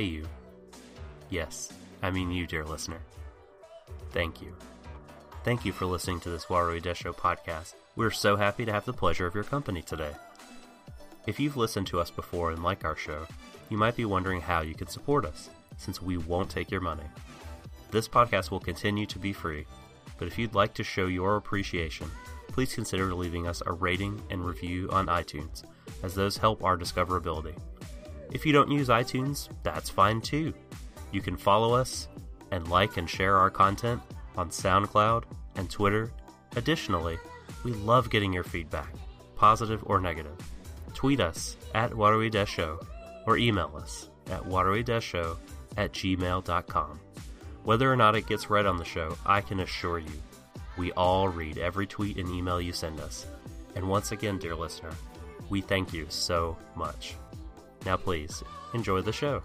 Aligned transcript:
pay 0.00 0.06
you. 0.06 0.26
Yes, 1.28 1.70
I 2.02 2.10
mean 2.10 2.30
you, 2.30 2.46
dear 2.46 2.64
listener. 2.64 3.00
Thank 4.12 4.40
you. 4.40 4.56
Thank 5.44 5.66
you 5.66 5.72
for 5.72 5.84
listening 5.84 6.20
to 6.20 6.30
this 6.30 6.46
Warui 6.46 6.80
Desho 6.80 7.14
podcast. 7.14 7.74
We're 7.96 8.10
so 8.10 8.36
happy 8.36 8.64
to 8.64 8.72
have 8.72 8.86
the 8.86 8.94
pleasure 8.94 9.26
of 9.26 9.34
your 9.34 9.44
company 9.44 9.82
today. 9.82 10.12
If 11.26 11.38
you've 11.38 11.58
listened 11.58 11.86
to 11.88 12.00
us 12.00 12.10
before 12.10 12.50
and 12.50 12.62
like 12.62 12.82
our 12.82 12.96
show, 12.96 13.26
you 13.68 13.76
might 13.76 13.94
be 13.94 14.06
wondering 14.06 14.40
how 14.40 14.62
you 14.62 14.74
can 14.74 14.88
support 14.88 15.26
us, 15.26 15.50
since 15.76 16.00
we 16.00 16.16
won't 16.16 16.48
take 16.48 16.70
your 16.70 16.80
money. 16.80 17.04
This 17.90 18.08
podcast 18.08 18.50
will 18.50 18.60
continue 18.60 19.04
to 19.04 19.18
be 19.18 19.34
free, 19.34 19.66
but 20.18 20.28
if 20.28 20.38
you'd 20.38 20.54
like 20.54 20.72
to 20.74 20.82
show 20.82 21.08
your 21.08 21.36
appreciation, 21.36 22.10
please 22.48 22.74
consider 22.74 23.12
leaving 23.12 23.46
us 23.46 23.62
a 23.66 23.72
rating 23.72 24.22
and 24.30 24.46
review 24.46 24.88
on 24.92 25.08
iTunes, 25.08 25.62
as 26.02 26.14
those 26.14 26.38
help 26.38 26.64
our 26.64 26.78
discoverability. 26.78 27.54
If 28.32 28.46
you 28.46 28.52
don't 28.52 28.70
use 28.70 28.88
iTunes, 28.88 29.48
that's 29.62 29.90
fine 29.90 30.20
too. 30.20 30.54
You 31.12 31.20
can 31.20 31.36
follow 31.36 31.74
us 31.74 32.08
and 32.50 32.68
like 32.68 32.96
and 32.96 33.08
share 33.08 33.36
our 33.36 33.50
content 33.50 34.00
on 34.36 34.50
SoundCloud 34.50 35.24
and 35.56 35.68
Twitter. 35.68 36.12
Additionally, 36.56 37.18
we 37.64 37.72
love 37.72 38.10
getting 38.10 38.32
your 38.32 38.44
feedback, 38.44 38.92
positive 39.36 39.82
or 39.86 40.00
negative. 40.00 40.36
Tweet 40.94 41.20
us 41.20 41.56
at 41.74 41.90
Warui 41.90 42.46
Show 42.46 42.80
or 43.26 43.36
email 43.36 43.72
us 43.76 44.08
at 44.30 44.44
waterway-show 44.44 45.36
at 45.76 45.92
gmail.com. 45.92 47.00
Whether 47.64 47.92
or 47.92 47.96
not 47.96 48.16
it 48.16 48.26
gets 48.26 48.50
read 48.50 48.66
on 48.66 48.76
the 48.76 48.84
show, 48.84 49.16
I 49.26 49.40
can 49.40 49.60
assure 49.60 49.98
you, 49.98 50.22
we 50.76 50.92
all 50.92 51.28
read 51.28 51.58
every 51.58 51.86
tweet 51.86 52.16
and 52.16 52.28
email 52.30 52.60
you 52.60 52.72
send 52.72 53.00
us. 53.00 53.26
And 53.74 53.88
once 53.88 54.12
again, 54.12 54.38
dear 54.38 54.54
listener, 54.54 54.92
we 55.48 55.60
thank 55.60 55.92
you 55.92 56.06
so 56.08 56.56
much. 56.74 57.14
Now, 57.86 57.96
please 57.96 58.42
enjoy 58.74 59.00
the 59.02 59.12
show. 59.12 59.42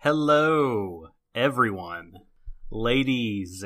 Hello, 0.06 1.08
everyone. 1.34 2.20
Ladies, 2.70 3.66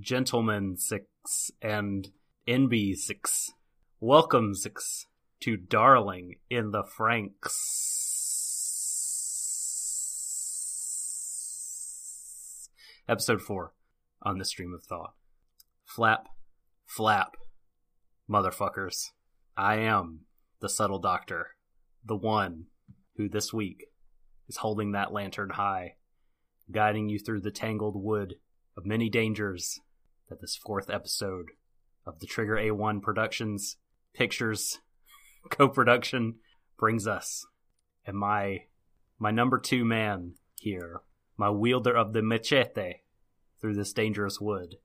gentlemen, 0.00 0.76
six, 0.76 1.52
and 1.62 2.08
NB 2.48 2.96
six. 2.96 3.52
Welcome, 4.00 4.52
six, 4.56 5.06
to 5.42 5.56
Darling 5.56 6.40
in 6.50 6.72
the 6.72 6.82
Franxx. 6.82 7.52
Episode 13.08 13.40
4 13.40 13.72
on 14.22 14.38
the 14.38 14.44
Stream 14.44 14.74
of 14.74 14.82
Thought. 14.82 15.14
Flap, 15.84 16.30
flap, 16.84 17.36
motherfuckers. 18.28 19.10
I 19.56 19.76
am 19.76 20.22
the 20.58 20.68
subtle 20.68 20.98
doctor, 20.98 21.50
the 22.04 22.16
one 22.16 22.64
who 23.14 23.28
this 23.28 23.52
week 23.52 23.84
is 24.50 24.56
holding 24.56 24.90
that 24.92 25.12
lantern 25.12 25.50
high, 25.50 25.94
guiding 26.72 27.08
you 27.08 27.20
through 27.20 27.40
the 27.40 27.52
tangled 27.52 27.94
wood 27.94 28.34
of 28.76 28.84
many 28.84 29.08
dangers 29.08 29.78
that 30.28 30.40
this 30.40 30.56
fourth 30.56 30.90
episode 30.90 31.46
of 32.04 32.18
the 32.18 32.26
Trigger 32.26 32.56
A1 32.56 33.00
Productions 33.00 33.76
Pictures 34.12 34.80
co-production 35.50 36.34
brings 36.76 37.06
us. 37.06 37.46
And 38.04 38.16
my 38.16 38.64
my 39.20 39.30
number 39.30 39.58
two 39.60 39.84
man 39.84 40.34
here, 40.58 41.02
my 41.36 41.50
wielder 41.50 41.96
of 41.96 42.12
the 42.12 42.22
machete 42.22 42.94
through 43.60 43.76
this 43.76 43.92
dangerous 43.92 44.40
wood. 44.40 44.76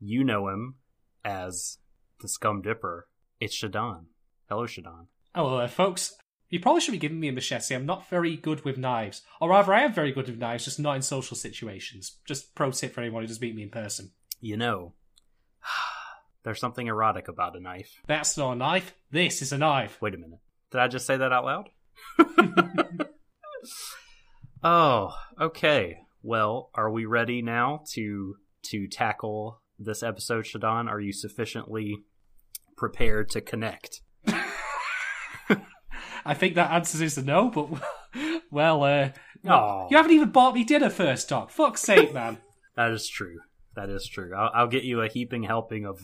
You 0.00 0.24
know 0.24 0.48
him 0.48 0.76
as 1.24 1.78
the 2.20 2.28
Scum 2.28 2.60
Dipper. 2.60 3.06
It's 3.38 3.56
Shadon. 3.56 4.06
Hello, 4.48 4.64
Shadon. 4.64 5.06
Hello 5.32 5.58
there, 5.58 5.68
folks. 5.68 6.16
You 6.54 6.60
probably 6.60 6.82
should 6.82 6.92
be 6.92 6.98
giving 6.98 7.18
me 7.18 7.26
a 7.26 7.32
machete. 7.32 7.74
I'm 7.74 7.84
not 7.84 8.08
very 8.08 8.36
good 8.36 8.64
with 8.64 8.78
knives. 8.78 9.22
Or 9.40 9.50
rather, 9.50 9.74
I 9.74 9.82
am 9.82 9.92
very 9.92 10.12
good 10.12 10.28
with 10.28 10.38
knives, 10.38 10.64
just 10.64 10.78
not 10.78 10.94
in 10.94 11.02
social 11.02 11.36
situations. 11.36 12.18
Just 12.28 12.54
pro 12.54 12.70
tip 12.70 12.94
for 12.94 13.00
anyone 13.00 13.24
who 13.24 13.26
does 13.26 13.40
meet 13.40 13.56
me 13.56 13.64
in 13.64 13.70
person. 13.70 14.12
You 14.40 14.56
know, 14.56 14.92
there's 16.44 16.60
something 16.60 16.86
erotic 16.86 17.26
about 17.26 17.56
a 17.56 17.60
knife. 17.60 18.00
That's 18.06 18.38
not 18.38 18.52
a 18.52 18.54
knife. 18.54 18.94
This 19.10 19.42
is 19.42 19.50
a 19.50 19.58
knife. 19.58 20.00
Wait 20.00 20.14
a 20.14 20.16
minute. 20.16 20.38
Did 20.70 20.80
I 20.80 20.86
just 20.86 21.06
say 21.08 21.16
that 21.16 21.32
out 21.32 21.44
loud? 21.44 21.70
oh, 24.62 25.12
okay. 25.40 25.98
Well, 26.22 26.70
are 26.72 26.88
we 26.88 27.04
ready 27.04 27.42
now 27.42 27.82
to 27.94 28.36
to 28.66 28.86
tackle 28.86 29.60
this 29.76 30.04
episode, 30.04 30.44
Shadon? 30.44 30.88
Are 30.88 31.00
you 31.00 31.12
sufficiently 31.12 31.96
prepared 32.76 33.28
to 33.30 33.40
connect? 33.40 34.02
I 36.24 36.34
think 36.34 36.54
that 36.54 36.70
answers 36.70 37.00
is 37.00 37.18
a 37.18 37.22
no, 37.22 37.50
but 37.50 37.68
well, 38.50 38.82
uh, 38.84 39.10
Aw. 39.46 39.88
you 39.90 39.96
haven't 39.96 40.12
even 40.12 40.30
bought 40.30 40.54
me 40.54 40.64
dinner 40.64 40.90
first, 40.90 41.28
Doc. 41.28 41.50
Fuck's 41.50 41.82
sake, 41.82 42.12
man. 42.14 42.38
That 42.76 42.90
is 42.90 43.08
true. 43.08 43.38
That 43.76 43.88
is 43.88 44.08
true. 44.08 44.34
I'll, 44.36 44.50
I'll 44.52 44.66
get 44.66 44.82
you 44.82 45.00
a 45.00 45.06
heaping 45.06 45.44
helping 45.44 45.86
of 45.86 46.00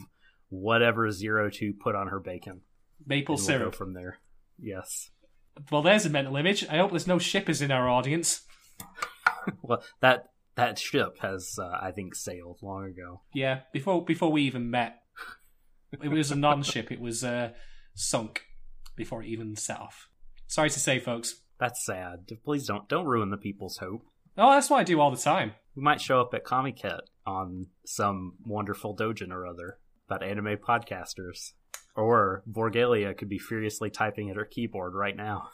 whatever 0.51 1.11
zero 1.11 1.51
two 1.51 1.73
put 1.73 1.97
on 1.97 2.07
her 2.07 2.21
bacon. 2.21 2.61
Maple 3.05 3.35
we'll 3.35 3.43
go 3.43 3.47
syrup. 3.47 3.75
from 3.75 3.93
there. 3.95 4.21
Yes. 4.57 5.11
Well, 5.73 5.83
there's 5.83 6.07
a 6.07 6.11
mental 6.11 6.37
image. 6.37 6.65
I 6.69 6.77
hope 6.77 6.91
there's 6.91 7.09
no 7.09 7.19
shippers 7.19 7.61
in 7.61 7.73
our 7.73 7.89
audience. 7.89 8.43
Well, 9.63 9.83
that 10.01 10.27
that 10.57 10.79
ship 10.79 11.19
has, 11.21 11.59
uh, 11.59 11.79
I 11.81 11.93
think, 11.93 12.15
sailed 12.15 12.59
long 12.63 12.85
ago. 12.85 13.23
Yeah, 13.33 13.61
before 13.73 14.05
before 14.05 14.31
we 14.31 14.43
even 14.43 14.71
met, 14.71 15.01
it 15.93 16.11
was 16.11 16.31
a 16.31 16.37
non-ship. 16.37 16.93
It 16.93 17.01
was 17.01 17.25
uh, 17.25 17.51
sunk 17.95 18.43
before 18.97 19.23
it 19.23 19.29
even 19.29 19.57
set 19.57 19.81
off. 19.81 20.10
Sorry 20.51 20.69
to 20.69 20.81
say, 20.81 20.99
folks. 20.99 21.43
That's 21.61 21.87
sad. 21.87 22.27
Please 22.45 22.67
don't 22.67 22.89
don't 22.89 23.07
ruin 23.07 23.31
the 23.31 23.37
people's 23.37 23.77
hope. 23.77 24.03
Oh, 24.37 24.51
that's 24.51 24.69
what 24.69 24.81
I 24.81 24.85
do 24.85 25.01
all 25.01 25.13
the 25.13 25.17
time. 25.17 25.53
We 25.77 25.83
might 25.83 26.01
show 26.01 26.21
up 26.21 26.35
at 26.35 26.43
Comic 26.43 26.77
Comiket 26.79 27.03
on 27.25 27.67
some 27.87 28.35
wonderful 28.45 28.97
dojin 28.97 29.31
or 29.31 29.47
other 29.47 29.79
about 30.09 30.25
anime 30.25 30.57
podcasters. 30.57 31.53
Or 31.95 32.43
Vorgalia 32.51 33.17
could 33.17 33.29
be 33.29 33.39
furiously 33.39 33.91
typing 33.91 34.29
at 34.29 34.37
her 34.37 34.45
keyboard 34.45 34.95
right 34.95 35.17
now. 35.17 35.51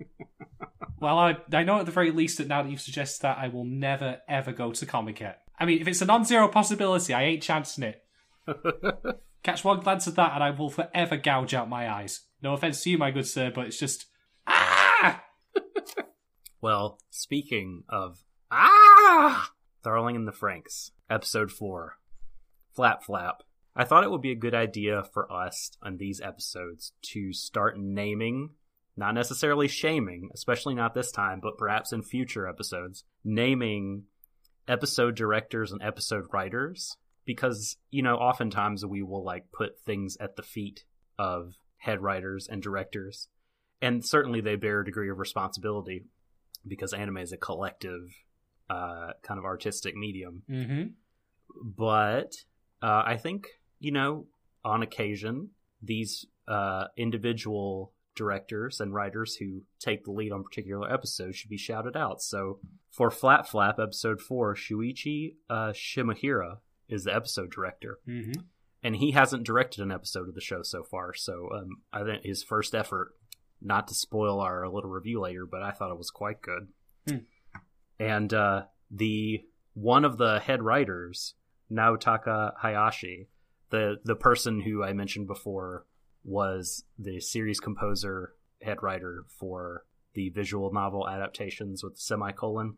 Well, 1.00 1.18
I 1.18 1.36
I 1.52 1.64
know 1.64 1.80
at 1.80 1.86
the 1.86 1.90
very 1.90 2.12
least 2.12 2.38
that 2.38 2.46
now 2.46 2.62
that 2.62 2.70
you've 2.70 2.80
suggested 2.80 3.22
that, 3.22 3.36
I 3.36 3.48
will 3.48 3.64
never 3.64 4.20
ever 4.28 4.52
go 4.52 4.70
to 4.70 4.86
Comic 4.86 5.16
Con. 5.16 5.34
I 5.58 5.64
mean, 5.64 5.80
if 5.80 5.88
it's 5.88 6.00
a 6.00 6.04
non-zero 6.04 6.46
possibility, 6.46 7.12
I 7.12 7.24
ain't 7.24 7.42
chancing 7.42 7.82
it. 7.82 8.04
Catch 9.42 9.64
one 9.64 9.80
glance 9.80 10.06
at 10.06 10.14
that, 10.14 10.34
and 10.34 10.44
I 10.44 10.50
will 10.50 10.70
forever 10.70 11.16
gouge 11.16 11.54
out 11.54 11.68
my 11.68 11.92
eyes. 11.92 12.20
No 12.42 12.54
offense 12.54 12.82
to 12.82 12.90
you, 12.90 12.98
my 12.98 13.10
good 13.10 13.26
sir, 13.26 13.52
but 13.54 13.66
it's 13.66 13.78
just 13.78 14.06
ah. 14.46 15.22
Well, 16.60 16.98
speaking 17.10 17.84
of 17.88 18.22
ah, 18.50 19.52
Darling 19.82 20.16
in 20.16 20.24
the 20.24 20.32
Franxx, 20.32 20.90
episode 21.10 21.50
four, 21.50 21.98
flap 22.74 23.04
flap. 23.04 23.42
I 23.74 23.84
thought 23.84 24.04
it 24.04 24.10
would 24.10 24.20
be 24.20 24.32
a 24.32 24.36
good 24.36 24.54
idea 24.54 25.02
for 25.14 25.32
us 25.32 25.70
on 25.82 25.96
these 25.96 26.20
episodes 26.20 26.92
to 27.12 27.32
start 27.32 27.78
naming, 27.78 28.50
not 28.96 29.14
necessarily 29.14 29.66
shaming, 29.66 30.28
especially 30.34 30.74
not 30.74 30.94
this 30.94 31.10
time, 31.10 31.40
but 31.42 31.56
perhaps 31.56 31.92
in 31.92 32.02
future 32.02 32.46
episodes, 32.46 33.04
naming 33.24 34.04
episode 34.68 35.16
directors 35.16 35.72
and 35.72 35.82
episode 35.82 36.26
writers 36.32 36.96
because 37.24 37.76
you 37.90 38.02
know 38.02 38.14
oftentimes 38.14 38.84
we 38.84 39.02
will 39.02 39.24
like 39.24 39.50
put 39.52 39.80
things 39.84 40.16
at 40.20 40.36
the 40.36 40.42
feet 40.42 40.84
of 41.18 41.54
head 41.82 42.00
writers 42.00 42.48
and 42.50 42.62
directors 42.62 43.28
and 43.82 44.06
certainly 44.06 44.40
they 44.40 44.56
bear 44.56 44.80
a 44.80 44.84
degree 44.84 45.10
of 45.10 45.18
responsibility 45.18 46.04
because 46.66 46.92
anime 46.92 47.18
is 47.18 47.32
a 47.32 47.36
collective 47.36 48.14
uh, 48.70 49.10
kind 49.22 49.38
of 49.38 49.44
artistic 49.44 49.96
medium. 49.96 50.44
Mm-hmm. 50.48 50.82
But 51.76 52.32
uh, 52.80 53.02
I 53.04 53.18
think 53.20 53.46
you 53.80 53.90
know, 53.90 54.26
on 54.64 54.82
occasion, 54.82 55.50
these 55.82 56.24
uh, 56.46 56.84
individual 56.96 57.92
directors 58.14 58.78
and 58.78 58.94
writers 58.94 59.36
who 59.36 59.62
take 59.80 60.04
the 60.04 60.12
lead 60.12 60.30
on 60.30 60.44
particular 60.44 60.90
episodes 60.90 61.36
should 61.36 61.50
be 61.50 61.58
shouted 61.58 61.96
out. 61.96 62.22
So 62.22 62.60
for 62.90 63.10
Flap 63.10 63.48
Flap 63.48 63.80
episode 63.80 64.20
four, 64.20 64.54
Shuichi 64.54 65.34
uh, 65.50 65.72
Shimahira 65.72 66.58
is 66.88 67.04
the 67.04 67.14
episode 67.14 67.50
director 67.50 67.98
Mm-hmm. 68.08 68.40
And 68.82 68.96
he 68.96 69.12
hasn't 69.12 69.44
directed 69.44 69.80
an 69.80 69.92
episode 69.92 70.28
of 70.28 70.34
the 70.34 70.40
show 70.40 70.62
so 70.62 70.82
far. 70.82 71.14
So 71.14 71.48
um, 71.54 71.82
I 71.92 72.02
think 72.04 72.24
his 72.24 72.42
first 72.42 72.74
effort 72.74 73.12
not 73.60 73.88
to 73.88 73.94
spoil 73.94 74.40
our 74.40 74.68
little 74.68 74.90
review 74.90 75.20
later, 75.20 75.46
but 75.46 75.62
I 75.62 75.70
thought 75.70 75.92
it 75.92 75.98
was 75.98 76.10
quite 76.10 76.42
good. 76.42 76.68
Hmm. 77.08 77.24
And 77.98 78.34
uh, 78.34 78.62
the 78.90 79.42
one 79.74 80.04
of 80.04 80.18
the 80.18 80.40
head 80.40 80.62
writers, 80.62 81.34
Naotaka 81.70 82.52
Hayashi, 82.60 83.28
the 83.70 83.96
the 84.04 84.16
person 84.16 84.60
who 84.60 84.82
I 84.82 84.92
mentioned 84.92 85.28
before 85.28 85.86
was 86.24 86.84
the 86.98 87.20
series 87.20 87.60
composer 87.60 88.34
head 88.60 88.82
writer 88.82 89.24
for 89.38 89.84
the 90.14 90.28
visual 90.30 90.72
novel 90.72 91.08
adaptations 91.08 91.82
with 91.82 91.94
the 91.94 92.00
semicolon. 92.00 92.76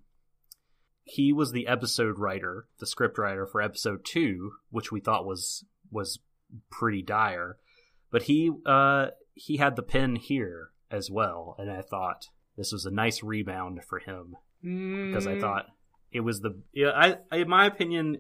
He 1.02 1.32
was 1.32 1.52
the 1.52 1.66
episode 1.66 2.18
writer, 2.18 2.68
the 2.78 2.86
script 2.86 3.18
writer 3.18 3.46
for 3.46 3.60
episode 3.60 4.04
two, 4.04 4.52
which 4.70 4.90
we 4.90 5.00
thought 5.00 5.26
was 5.26 5.64
was 5.90 6.18
pretty 6.70 7.02
dire. 7.02 7.56
But 8.10 8.22
he 8.24 8.50
uh 8.66 9.06
he 9.34 9.56
had 9.56 9.76
the 9.76 9.82
pin 9.82 10.16
here 10.16 10.70
as 10.90 11.10
well, 11.10 11.56
and 11.58 11.70
I 11.70 11.82
thought 11.82 12.26
this 12.56 12.72
was 12.72 12.86
a 12.86 12.90
nice 12.90 13.22
rebound 13.22 13.80
for 13.88 13.98
him 13.98 14.36
because 14.62 15.26
I 15.26 15.34
Mm, 15.34 15.40
thought 15.40 15.66
it 16.12 16.20
was 16.20 16.40
the 16.40 16.62
yeah, 16.72 16.90
I, 16.94 17.16
I 17.32 17.38
in 17.38 17.48
my 17.48 17.66
opinion 17.66 18.18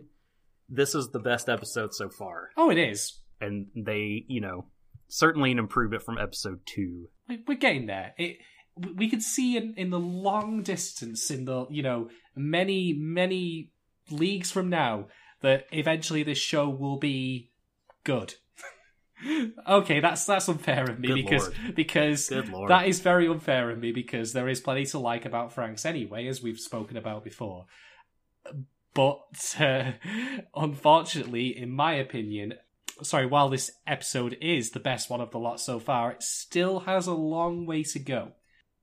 this 0.68 0.94
is 0.94 1.10
the 1.10 1.20
best 1.20 1.48
episode 1.48 1.94
so 1.94 2.08
far 2.08 2.48
Oh, 2.56 2.70
it 2.70 2.78
is. 2.78 3.20
and 3.40 3.66
they 3.76 4.24
you 4.28 4.40
know 4.40 4.66
certainly 5.08 5.52
an 5.52 5.58
improvement 5.58 6.02
from 6.02 6.18
episode 6.18 6.60
2 6.66 7.08
We- 7.28 7.44
We're 7.46 7.54
getting 7.58 7.86
there. 7.86 8.14
It. 8.18 8.38
We 8.96 9.08
can 9.08 9.20
see 9.20 9.56
in, 9.56 9.74
in 9.76 9.90
the 9.90 10.00
long 10.00 10.62
distance, 10.64 11.30
in 11.30 11.44
the 11.44 11.66
you 11.70 11.84
know 11.84 12.08
many 12.34 12.92
many 12.92 13.70
leagues 14.10 14.50
from 14.50 14.68
now, 14.68 15.06
that 15.42 15.66
eventually 15.70 16.24
this 16.24 16.38
show 16.38 16.68
will 16.68 16.98
be 16.98 17.50
good. 18.04 18.34
okay, 19.68 20.00
that's 20.00 20.24
that's 20.26 20.48
unfair 20.48 20.84
of 20.84 20.98
me 20.98 21.08
Good 21.08 21.14
because 21.14 21.42
lord. 21.48 21.74
because 21.74 22.28
that 22.28 22.84
is 22.86 23.00
very 23.00 23.28
unfair 23.28 23.70
of 23.70 23.78
me 23.78 23.92
because 23.92 24.32
there 24.32 24.48
is 24.48 24.60
plenty 24.60 24.86
to 24.86 24.98
like 24.98 25.24
about 25.24 25.54
Franxx 25.54 25.86
anyway, 25.86 26.26
as 26.26 26.42
we've 26.42 26.58
spoken 26.58 26.96
about 26.96 27.24
before. 27.24 27.66
But 28.92 29.56
uh, 29.58 29.92
unfortunately, 30.54 31.56
in 31.56 31.70
my 31.70 31.94
opinion, 31.94 32.54
sorry, 33.02 33.26
while 33.26 33.48
this 33.48 33.72
episode 33.86 34.36
is 34.40 34.70
the 34.70 34.80
best 34.80 35.10
one 35.10 35.20
of 35.20 35.30
the 35.30 35.38
lot 35.38 35.60
so 35.60 35.78
far, 35.78 36.12
it 36.12 36.22
still 36.22 36.80
has 36.80 37.06
a 37.06 37.14
long 37.14 37.66
way 37.66 37.82
to 37.84 37.98
go. 37.98 38.32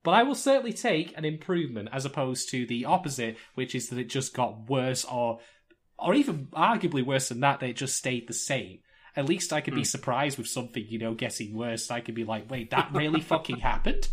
But 0.02 0.12
I 0.12 0.24
will 0.24 0.34
certainly 0.34 0.72
take 0.72 1.16
an 1.16 1.24
improvement 1.24 1.88
as 1.92 2.04
opposed 2.04 2.50
to 2.50 2.66
the 2.66 2.86
opposite, 2.86 3.36
which 3.54 3.74
is 3.74 3.88
that 3.88 3.98
it 3.98 4.08
just 4.08 4.34
got 4.34 4.68
worse 4.68 5.04
or 5.04 5.38
or 5.98 6.14
even 6.14 6.48
arguably 6.52 7.04
worse 7.04 7.28
than 7.28 7.40
that, 7.40 7.60
that 7.60 7.70
it 7.70 7.76
just 7.76 7.96
stayed 7.96 8.26
the 8.26 8.34
same. 8.34 8.80
At 9.16 9.26
least 9.28 9.52
I 9.52 9.60
could 9.60 9.74
be 9.74 9.80
Hmm. 9.80 9.84
surprised 9.84 10.38
with 10.38 10.46
something, 10.48 10.84
you 10.88 10.98
know, 10.98 11.14
getting 11.14 11.54
worse. 11.54 11.90
I 11.90 12.00
could 12.00 12.14
be 12.14 12.24
like, 12.24 12.50
wait, 12.50 12.70
that 12.70 12.92
really 12.92 13.20
fucking 13.20 13.58
happened? 13.58 14.08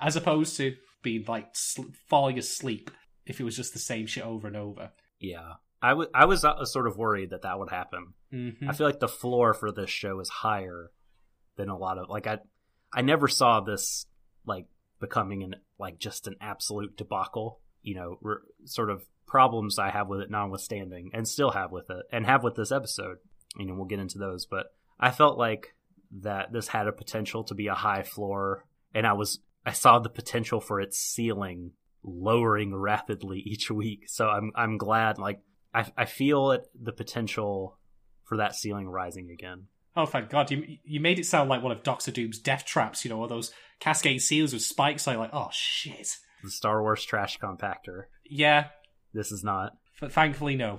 As 0.00 0.14
opposed 0.16 0.56
to 0.58 0.76
being 1.02 1.24
like 1.26 1.48
sl- 1.54 1.90
falling 2.08 2.38
asleep 2.38 2.90
if 3.26 3.40
it 3.40 3.44
was 3.44 3.56
just 3.56 3.72
the 3.72 3.78
same 3.78 4.06
shit 4.06 4.24
over 4.24 4.46
and 4.46 4.56
over. 4.56 4.92
yeah 5.20 5.54
I 5.82 5.94
wa- 5.94 6.06
I 6.14 6.24
was 6.24 6.44
uh, 6.44 6.64
sort 6.64 6.86
of 6.86 6.96
worried 6.96 7.30
that 7.30 7.42
that 7.42 7.58
would 7.58 7.70
happen 7.70 8.14
Mm-hmm. 8.32 8.68
i 8.68 8.72
feel 8.72 8.86
like 8.88 8.98
the 8.98 9.06
floor 9.08 9.54
for 9.54 9.70
this 9.70 9.88
show 9.90 10.18
is 10.20 10.28
higher 10.28 10.90
than 11.56 11.68
a 11.68 11.76
lot 11.78 11.96
of 11.98 12.08
like 12.08 12.26
i 12.26 12.38
i 12.92 13.02
never 13.02 13.28
saw 13.28 13.60
this 13.60 14.04
like 14.44 14.66
becoming 15.00 15.42
an 15.44 15.54
like 15.78 15.98
just 16.00 16.26
an 16.26 16.34
absolute 16.40 16.96
debacle 16.96 17.60
you 17.82 17.94
know 17.94 18.18
re- 18.20 18.38
sort 18.64 18.90
of 18.90 19.04
problems 19.28 19.78
i 19.78 19.90
have 19.90 20.08
with 20.08 20.20
it 20.20 20.30
notwithstanding 20.30 21.10
and 21.14 21.28
still 21.28 21.50
have 21.52 21.70
with 21.70 21.88
it 21.88 22.04
and 22.10 22.26
have 22.26 22.42
with 22.42 22.56
this 22.56 22.72
episode 22.72 23.18
you 23.58 23.66
know 23.66 23.74
we'll 23.74 23.86
get 23.86 23.98
into 23.98 24.18
those 24.18 24.46
but 24.46 24.66
i 24.98 25.10
felt 25.10 25.38
like 25.38 25.74
that 26.10 26.52
this 26.52 26.68
had 26.68 26.86
a 26.86 26.92
potential 26.92 27.44
to 27.44 27.54
be 27.54 27.66
a 27.66 27.74
high 27.74 28.02
floor 28.02 28.64
and 28.94 29.06
i 29.06 29.12
was 29.12 29.40
i 29.64 29.72
saw 29.72 29.98
the 29.98 30.08
potential 30.08 30.60
for 30.60 30.80
its 30.80 30.98
ceiling 30.98 31.72
lowering 32.02 32.74
rapidly 32.74 33.38
each 33.46 33.70
week 33.70 34.04
so 34.06 34.28
i'm 34.28 34.52
i'm 34.54 34.76
glad 34.78 35.18
like 35.18 35.40
i 35.74 35.84
i 35.96 36.04
feel 36.04 36.52
it 36.52 36.66
the 36.80 36.92
potential 36.92 37.78
for 38.24 38.38
that 38.38 38.54
ceiling 38.54 38.88
rising 38.88 39.30
again 39.30 39.66
Oh, 39.98 40.04
thank 40.04 40.28
God! 40.28 40.50
You 40.50 40.76
you 40.84 41.00
made 41.00 41.18
it 41.18 41.24
sound 41.24 41.48
like 41.48 41.62
one 41.62 41.72
of 41.72 41.82
Doctor 41.82 42.10
Doom's 42.10 42.38
death 42.38 42.66
traps. 42.66 43.02
You 43.02 43.08
know, 43.08 43.20
or 43.20 43.28
those 43.28 43.50
cascade 43.80 44.20
seals 44.20 44.52
with 44.52 44.60
spikes. 44.60 45.08
I 45.08 45.16
like, 45.16 45.30
oh 45.32 45.48
shit. 45.50 46.18
the 46.44 46.50
star 46.50 46.82
wars 46.82 47.02
trash 47.02 47.38
compactor 47.38 48.02
Yeah, 48.28 48.66
this 49.14 49.32
is 49.32 49.42
not 49.42 49.72
but 50.00 50.12
thankfully 50.12 50.56
no. 50.56 50.78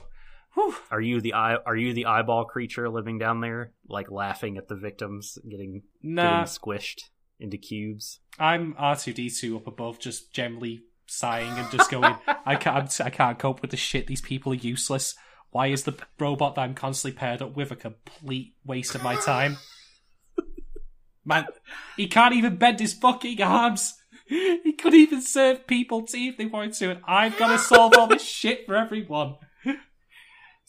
Whew. 0.57 0.74
Are 0.89 1.00
you 1.00 1.21
the 1.21 1.36
eye? 1.36 1.57
Are 1.68 1.75
you 1.75 1.94
the 1.94 2.07
eyeball 2.07 2.45
creature 2.45 2.89
living 2.89 3.19
down 3.19 3.42
there, 3.42 3.74
like 3.88 4.09
laughing 4.09 4.57
at 4.57 4.68
the 4.68 4.75
victims 4.75 5.38
getting 5.48 5.83
Nah, 6.01 6.24
getting 6.24 6.45
squished 6.45 7.01
into 7.39 7.57
cubes? 7.57 8.21
I'm 8.39 8.74
R 8.75 8.95
two 8.95 9.13
D 9.13 9.30
two 9.30 9.56
up 9.56 9.68
above, 9.68 10.00
just 10.00 10.33
generally 10.33 10.81
sighing 11.06 11.51
and 11.51 11.69
just 11.69 11.92
going, 11.92 12.15
I 12.44 12.56
can't, 12.59 13.00
I 13.00 13.12
can't 13.12 13.38
cope 13.38 13.62
with 13.62 13.69
the 13.69 13.77
shit. 13.77 14.07
These 14.07 14.21
people 14.21 14.51
are 14.51 14.56
useless. 14.56 15.13
Why 15.51 15.68
is 15.68 15.83
the 15.83 15.94
robot 16.18 16.56
that 16.56 16.62
I'm 16.62 16.74
constantly 16.74 17.15
paired 17.15 17.44
up 17.44 17.56
with 17.56 17.69
a 17.69 17.75
complete 17.75 18.56
waste 18.65 18.95
of 18.95 19.04
my 19.04 19.15
time? 19.15 19.57
Man, 21.24 21.45
he 21.98 22.07
can't 22.07 22.33
even 22.33 22.56
bend 22.56 22.80
his 22.80 22.95
fucking 22.95 23.39
arms. 23.44 23.94
He 24.25 24.74
couldn't 24.74 25.00
even 25.00 25.21
serve 25.21 25.68
people 25.68 26.01
tea 26.01 26.30
if 26.30 26.38
they 26.38 26.48
wanted 26.48 26.74
to, 26.74 26.89
and 26.89 27.01
I've 27.07 27.38
got 27.38 27.50
to 27.50 27.59
solve 27.59 27.94
all 27.95 28.07
this 28.07 28.24
shit 28.24 28.65
for 28.65 28.75
everyone. 28.75 29.36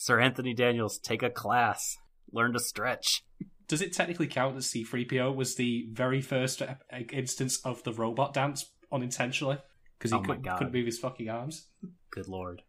Sir 0.00 0.20
Anthony 0.20 0.54
Daniels, 0.54 0.96
take 0.96 1.24
a 1.24 1.28
class, 1.28 1.98
learn 2.30 2.52
to 2.52 2.60
stretch. 2.60 3.24
Does 3.66 3.82
it 3.82 3.92
technically 3.92 4.28
count 4.28 4.54
that 4.54 4.62
C3PO 4.62 5.34
was 5.34 5.56
the 5.56 5.88
very 5.90 6.20
first 6.20 6.62
uh, 6.62 6.76
instance 7.12 7.60
of 7.64 7.82
the 7.82 7.92
robot 7.92 8.32
dance 8.32 8.70
unintentionally? 8.92 9.58
Because 9.98 10.12
he 10.12 10.16
Oh 10.16 10.20
couldn't, 10.20 10.44
couldn't 10.44 10.72
move 10.72 10.86
his 10.86 11.00
fucking 11.00 11.28
arms? 11.28 11.66
Good 12.12 12.28
lord. 12.28 12.62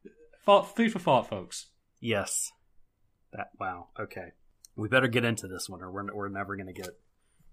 Thought, 0.44 0.76
food 0.76 0.92
for 0.92 0.98
thought, 0.98 1.30
folks. 1.30 1.68
Yes. 2.02 2.52
That 3.31 3.52
wow. 3.60 3.90
Okay. 3.98 4.31
We 4.76 4.88
better 4.90 5.08
get 5.08 5.24
into 5.24 5.48
this 5.48 5.70
one, 5.70 5.84
or 5.84 5.92
we're 5.92 6.12
we're 6.12 6.30
never 6.30 6.56
gonna 6.56 6.74
get 6.74 6.90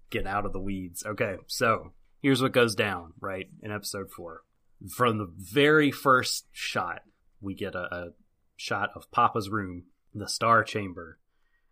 get 0.09 0.25
out 0.25 0.47
of 0.47 0.53
the 0.53 0.59
weeds. 0.59 1.05
Okay. 1.05 1.35
So 1.45 1.91
here's 2.19 2.41
what 2.41 2.51
goes 2.51 2.73
down 2.73 3.13
right 3.21 3.45
in 3.61 3.71
episode 3.71 4.09
four. 4.09 4.41
From 4.89 5.19
the 5.19 5.31
very 5.37 5.91
first 5.91 6.47
shot, 6.51 7.01
we 7.41 7.53
get 7.53 7.75
a, 7.75 7.95
a 7.95 8.07
shot 8.57 8.89
of 8.95 9.09
Papa's 9.11 9.49
room, 9.49 9.83
the 10.13 10.27
Star 10.27 10.63
Chamber, 10.63 11.19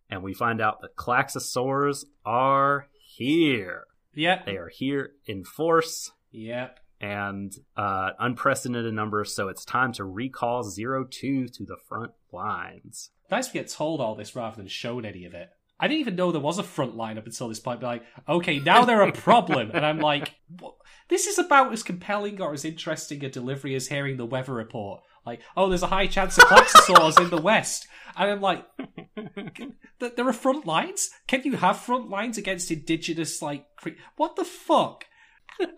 and 0.08 0.22
we 0.22 0.32
find 0.32 0.60
out 0.60 0.80
the 0.80 0.88
Klaxosaurs 0.88 2.04
are 2.24 2.86
here. 2.96 3.84
Yep. 4.14 4.46
They 4.46 4.56
are 4.56 4.68
here 4.68 5.12
in 5.26 5.44
force 5.44 6.12
Yep. 6.30 6.80
and 7.00 7.52
uh, 7.76 8.10
unprecedented 8.18 8.94
numbers. 8.94 9.34
So 9.34 9.48
it's 9.48 9.64
time 9.64 9.92
to 9.94 10.04
recall 10.04 10.62
Zero 10.62 11.04
Two 11.04 11.48
to 11.48 11.64
the 11.64 11.76
front 11.88 12.12
lines. 12.32 13.10
Nice 13.30 13.48
to 13.48 13.52
get 13.52 13.68
told 13.68 14.00
all 14.00 14.14
this 14.14 14.36
rather 14.36 14.56
than 14.56 14.68
shown 14.68 15.04
any 15.04 15.24
of 15.24 15.34
it. 15.34 15.50
I 15.78 15.88
didn't 15.88 16.00
even 16.00 16.16
know 16.16 16.32
there 16.32 16.40
was 16.40 16.58
a 16.58 16.62
front 16.62 16.96
line 16.96 17.18
up 17.18 17.26
until 17.26 17.48
this 17.48 17.60
point. 17.60 17.80
Be 17.80 17.86
like, 17.86 18.02
okay, 18.26 18.60
now 18.60 18.84
they're 18.86 19.02
a 19.02 19.12
problem, 19.12 19.72
and 19.74 19.84
I'm 19.84 19.98
like, 19.98 20.32
what? 20.60 20.76
this 21.08 21.26
is 21.26 21.38
about 21.38 21.70
as 21.72 21.82
compelling 21.82 22.40
or 22.40 22.54
as 22.54 22.64
interesting 22.64 23.22
a 23.24 23.28
delivery 23.28 23.74
as 23.74 23.88
hearing 23.88 24.16
the 24.16 24.24
weather 24.24 24.54
report. 24.54 25.02
Like, 25.26 25.40
oh, 25.56 25.68
there's 25.68 25.82
a 25.82 25.88
high 25.88 26.06
chance 26.06 26.38
of 26.38 26.44
Klaxosaurs 26.44 27.20
in 27.20 27.30
the 27.30 27.42
west, 27.42 27.86
and 28.16 28.30
I'm 28.30 28.40
like, 28.40 28.64
there 29.98 30.28
are 30.28 30.32
front 30.32 30.66
lines. 30.66 31.10
Can 31.26 31.42
you 31.42 31.56
have 31.56 31.78
front 31.78 32.08
lines 32.08 32.38
against 32.38 32.70
indigenous 32.70 33.42
like? 33.42 33.66
Cre- 33.76 33.90
what 34.16 34.36
the 34.36 34.44
fuck? 34.44 35.04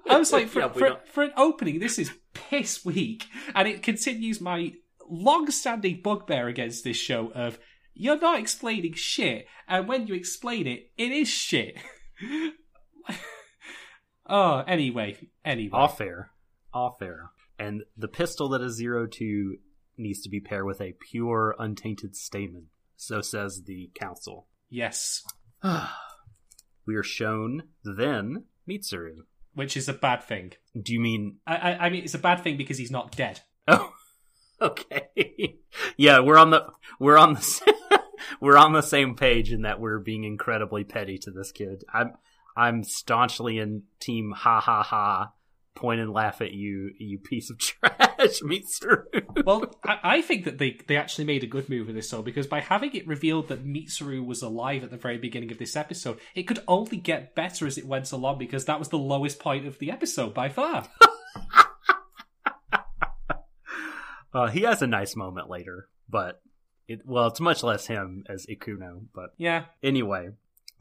I 0.09 0.19
was 0.19 0.33
like, 0.33 0.49
for, 0.49 0.61
Yeah, 0.61 0.69
for, 0.69 1.01
for 1.07 1.23
an 1.25 1.33
opening, 1.37 1.81
this 1.81 1.99
is 1.99 2.13
piss 2.35 2.85
weak, 2.85 3.27
and 3.55 3.67
it 3.67 3.83
continues 3.83 4.41
my 4.41 4.75
long-standing 5.09 6.03
bugbear 6.03 6.49
against 6.49 6.85
this 6.85 6.99
show 6.99 7.33
of 7.35 7.59
you're 7.95 8.19
not 8.19 8.39
explaining 8.39 8.93
shit, 8.93 9.47
and 9.67 9.89
when 9.89 10.07
you 10.07 10.15
explain 10.15 10.67
it, 10.67 10.91
it 10.97 11.11
is 11.11 11.29
shit. 11.29 11.79
oh, 14.27 14.59
anyway, 14.67 15.17
anyway. 15.45 15.79
Off 15.79 16.01
air. 16.01 16.31
Off 16.73 16.99
fair. 16.99 17.31
And 17.59 17.83
the 17.97 18.09
pistol 18.09 18.49
that 18.51 18.61
is 18.61 18.75
zero 18.75 19.07
two 19.07 19.57
needs 19.97 20.23
to 20.23 20.29
be 20.31 20.41
paired 20.41 20.65
with 20.65 20.81
a 20.81 20.95
pure, 21.11 21.55
untainted 21.59 22.15
stamen. 22.15 22.67
So 22.97 23.21
says 23.21 23.63
the 23.67 23.91
council. 23.95 24.47
Yes, 24.71 25.25
we 26.87 26.95
are 26.95 27.03
shown 27.03 27.65
then 27.85 28.45
Mitsuru. 28.69 29.19
which 29.55 29.77
is 29.77 29.89
a 29.89 29.93
bad 29.93 30.23
thing. 30.23 30.53
Do 30.81 30.93
you 30.93 31.01
mean 31.01 31.37
I, 31.47 31.57
I, 31.57 31.87
I 31.87 31.91
mean, 31.91 32.05
it's 32.05 32.15
a 32.15 32.19
bad 32.19 32.43
thing 32.43 32.57
because 32.57 32.79
he's 32.79 32.91
not 32.91 33.17
dead. 33.17 33.41
Oh 33.67 33.93
okay. 34.61 35.59
yeah, 35.97 36.21
we're 36.21 36.39
on 36.39 36.51
the 36.51 36.67
we're 36.99 37.19
on 37.19 37.35
the 37.35 37.75
we're 38.41 38.57
on 38.57 38.73
the 38.73 38.83
same 38.83 39.15
page 39.15 39.53
in 39.53 39.63
that 39.63 39.81
we're 39.81 39.99
being 40.01 40.25
incredibly 40.25 40.85
petty 40.85 41.19
to 41.19 41.31
this 41.31 41.53
kid. 41.53 41.85
I'm 41.93 42.15
I'm 42.57 42.83
staunchly 42.83 43.59
in 43.59 43.85
team 44.01 44.33
ha 44.37 44.61
ha 44.61 44.83
ha 44.83 45.33
point 45.79 46.01
and 46.01 46.13
laugh 46.13 46.41
at 46.41 46.53
you, 46.53 46.91
you 46.99 47.19
piece 47.19 47.51
of 47.51 47.59
trash. 47.59 48.41
Mitsuru. 48.43 49.45
well, 49.45 49.65
I, 49.85 49.99
I 50.03 50.23
think 50.23 50.45
that 50.45 50.59
they, 50.59 50.79
they 50.87 50.97
actually 50.97 51.25
made 51.25 51.45
a 51.45 51.47
good 51.47 51.69
move 51.69 51.87
with 51.87 51.97
this 51.97 52.11
though, 52.11 52.23
because 52.23 52.47
by 52.47 52.61
having 52.61 52.95
it 52.95 53.07
revealed 53.07 53.49
that 53.49 53.65
Mitsuru 53.65 54.25
was 54.25 54.43
alive 54.43 54.85
at 54.85 54.91
the 54.91 54.97
very 54.97 55.19
beginning 55.19 55.53
of 55.53 55.59
this 55.59 55.77
episode, 55.77 56.19
it 56.35 56.45
could 56.45 56.63
only 56.69 56.97
get 56.97 57.35
better 57.35 57.67
as 57.67 57.79
it 57.79 57.87
went 57.87 58.11
along 58.13 58.39
because 58.39 58.65
that 58.67 58.79
was 58.79 58.89
the 58.89 58.99
lowest 58.99 59.39
point 59.39 59.67
of 59.67 59.79
the 59.79 59.91
episode 59.91 60.35
by 60.35 60.49
far. 60.49 60.87
Uh, 64.33 64.49
he 64.49 64.63
has 64.63 64.83
a 64.83 64.87
nice 64.87 65.17
moment 65.17 65.49
later, 65.49 65.89
but 66.09 66.41
it 66.87 67.01
well, 67.05 67.29
it's 67.29 67.41
much 67.41 67.63
less 67.63 67.87
him 67.87 68.25
as 68.29 68.47
Ikuno. 68.47 69.07
But 69.15 69.31
yeah, 69.39 69.65
anyway, 69.83 70.31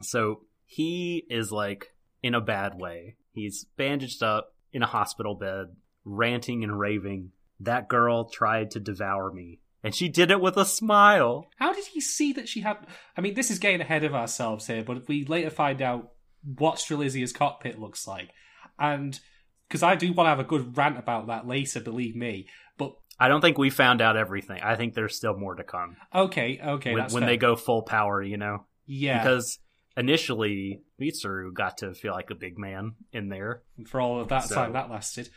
so 0.02 0.42
he 0.66 1.24
is 1.30 1.50
like 1.50 1.94
in 2.22 2.34
a 2.34 2.40
bad 2.40 2.74
way. 2.74 3.16
He's 3.32 3.64
bandaged 3.76 4.22
up 4.22 4.54
in 4.72 4.82
a 4.82 4.86
hospital 4.86 5.34
bed, 5.34 5.68
ranting 6.04 6.64
and 6.64 6.78
raving. 6.78 7.32
That 7.60 7.88
girl 7.88 8.28
tried 8.28 8.72
to 8.72 8.80
devour 8.80 9.32
me, 9.32 9.60
and 9.82 9.94
she 9.94 10.08
did 10.08 10.30
it 10.30 10.40
with 10.40 10.56
a 10.56 10.64
smile. 10.64 11.46
how 11.56 11.72
did 11.72 11.86
he 11.86 12.00
see 12.00 12.32
that 12.34 12.48
she 12.48 12.60
had? 12.60 12.76
I 13.16 13.20
mean, 13.20 13.34
this 13.34 13.50
is 13.50 13.58
getting 13.58 13.80
ahead 13.80 14.04
of 14.04 14.14
ourselves 14.14 14.66
here, 14.66 14.84
but 14.84 15.08
we 15.08 15.24
later 15.24 15.50
find 15.50 15.82
out 15.82 16.12
what 16.42 16.76
Strelizia's 16.76 17.32
cockpit 17.32 17.80
looks 17.80 18.06
like, 18.06 18.30
and 18.78 19.18
because 19.68 19.82
I 19.82 19.96
do 19.96 20.12
want 20.12 20.26
to 20.26 20.30
have 20.30 20.38
a 20.38 20.44
good 20.44 20.76
rant 20.76 20.98
about 20.98 21.26
that 21.26 21.46
later, 21.46 21.80
believe 21.80 22.16
me. 22.16 22.46
But 22.76 22.94
I 23.18 23.28
don't 23.28 23.40
think 23.40 23.58
we 23.58 23.70
found 23.70 24.00
out 24.00 24.16
everything. 24.16 24.60
I 24.62 24.76
think 24.76 24.94
there's 24.94 25.16
still 25.16 25.36
more 25.36 25.56
to 25.56 25.64
come 25.64 25.96
okay, 26.14 26.60
okay, 26.64 26.92
when, 26.92 27.02
that's 27.02 27.14
when 27.14 27.26
they 27.26 27.36
go 27.36 27.56
full 27.56 27.82
power. 27.82 28.22
You 28.22 28.36
know, 28.36 28.66
yeah, 28.86 29.18
because 29.22 29.58
initially 29.98 30.82
Mitsuru 31.00 31.52
got 31.52 31.78
to 31.78 31.92
feel 31.94 32.12
like 32.12 32.30
a 32.30 32.34
big 32.34 32.58
man 32.58 32.94
in 33.12 33.28
there. 33.28 33.62
for 33.86 34.00
all 34.00 34.20
of 34.20 34.28
that 34.28 34.44
So- 34.44 34.54
time 34.54 34.72
that 34.72 34.90
lasted. 34.90 35.28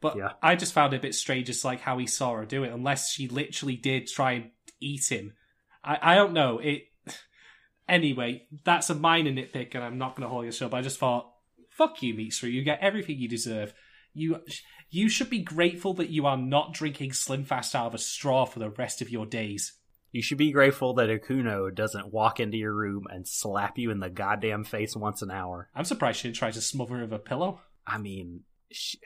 But 0.00 0.16
Yeah. 0.16 0.32
I 0.42 0.54
just 0.56 0.72
found 0.72 0.94
it 0.94 0.98
a 0.98 1.00
bit 1.00 1.14
strange, 1.14 1.46
just 1.46 1.64
like 1.64 1.80
how 1.80 1.98
he 1.98 2.06
saw 2.06 2.34
her 2.36 2.44
do 2.46 2.62
it, 2.64 2.72
unless 2.72 3.12
she 3.12 3.26
literally 3.28 3.76
did 3.76 4.06
try 4.06 4.32
and 4.32 4.50
eat 4.80 5.10
him. 5.10 5.34
I, 5.82 6.12
I 6.12 6.14
don't 6.14 6.32
know. 6.32 6.58
It 6.58 6.84
anyway. 7.88 8.46
That's 8.64 8.90
a 8.90 8.94
minor 8.94 9.30
nitpick, 9.30 9.74
and 9.74 9.82
I'm 9.84 9.98
not 9.98 10.14
going 10.16 10.22
to 10.24 10.28
hold 10.28 10.44
your 10.44 10.52
show. 10.52 10.68
But 10.68 10.78
I 10.78 10.82
just 10.82 10.98
thought, 10.98 11.32
fuck 11.70 12.02
you, 12.02 12.14
Mitsuru. 12.14 12.52
You 12.52 12.62
get 12.62 12.80
everything 12.80 13.18
you 13.18 13.28
deserve. 13.28 13.74
You 14.14 14.42
you 14.90 15.08
should 15.08 15.28
be 15.30 15.40
grateful 15.40 15.94
that 15.94 16.08
you 16.10 16.24
are 16.26 16.36
not 16.36 16.72
drinking 16.72 17.12
Slim 17.12 17.44
Fast 17.44 17.74
out 17.74 17.86
of 17.88 17.94
a 17.94 17.98
straw 17.98 18.46
for 18.46 18.58
the 18.58 18.70
rest 18.70 19.02
of 19.02 19.10
your 19.10 19.26
days. 19.26 19.74
You 20.10 20.22
should 20.22 20.38
be 20.38 20.52
grateful 20.52 20.94
that 20.94 21.10
Akuno 21.10 21.74
doesn't 21.74 22.12
walk 22.12 22.40
into 22.40 22.56
your 22.56 22.72
room 22.72 23.06
and 23.10 23.28
slap 23.28 23.76
you 23.78 23.90
in 23.90 24.00
the 24.00 24.08
goddamn 24.08 24.64
face 24.64 24.96
once 24.96 25.20
an 25.22 25.30
hour. 25.30 25.68
I'm 25.74 25.84
surprised 25.84 26.20
she 26.20 26.28
didn't 26.28 26.38
try 26.38 26.50
to 26.50 26.60
smother 26.60 26.94
her 26.96 27.02
with 27.02 27.12
a 27.12 27.18
pillow. 27.18 27.60
I 27.86 27.98
mean, 27.98 28.40
she, 28.72 28.98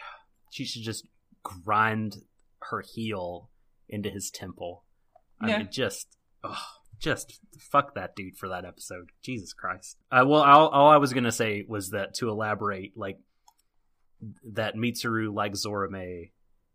she 0.51 0.65
should 0.65 0.83
just 0.83 1.07
grind 1.43 2.19
her 2.71 2.83
heel 2.95 3.51
into 3.89 4.11
his 4.11 4.31
temple. 4.31 4.85
I 5.41 5.49
Yeah. 5.49 5.59
mean, 5.59 5.69
just, 5.73 6.07
ugh, 6.45 6.57
just 7.01 7.41
fuck 7.59 7.95
that 7.97 8.15
dude 8.15 8.37
for 8.37 8.49
that 8.51 8.65
episode. 8.65 9.11
Jesus 9.23 9.53
Christ. 9.53 9.97
Uh, 10.13 10.25
well, 10.25 10.43
all, 10.43 10.69
all 10.69 10.89
I 10.89 10.99
was 10.99 11.13
gonna 11.13 11.33
say 11.33 11.65
was 11.67 11.91
that 11.91 12.15
to 12.15 12.29
elaborate, 12.29 12.97
like 12.97 13.19
that 14.53 14.77
Mitsuru, 14.77 15.35
like 15.35 15.55
Zorome, 15.55 16.31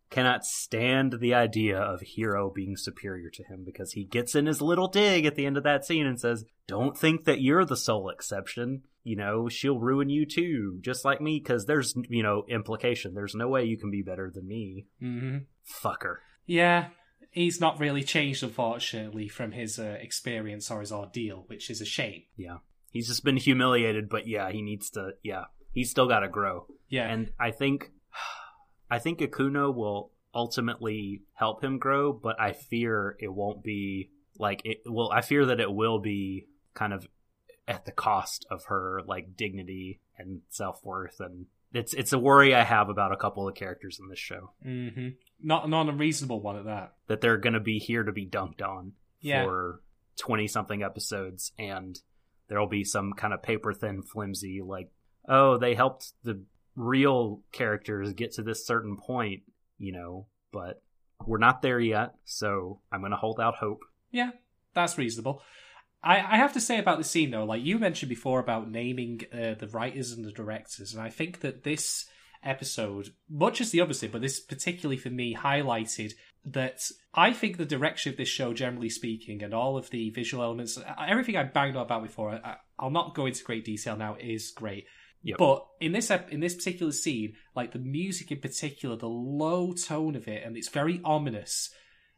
cannot 0.09 0.43
stand 0.45 1.17
the 1.19 1.33
idea 1.33 1.77
of 1.77 2.01
Hiro 2.01 2.49
being 2.49 2.77
superior 2.77 3.29
to 3.31 3.43
him 3.43 3.63
because 3.65 3.91
he 3.91 4.03
gets 4.05 4.35
in 4.35 4.45
his 4.45 4.61
little 4.61 4.87
dig 4.87 5.25
at 5.25 5.35
the 5.35 5.45
end 5.45 5.57
of 5.57 5.63
that 5.63 5.85
scene 5.85 6.05
and 6.05 6.19
says, 6.19 6.45
"Don't 6.67 6.97
think 6.97 7.25
that 7.25 7.41
you're 7.41 7.65
the 7.65 7.75
sole 7.77 8.09
exception. 8.09 8.83
You 9.03 9.15
know, 9.15 9.47
she'll 9.49 9.79
ruin 9.79 10.09
you 10.09 10.25
too, 10.25 10.79
just 10.81 11.05
like 11.05 11.21
me. 11.21 11.39
Because 11.39 11.65
there's, 11.65 11.93
you 12.09 12.23
know, 12.23 12.43
implication. 12.49 13.13
There's 13.13 13.35
no 13.35 13.47
way 13.47 13.63
you 13.65 13.77
can 13.77 13.91
be 13.91 14.01
better 14.01 14.31
than 14.33 14.47
me, 14.47 14.87
Mm-hmm. 15.01 15.37
fucker." 15.83 16.17
Yeah, 16.45 16.87
he's 17.31 17.59
not 17.59 17.79
really 17.79 18.03
changed, 18.03 18.43
unfortunately, 18.43 19.27
from 19.27 19.51
his 19.51 19.77
uh, 19.79 19.97
experience 19.99 20.71
or 20.71 20.79
his 20.79 20.91
ordeal, 20.93 21.43
which 21.47 21.69
is 21.69 21.81
a 21.81 21.85
shame. 21.85 22.23
Yeah, 22.37 22.57
he's 22.91 23.07
just 23.07 23.23
been 23.25 23.37
humiliated, 23.37 24.07
but 24.09 24.27
yeah, 24.27 24.49
he 24.51 24.61
needs 24.61 24.89
to. 24.91 25.11
Yeah, 25.23 25.45
he's 25.73 25.91
still 25.91 26.07
got 26.07 26.21
to 26.21 26.29
grow. 26.29 26.67
Yeah, 26.87 27.07
and 27.09 27.31
I 27.37 27.51
think 27.51 27.91
I 28.89 28.99
think 28.99 29.19
Akuno 29.19 29.73
will 29.73 30.11
ultimately 30.33 31.23
help 31.33 31.63
him 31.63 31.77
grow, 31.79 32.13
but 32.13 32.39
I 32.39 32.53
fear 32.53 33.15
it 33.19 33.33
won't 33.33 33.63
be 33.63 34.11
like 34.37 34.61
it 34.65 34.79
well 34.85 35.09
I 35.11 35.21
fear 35.21 35.45
that 35.47 35.59
it 35.59 35.71
will 35.71 35.99
be 35.99 36.45
kind 36.73 36.93
of 36.93 37.07
at 37.67 37.85
the 37.85 37.91
cost 37.91 38.45
of 38.51 38.65
her 38.65 39.01
like 39.05 39.35
dignity 39.35 39.99
and 40.17 40.41
self-worth 40.49 41.19
and 41.19 41.47
it's 41.73 41.93
it's 41.93 42.13
a 42.13 42.19
worry 42.19 42.53
I 42.55 42.63
have 42.63 42.87
about 42.89 43.11
a 43.11 43.17
couple 43.17 43.47
of 43.47 43.55
characters 43.55 43.99
in 43.99 44.07
this 44.09 44.19
show 44.19 44.51
hmm 44.63 45.09
not 45.41 45.67
not 45.69 45.89
a 45.89 45.91
reasonable 45.91 46.39
one 46.41 46.55
at 46.57 46.65
that. 46.65 46.93
that 47.07 47.19
they're 47.21 47.37
going 47.37 47.53
to 47.53 47.59
be 47.59 47.79
here 47.79 48.03
to 48.03 48.11
be 48.11 48.25
dunked 48.27 48.61
on 48.61 48.93
Yeah. 49.21 49.43
for 49.43 49.81
20 50.19 50.47
something 50.47 50.83
episodes 50.83 51.51
and 51.59 51.99
there'll 52.47 52.67
be 52.67 52.83
some 52.83 53.13
kind 53.13 53.33
of 53.33 53.41
paper 53.43 53.73
thin 53.73 54.01
flimsy 54.03 54.61
like 54.63 54.89
oh 55.27 55.57
they 55.57 55.73
helped 55.73 56.13
the 56.23 56.43
real 56.77 57.41
characters 57.51 58.13
get 58.13 58.31
to 58.31 58.41
this 58.41 58.65
certain 58.65 58.95
point 58.95 59.41
you 59.77 59.91
know 59.91 60.27
but 60.53 60.81
we're 61.25 61.37
not 61.37 61.61
there 61.61 61.79
yet 61.79 62.13
so 62.23 62.79
i'm 62.91 63.01
going 63.01 63.11
to 63.11 63.17
hold 63.17 63.39
out 63.41 63.55
hope 63.55 63.81
Yeah, 64.11 64.31
that's 64.73 64.97
reasonable. 64.97 65.41
I, 66.03 66.17
I 66.17 66.37
have 66.37 66.53
to 66.53 66.61
say 66.61 66.79
about 66.79 66.97
the 66.97 67.03
scene 67.03 67.31
though, 67.31 67.43
like 67.43 67.63
you 67.63 67.79
mentioned 67.79 68.09
before 68.09 68.39
about 68.39 68.69
naming 68.69 69.21
uh, 69.33 69.55
the 69.55 69.67
writers 69.67 70.11
and 70.11 70.23
the 70.23 70.31
directors, 70.31 70.93
and 70.93 71.01
I 71.01 71.09
think 71.09 71.41
that 71.41 71.63
this 71.63 72.05
episode, 72.43 73.09
much 73.29 73.59
as 73.59 73.71
the 73.71 73.81
other 73.81 73.93
scene, 73.93 74.11
but 74.11 74.21
this 74.21 74.39
particularly 74.39 74.97
for 74.97 75.09
me 75.09 75.35
highlighted 75.35 76.13
that 76.45 76.79
I 77.13 77.33
think 77.33 77.57
the 77.57 77.65
direction 77.65 78.11
of 78.11 78.17
this 78.17 78.29
show, 78.29 78.53
generally 78.53 78.89
speaking, 78.89 79.43
and 79.43 79.53
all 79.53 79.75
of 79.75 79.89
the 79.89 80.11
visual 80.11 80.43
elements, 80.43 80.79
everything 81.05 81.35
I 81.35 81.43
banged 81.43 81.75
on 81.75 81.81
about 81.83 82.03
before, 82.03 82.31
I, 82.31 82.57
I'll 82.79 82.91
not 82.91 83.15
go 83.15 83.25
into 83.25 83.43
great 83.43 83.65
detail 83.65 83.97
now, 83.97 84.15
is 84.19 84.51
great. 84.51 84.85
Yep. 85.27 85.39
But 85.39 85.67
in 85.81 85.91
this 85.91 86.09
ep- 86.09 86.31
in 86.31 86.39
this 86.39 86.55
particular 86.55 86.93
scene, 86.93 87.33
like 87.53 87.73
the 87.73 87.79
music 87.79 88.31
in 88.31 88.39
particular, 88.39 88.95
the 88.95 89.09
low 89.09 89.73
tone 89.73 90.15
of 90.15 90.25
it, 90.25 90.41
and 90.45 90.55
it's 90.55 90.69
very 90.69 91.01
ominous. 91.03 91.69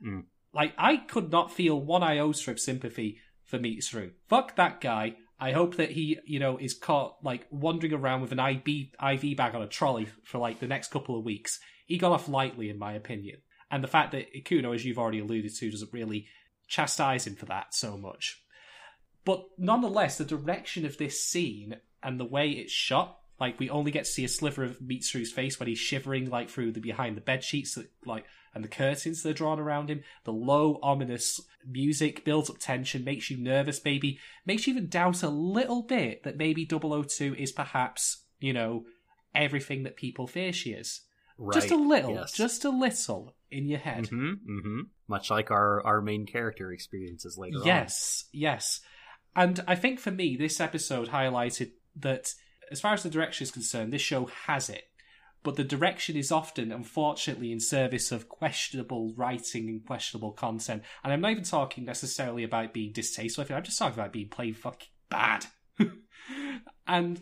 Mm. 0.05 0.25
Like 0.53 0.75
I 0.77 0.97
could 0.97 1.31
not 1.31 1.51
feel 1.51 1.81
one 1.81 2.03
iota 2.03 2.51
of 2.51 2.59
sympathy 2.59 3.17
for 3.45 3.57
Mitsuru. 3.57 4.11
Fuck 4.27 4.57
that 4.57 4.79
guy. 4.79 5.15
I 5.39 5.53
hope 5.53 5.77
that 5.77 5.89
he, 5.89 6.19
you 6.25 6.37
know, 6.37 6.57
is 6.57 6.75
caught 6.75 7.15
like 7.23 7.47
wandering 7.49 7.93
around 7.93 8.21
with 8.21 8.31
an 8.31 8.39
IV 8.39 8.89
IV 9.03 9.35
bag 9.35 9.55
on 9.55 9.63
a 9.63 9.67
trolley 9.67 10.07
for 10.23 10.37
like 10.37 10.59
the 10.59 10.67
next 10.67 10.91
couple 10.91 11.17
of 11.17 11.25
weeks. 11.25 11.59
He 11.87 11.97
got 11.97 12.11
off 12.11 12.29
lightly, 12.29 12.69
in 12.69 12.77
my 12.77 12.93
opinion. 12.93 13.37
And 13.71 13.83
the 13.83 13.87
fact 13.87 14.11
that 14.11 14.31
Ikuno, 14.35 14.75
as 14.75 14.85
you've 14.85 14.99
already 14.99 15.19
alluded 15.19 15.55
to, 15.55 15.71
doesn't 15.71 15.93
really 15.93 16.27
chastise 16.67 17.25
him 17.25 17.35
for 17.35 17.47
that 17.47 17.73
so 17.73 17.97
much. 17.97 18.39
But 19.25 19.45
nonetheless, 19.57 20.19
the 20.19 20.25
direction 20.25 20.85
of 20.85 20.97
this 20.99 21.23
scene 21.23 21.77
and 22.03 22.19
the 22.19 22.25
way 22.25 22.49
it's 22.49 22.71
shot, 22.71 23.19
like 23.39 23.59
we 23.59 23.69
only 23.69 23.91
get 23.91 24.05
to 24.05 24.11
see 24.11 24.25
a 24.25 24.29
sliver 24.29 24.63
of 24.63 24.79
Mitsuru's 24.79 25.31
face 25.31 25.59
when 25.59 25.67
he's 25.67 25.79
shivering, 25.79 26.29
like 26.29 26.49
through 26.49 26.73
the 26.73 26.81
behind 26.81 27.17
the 27.17 27.21
bed 27.21 27.43
sheets, 27.43 27.75
that 27.75 27.89
like 28.05 28.25
and 28.53 28.63
the 28.63 28.67
curtains 28.69 29.23
that 29.23 29.29
are 29.29 29.33
drawn 29.33 29.59
around 29.59 29.89
him. 29.89 30.01
The 30.23 30.33
low, 30.33 30.79
ominous 30.81 31.39
music 31.67 32.25
builds 32.25 32.49
up 32.49 32.57
tension, 32.59 33.03
makes 33.03 33.29
you 33.29 33.37
nervous, 33.37 33.83
maybe 33.85 34.19
makes 34.45 34.67
you 34.67 34.73
even 34.73 34.89
doubt 34.89 35.23
a 35.23 35.29
little 35.29 35.83
bit 35.83 36.23
that 36.23 36.37
maybe 36.37 36.65
002 36.65 37.35
is 37.37 37.51
perhaps, 37.51 38.23
you 38.39 38.53
know, 38.53 38.85
everything 39.35 39.83
that 39.83 39.95
people 39.95 40.27
fear 40.27 40.51
she 40.51 40.71
is. 40.71 41.01
right 41.37 41.53
Just 41.53 41.71
a 41.71 41.77
little, 41.77 42.15
yes. 42.15 42.31
just 42.31 42.65
a 42.65 42.69
little 42.69 43.35
in 43.51 43.67
your 43.67 43.79
head. 43.79 44.07
hmm 44.07 44.33
hmm 44.45 44.81
much 45.07 45.31
like 45.31 45.49
our 45.51 45.85
our 45.85 46.01
main 46.01 46.25
character 46.25 46.71
experiences 46.71 47.37
later 47.37 47.57
on 47.57 47.65
Yes, 47.65 48.25
yes. 48.31 48.81
And 49.35 49.63
I 49.67 49.75
think 49.75 49.99
for 49.99 50.11
me, 50.11 50.35
this 50.37 50.59
episode 50.59 51.09
highlighted 51.09 51.71
that 51.99 52.33
as 52.71 52.81
far 52.81 52.93
as 52.93 53.03
the 53.03 53.09
direction 53.09 53.43
is 53.43 53.51
concerned, 53.51 53.91
this 53.91 54.01
show 54.01 54.25
has 54.25 54.69
it. 54.69 54.83
But 55.41 55.55
the 55.55 55.63
direction 55.63 56.17
is 56.17 56.31
often, 56.31 56.71
unfortunately, 56.71 57.51
in 57.51 57.61
service 57.61 58.11
of 58.11 58.27
questionable 58.27 59.13
writing 59.15 59.69
and 59.69 59.85
questionable 59.85 60.33
content. 60.33 60.83
And 61.03 61.13
I'm 61.13 61.21
not 61.21 61.31
even 61.31 61.45
talking 61.45 61.85
necessarily 61.85 62.43
about 62.43 62.73
being 62.73 62.91
distasteful. 62.91 63.45
I'm 63.49 63.63
just 63.63 63.79
talking 63.79 63.97
about 63.97 64.11
being 64.11 64.27
plain 64.27 64.53
fucking 64.53 64.89
bad. 65.09 65.45
and 66.87 67.21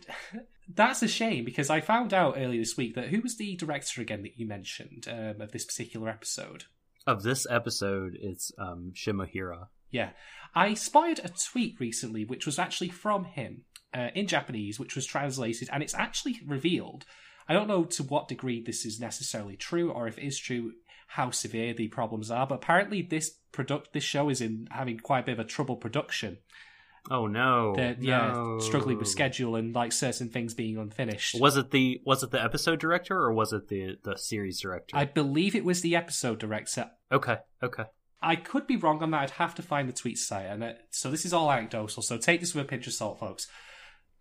that's 0.74 1.03
a 1.03 1.07
shame 1.07 1.46
because 1.46 1.69
I 1.69 1.79
found 1.79 2.12
out 2.12 2.36
earlier 2.38 2.60
this 2.60 2.75
week 2.75 2.96
that 2.96 3.10
who 3.10 3.22
was 3.22 3.38
the 3.38 3.55
director 3.55 4.01
again 4.01 4.24
that 4.24 4.39
you 4.39 4.48
mentioned 4.48 5.07
um, 5.07 5.39
of 5.39 5.51
this 5.51 5.65
particular 5.65 6.10
episode? 6.10 6.65
of 7.07 7.24
this 7.24 7.48
episode 7.50 8.17
it's 8.19 8.51
um 8.60 8.91
shimohira 8.93 9.67
Yeah. 9.89 10.10
I 10.53 10.74
spotted 10.74 11.22
a 11.24 11.29
tweet 11.29 11.79
recently 11.79 12.25
which 12.25 12.46
was 12.46 12.60
actually 12.60 12.89
from 12.89 13.24
him 13.24 13.63
uh, 13.94 14.10
in 14.15 14.27
Japanese, 14.27 14.79
which 14.79 14.96
was 14.96 15.06
translated, 15.06 15.70
and 15.72 15.84
it's 15.84 15.96
actually 15.96 16.39
revealed. 16.46 17.06
I 17.48 17.53
don't 17.53 17.67
know 17.67 17.86
to 17.86 18.03
what 18.03 18.27
degree 18.27 18.62
this 18.62 18.86
is 18.86 19.00
necessarily 19.00 19.56
true, 19.56 19.91
or 19.91 20.08
if 20.08 20.17
it 20.17 20.25
is 20.25 20.38
true, 20.38 20.74
how 21.08 21.32
severe 21.32 21.74
the 21.74 21.88
problems 21.88 22.29
are. 22.29 22.46
But 22.46 22.56
apparently, 22.56 23.01
this 23.01 23.38
product, 23.51 23.94
this 23.94 24.03
show 24.03 24.29
is 24.29 24.41
in 24.41 24.67
having 24.72 25.00
quite 25.00 25.20
a 25.20 25.24
bit 25.24 25.32
of 25.34 25.39
a 25.39 25.46
trouble 25.46 25.77
production. 25.77 26.39
Oh 27.10 27.27
no. 27.27 27.74
They're 27.75 27.96
yeah 28.00 28.34
no. 28.34 28.60
struggling 28.60 28.98
with 28.98 29.08
schedule 29.08 29.56
and 29.56 29.74
like 29.74 29.91
certain 29.91 30.29
things 30.29 30.53
being 30.53 30.77
unfinished. 30.77 31.39
Was 31.39 31.58
it 31.58 31.72
the 31.72 32.01
was 32.06 32.24
it 32.24 32.32
the 32.32 32.44
episode 32.44 32.79
director 32.79 33.17
or 33.17 33.34
was 33.34 33.53
it 33.53 33.70
the 33.70 33.98
the 34.03 34.17
series 34.17 34.60
director? 34.60 34.96
I 34.96 35.06
believe 35.06 35.56
it 35.56 35.63
was 35.63 35.82
the 35.82 35.96
episode 35.96 36.39
director. 36.39 36.91
Okay, 37.12 37.38
okay. 37.63 37.84
I 38.22 38.36
could 38.36 38.67
be 38.67 38.77
wrong 38.77 39.01
on 39.03 39.12
that. 39.12 39.22
I'd 39.22 39.29
have 39.32 39.56
to 39.56 39.62
find 39.62 39.88
the 39.88 39.94
tweet 39.94 40.17
site, 40.17 40.48
and 40.48 40.63
it, 40.63 40.79
so 40.89 41.12
this 41.12 41.24
is 41.24 41.34
all 41.34 41.51
anecdotal. 41.51 42.01
So 42.01 42.17
take 42.17 42.41
this 42.41 42.53
with 42.53 42.65
a 42.65 42.67
pinch 42.67 42.88
of 42.88 42.94
salt, 42.94 43.20
folks. 43.20 43.48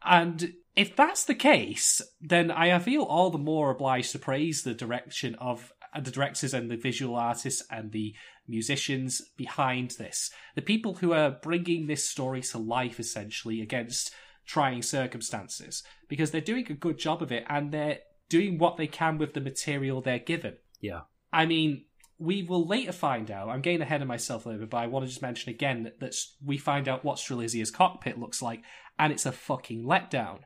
And 0.07 0.55
if 0.77 0.95
that's 0.95 1.25
the 1.25 1.35
case, 1.35 2.01
then 2.21 2.51
I 2.51 2.79
feel 2.79 3.03
all 3.03 3.31
the 3.31 3.39
more 3.39 3.71
obliged 3.71 4.13
to 4.13 4.19
praise 4.19 4.63
the 4.63 4.75
direction 4.75 5.35
of 5.37 5.73
uh, 5.95 6.01
the 6.01 6.11
directors 6.11 6.55
and 6.55 6.71
the 6.71 6.77
visual 6.77 7.17
artists 7.17 7.65
and 7.71 7.93
the 7.93 8.15
musicians 8.47 9.23
behind 9.37 9.93
this. 9.93 10.31
The 10.55 10.63
people 10.63 10.95
who 10.95 11.13
are 11.13 11.39
bringing 11.43 11.87
this 11.87 12.09
story 12.09 12.43
to 12.43 12.59
life, 12.59 13.01
essentially, 13.01 13.61
against 13.61 14.13
trying 14.47 14.83
circumstances, 14.83 15.83
because 16.09 16.31
they're 16.31 16.41
doing 16.41 16.67
a 16.71 16.75
good 16.75 16.99
job 16.99 17.23
of 17.23 17.33
it 17.33 17.45
and 17.49 17.73
they're 17.73 17.99
doing 18.29 18.59
what 18.59 18.77
they 18.77 18.87
can 18.87 19.19
with 19.19 19.35
the 19.35 19.41
material 19.41 20.01
they're 20.01 20.19
given. 20.19 20.57
Yeah. 20.81 21.03
I 21.33 21.47
mean, 21.47 21.87
we 22.19 22.43
will 22.43 22.67
later 22.67 22.93
find 22.93 23.31
out. 23.31 23.49
I'm 23.49 23.61
getting 23.61 23.83
ahead 23.83 24.03
of 24.03 24.09
myself 24.09 24.45
a 24.45 24.49
little 24.49 24.63
bit, 24.63 24.71
but 24.71 24.79
I 24.79 24.87
want 24.87 25.05
to 25.05 25.09
just 25.09 25.23
mention 25.23 25.51
again 25.51 25.85
that, 25.85 26.01
that 26.01 26.15
we 26.45 26.59
find 26.59 26.89
out 26.89 27.05
what 27.05 27.19
Strelizia's 27.19 27.71
cockpit 27.71 28.19
looks 28.19 28.41
like, 28.41 28.63
and 28.99 29.13
it's 29.13 29.27
a 29.27 29.33
fucking 29.33 29.85
letdown. 29.85 30.41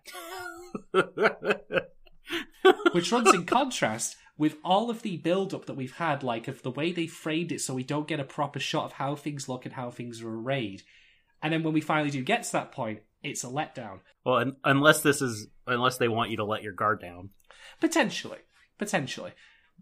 which 2.92 3.12
runs 3.12 3.32
in 3.34 3.44
contrast 3.44 4.16
with 4.36 4.56
all 4.64 4.90
of 4.90 5.02
the 5.02 5.16
build 5.18 5.52
up 5.52 5.66
that 5.66 5.76
we've 5.76 5.96
had, 5.96 6.22
like 6.22 6.48
of 6.48 6.62
the 6.62 6.70
way 6.70 6.92
they 6.92 7.06
framed 7.06 7.52
it 7.52 7.60
so 7.60 7.74
we 7.74 7.84
don't 7.84 8.08
get 8.08 8.20
a 8.20 8.24
proper 8.24 8.58
shot 8.58 8.86
of 8.86 8.92
how 8.92 9.14
things 9.14 9.48
look 9.48 9.64
and 9.64 9.74
how 9.74 9.90
things 9.90 10.22
are 10.22 10.32
arrayed. 10.32 10.82
And 11.42 11.52
then 11.52 11.62
when 11.62 11.74
we 11.74 11.80
finally 11.80 12.10
do 12.10 12.22
get 12.22 12.44
to 12.44 12.52
that 12.52 12.72
point, 12.72 13.00
it's 13.22 13.44
a 13.44 13.48
letdown. 13.48 14.00
well, 14.24 14.36
un- 14.36 14.56
unless 14.64 15.02
this 15.02 15.20
is 15.20 15.48
unless 15.66 15.98
they 15.98 16.08
want 16.08 16.30
you 16.30 16.38
to 16.38 16.44
let 16.44 16.62
your 16.62 16.72
guard 16.72 17.00
down, 17.00 17.30
Potentially. 17.80 18.38
Potentially. 18.78 19.32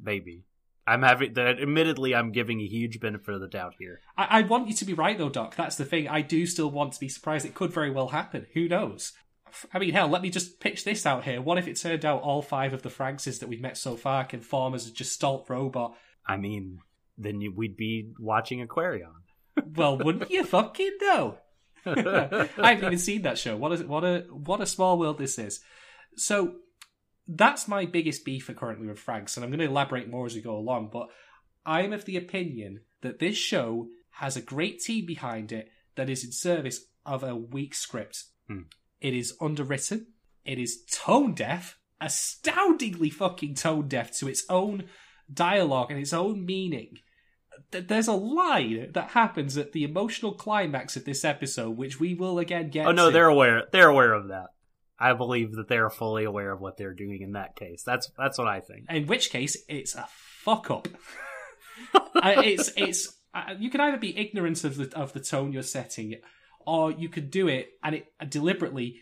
maybe. 0.01 0.45
I'm 0.89 1.03
having 1.03 1.35
that. 1.35 1.61
Admittedly, 1.61 2.15
I'm 2.15 2.33
giving 2.33 2.61
a 2.61 2.67
huge 2.67 2.99
benefit 2.99 3.35
of 3.35 3.41
the 3.41 3.49
doubt 3.49 3.75
here. 3.79 4.01
I, 4.17 4.39
I 4.39 4.43
want 4.43 4.69
you 4.69 4.75
to 4.75 4.85
be 4.85 4.95
right 4.95 5.19
though, 5.19 5.29
Doc. 5.29 5.55
That's 5.55 5.77
the 5.77 5.85
thing. 5.85 6.09
I 6.09 6.23
do 6.23 6.47
still 6.47 6.71
want 6.71 6.95
to 6.95 7.01
be 7.01 7.09
surprised. 7.09 7.45
It 7.45 7.55
could 7.55 7.73
very 7.73 7.91
well 7.91 8.09
happen. 8.09 8.47
Who 8.55 8.69
knows? 8.69 9.13
I 9.73 9.79
mean, 9.79 9.93
hell, 9.93 10.09
let 10.09 10.23
me 10.23 10.31
just 10.31 10.61
pitch 10.61 10.85
this 10.85 11.07
out 11.07 11.25
here. 11.25 11.41
What 11.41 11.59
if 11.59 11.69
it 11.69 11.77
turned 11.77 12.05
out 12.05 12.23
all 12.23 12.43
five 12.43 12.73
of 12.73 12.83
the 12.83 12.89
Franxxes 12.89 13.41
that 13.41 13.49
we've 13.49 13.61
met 13.61 13.77
so 13.77 13.97
far 13.97 14.25
can 14.25 14.41
form 14.41 14.75
as 14.75 14.87
a 14.87 14.93
gestalt 14.93 15.49
robot? 15.49 15.97
I 16.27 16.37
mean, 16.37 16.79
then 17.17 17.41
you, 17.41 17.53
we'd 17.55 17.77
be 17.77 18.13
watching 18.19 18.67
Aquarion. 18.67 19.13
Well, 19.75 19.99
wouldn't 19.99 20.31
you 20.31 20.45
fucking 20.45 20.99
know? 21.01 21.39
I 21.87 22.49
haven't 22.57 22.85
even 22.85 22.99
seen 22.99 23.23
that 23.23 23.39
show. 23.39 23.57
What 23.57 23.81
a 23.81 23.85
what 23.87 24.05
a 24.05 24.27
what 24.31 24.61
a 24.61 24.67
small 24.67 24.99
world 24.99 25.19
this 25.19 25.39
is. 25.39 25.61
So 26.17 26.57
that's 27.29 27.69
my 27.69 27.85
biggest 27.85 28.25
beef 28.25 28.51
currently 28.57 28.89
with 28.89 29.05
Franxx, 29.05 29.37
and 29.37 29.45
I'm 29.45 29.51
going 29.51 29.61
to 29.61 29.67
elaborate 29.67 30.09
more 30.09 30.27
as 30.27 30.35
we 30.35 30.41
go 30.41 30.57
along. 30.57 30.89
But 30.93 31.09
I'm 31.67 31.93
of 31.93 32.07
the 32.07 32.17
opinion 32.17 32.81
that 33.03 33.19
this 33.19 33.37
show 33.37 33.89
has 34.13 34.37
a 34.37 34.43
great 34.43 34.81
team 34.81 35.07
behind 35.07 35.53
it 35.53 35.69
that 35.95 36.09
is 36.09 36.25
in 36.25 36.33
service 36.33 36.87
of 37.05 37.23
a 37.23 37.37
weak 37.37 37.75
script. 37.75 38.25
Hmm. 38.49 38.63
It 39.01 39.15
is 39.15 39.37
underwritten. 39.41 40.07
It 40.45 40.59
is 40.59 40.85
tone 40.91 41.35
deaf, 41.35 41.79
astoundingly 42.01 43.11
fucking 43.11 43.55
tone 43.55 43.87
deaf 43.89 44.17
to 44.19 44.29
its 44.29 44.45
own 44.49 44.85
dialogue 45.33 45.91
and 45.91 46.01
its 46.01 46.15
own 46.15 46.47
meaning. 46.47 46.99
There's 47.71 48.09
a 48.09 48.13
line 48.13 48.93
that 48.93 49.11
happens 49.11 49.59
at 49.59 49.73
the 49.73 49.85
emotional 49.85 50.33
climax 50.33 50.97
of 50.97 51.05
this 51.05 51.25
episode, 51.25 51.77
which 51.77 52.01
we 52.01 52.15
will 52.15 52.39
again 52.39 52.71
get. 52.71 52.87
Oh 52.87 52.93
no, 52.93 53.07
to. 53.07 53.13
they're 53.13 53.27
aware. 53.27 53.65
They're 53.71 53.89
aware 53.89 54.15
of 54.15 54.29
that. 54.29 54.47
I 55.01 55.13
believe 55.13 55.53
that 55.53 55.69
they're 55.69 55.91
fully 55.91 56.25
aware 56.25 56.51
of 56.53 56.61
what 56.61 56.77
they're 56.77 56.95
doing 56.95 57.23
in 57.23 57.33
that 57.33 57.55
case. 57.57 57.83
That's 57.85 58.11
that's 58.19 58.39
what 58.39 58.49
I 58.49 58.61
think. 58.61 58.87
In 58.91 59.07
which 59.07 59.31
case, 59.31 59.57
it's 59.69 59.95
a 59.95 60.07
fuck 60.11 60.71
up. 60.71 60.89
Uh, 61.95 62.43
it's 62.45 62.73
it's 62.77 63.17
uh, 63.33 63.55
you 63.57 63.71
can 63.71 63.81
either 63.81 63.97
be 63.99 64.17
ignorant 64.19 64.65
of 64.65 64.77
the 64.77 64.93
of 64.99 65.13
the 65.13 65.21
tone 65.21 65.53
you're 65.53 65.63
setting, 65.63 66.17
or 66.67 66.91
you 66.91 67.09
could 67.09 67.31
do 67.31 67.47
it 67.47 67.69
and 67.85 67.95
it 67.95 68.07
deliberately 68.29 68.97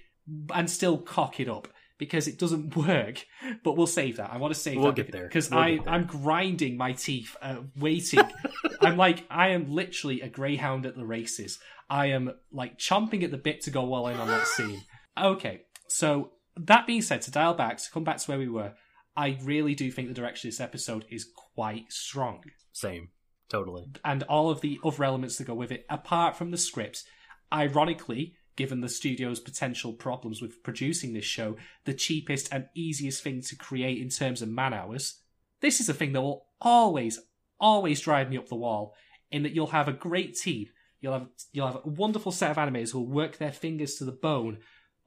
and 0.55 0.69
still 0.71 0.99
cock 0.99 1.41
it 1.41 1.49
up 1.49 1.69
because 1.99 2.29
it 2.29 2.39
doesn't 2.39 2.77
work. 2.87 3.25
But 3.65 3.79
we'll 3.79 3.87
save 3.87 4.19
that. 4.19 4.31
I 4.31 4.37
want 4.37 4.53
to 4.53 4.61
save 4.61 4.77
We'll 4.77 4.89
that 4.89 4.97
get 4.97 5.11
there. 5.13 5.27
because 5.27 5.51
We'll 5.51 5.61
I. 5.61 5.79
I'm 5.87 6.05
grinding 6.05 6.77
my 6.77 6.93
teeth, 6.93 7.35
uh, 7.41 7.57
waiting. 7.79 8.21
I'm 8.83 8.99
like 8.99 9.25
I 9.31 9.49
am 9.49 9.71
literally 9.73 10.21
a 10.21 10.29
greyhound 10.29 10.85
at 10.85 10.95
the 10.97 11.07
races. 11.07 11.59
I 11.89 12.07
am 12.07 12.33
like 12.53 12.77
chomping 12.79 13.23
at 13.25 13.31
the 13.31 13.39
bit 13.39 13.63
to 13.63 13.71
go 13.71 13.95
all 13.95 14.09
in 14.09 14.19
on 14.19 14.29
that 14.29 14.47
scene. 14.47 14.83
Okay, 15.19 15.63
so 15.89 16.33
that 16.57 16.87
being 16.87 17.03
said, 17.03 17.23
to 17.23 17.31
dial 17.31 17.55
back 17.55 17.79
to 17.79 17.91
come 17.91 18.05
back 18.05 18.19
to 18.19 18.31
where 18.31 18.39
we 18.39 18.49
were, 18.49 18.75
I 19.17 19.39
really 19.43 19.75
do 19.75 19.91
think 19.91 20.09
the 20.09 20.15
direction 20.15 20.49
of 20.49 20.53
this 20.53 20.61
episode 20.61 21.07
is 21.11 21.31
quite 21.55 21.91
strong 21.91 22.45
Same, 22.73 23.09
totally. 23.49 23.87
and 24.05 24.23
all 24.25 24.51
of 24.51 24.61
the 24.61 24.79
other 24.85 25.05
elements 25.05 25.39
that 25.39 25.47
go 25.47 25.55
with 25.55 25.73
it, 25.73 25.87
apart 25.89 26.37
from 26.37 26.51
the 26.51 26.59
script. 26.59 27.05
Ironically, 27.53 28.35
given 28.57 28.81
the 28.81 28.89
studio's 28.89 29.39
potential 29.39 29.93
problems 29.93 30.43
with 30.43 30.63
producing 30.63 31.13
this 31.13 31.25
show, 31.25 31.57
the 31.85 31.95
cheapest 31.95 32.53
and 32.53 32.67
easiest 32.75 33.23
thing 33.23 33.41
to 33.43 33.57
create 33.57 34.01
in 34.01 34.09
terms 34.09 34.43
of 34.43 34.49
man 34.49 34.75
hours, 34.75 35.21
this 35.61 35.81
is 35.81 35.89
a 35.89 35.95
thing 35.95 36.13
that 36.13 36.23
will 36.23 36.47
always, 36.61 37.21
always 37.61 38.01
drive 38.01 38.31
me 38.31 38.37
up 38.37 38.49
the 38.49 38.55
wall. 38.55 38.95
In 39.31 39.43
that 39.43 39.53
you'll 39.53 39.69
have 39.69 39.89
a 39.89 39.93
great 39.93 40.37
team, 40.37 40.67
you'll 41.01 41.13
have 41.13 41.29
you'll 41.53 41.67
have 41.67 41.81
a 41.85 41.89
wonderful 41.89 42.33
set 42.33 42.51
of 42.51 42.57
animators 42.57 42.93
who 42.93 43.01
will 43.01 43.09
work 43.09 43.39
their 43.39 43.53
fingers 43.53 43.97
to 43.97 44.05
the 44.05 44.13
bone, 44.13 44.59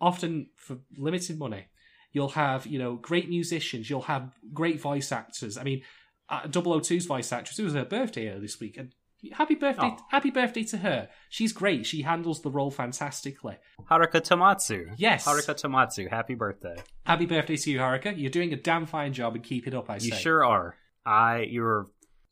often 0.02 0.48
for 0.56 0.78
limited 0.98 1.38
money. 1.40 1.66
You'll 2.12 2.30
have 2.30 2.66
you 2.66 2.80
know 2.80 2.96
great 2.96 3.30
musicians. 3.30 3.90
You'll 3.90 4.02
have 4.04 4.34
great 4.54 4.82
voice 4.82 5.12
actors. 5.12 5.58
I 5.58 5.64
mean, 5.64 5.82
uh, 6.30 6.42
002's 6.48 7.06
voice 7.06 7.32
actress. 7.32 7.60
It 7.60 7.64
was 7.64 7.74
her 7.74 7.86
birthday 7.86 8.28
earlier 8.30 8.40
this 8.42 8.60
week, 8.60 8.78
and 8.78 8.94
happy 9.34 9.56
birthday, 9.56 9.92
Oh. 9.94 10.06
happy 10.10 10.32
birthday 10.32 10.64
to 10.64 10.78
her. 10.78 11.10
She's 11.30 11.54
great. 11.54 11.86
She 11.86 12.02
handles 12.02 12.42
the 12.42 12.50
role 12.50 12.72
fantastically. 12.72 13.58
Haruka 13.92 14.22
Tomatsu. 14.22 14.94
Yes. 14.98 15.26
Haruka 15.28 15.54
Tomatsu. 15.54 16.10
Happy 16.10 16.34
birthday. 16.36 16.76
Happy 17.06 17.26
birthday 17.28 17.58
to 17.58 17.72
you, 17.72 17.80
Haruka. 17.80 18.14
You're 18.18 18.32
doing 18.32 18.54
a 18.54 18.58
damn 18.58 18.86
fine 18.88 19.14
job, 19.14 19.36
and 19.36 19.44
keep 19.44 19.68
it 19.68 19.74
up. 19.76 19.90
I 19.90 19.96
You 19.96 20.00
say. 20.00 20.06
You 20.08 20.16
sure 20.16 20.44
are. 20.46 20.76
I 21.06 21.42
you're 21.42 21.88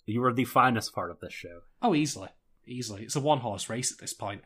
you 0.06 0.24
are 0.24 0.34
the 0.34 0.46
finest 0.46 0.94
part 0.96 1.12
of 1.12 1.20
this 1.20 1.34
show. 1.34 1.60
Oh, 1.82 1.94
easily, 1.94 2.30
easily. 2.66 3.04
It's 3.04 3.16
a 3.16 3.20
one 3.20 3.40
horse 3.40 3.70
race 3.70 3.92
at 3.92 4.00
this 4.00 4.14
point. 4.14 4.42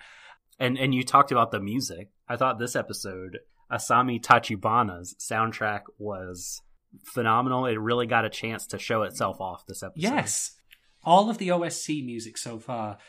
And 0.59 0.77
and 0.77 0.93
you 0.93 1.03
talked 1.03 1.31
about 1.31 1.51
the 1.51 1.59
music. 1.59 2.09
I 2.31 2.37
thought 2.37 2.59
this 2.59 2.77
episode, 2.77 3.39
Asami 3.69 4.21
Tachibana's 4.21 5.15
soundtrack 5.19 5.81
was 5.97 6.61
phenomenal. 7.03 7.65
It 7.65 7.77
really 7.77 8.07
got 8.07 8.23
a 8.23 8.29
chance 8.29 8.67
to 8.67 8.79
show 8.79 9.03
itself 9.03 9.41
off 9.41 9.65
this 9.67 9.83
episode. 9.83 10.01
Yes. 10.01 10.51
All 11.03 11.29
of 11.29 11.39
the 11.39 11.49
OSC 11.49 12.05
music 12.05 12.37
so 12.37 12.57
far 12.57 12.99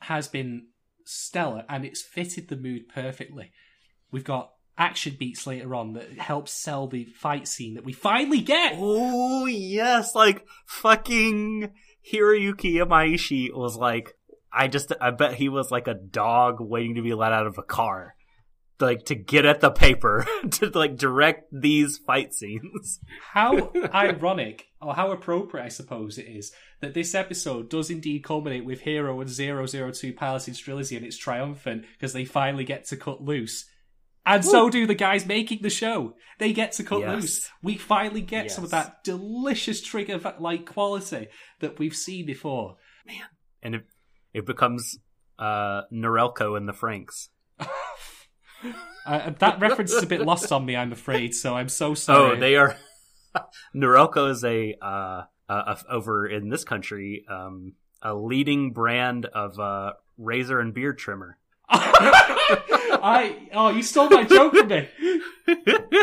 has 0.00 0.26
been 0.26 0.66
stellar 1.04 1.64
and 1.68 1.84
it's 1.84 2.02
fitted 2.02 2.48
the 2.48 2.56
mood 2.56 2.88
perfectly. 2.88 3.52
We've 4.10 4.24
got 4.24 4.50
action 4.76 5.14
beats 5.16 5.46
later 5.46 5.76
on 5.76 5.92
that 5.92 6.18
helps 6.18 6.50
sell 6.50 6.88
the 6.88 7.04
fight 7.04 7.46
scene 7.46 7.74
that 7.74 7.84
we 7.84 7.92
finally 7.92 8.40
get. 8.40 8.74
Oh 8.78 9.46
yes, 9.46 10.16
like 10.16 10.44
fucking 10.66 11.70
Hiroyuki 12.12 12.74
Imaishi 12.84 13.54
was 13.54 13.76
like 13.76 14.14
I 14.52 14.66
just 14.66 14.92
I 15.00 15.12
bet 15.12 15.34
he 15.34 15.48
was 15.48 15.70
like 15.70 15.86
a 15.86 15.94
dog 15.94 16.56
waiting 16.58 16.96
to 16.96 17.02
be 17.02 17.14
let 17.14 17.32
out 17.32 17.46
of 17.46 17.58
a 17.58 17.62
car. 17.62 18.16
Like 18.80 19.04
to 19.06 19.14
get 19.14 19.44
at 19.46 19.60
the 19.60 19.70
paper 19.70 20.26
to 20.52 20.70
like 20.70 20.96
direct 20.96 21.44
these 21.52 21.98
fight 21.98 22.34
scenes. 22.34 22.98
How 23.32 23.70
ironic, 23.94 24.66
or 24.80 24.94
how 24.94 25.12
appropriate, 25.12 25.64
I 25.64 25.68
suppose, 25.68 26.18
it 26.18 26.26
is 26.26 26.52
that 26.80 26.94
this 26.94 27.14
episode 27.14 27.70
does 27.70 27.90
indeed 27.90 28.24
culminate 28.24 28.64
with 28.64 28.80
Hiro 28.80 29.20
and 29.20 29.30
002 29.30 30.12
piloting 30.14 30.54
Strelizy 30.54 30.96
and 30.96 31.06
it's 31.06 31.16
triumphant 31.16 31.84
because 31.92 32.12
they 32.12 32.24
finally 32.24 32.64
get 32.64 32.86
to 32.86 32.96
cut 32.96 33.22
loose. 33.22 33.66
And 34.24 34.44
so 34.44 34.70
do 34.70 34.86
the 34.86 34.94
guys 34.94 35.26
making 35.26 35.62
the 35.62 35.70
show. 35.70 36.14
They 36.38 36.52
get 36.52 36.72
to 36.72 36.84
cut 36.84 37.00
Yes. 37.00 37.14
loose. 37.14 37.50
We 37.62 37.76
finally 37.76 38.20
get 38.20 38.50
some 38.50 38.64
of 38.64 38.70
that 38.70 39.02
delicious 39.04 39.80
trigger 39.82 40.20
like 40.38 40.66
quality 40.66 41.28
that 41.60 41.78
we've 41.78 41.94
seen 41.94 42.26
before. 42.26 42.76
Man. 43.06 43.16
And 43.62 43.74
it 43.76 43.84
it 44.32 44.46
becomes 44.46 44.98
uh 45.38 45.82
Norelco 45.92 46.56
and 46.56 46.68
the 46.68 46.72
Franxx. 46.72 47.28
Uh, 49.04 49.30
that 49.38 49.60
reference 49.60 49.92
is 49.92 50.02
a 50.02 50.06
bit 50.06 50.20
lost 50.20 50.52
on 50.52 50.64
me, 50.64 50.76
I'm 50.76 50.92
afraid, 50.92 51.34
so 51.34 51.54
I'm 51.54 51.68
so 51.68 51.94
sorry. 51.94 52.36
Oh, 52.36 52.40
they 52.40 52.56
are. 52.56 52.76
Norelco 53.74 54.30
is 54.30 54.44
a 54.44 54.76
uh, 54.80 55.22
uh, 55.48 55.76
over 55.88 56.26
in 56.26 56.48
this 56.48 56.64
country 56.64 57.24
um, 57.28 57.74
a 58.02 58.14
leading 58.14 58.72
brand 58.72 59.26
of 59.26 59.58
uh, 59.58 59.92
razor 60.18 60.60
and 60.60 60.74
beard 60.74 60.98
trimmer. 60.98 61.38
I 61.68 63.48
oh, 63.52 63.70
you 63.70 63.82
stole 63.82 64.10
my 64.10 64.24
joke 64.24 64.54
from 64.54 64.68
me. 64.68 64.88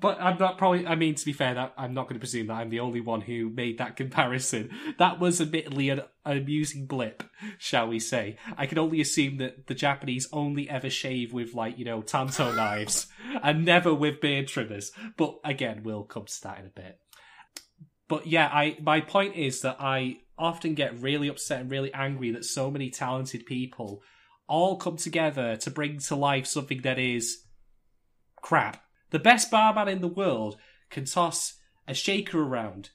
but 0.00 0.20
I'm 0.20 0.38
not 0.38 0.58
probably. 0.58 0.86
I 0.86 0.94
mean, 0.94 1.14
to 1.14 1.24
be 1.24 1.32
fair, 1.32 1.54
that 1.54 1.74
I'm 1.76 1.92
not 1.92 2.04
going 2.04 2.14
to 2.14 2.20
presume 2.20 2.46
that 2.48 2.54
I'm 2.54 2.70
the 2.70 2.80
only 2.80 3.00
one 3.00 3.20
who 3.20 3.50
made 3.50 3.78
that 3.78 3.96
comparison. 3.96 4.70
That 4.98 5.18
was 5.18 5.40
admittedly 5.40 5.88
an, 5.88 6.02
an 6.24 6.38
amusing 6.38 6.86
blip, 6.86 7.24
shall 7.58 7.88
we 7.88 7.98
say? 7.98 8.36
I 8.56 8.66
can 8.66 8.78
only 8.78 9.00
assume 9.00 9.38
that 9.38 9.66
the 9.66 9.74
Japanese 9.74 10.28
only 10.32 10.70
ever 10.70 10.90
shave 10.90 11.32
with 11.32 11.54
like 11.54 11.78
you 11.78 11.84
know 11.84 12.02
tanto 12.02 12.52
knives 12.56 13.08
and 13.42 13.64
never 13.64 13.92
with 13.92 14.20
beard 14.20 14.48
trimmers. 14.48 14.92
But 15.16 15.38
again, 15.44 15.82
we'll 15.82 16.04
come 16.04 16.26
to 16.26 16.42
that 16.42 16.60
in 16.60 16.66
a 16.66 16.70
bit. 16.70 16.98
But 18.08 18.26
yeah, 18.26 18.48
I 18.52 18.76
my 18.80 19.00
point 19.00 19.36
is 19.36 19.62
that 19.62 19.76
I 19.80 20.18
often 20.38 20.74
get 20.74 21.00
really 21.00 21.28
upset 21.28 21.60
and 21.60 21.70
really 21.70 21.92
angry 21.92 22.30
that 22.30 22.44
so 22.44 22.70
many 22.70 22.90
talented 22.90 23.44
people 23.46 24.02
all 24.48 24.76
come 24.76 24.96
together 24.96 25.56
to 25.56 25.70
bring 25.70 25.98
to 25.98 26.14
life 26.14 26.46
something 26.46 26.82
that 26.82 26.98
is 26.98 27.42
crap. 28.40 28.82
The 29.10 29.18
best 29.18 29.50
barman 29.50 29.88
in 29.88 30.00
the 30.00 30.08
world 30.08 30.56
can 30.90 31.04
toss 31.04 31.58
a 31.86 31.94
shaker 31.94 32.42
around 32.42 32.90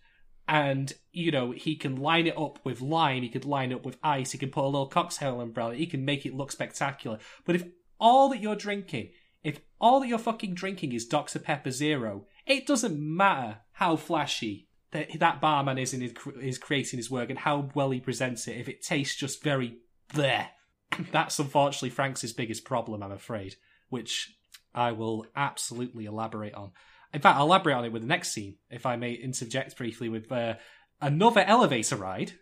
and, 0.48 0.92
you 1.12 1.32
know, 1.32 1.52
he 1.52 1.76
can 1.76 1.96
line 1.96 2.28
it 2.28 2.38
up 2.38 2.60
with 2.64 2.82
lime, 2.82 3.24
he 3.24 3.30
could 3.30 3.46
line 3.46 3.72
it 3.72 3.76
up 3.76 3.86
with 3.86 3.98
ice, 4.04 4.32
he 4.32 4.38
can 4.38 4.50
put 4.50 4.66
a 4.66 4.68
little 4.68 4.88
cocktail 4.88 5.40
umbrella, 5.40 5.76
he 5.76 5.88
can 5.88 6.04
make 6.04 6.26
it 6.26 6.34
look 6.34 6.52
spectacular. 6.52 7.20
But 7.46 7.56
if 7.56 7.66
all 8.00 8.30
that 8.30 8.42
you're 8.42 8.56
drinking, 8.56 9.12
if 9.44 9.62
all 9.80 10.02
that 10.02 10.08
you're 10.08 10.18
fucking 10.18 10.54
drinking 10.54 10.92
is 10.92 11.06
Dr. 11.06 11.40
Pepper 11.40 11.72
Zero, 11.72 12.26
it 12.46 12.68
doesn't 12.68 13.00
matter 13.00 13.60
how 13.74 13.96
flashy 13.96 14.68
that, 14.92 15.20
that 15.20 15.42
barman 15.42 15.78
is 15.78 15.94
in 15.94 16.02
his, 16.02 16.14
is 16.42 16.58
creating 16.58 16.98
his 16.98 17.10
work 17.10 17.30
and 17.30 17.40
how 17.40 17.70
well 17.74 17.92
he 17.92 18.00
presents 18.00 18.48
it 18.48 18.58
if 18.58 18.68
it 18.68 18.82
tastes 18.82 19.16
just 19.16 19.44
very 19.44 19.78
there. 20.14 20.50
That's 21.12 21.40
unfortunately 21.40 21.90
Frank's 21.90 22.32
biggest 22.34 22.66
problem, 22.66 23.02
I'm 23.02 23.12
afraid, 23.12 23.56
which 23.90 24.36
I 24.74 24.92
will 24.92 25.26
absolutely 25.36 26.06
elaborate 26.06 26.54
on. 26.54 26.72
In 27.14 27.22
fact, 27.22 27.38
I'll 27.38 27.46
elaborate 27.46 27.76
on 27.76 27.86
it 27.86 27.92
with 27.92 28.02
the 28.02 28.08
next 28.08 28.32
scene, 28.32 28.56
if 28.70 28.86
I 28.86 28.96
may 28.96 29.14
interject 29.14 29.78
briefly 29.78 30.10
with 30.10 30.32
uh, 30.32 30.56
another 31.00 31.42
elevator 31.42 31.96
ride. 31.96 32.34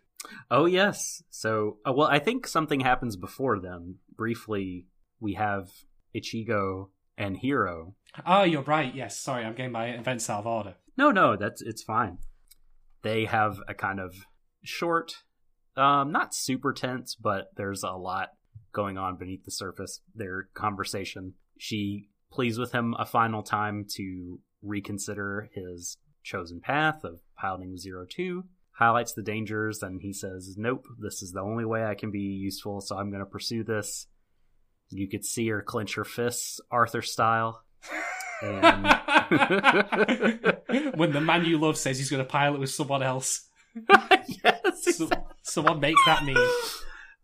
Oh 0.50 0.66
yes. 0.66 1.24
So, 1.30 1.78
uh, 1.86 1.94
well, 1.94 2.08
I 2.08 2.20
think 2.20 2.48
something 2.48 2.80
happens 2.80 3.16
before 3.16 3.60
then. 3.60 3.96
Briefly, 4.16 4.88
we 5.20 5.34
have 5.34 5.70
Ichigo 6.16 6.90
and 7.18 7.38
Hiro. 7.38 7.96
Oh, 8.26 8.44
you're 8.44 8.62
right. 8.62 8.94
Yes. 8.94 9.20
Sorry, 9.20 9.44
I'm 9.44 9.56
getting 9.56 9.72
my 9.72 9.88
events 9.88 10.30
out 10.30 10.40
of 10.40 10.48
order. 10.48 10.76
No, 10.98 11.12
no, 11.12 11.36
that's 11.36 11.62
it's 11.62 11.84
fine. 11.84 12.20
They 13.02 13.26
have 13.26 13.60
a 13.68 13.74
kind 13.74 14.00
of 14.00 14.14
short, 14.64 15.16
um, 15.76 16.12
not 16.12 16.36
super 16.36 16.72
tense, 16.72 17.16
but 17.16 17.48
there's 17.58 17.84
a 17.84 17.92
lot 17.92 18.30
going 18.74 18.98
on 18.98 19.18
beneath 19.18 19.44
the 19.44 19.52
surface. 19.52 20.02
Their 20.14 20.50
conversation. 20.54 21.34
She 21.58 22.10
pleads 22.32 22.58
with 22.58 22.72
him 22.72 22.96
a 22.98 23.06
final 23.06 23.44
time 23.44 23.86
to 23.96 24.40
reconsider 24.62 25.50
his 25.54 25.98
chosen 26.24 26.62
path 26.62 27.04
of 27.04 27.20
piloting 27.38 27.78
Zero 27.78 28.06
Two, 28.10 28.46
highlights 28.72 29.14
the 29.14 29.22
dangers, 29.22 29.84
and 29.84 30.02
he 30.02 30.14
says, 30.14 30.56
Nope, 30.58 30.86
this 31.00 31.22
is 31.22 31.32
the 31.32 31.42
only 31.42 31.66
way 31.66 31.84
I 31.84 31.96
can 31.96 32.12
be 32.12 32.20
useful, 32.20 32.82
so 32.82 32.98
I'm 32.98 33.10
going 33.10 33.24
to 33.24 33.30
pursue 33.30 33.64
this. 33.64 34.08
You 34.90 35.08
could 35.08 35.26
see 35.26 35.48
her 35.50 35.62
clench 35.62 35.96
her 35.96 36.04
fists, 36.04 36.60
Arthur 36.70 37.02
style. 37.02 37.64
And... 38.42 38.84
when 40.96 41.12
the 41.12 41.22
man 41.22 41.46
you 41.46 41.58
love 41.58 41.78
says 41.78 41.98
he's 41.98 42.10
going 42.10 42.24
to 42.24 42.30
pilot 42.30 42.60
with 42.60 42.70
someone 42.70 43.04
else. 43.04 43.48
yes, 44.44 44.98
So, 44.98 45.10
someone 45.44 45.80
make 45.80 45.96
that 46.06 46.26
meme. 46.26 46.36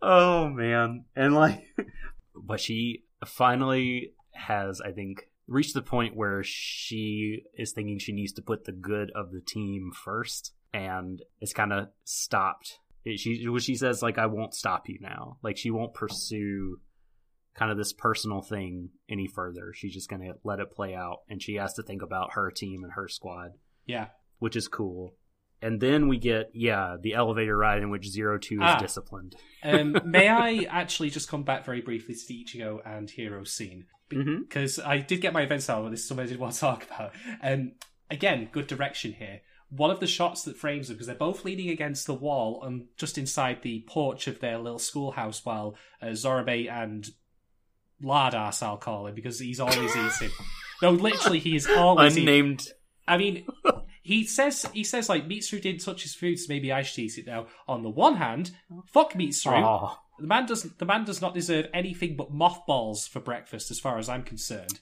Oh 0.02 0.50
man. 0.50 1.06
And 1.16 1.34
like 1.34 1.64
but 2.36 2.60
she 2.60 3.04
finally 3.26 4.14
has 4.38 4.82
I 4.82 4.92
think 4.92 5.30
reached 5.48 5.74
the 5.74 5.82
point 5.82 6.16
where 6.16 6.44
she 6.44 7.44
is 7.58 7.72
thinking 7.72 8.00
she 8.00 8.12
needs 8.14 8.34
to 8.34 8.42
put 8.42 8.66
the 8.66 8.72
good 8.74 9.12
of 9.16 9.32
the 9.32 9.42
team 9.42 9.92
first 10.04 10.54
and 10.74 11.22
it's 11.40 11.54
kind 11.54 11.72
of 11.74 11.88
stopped. 12.04 12.80
It, 13.06 13.20
she 13.20 13.46
she 13.60 13.76
says 13.76 14.02
like 14.02 14.18
I 14.18 14.26
won't 14.26 14.54
stop 14.54 14.90
you 14.90 14.98
now. 15.02 15.38
Like 15.42 15.58
she 15.58 15.72
won't 15.72 15.94
pursue 15.94 16.80
kind 17.56 17.72
of 17.72 17.78
this 17.78 17.94
personal 17.94 18.42
thing 18.42 18.90
any 19.10 19.28
further. 19.28 19.72
She's 19.74 19.94
just 19.94 20.10
going 20.10 20.22
to 20.22 20.34
let 20.44 20.60
it 20.60 20.72
play 20.72 20.94
out 20.94 21.20
and 21.30 21.42
she 21.42 21.56
has 21.56 21.74
to 21.76 21.84
think 21.84 22.02
about 22.04 22.34
her 22.34 22.52
team 22.52 22.84
and 22.84 22.94
her 22.94 23.08
squad, 23.08 23.52
Yeah. 23.86 24.08
which 24.40 24.56
is 24.56 24.68
cool. 24.68 25.16
And 25.60 25.82
then 25.82 26.08
we 26.08 26.20
get 26.20 26.52
yeah, 26.54 26.98
the 27.02 27.14
elevator 27.16 27.58
ride 27.58 27.82
in 27.82 27.90
which 27.90 28.06
Zero 28.08 28.38
Two 28.38 28.56
is 28.56 28.62
Ah. 28.62 28.78
disciplined. 28.78 29.36
Um, 29.64 29.98
may 30.06 30.28
I 30.30 30.68
actually 30.70 31.10
just 31.10 31.30
come 31.30 31.42
back 31.44 31.66
very 31.66 31.82
briefly 31.82 32.14
to 32.14 32.28
the 32.28 32.46
Ichigo 32.46 32.80
and 32.86 33.10
Hiro 33.10 33.44
scene? 33.44 33.86
Mhm. 34.12 34.42
Because 34.42 34.80
I 34.80 34.98
did 35.00 35.22
get 35.22 35.34
my 35.34 35.42
events 35.42 35.70
out, 35.70 35.84
but 35.84 35.92
this 35.92 36.02
is 36.02 36.08
something 36.08 36.26
I 36.26 36.30
did 36.30 36.40
want 36.40 36.54
to 36.54 36.60
talk 36.60 36.86
about. 36.86 37.14
Um, 37.42 37.74
again, 38.10 38.50
good 38.52 38.68
direction 38.68 39.14
here. 39.14 39.42
One 39.70 39.92
of 39.92 40.00
the 40.00 40.08
shots 40.08 40.44
that 40.44 40.56
frames 40.56 40.88
them, 40.88 40.96
because 40.96 41.08
they're 41.08 41.16
both 41.16 41.44
leaning 41.44 41.70
against 41.70 42.08
the 42.08 42.14
wall 42.14 42.64
and 42.64 42.86
just 42.96 43.18
inside 43.18 43.62
the 43.64 43.84
porch 43.88 44.28
of 44.28 44.40
their 44.40 44.58
little 44.58 44.80
schoolhouse 44.80 45.44
while 45.44 45.76
uh, 46.02 46.08
Zorome 46.08 46.72
and 46.72 47.10
Lardas, 48.02 48.64
I'll 48.64 48.78
call 48.78 49.08
him, 49.08 49.16
because 49.16 49.40
he's 49.40 49.60
always 49.60 49.96
eating. 49.96 50.32
No, 50.82 50.92
literally, 50.92 51.40
he 51.40 51.56
is 51.56 51.68
always 51.68 52.18
eating. 52.18 52.30
Unnamed 52.30 52.68
I 53.08 53.18
mean, 53.18 53.46
he 54.04 54.26
says 54.26 54.66
he 54.74 54.84
says 54.84 55.08
like 55.08 55.28
Mitsuru 55.28 55.62
didn't 55.62 55.82
touch 55.84 56.04
his 56.04 56.14
food, 56.14 56.38
so 56.40 56.46
maybe 56.50 56.72
I 56.72 56.82
should 56.82 57.00
eat 57.00 57.18
it 57.18 57.26
now. 57.26 57.48
On 57.68 57.84
the 57.84 57.90
one 57.90 58.18
hand, 58.18 58.52
fuck 58.86 59.14
Mitsuru. 59.14 59.64
Oh, 59.64 59.98
The 60.20 60.28
man 60.28 60.46
doesn't. 60.46 60.80
The 60.80 60.86
man 60.86 61.06
does 61.06 61.22
not 61.22 61.34
deserve 61.34 61.68
anything 61.74 62.16
but 62.16 62.32
mothballs 62.32 63.08
for 63.08 63.20
breakfast, 63.20 63.72
as 63.72 63.80
far 63.80 63.98
as 63.98 64.10
I'm 64.10 64.24
concerned. 64.24 64.80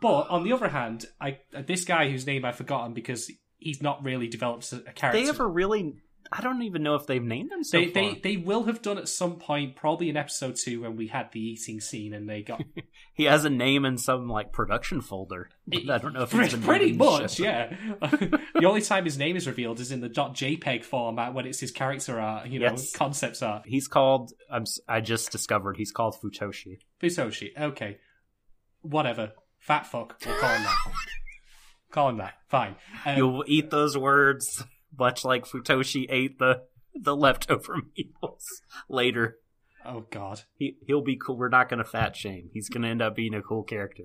But 0.00 0.28
on 0.28 0.44
the 0.44 0.52
other 0.52 0.68
hand, 0.68 1.06
I 1.20 1.38
this 1.66 1.84
guy 1.84 2.10
whose 2.10 2.26
name 2.26 2.44
I've 2.44 2.56
forgotten 2.56 2.92
because 2.92 3.30
he's 3.58 3.80
not 3.80 4.04
really 4.04 4.28
developed 4.28 4.72
a 4.72 4.76
a 4.76 4.92
character. 4.92 5.22
they 5.22 5.28
ever 5.28 5.48
really? 5.48 5.96
I 6.32 6.40
don't 6.40 6.62
even 6.62 6.82
know 6.82 6.94
if 6.96 7.06
they've 7.06 7.22
named 7.22 7.50
them. 7.50 7.62
so 7.64 7.78
they, 7.78 7.86
far. 7.90 8.02
they 8.02 8.14
they 8.22 8.36
will 8.36 8.64
have 8.64 8.82
done 8.82 8.98
at 8.98 9.08
some 9.08 9.36
point, 9.36 9.76
probably 9.76 10.08
in 10.08 10.16
episode 10.16 10.56
two 10.56 10.82
when 10.82 10.96
we 10.96 11.06
had 11.08 11.30
the 11.32 11.40
eating 11.40 11.80
scene, 11.80 12.12
and 12.14 12.28
they 12.28 12.42
got 12.42 12.62
He 13.14 13.24
has 13.24 13.44
a 13.44 13.50
name 13.50 13.84
in 13.84 13.98
some 13.98 14.28
like 14.28 14.52
production 14.52 15.00
folder. 15.00 15.48
But 15.68 15.90
I 15.90 15.98
don't 15.98 16.12
know 16.12 16.22
if 16.22 16.32
it's 16.34 16.52
pretty, 16.54 16.64
pretty 16.64 16.92
much, 16.92 17.40
yeah. 17.40 17.74
the 18.00 18.64
only 18.66 18.82
time 18.82 19.04
his 19.04 19.18
name 19.18 19.36
is 19.36 19.46
revealed 19.46 19.80
is 19.80 19.90
in 19.90 20.00
the 20.00 20.08
.jpeg 20.08 20.84
format 20.84 21.34
when 21.34 21.44
it's 21.46 21.58
his 21.60 21.70
character 21.72 22.20
art, 22.20 22.46
you 22.48 22.60
know, 22.60 22.66
Yes. 22.66 22.92
concepts 22.94 23.42
art. 23.42 23.62
He's 23.66 23.88
called. 23.88 24.32
I'm. 24.50 24.64
I 24.88 25.00
just 25.00 25.32
discovered 25.32 25.76
he's 25.76 25.90
called 25.92 26.16
Futoshi. 26.22 26.78
Futoshi, 27.02 27.48
okay, 27.60 27.98
whatever, 28.82 29.32
fat 29.58 29.86
fuck, 29.86 30.16
we'll 30.24 30.38
call 30.38 30.50
him 30.54 30.62
that. 30.62 30.76
call 31.90 32.08
him 32.10 32.18
that, 32.18 32.34
fine. 32.48 32.76
Um, 33.04 33.16
You'll 33.16 33.44
eat 33.46 33.70
those 33.70 33.96
words, 33.98 34.64
much 34.98 35.24
like 35.24 35.44
Futoshi 35.44 36.06
ate 36.08 36.38
the 36.38 36.62
the 36.94 37.16
leftover 37.16 37.76
meals 37.96 38.62
later. 38.88 39.38
oh 39.84 40.06
god, 40.10 40.42
He 40.54 40.76
he'll 40.86 41.02
be 41.02 41.16
cool. 41.16 41.36
We're 41.36 41.48
not 41.48 41.68
gonna 41.68 41.84
fat 41.84 42.16
shame. 42.16 42.50
He's 42.52 42.68
gonna 42.68 42.88
end 42.88 43.02
up 43.02 43.14
being 43.16 43.34
a 43.34 43.42
cool 43.42 43.62
character. 43.62 44.04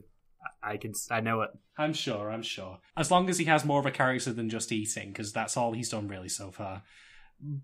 I, 0.63 0.73
I 0.73 0.77
can. 0.77 0.93
I 1.09 1.21
know 1.21 1.41
it. 1.41 1.51
I'm 1.77 1.93
sure, 1.93 2.31
I'm 2.31 2.43
sure. 2.43 2.79
As 2.95 3.09
long 3.11 3.29
as 3.29 3.37
he 3.37 3.45
has 3.45 3.65
more 3.65 3.79
of 3.79 3.85
a 3.85 3.91
character 3.91 4.33
than 4.33 4.49
just 4.49 4.71
eating, 4.71 5.09
because 5.09 5.31
that's 5.33 5.57
all 5.57 5.73
he's 5.73 5.89
done 5.89 6.07
really 6.07 6.29
so 6.29 6.51
far. 6.51 6.83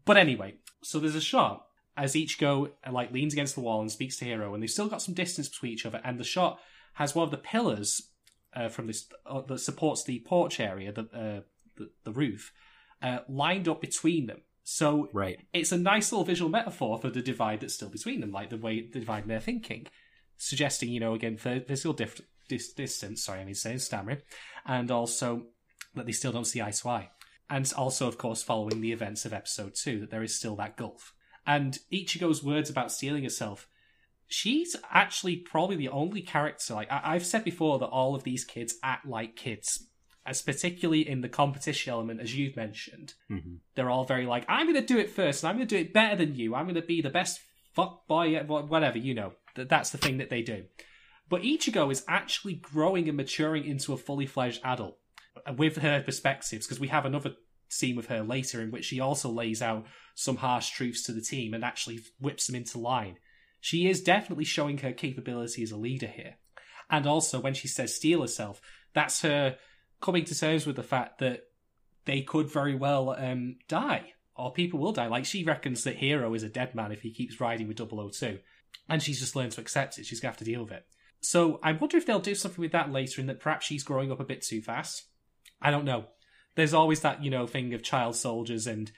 But 0.05 0.17
anyway, 0.17 0.55
so 0.81 0.99
there's 0.99 1.15
a 1.15 1.21
shot 1.21 1.65
as 1.95 2.13
Ichigo 2.13 2.71
uh, 2.85 2.91
like 2.91 3.11
leans 3.11 3.33
against 3.33 3.55
the 3.55 3.61
wall 3.61 3.81
and 3.81 3.91
speaks 3.91 4.17
to 4.17 4.25
Hiro, 4.25 4.53
and 4.53 4.61
they've 4.63 4.69
still 4.69 4.87
got 4.87 5.01
some 5.01 5.13
distance 5.13 5.49
between 5.49 5.73
each 5.73 5.85
other. 5.85 6.01
And 6.03 6.19
the 6.19 6.23
shot 6.23 6.59
has 6.93 7.13
one 7.13 7.25
of 7.25 7.31
the 7.31 7.37
pillars 7.37 8.09
uh, 8.55 8.69
from 8.69 8.87
this 8.87 9.07
uh, 9.25 9.41
that 9.41 9.59
supports 9.59 10.03
the 10.03 10.19
porch 10.25 10.59
area, 10.59 10.91
the 10.91 11.01
uh, 11.01 11.41
the, 11.75 11.89
the 12.05 12.11
roof, 12.11 12.51
uh, 13.01 13.19
lined 13.29 13.67
up 13.67 13.81
between 13.81 14.27
them. 14.27 14.41
So 14.63 15.09
Right. 15.13 15.39
it's 15.53 15.71
a 15.71 15.77
nice 15.77 16.11
little 16.11 16.25
visual 16.25 16.49
metaphor 16.49 16.97
for 16.97 17.09
the 17.09 17.21
divide 17.21 17.61
that's 17.61 17.73
still 17.75 17.89
between 17.89 18.19
them, 18.19 18.31
like 18.31 18.49
the 18.49 18.57
way 18.57 18.81
the 18.81 18.99
divide 18.99 19.23
in 19.23 19.29
their 19.29 19.39
thinking, 19.39 19.87
suggesting, 20.35 20.89
you 20.89 20.99
know, 20.99 21.13
again, 21.13 21.37
phy- 21.37 21.61
physical 21.61 21.93
dif- 21.93 22.21
dis- 22.49 22.73
distance. 22.73 23.23
Sorry, 23.23 23.39
I 23.39 23.45
mean, 23.45 23.55
saying 23.55 23.79
stammering, 23.79 24.21
and 24.65 24.91
also 24.91 25.47
that 25.95 26.05
they 26.05 26.11
still 26.11 26.31
don't 26.33 26.45
see 26.45 26.61
eye 26.61 26.71
to 26.71 26.89
eye, 26.89 27.09
and 27.49 27.71
also, 27.77 28.07
of 28.07 28.17
course, 28.17 28.43
following 28.43 28.81
the 28.81 28.91
events 28.91 29.25
of 29.25 29.31
episode 29.33 29.73
two, 29.75 30.01
that 30.01 30.09
there 30.11 30.23
is 30.23 30.35
still 30.35 30.55
that 30.57 30.75
gulf. 30.75 31.13
And 31.45 31.79
Ichigo's 31.93 32.43
words 32.43 32.69
about 32.69 32.91
stealing 32.91 33.23
herself. 33.23 33.69
She's 34.27 34.75
actually 34.91 35.37
probably 35.37 35.77
the 35.77 35.87
only 35.87 36.21
character. 36.21 36.73
Like 36.73 36.91
I- 36.91 37.15
I've 37.15 37.25
said 37.25 37.45
before, 37.45 37.79
that 37.79 37.85
all 37.87 38.15
of 38.15 38.23
these 38.23 38.43
kids 38.43 38.75
act 38.83 39.05
like 39.07 39.37
kids, 39.37 39.87
as 40.27 40.41
particularly 40.41 41.07
in 41.07 41.21
the 41.21 41.29
competition 41.29 41.91
element, 41.91 42.19
as 42.19 42.35
you've 42.35 42.55
mentioned 42.55 43.13
hmm 43.27 43.55
they're 43.75 43.89
all 43.89 44.05
very 44.05 44.25
like, 44.25 44.45
I'm 44.49 44.65
going 44.65 44.81
to 44.81 44.93
do 44.93 44.99
it 44.99 45.09
first, 45.09 45.43
and 45.43 45.49
I'm 45.49 45.55
going 45.57 45.67
to 45.67 45.75
do 45.75 45.81
it 45.81 45.93
better 45.93 46.15
than 46.15 46.35
you. 46.35 46.55
I'm 46.55 46.65
going 46.65 46.75
to 46.75 46.81
be 46.81 47.01
the 47.01 47.11
best 47.11 47.39
fuck 47.73 48.07
boy, 48.07 48.35
whatever, 48.47 48.97
you 48.97 49.13
know. 49.13 49.33
That's 49.55 49.91
the 49.91 49.99
thing 49.99 50.17
that 50.17 50.29
they 50.29 50.41
do. 50.41 50.65
But 51.29 51.43
Ichigo 51.43 51.91
is 51.91 52.03
actually 52.07 52.55
growing 52.55 53.07
and 53.07 53.17
maturing 53.17 53.65
into 53.65 53.93
a 53.93 53.97
fully 53.97 54.25
fledged 54.25 54.61
adult 54.63 54.97
uh, 55.47 55.53
with 55.53 55.77
her 55.77 56.01
perspectives, 56.01 56.65
because 56.65 56.79
we 56.79 56.87
have 56.87 57.05
another 57.05 57.35
scene 57.69 57.95
with 57.95 58.07
her 58.07 58.23
later 58.23 58.61
in 58.61 58.71
which 58.71 58.85
she 58.85 58.99
also 58.99 59.29
lays 59.29 59.61
out 59.61 59.85
some 60.15 60.37
harsh 60.37 60.69
truths 60.69 61.03
to 61.03 61.11
the 61.11 61.21
team 61.21 61.53
and 61.53 61.63
actually 61.63 61.99
whips 62.19 62.47
them 62.47 62.55
into 62.55 62.79
line. 62.79 63.17
She 63.59 63.87
is 63.87 64.01
definitely 64.01 64.45
showing 64.45 64.79
her 64.79 64.93
capability 64.93 65.63
as 65.63 65.71
a 65.71 65.77
leader 65.77 66.07
here. 66.07 66.37
And 66.89 67.05
also, 67.05 67.39
when 67.39 67.53
she 67.53 67.67
says 67.67 67.93
steal 67.93 68.21
herself, 68.21 68.61
that's 68.93 69.21
her 69.21 69.57
coming 70.01 70.25
to 70.25 70.39
terms 70.39 70.65
with 70.65 70.75
the 70.75 70.83
fact 70.83 71.19
that 71.19 71.43
they 72.05 72.21
could 72.21 72.49
very 72.49 72.75
well 72.75 73.09
um, 73.17 73.57
die, 73.67 74.13
or 74.35 74.51
people 74.53 74.79
will 74.79 74.91
die. 74.93 75.07
Like 75.07 75.25
she 75.25 75.43
reckons 75.43 75.83
that 75.83 75.97
Hiro 75.97 76.33
is 76.33 76.43
a 76.43 76.49
dead 76.49 76.75
man 76.75 76.91
if 76.91 77.01
he 77.01 77.11
keeps 77.11 77.39
riding 77.41 77.67
with 77.67 77.77
002, 77.77 78.39
and 78.89 79.01
she's 79.03 79.19
just 79.19 79.35
learned 79.35 79.51
to 79.53 79.61
accept 79.61 79.97
it. 79.97 80.05
She's 80.05 80.19
gonna 80.19 80.31
have 80.31 80.37
to 80.37 80.45
deal 80.45 80.63
with 80.63 80.71
it. 80.71 80.85
So 81.19 81.59
I 81.63 81.71
wonder 81.71 81.97
if 81.97 82.05
they'll 82.05 82.19
do 82.19 82.35
something 82.35 82.61
with 82.61 82.71
that 82.71 82.91
later, 82.91 83.21
in 83.21 83.27
that 83.27 83.39
perhaps 83.39 83.65
she's 83.65 83.83
growing 83.83 84.11
up 84.11 84.19
a 84.19 84.25
bit 84.25 84.41
too 84.41 84.61
fast. 84.61 85.05
I 85.61 85.71
don't 85.71 85.85
know. 85.85 86.05
There's 86.55 86.73
always 86.73 87.01
that 87.01 87.23
you 87.23 87.29
know 87.31 87.47
thing 87.47 87.73
of 87.73 87.83
child 87.83 88.15
soldiers 88.15 88.67
and 88.67 88.91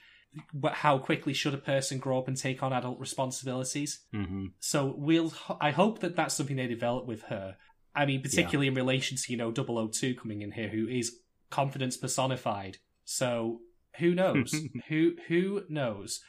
how 0.72 0.98
quickly 0.98 1.32
should 1.32 1.54
a 1.54 1.58
person 1.58 1.98
grow 1.98 2.18
up 2.18 2.28
and 2.28 2.36
take 2.36 2.62
on 2.62 2.72
adult 2.72 3.00
responsibilities. 3.00 4.00
hmm 4.12 4.46
So 4.60 4.94
we'll. 4.96 5.32
I 5.60 5.70
hope 5.70 6.00
that 6.00 6.16
that's 6.16 6.34
something 6.34 6.56
they 6.56 6.66
develop 6.66 7.06
with 7.06 7.22
her. 7.24 7.56
I 7.94 8.06
mean, 8.06 8.22
particularly 8.22 8.68
in 8.68 8.74
relation 8.74 9.16
to 9.16 9.32
you 9.32 9.36
know 9.36 9.52
002 9.52 10.14
coming 10.14 10.42
in 10.42 10.52
here, 10.52 10.68
who 10.68 10.86
is 10.86 11.16
confidence 11.50 11.96
personified. 11.96 12.78
So 13.04 13.60
who 13.98 14.14
knows? 14.14 14.54
who 14.88 15.14
who 15.28 15.62
knows? 15.68 16.20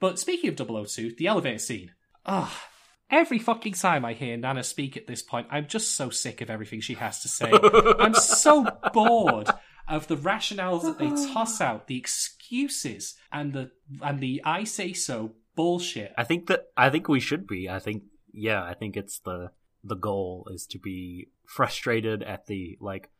But 0.00 0.18
speaking 0.18 0.50
of 0.50 0.88
002, 0.88 1.14
the 1.16 1.26
elevator 1.26 1.58
scene. 1.58 1.92
Ah. 2.24 2.68
Every 3.10 3.38
fucking 3.38 3.72
time 3.72 4.04
I 4.04 4.12
hear 4.12 4.36
Nana 4.36 4.62
speak 4.62 4.94
at 4.96 5.06
this 5.06 5.22
point, 5.22 5.46
I'm 5.50 5.66
just 5.66 5.96
so 5.96 6.10
sick 6.10 6.42
of 6.42 6.50
everything 6.50 6.82
she 6.82 6.92
has 6.94 7.22
to 7.22 7.28
say. 7.28 7.50
I'm 7.98 8.12
so 8.12 8.66
bored 8.92 9.48
of 9.88 10.08
the 10.08 10.16
rationales 10.16 10.82
that 10.82 10.98
they 10.98 11.08
toss 11.32 11.60
out, 11.62 11.86
the 11.86 11.96
excuses, 11.96 13.14
and 13.32 13.54
the 13.54 13.70
and 14.02 14.20
the 14.20 14.42
I 14.44 14.64
say 14.64 14.92
so 14.92 15.32
bullshit. 15.56 16.12
I 16.18 16.24
think 16.24 16.48
that 16.48 16.64
I 16.76 16.90
think 16.90 17.08
we 17.08 17.20
should 17.20 17.46
be. 17.46 17.68
I 17.70 17.78
think 17.78 18.02
yeah, 18.32 18.62
I 18.62 18.74
think 18.74 18.96
it's 18.96 19.20
the 19.20 19.52
the 19.84 19.96
goal 19.96 20.48
is 20.52 20.66
to 20.66 20.78
be 20.78 21.28
frustrated 21.44 22.22
at 22.22 22.46
the 22.46 22.76
like 22.80 23.10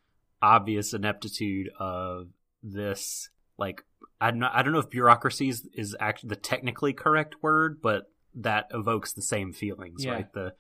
obvious 0.43 0.93
ineptitude 0.95 1.69
of 1.79 2.29
this 2.63 3.31
like 3.59 3.83
I'm 4.21 4.39
not, 4.39 4.55
I 4.55 4.63
don't 4.63 4.73
know 4.73 4.79
if 4.81 4.91
bureaucracy 4.91 5.49
is, 5.49 5.69
is 5.75 5.97
actually 5.99 6.31
the 6.31 6.37
technically 6.37 6.93
correct 6.93 7.37
word, 7.43 7.81
but 7.83 8.05
that 8.37 8.67
evokes 8.73 9.13
the 9.13 9.23
same 9.23 9.53
feelings, 9.53 10.05
Yeah. 10.05 10.13
right? 10.13 10.33
The 10.33 10.55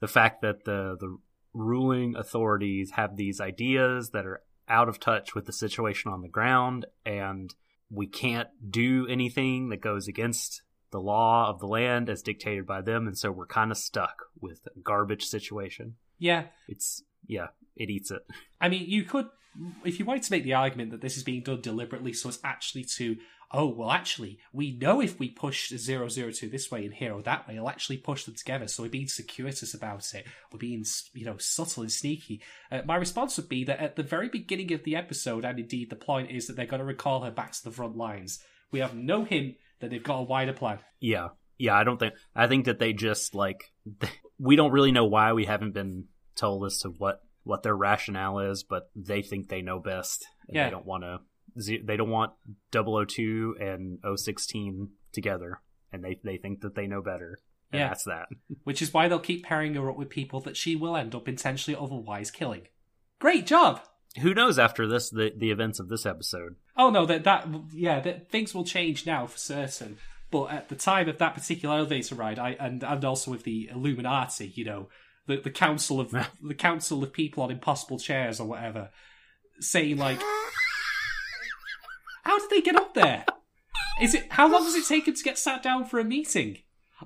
the 0.00 0.08
fact 0.08 0.42
that 0.42 0.64
the 0.64 0.96
the 0.98 1.18
ruling 1.54 2.14
authorities 2.16 2.92
have 2.92 3.16
these 3.16 3.40
ideas 3.40 4.10
that 4.10 4.26
are 4.26 4.42
out 4.68 4.88
of 4.88 5.00
touch 5.00 5.34
with 5.34 5.46
the 5.46 5.52
situation 5.52 6.12
on 6.12 6.20
the 6.20 6.28
ground 6.28 6.86
and 7.04 7.54
we 7.90 8.06
can't 8.06 8.48
do 8.70 9.06
anything 9.08 9.70
that 9.70 9.80
goes 9.80 10.08
against 10.08 10.62
the 10.90 11.00
law 11.00 11.48
of 11.48 11.60
the 11.60 11.66
land 11.66 12.08
as 12.08 12.22
dictated 12.22 12.66
by 12.66 12.80
them 12.80 13.06
and 13.06 13.16
so 13.16 13.30
we're 13.30 13.46
kind 13.46 13.70
of 13.70 13.76
stuck 13.76 14.26
with 14.40 14.66
a 14.74 14.80
garbage 14.80 15.24
situation. 15.24 15.96
Yeah, 16.18 16.44
it's 16.66 17.02
yeah 17.26 17.48
it 17.78 17.90
eats 17.90 18.10
it. 18.10 18.26
I 18.60 18.68
mean, 18.68 18.84
you 18.86 19.04
could, 19.04 19.28
if 19.84 19.98
you 19.98 20.04
wanted 20.04 20.24
to 20.24 20.32
make 20.32 20.44
the 20.44 20.54
argument 20.54 20.90
that 20.90 21.00
this 21.00 21.16
is 21.16 21.22
being 21.22 21.42
done 21.42 21.60
deliberately, 21.60 22.12
so 22.12 22.28
it's 22.28 22.40
actually 22.44 22.84
to, 22.96 23.16
oh, 23.52 23.68
well, 23.68 23.90
actually, 23.90 24.38
we 24.52 24.76
know 24.76 25.00
if 25.00 25.18
we 25.18 25.30
push 25.30 25.70
002 25.70 26.48
this 26.48 26.70
way 26.70 26.84
and 26.84 26.92
here 26.92 27.14
or 27.14 27.22
that 27.22 27.48
way, 27.48 27.54
it'll 27.54 27.70
actually 27.70 27.96
push 27.96 28.24
them 28.24 28.34
together, 28.34 28.68
so 28.68 28.82
we're 28.82 28.88
being 28.88 29.08
circuitous 29.08 29.74
about 29.74 30.12
it. 30.14 30.26
We're 30.52 30.58
being, 30.58 30.84
you 31.14 31.24
know, 31.24 31.38
subtle 31.38 31.84
and 31.84 31.92
sneaky. 31.92 32.42
Uh, 32.70 32.82
my 32.84 32.96
response 32.96 33.36
would 33.36 33.48
be 33.48 33.64
that 33.64 33.80
at 33.80 33.96
the 33.96 34.02
very 34.02 34.28
beginning 34.28 34.72
of 34.72 34.84
the 34.84 34.96
episode, 34.96 35.44
and 35.44 35.58
indeed 35.58 35.90
the 35.90 35.96
point 35.96 36.30
is 36.30 36.46
that 36.46 36.56
they're 36.56 36.66
going 36.66 36.80
to 36.80 36.84
recall 36.84 37.22
her 37.22 37.30
back 37.30 37.52
to 37.52 37.64
the 37.64 37.70
front 37.70 37.96
lines, 37.96 38.40
we 38.70 38.80
have 38.80 38.94
no 38.94 39.24
hint 39.24 39.54
that 39.80 39.90
they've 39.90 40.02
got 40.02 40.18
a 40.18 40.22
wider 40.24 40.52
plan. 40.52 40.78
yeah 41.00 41.28
yeah 41.58 41.74
i 41.76 41.82
don't 41.84 41.98
think 41.98 42.14
i 42.36 42.46
think 42.46 42.66
that 42.66 42.78
they 42.78 42.92
just 42.92 43.34
like 43.34 43.72
we 44.38 44.54
don't 44.56 44.72
really 44.72 44.92
know 44.92 45.04
why 45.06 45.32
we 45.32 45.44
haven't 45.44 45.72
been 45.74 46.04
told 46.36 46.64
as 46.66 46.78
to 46.78 46.88
what 46.88 47.20
what 47.44 47.62
their 47.62 47.74
rationale 47.76 48.38
is 48.38 48.62
but 48.62 48.90
they 48.94 49.22
think 49.22 49.48
they 49.48 49.62
know 49.62 49.78
best 49.80 50.24
and 50.48 50.56
Yeah. 50.56 50.64
they 50.66 50.70
don't 50.70 50.86
want 50.86 51.02
to 51.04 51.18
they 51.84 51.96
don't 51.96 52.10
want 52.10 52.32
002 52.72 53.56
and 53.60 53.98
016 54.16 54.90
together 55.12 55.60
and 55.92 56.04
they 56.04 56.20
they 56.22 56.36
think 56.36 56.60
that 56.60 56.74
they 56.74 56.86
know 56.86 57.02
better 57.02 57.38
Yeah. 57.72 57.88
that's 57.88 58.04
that 58.04 58.26
Which 58.64 58.82
is 58.82 58.92
why 58.94 59.08
they'll 59.08 59.18
keep 59.18 59.44
pairing 59.44 59.74
her 59.74 59.90
up 59.90 59.96
with 59.96 60.10
people 60.10 60.40
that 60.42 60.56
she 60.56 60.76
will 60.76 60.96
end 60.96 61.14
up 61.14 61.28
intentionally 61.28 61.78
otherwise 61.80 62.30
killing. 62.30 62.68
Great 63.18 63.46
job! 63.46 63.80
who 64.22 64.32
knows 64.34 64.58
after 64.58 64.86
this 64.86 65.10
the 65.10 65.32
the 65.36 65.50
events 65.50 65.78
of 65.80 65.88
this 65.88 66.06
episode 66.06 66.56
Oh 66.78 66.90
no, 66.90 67.04
that 67.06 67.24
that 67.24 67.48
yeah, 67.72 67.98
that 68.00 68.30
things 68.30 68.54
will 68.54 68.64
change 68.64 69.04
now 69.04 69.26
for 69.26 69.36
certain. 69.36 69.98
But 70.30 70.44
at 70.52 70.68
the 70.68 70.76
time 70.76 71.08
of 71.08 71.18
that 71.18 71.34
particular 71.34 71.74
elevator 71.74 72.14
ride, 72.14 72.38
I 72.38 72.50
and 72.50 72.84
and 72.84 73.04
also 73.04 73.32
with 73.32 73.42
the 73.42 73.68
Illuminati, 73.74 74.52
you 74.54 74.64
know, 74.64 74.88
the 75.26 75.38
the 75.38 75.50
council 75.50 76.00
of 76.00 76.14
the 76.42 76.54
council 76.54 77.02
of 77.02 77.12
people 77.12 77.42
on 77.42 77.50
impossible 77.50 77.98
chairs 77.98 78.38
or 78.38 78.46
whatever, 78.46 78.90
saying 79.58 79.96
like, 79.96 80.20
how 82.22 82.38
did 82.38 82.50
they 82.50 82.60
get 82.60 82.76
up 82.76 82.94
there? 82.94 83.24
Is 84.00 84.14
it 84.14 84.26
how 84.30 84.48
long 84.48 84.62
does 84.62 84.76
it 84.76 84.86
take 84.86 85.06
them 85.06 85.14
to 85.14 85.24
get 85.24 85.36
sat 85.36 85.64
down 85.64 85.84
for 85.84 85.98
a 85.98 86.04
meeting? 86.04 86.58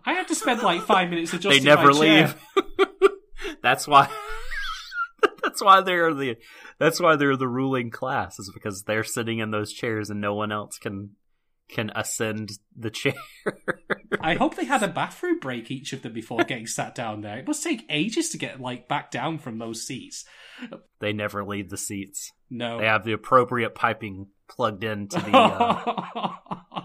I 0.05 0.13
had 0.13 0.29
to 0.29 0.35
spend 0.35 0.63
like 0.63 0.83
five 0.83 1.09
minutes 1.09 1.33
adjusting 1.33 1.65
never 1.65 1.93
my 1.93 1.93
chair. 1.93 2.01
They 2.01 2.21
never 2.21 2.35
leave 2.35 3.13
that's 3.63 3.89
why 3.89 4.11
that's 5.53 5.63
why 5.63 5.81
they're 5.83 6.15
the 6.15 6.37
that's 6.79 6.99
why 7.01 7.17
they're 7.17 7.37
the 7.37 7.49
ruling 7.49 7.91
class 7.91 8.39
is 8.39 8.51
because 8.55 8.83
they're 8.85 9.05
sitting 9.05 9.39
in 9.39 9.51
those 9.51 9.73
chairs 9.73 10.09
and 10.11 10.21
no 10.21 10.35
one 10.35 10.51
else 10.51 10.79
can 10.79 11.11
can 11.69 11.91
ascend 11.95 12.51
the 12.77 12.91
chair 12.91 13.15
I 14.21 14.35
hope 14.35 14.57
they 14.57 14.65
had 14.65 14.83
a 14.83 14.89
bathroom 14.89 15.39
break 15.41 15.71
each 15.71 15.93
of 15.93 16.03
them 16.03 16.13
before 16.13 16.45
getting 16.45 16.67
sat 16.67 16.95
down 16.95 17.23
there. 17.23 17.39
It 17.39 17.47
must 17.47 17.63
take 17.63 17.85
ages 17.89 18.29
to 18.31 18.39
get 18.39 18.61
like 18.61 18.87
back 18.89 19.11
down 19.11 19.39
from 19.39 19.59
those 19.59 19.87
seats. 19.87 20.25
they 21.01 21.13
never 21.13 21.45
leave 21.45 21.71
the 21.71 21.77
seats 21.79 22.31
No. 22.51 22.79
they 22.79 22.87
have 22.87 23.05
the 23.05 23.13
appropriate 23.13 23.75
piping 23.75 24.29
plugged 24.49 24.85
into 24.85 25.19
the 25.19 25.37
uh, 25.37 26.83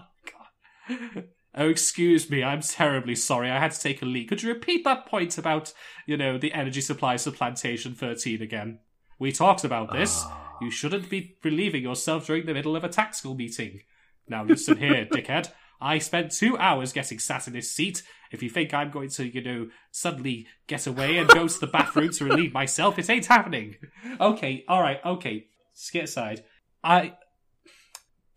God. 0.88 1.24
Oh, 1.58 1.68
excuse 1.68 2.30
me. 2.30 2.44
I'm 2.44 2.60
terribly 2.60 3.16
sorry. 3.16 3.50
I 3.50 3.58
had 3.58 3.72
to 3.72 3.80
take 3.80 4.00
a 4.00 4.04
leak. 4.04 4.28
Could 4.28 4.44
you 4.44 4.48
repeat 4.48 4.84
that 4.84 5.06
point 5.06 5.36
about, 5.38 5.72
you 6.06 6.16
know, 6.16 6.38
the 6.38 6.52
energy 6.52 6.80
supplies 6.80 7.24
for 7.24 7.32
Plantation 7.32 7.96
13 7.96 8.40
again? 8.40 8.78
We 9.18 9.32
talked 9.32 9.64
about 9.64 9.92
this. 9.92 10.22
Ah. 10.24 10.56
You 10.62 10.70
shouldn't 10.70 11.10
be 11.10 11.36
relieving 11.42 11.82
yourself 11.82 12.28
during 12.28 12.46
the 12.46 12.54
middle 12.54 12.76
of 12.76 12.84
a 12.84 12.88
tactical 12.88 13.34
meeting. 13.34 13.80
Now 14.28 14.44
listen 14.44 14.76
here, 14.76 15.04
dickhead. 15.12 15.50
I 15.80 15.98
spent 15.98 16.30
two 16.30 16.56
hours 16.58 16.92
getting 16.92 17.18
sat 17.18 17.48
in 17.48 17.54
this 17.54 17.72
seat. 17.72 18.04
If 18.30 18.40
you 18.40 18.50
think 18.50 18.72
I'm 18.72 18.92
going 18.92 19.08
to, 19.10 19.26
you 19.26 19.42
know, 19.42 19.68
suddenly 19.90 20.46
get 20.68 20.86
away 20.86 21.18
and 21.18 21.28
go 21.28 21.48
to 21.48 21.58
the 21.58 21.66
bathroom 21.66 22.10
to 22.10 22.24
relieve 22.24 22.52
myself, 22.52 23.00
it 23.00 23.10
ain't 23.10 23.26
happening. 23.26 23.76
Okay, 24.20 24.64
alright, 24.68 25.04
okay. 25.04 25.46
Skit 25.74 26.04
aside. 26.04 26.44
I 26.84 27.14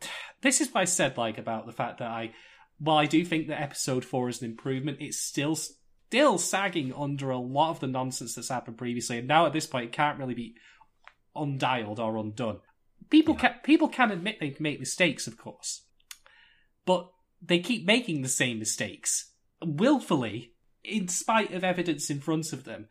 this 0.41 0.59
is 0.59 0.73
what 0.73 0.81
I 0.81 0.85
said 0.85 1.17
like 1.17 1.37
about 1.37 1.67
the 1.67 1.71
fact 1.71 1.99
that 1.99 2.09
I 2.09 2.31
while 2.81 2.97
I 2.97 3.05
do 3.05 3.23
think 3.23 3.47
that 3.47 3.61
episode 3.61 4.03
four 4.03 4.27
is 4.27 4.41
an 4.41 4.49
improvement, 4.49 4.97
it's 4.99 5.19
still 5.19 5.55
still 5.55 6.37
sagging 6.37 6.93
under 6.93 7.29
a 7.29 7.37
lot 7.37 7.69
of 7.69 7.79
the 7.79 7.87
nonsense 7.87 8.35
that's 8.35 8.49
happened 8.49 8.77
previously, 8.77 9.19
and 9.19 9.27
now 9.27 9.45
at 9.45 9.53
this 9.53 9.67
point 9.67 9.85
it 9.85 9.91
can't 9.91 10.19
really 10.19 10.33
be 10.33 10.55
undialed 11.35 11.99
or 11.99 12.17
undone. 12.17 12.59
People 13.09 13.35
can 13.35 13.55
people 13.63 13.87
can 13.87 14.11
admit 14.11 14.39
they 14.39 14.55
make 14.59 14.79
mistakes, 14.79 15.27
of 15.27 15.37
course, 15.37 15.83
but 16.85 17.11
they 17.41 17.59
keep 17.59 17.85
making 17.85 18.21
the 18.21 18.29
same 18.29 18.59
mistakes 18.59 19.31
willfully, 19.63 20.53
in 20.83 21.07
spite 21.07 21.53
of 21.53 21.63
evidence 21.63 22.09
in 22.09 22.19
front 22.19 22.53
of 22.53 22.63
them, 22.63 22.87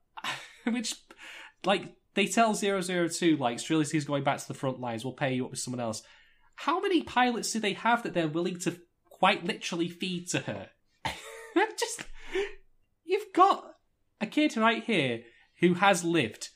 which, 0.64 0.94
like, 1.64 1.94
they 2.14 2.26
tell 2.26 2.54
002, 2.54 3.36
like, 3.38 3.56
Strelitzky's 3.56 4.04
going 4.04 4.24
back 4.24 4.38
to 4.38 4.48
the 4.48 4.54
front 4.54 4.80
lines, 4.80 5.04
we'll 5.04 5.14
pay 5.14 5.34
you 5.34 5.44
up 5.44 5.50
with 5.50 5.60
someone 5.60 5.80
else. 5.80 6.02
How 6.54 6.80
many 6.80 7.02
pilots 7.02 7.52
do 7.52 7.60
they 7.60 7.72
have 7.72 8.02
that 8.02 8.12
they're 8.12 8.28
willing 8.28 8.58
to 8.60 8.78
quite 9.22 9.44
literally 9.44 9.88
feed 9.88 10.26
to 10.26 10.40
her? 10.40 10.70
Just, 11.78 12.02
you've 13.04 13.32
got 13.32 13.76
a 14.20 14.26
kid 14.26 14.56
right 14.56 14.82
here 14.82 15.20
who 15.60 15.74
has 15.74 16.02
lived 16.02 16.48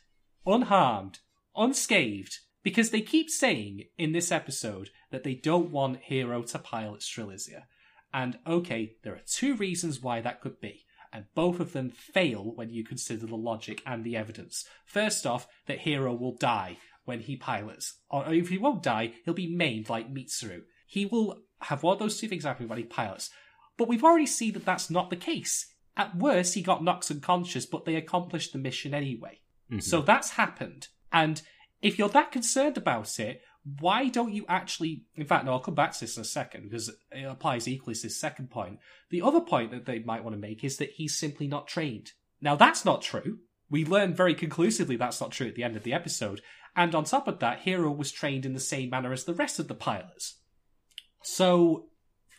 unharmed, 0.45 1.21
unscathed, 1.55 2.39
because 2.65 2.91
they 2.91 3.03
keep 3.03 3.31
saying 3.31 3.85
in 3.97 4.11
this 4.11 4.33
episode 4.33 4.91
that 5.13 5.23
they 5.23 5.35
don't 5.35 5.71
want 5.71 6.01
Hiro 6.03 6.43
to 6.43 6.59
pilot 6.59 7.03
Strelizia. 7.03 7.67
And 8.13 8.37
okay, 8.45 8.97
there 9.05 9.15
are 9.15 9.23
two 9.25 9.55
reasons 9.55 10.03
why 10.03 10.21
that 10.23 10.41
could 10.41 10.59
be, 10.59 10.87
and 11.13 11.27
both 11.37 11.61
of 11.61 11.73
them 11.73 11.91
fail 11.91 12.51
when 12.57 12.71
you 12.71 12.83
consider 12.83 13.27
the 13.27 13.37
logic 13.37 13.81
and 13.87 14.03
the 14.03 14.17
evidence. 14.17 14.65
First 14.85 15.25
off, 15.25 15.47
that 15.69 15.79
Hiro 15.79 16.15
will 16.15 16.35
die 16.35 16.79
when 17.05 17.21
he 17.21 17.37
pilots, 17.37 18.01
or 18.11 18.35
if 18.35 18.49
he 18.49 18.59
won't 18.59 18.83
die, 18.83 19.13
he'll 19.25 19.35
be 19.35 19.55
maimed 19.55 19.89
like 19.89 20.13
Mitsuru. 20.13 20.63
He 20.89 21.07
will 21.07 21.43
have 21.63 21.83
one 21.83 21.95
of 21.95 21.99
those 21.99 22.21
two 22.21 22.29
things 22.29 22.45
happen 22.45 22.69
when 22.69 22.79
he 22.79 22.85
pilots. 22.85 23.31
But 23.77 23.89
we've 23.89 24.05
already 24.05 24.27
seen 24.27 24.53
that 24.55 24.65
that's 24.65 24.91
not 24.91 25.11
the 25.11 25.17
case. 25.17 25.73
At 25.97 26.17
worst, 26.17 26.55
he 26.55 26.63
got 26.63 26.85
knocked 26.85 27.11
unconscious, 27.11 27.67
but 27.67 27.85
they 27.85 27.97
accomplished 27.97 28.53
the 28.53 28.59
mission 28.59 28.95
anyway. 28.95 29.41
Mm-hmm. 29.71 29.81
So 29.81 30.03
that's 30.03 30.31
happened. 30.31 30.89
And 31.13 31.41
if 31.83 31.99
you're 31.99 32.09
that 32.11 32.33
concerned 32.33 32.77
about 32.77 33.19
it, 33.19 33.43
why 33.81 34.09
don't 34.09 34.33
you 34.33 34.45
actually? 34.49 35.05
In 35.17 35.27
fact, 35.27 35.45
no, 35.45 35.53
I'll 35.53 35.61
come 35.61 35.75
back 35.75 35.93
to 35.93 36.01
this 36.01 36.17
in 36.17 36.21
a 36.21 36.25
second 36.25 36.65
because 36.65 36.91
it 37.11 37.25
applies 37.25 37.67
equally 37.67 37.95
to 37.95 38.03
this 38.03 38.17
second 38.17 38.51
point. 38.51 38.79
The 39.11 39.23
other 39.23 39.41
point 39.41 39.73
that 39.73 39.87
they 39.87 39.99
might 40.01 40.23
want 40.23 40.35
to 40.35 40.41
make 40.41 40.63
is 40.63 40.77
that 40.77 40.93
he's 40.93 41.19
simply 41.19 41.49
not 41.49 41.67
trained. 41.67 42.13
Now, 42.41 42.55
that's 42.55 42.85
not 42.85 43.03
true. 43.03 43.39
We 43.69 43.85
learn 43.85 44.15
very 44.15 44.35
conclusively 44.35 44.97
that's 44.97 45.21
not 45.21 45.33
true 45.33 45.49
at 45.49 45.57
the 45.57 45.65
end 45.65 45.77
of 45.77 45.83
the 45.83 45.93
episode. 45.93 46.43
And 46.77 46.95
on 46.95 47.05
top 47.05 47.27
of 47.27 47.41
that, 47.41 47.61
Hiro 47.61 47.91
was 47.91 48.13
trained 48.13 48.47
in 48.47 48.53
the 48.53 48.61
same 48.61 48.91
manner 48.91 49.13
as 49.13 49.25
the 49.25 49.35
rest 49.35 49.59
of 49.59 49.67
the 49.67 49.75
pilots. 49.75 50.37
So, 51.29 51.87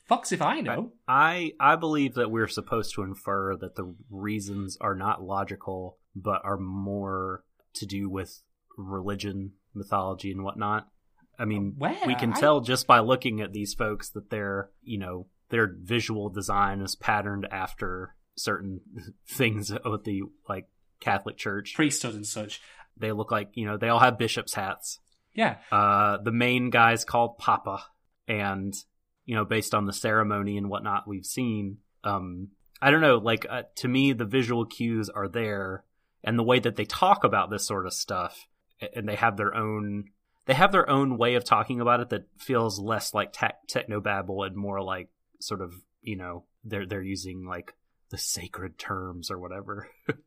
fucks 0.09 0.31
if 0.31 0.41
I 0.41 0.61
know. 0.61 0.93
I 1.07 1.51
I 1.59 1.75
believe 1.75 2.13
that 2.15 2.31
we're 2.31 2.47
supposed 2.47 2.93
to 2.95 3.03
infer 3.03 3.57
that 3.57 3.75
the 3.75 3.93
reasons 4.09 4.77
are 4.79 4.95
not 4.95 5.21
logical, 5.21 5.97
but 6.15 6.41
are 6.45 6.57
more 6.57 7.43
to 7.73 7.85
do 7.85 8.09
with 8.09 8.41
religion, 8.77 9.51
mythology, 9.73 10.31
and 10.31 10.41
whatnot. 10.41 10.87
I 11.37 11.43
mean, 11.45 11.75
Where? 11.77 11.97
we 12.05 12.15
can 12.15 12.31
I- 12.33 12.39
tell 12.39 12.61
just 12.61 12.87
by 12.87 12.99
looking 12.99 13.41
at 13.41 13.51
these 13.51 13.73
folks 13.73 14.09
that 14.11 14.29
their 14.29 14.69
you 14.81 14.97
know 14.99 15.27
their 15.49 15.75
visual 15.81 16.29
design 16.29 16.79
is 16.79 16.95
patterned 16.95 17.45
after 17.51 18.15
certain 18.35 18.79
things 19.27 19.69
with 19.83 20.05
the 20.05 20.21
like 20.47 20.69
Catholic 21.01 21.35
Church. 21.35 21.73
Priesthood 21.75 22.15
and 22.15 22.25
such. 22.25 22.61
They 22.95 23.11
look 23.11 23.31
like 23.31 23.49
you 23.53 23.65
know 23.65 23.75
they 23.77 23.89
all 23.89 23.99
have 23.99 24.17
bishops' 24.17 24.53
hats. 24.53 24.99
Yeah. 25.33 25.57
Uh, 25.71 26.17
the 26.23 26.31
main 26.31 26.69
guy's 26.71 27.03
called 27.05 27.37
Papa, 27.37 27.83
and 28.27 28.73
you 29.27 29.35
know, 29.35 29.45
based 29.45 29.75
on 29.75 29.85
the 29.85 29.93
ceremony 29.93 30.57
and 30.57 30.69
whatnot 30.69 31.07
we've 31.07 31.25
seen, 31.25 31.77
um, 32.03 32.47
I 32.81 32.91
don't 32.91 33.01
know. 33.01 33.17
Like 33.17 33.45
uh, 33.49 33.63
to 33.75 33.87
me, 33.87 34.13
the 34.13 34.25
visual 34.25 34.65
cues 34.65 35.09
are 35.09 35.27
there, 35.27 35.83
and 36.23 36.39
the 36.39 36.43
way 36.43 36.59
that 36.59 36.77
they 36.77 36.85
talk 36.85 37.23
about 37.23 37.49
this 37.49 37.67
sort 37.67 37.85
of 37.85 37.93
stuff, 37.93 38.47
and 38.95 39.07
they 39.07 39.15
have 39.15 39.35
their 39.35 39.53
own, 39.53 40.05
they 40.45 40.53
have 40.53 40.71
their 40.71 40.89
own 40.89 41.17
way 41.17 41.35
of 41.35 41.43
talking 41.43 41.81
about 41.81 41.99
it 41.99 42.09
that 42.09 42.27
feels 42.37 42.79
less 42.79 43.13
like 43.13 43.33
tech 43.33 43.67
technobabble 43.67 44.47
and 44.47 44.55
more 44.55 44.81
like 44.81 45.09
sort 45.41 45.61
of, 45.61 45.73
you 46.01 46.15
know, 46.15 46.45
they're 46.63 46.85
they're 46.85 47.01
using 47.01 47.45
like 47.45 47.73
the 48.09 48.17
sacred 48.17 48.77
terms 48.77 49.29
or 49.29 49.37
whatever. 49.37 49.89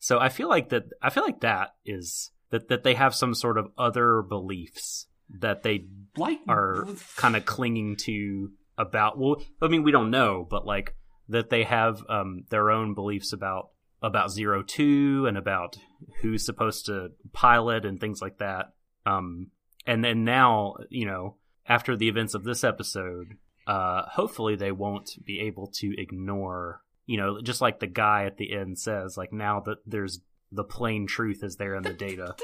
so 0.00 0.18
I 0.18 0.28
feel 0.28 0.50
like 0.50 0.68
that. 0.68 0.84
I 1.00 1.08
feel 1.08 1.24
like 1.24 1.40
that 1.40 1.76
is 1.86 2.30
that 2.50 2.68
that 2.68 2.82
they 2.82 2.94
have 2.94 3.14
some 3.14 3.34
sort 3.34 3.56
of 3.56 3.68
other 3.78 4.20
beliefs 4.20 5.06
that 5.38 5.62
they 5.62 5.84
Like, 6.16 6.40
are 6.48 6.86
kind 7.16 7.36
of 7.36 7.44
clinging 7.44 7.96
to 8.04 8.50
about 8.76 9.18
well 9.18 9.36
i 9.62 9.68
mean 9.68 9.82
we 9.82 9.92
don't 9.92 10.10
know 10.10 10.46
but 10.48 10.66
like 10.66 10.94
that 11.28 11.50
they 11.50 11.64
have 11.64 12.02
um 12.08 12.44
their 12.50 12.70
own 12.70 12.94
beliefs 12.94 13.32
about 13.32 13.70
about 14.02 14.30
zero 14.30 14.62
two 14.62 15.26
and 15.28 15.36
about 15.36 15.76
who's 16.22 16.44
supposed 16.44 16.86
to 16.86 17.10
pilot 17.32 17.84
and 17.84 18.00
things 18.00 18.22
like 18.22 18.38
that. 18.38 18.72
Um 19.04 19.48
and 19.86 20.02
then 20.02 20.24
now 20.24 20.76
you 20.88 21.06
know 21.06 21.36
after 21.66 21.96
the 21.96 22.08
events 22.08 22.34
of 22.34 22.44
this 22.44 22.64
episode 22.64 23.34
uh 23.66 24.02
hopefully 24.08 24.56
they 24.56 24.72
won't 24.72 25.10
be 25.24 25.40
able 25.40 25.66
to 25.66 25.94
ignore 25.98 26.80
you 27.04 27.18
know 27.18 27.40
just 27.42 27.60
like 27.60 27.78
the 27.80 27.86
guy 27.86 28.24
at 28.24 28.38
the 28.38 28.52
end 28.56 28.78
says 28.78 29.16
like 29.18 29.32
now 29.32 29.60
that 29.60 29.76
there's 29.86 30.20
the 30.50 30.64
plain 30.64 31.06
truth 31.06 31.44
is 31.44 31.56
there 31.56 31.74
in 31.76 31.82
the 31.82 31.92
data 31.92 32.34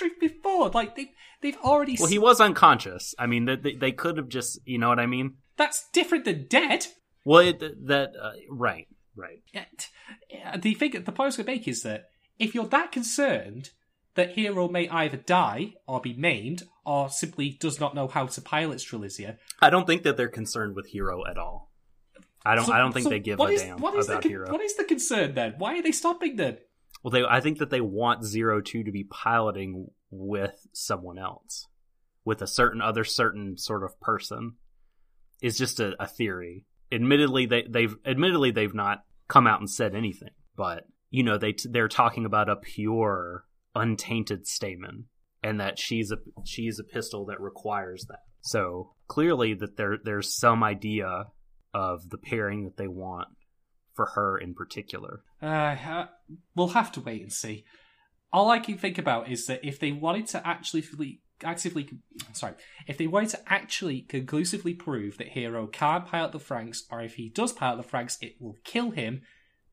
truth 0.00 0.18
before. 0.20 0.70
Like, 0.70 0.96
they, 0.96 1.06
they've 1.42 1.56
already. 1.62 1.96
well 1.98 2.08
he 2.08 2.18
was 2.18 2.40
unconscious 2.40 3.14
i 3.18 3.26
mean 3.26 3.44
that 3.46 3.62
they, 3.62 3.74
they 3.74 3.92
could 3.92 4.16
have 4.18 4.28
just 4.28 4.58
you 4.64 4.78
know 4.78 4.88
what 4.92 4.98
i 4.98 5.06
mean 5.06 5.36
That's 5.56 5.88
different 5.92 6.24
than 6.24 6.46
dead. 6.48 6.86
Well, 7.24 7.40
it, 7.50 7.60
that 7.86 8.10
uh, 8.26 8.32
right, 8.48 8.88
right. 9.14 9.42
Yeah, 9.52 10.56
The 10.56 10.74
thing, 10.74 10.92
the 10.92 11.12
point 11.12 11.20
I 11.20 11.24
was 11.26 11.36
going 11.36 11.46
to 11.46 11.52
make 11.52 11.68
is 11.68 11.82
that 11.82 12.00
if 12.38 12.54
you're 12.54 12.66
that 12.68 12.92
concerned 12.92 13.70
that 14.14 14.32
Hiro 14.36 14.68
may 14.68 14.88
either 14.88 15.18
die 15.18 15.74
or 15.86 16.00
be 16.00 16.14
maimed 16.14 16.62
or 16.84 17.10
simply 17.10 17.58
does 17.60 17.78
not 17.78 17.94
know 17.94 18.08
how 18.08 18.24
to 18.26 18.40
pilot 18.40 18.78
Strelitzia, 18.78 19.36
I 19.60 19.68
don't 19.70 19.86
think 19.86 20.02
that 20.04 20.16
they're 20.16 20.28
concerned 20.42 20.74
with 20.76 20.86
Hiro 20.88 21.18
at 21.30 21.36
all. 21.36 21.70
I 22.44 22.54
don't. 22.54 22.64
so- 22.64 22.72
I 22.72 22.78
don't 22.78 22.92
think 22.92 23.04
so 23.04 23.10
they 23.10 23.18
give 23.20 23.38
a 23.38 23.44
is- 23.44 23.62
damn 23.62 23.78
what 23.80 23.94
is 23.94 24.08
about 24.08 24.22
the, 24.22 24.28
Hiro. 24.30 24.50
What 24.50 24.62
is 24.62 24.76
the 24.76 24.84
concern 24.84 25.34
then? 25.34 25.54
Why 25.58 25.78
are 25.78 25.82
they 25.82 25.92
stopping 25.92 26.36
then? 26.36 26.56
Well, 27.02 27.10
they. 27.10 27.24
I 27.24 27.40
think 27.40 27.58
that 27.58 27.70
they 27.70 27.80
want 27.80 28.24
Zero 28.24 28.60
Two 28.60 28.84
to 28.84 28.92
be 28.92 29.04
piloting 29.04 29.88
with 30.10 30.66
someone 30.72 31.18
else, 31.18 31.66
with 32.24 32.42
a 32.42 32.46
certain 32.46 32.82
other 32.82 33.04
certain 33.04 33.56
sort 33.56 33.84
of 33.84 33.98
person. 34.00 34.54
Is 35.40 35.56
just 35.56 35.80
a, 35.80 35.94
a 35.98 36.06
theory. 36.06 36.66
Admittedly, 36.92 37.46
they 37.46 37.64
they've 37.68 37.94
admittedly 38.04 38.50
they've 38.50 38.74
not 38.74 39.04
come 39.28 39.46
out 39.46 39.60
and 39.60 39.70
said 39.70 39.94
anything, 39.94 40.34
but 40.56 40.84
you 41.10 41.22
know 41.22 41.38
they 41.38 41.54
they're 41.64 41.88
talking 41.88 42.26
about 42.26 42.50
a 42.50 42.56
pure, 42.56 43.44
untainted 43.74 44.46
stamen, 44.46 45.06
and 45.42 45.60
that 45.60 45.78
she's 45.78 46.10
a 46.10 46.18
she's 46.44 46.78
a 46.78 46.84
pistol 46.84 47.26
that 47.26 47.40
requires 47.40 48.04
that. 48.08 48.20
So 48.42 48.92
clearly, 49.08 49.54
that 49.54 49.78
there 49.78 49.96
there's 50.04 50.36
some 50.36 50.62
idea 50.62 51.24
of 51.72 52.10
the 52.10 52.18
pairing 52.18 52.64
that 52.64 52.76
they 52.76 52.88
want 52.88 53.28
for 53.94 54.06
her 54.14 54.38
in 54.38 54.54
particular. 54.54 55.22
Uh, 55.42 55.46
uh, 55.46 56.06
we'll 56.54 56.68
have 56.68 56.92
to 56.92 57.00
wait 57.00 57.22
and 57.22 57.32
see. 57.32 57.64
All 58.32 58.50
I 58.50 58.60
can 58.60 58.78
think 58.78 58.98
about 58.98 59.28
is 59.28 59.46
that 59.46 59.64
if 59.64 59.78
they 59.80 59.92
wanted 59.92 60.28
to 60.28 60.46
actually 60.46 60.82
actively, 61.44 61.88
sorry, 62.32 62.54
if 62.86 62.98
they 62.98 63.06
wanted 63.06 63.30
to 63.30 63.40
actually 63.46 64.02
conclusively 64.02 64.74
prove 64.74 65.18
that 65.18 65.28
Hiro 65.28 65.66
can't 65.66 66.06
pilot 66.06 66.32
the 66.32 66.38
Franxx, 66.38 66.82
or 66.90 67.00
if 67.00 67.14
he 67.14 67.28
does 67.28 67.52
pilot 67.52 67.82
the 67.82 67.88
Franxx, 67.88 68.18
it 68.20 68.36
will 68.40 68.56
kill 68.64 68.90
him. 68.90 69.22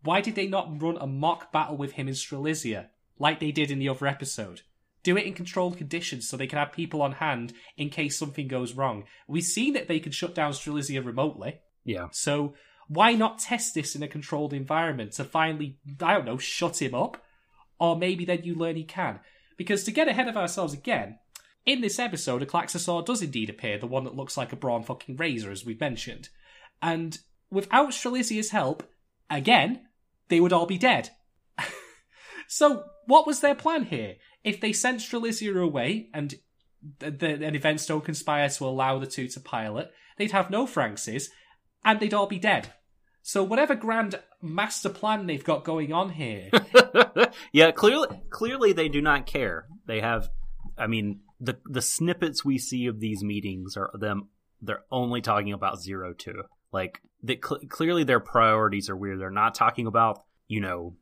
Why 0.01 0.21
did 0.21 0.36
they 0.36 0.47
not 0.47 0.82
run 0.82 0.97
a 0.99 1.08
mock 1.08 1.51
battle 1.51 1.77
with 1.77 1.93
him 1.93 2.08
in 2.08 2.13
Strelitzia, 2.13 2.88
like 3.19 3.39
they 3.39 3.51
did 3.51 3.71
in 3.71 3.80
the 3.80 3.89
other 3.89 4.08
episode? 4.08 4.62
Do 5.03 5.17
it 5.17 5.25
in 5.25 5.34
controlled 5.34 5.77
conditions 5.77 6.27
so 6.27 6.36
they 6.36 6.47
can 6.47 6.60
have 6.60 6.71
people 6.71 7.01
on 7.01 7.13
hand 7.13 7.53
in 7.77 7.89
case 7.89 8.17
something 8.17 8.47
goes 8.47 8.73
wrong. 8.73 9.06
We've 9.27 9.43
seen 9.43 9.73
that 9.73 9.88
they 9.88 9.99
can 9.99 10.12
shut 10.12 10.36
down 10.36 10.51
Strelitzia 10.51 11.06
remotely. 11.06 11.60
Yeah. 11.86 12.08
So 12.12 12.56
why 12.88 13.13
not 13.13 13.39
test 13.39 13.73
this 13.73 13.95
in 13.95 14.04
a 14.04 14.08
controlled 14.08 14.54
environment 14.54 15.13
to 15.13 15.23
finally, 15.23 15.78
I 16.02 16.13
don't 16.13 16.26
know, 16.26 16.38
shut 16.38 16.82
him 16.82 16.95
up? 16.95 17.23
Or 17.80 17.95
maybe 17.95 18.26
then 18.26 18.43
you 18.43 18.56
learn 18.56 18.76
he 18.76 18.84
can. 18.84 19.19
Because 19.58 19.84
to 19.84 19.91
get 19.91 20.08
ahead 20.08 20.28
of 20.28 20.38
ourselves 20.38 20.73
again, 20.73 21.19
in 21.65 21.82
this 21.82 22.00
episode, 22.00 22.41
a 22.41 22.45
Klaxosaur 22.45 23.06
does 23.06 23.21
indeed 23.21 23.50
appear, 23.50 23.78
the 23.78 23.88
one 23.88 24.06
that 24.06 24.15
looks 24.15 24.38
like 24.38 24.54
a 24.54 24.56
Braun 24.56 24.84
fucking 24.84 25.17
razor, 25.17 25.52
as 25.52 25.65
we've 25.65 25.80
mentioned. 25.80 26.30
And 26.82 27.19
without 27.52 27.89
Strelitzia's 27.89 28.52
help, 28.52 28.84
again, 29.30 29.88
they 30.30 30.39
would 30.39 30.54
all 30.54 30.65
be 30.65 30.78
dead. 30.78 31.10
so, 32.47 32.86
what 33.06 33.28
was 33.28 33.41
their 33.41 33.56
plan 33.56 33.84
here? 33.84 34.15
If 34.43 34.62
they 34.62 34.71
sent 34.71 35.02
Strelitzia 35.02 35.62
away 35.62 36.10
and 36.13 36.36
the, 37.00 37.54
events 37.54 37.86
don't 37.86 38.06
conspire 38.06 38.50
to 38.50 38.65
allow 38.65 39.00
the 39.00 39.08
two 39.08 39.28
to 39.28 39.39
pilot, 39.39 39.91
they'd 40.17 40.32
have 40.32 40.50
no 40.50 40.65
Franxxes, 40.65 41.28
and 41.84 42.00
they'd 42.00 42.13
all 42.13 42.28
be 42.28 42.39
dead. 42.39 42.73
So 43.28 43.44
whatever 43.44 43.76
grand 43.76 44.18
master 44.42 44.88
plan 44.88 45.28
they've 45.28 45.44
got 45.44 45.66
going 45.66 45.92
on 45.92 46.12
here, 46.12 46.50
yeah, 47.52 47.72
clearly 47.72 48.08
clearly 48.30 48.72
they 48.72 48.88
do 48.88 49.02
not 49.02 49.26
care. 49.26 49.68
They 49.86 50.00
have 50.00 50.30
I 50.78 50.88
mean, 50.88 51.20
the 51.38 51.58
the 51.66 51.82
snippets 51.82 52.46
we 52.46 52.58
see 52.58 52.86
of 52.86 53.02
these 53.02 53.26
meetings 53.26 53.76
are 53.76 53.92
them 54.00 54.30
they're 54.62 54.86
only 54.90 55.20
talking 55.20 55.52
about 55.52 55.82
zero 55.82 56.13
two. 56.13 56.44
Like 56.72 57.02
they, 57.22 57.38
cl- 57.46 57.60
clearly 57.68 58.06
their 58.06 58.22
priorities 58.22 58.90
are 58.90 58.96
weird. 58.96 59.20
They're 59.20 59.30
not 59.30 59.56
talking 59.56 59.88
about, 59.88 60.24
you 60.48 60.62
know, 60.62 60.96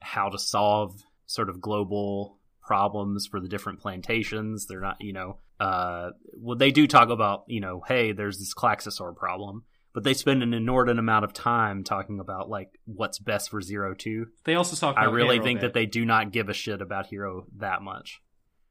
how 0.00 0.30
to 0.30 0.38
solve 0.38 1.00
sort 1.26 1.48
of 1.48 1.60
global 1.60 2.40
problems 2.60 3.28
for 3.30 3.38
the 3.38 3.48
different 3.48 3.78
plantations. 3.78 4.66
They're 4.66 4.80
not, 4.80 4.96
you 4.98 5.12
know, 5.12 5.38
uh 5.60 6.10
well 6.34 6.56
they 6.56 6.72
do 6.72 6.88
talk 6.88 7.10
about, 7.10 7.44
you 7.46 7.60
know, 7.60 7.84
hey, 7.86 8.10
there's 8.10 8.40
this 8.40 8.52
Klaxosaur 8.52 9.14
problem. 9.14 9.62
But 9.94 10.04
they 10.04 10.14
spend 10.14 10.42
an 10.42 10.54
inordinate 10.54 10.98
amount 10.98 11.24
of 11.24 11.32
time 11.32 11.82
talking 11.82 12.20
about 12.20 12.48
like 12.48 12.78
what's 12.84 13.18
best 13.18 13.50
for 13.50 13.60
zero 13.60 13.94
two. 13.94 14.26
they 14.44 14.54
also 14.54 14.76
talk 14.76 14.96
I 14.96 15.04
really 15.04 15.40
think 15.40 15.60
that 15.60 15.72
they 15.72 15.86
do 15.86 16.04
not 16.04 16.30
give 16.30 16.48
a 16.48 16.54
shit 16.54 16.80
about 16.80 17.06
Hiro 17.06 17.46
that 17.56 17.82
much. 17.82 18.20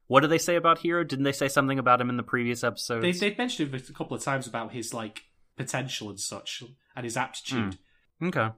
What 0.06 0.20
did 0.20 0.30
they 0.30 0.38
say 0.38 0.56
about 0.56 0.78
Hiro? 0.78 1.04
Didn't 1.04 1.24
they 1.24 1.32
say 1.32 1.48
something 1.48 1.78
about 1.78 2.00
him 2.00 2.08
in 2.08 2.16
the 2.16 2.22
previous 2.22 2.64
episode? 2.64 3.02
They, 3.02 3.12
they've 3.12 3.36
mentioned 3.36 3.74
it 3.74 3.90
a 3.90 3.92
couple 3.92 4.16
of 4.16 4.22
times 4.22 4.46
about 4.46 4.72
his 4.72 4.94
like 4.94 5.20
potential 5.56 6.08
and 6.08 6.18
such, 6.18 6.62
and 6.96 7.04
his 7.04 7.16
aptitude. 7.16 7.76
Hmm. 8.20 8.28
Okay. 8.28 8.48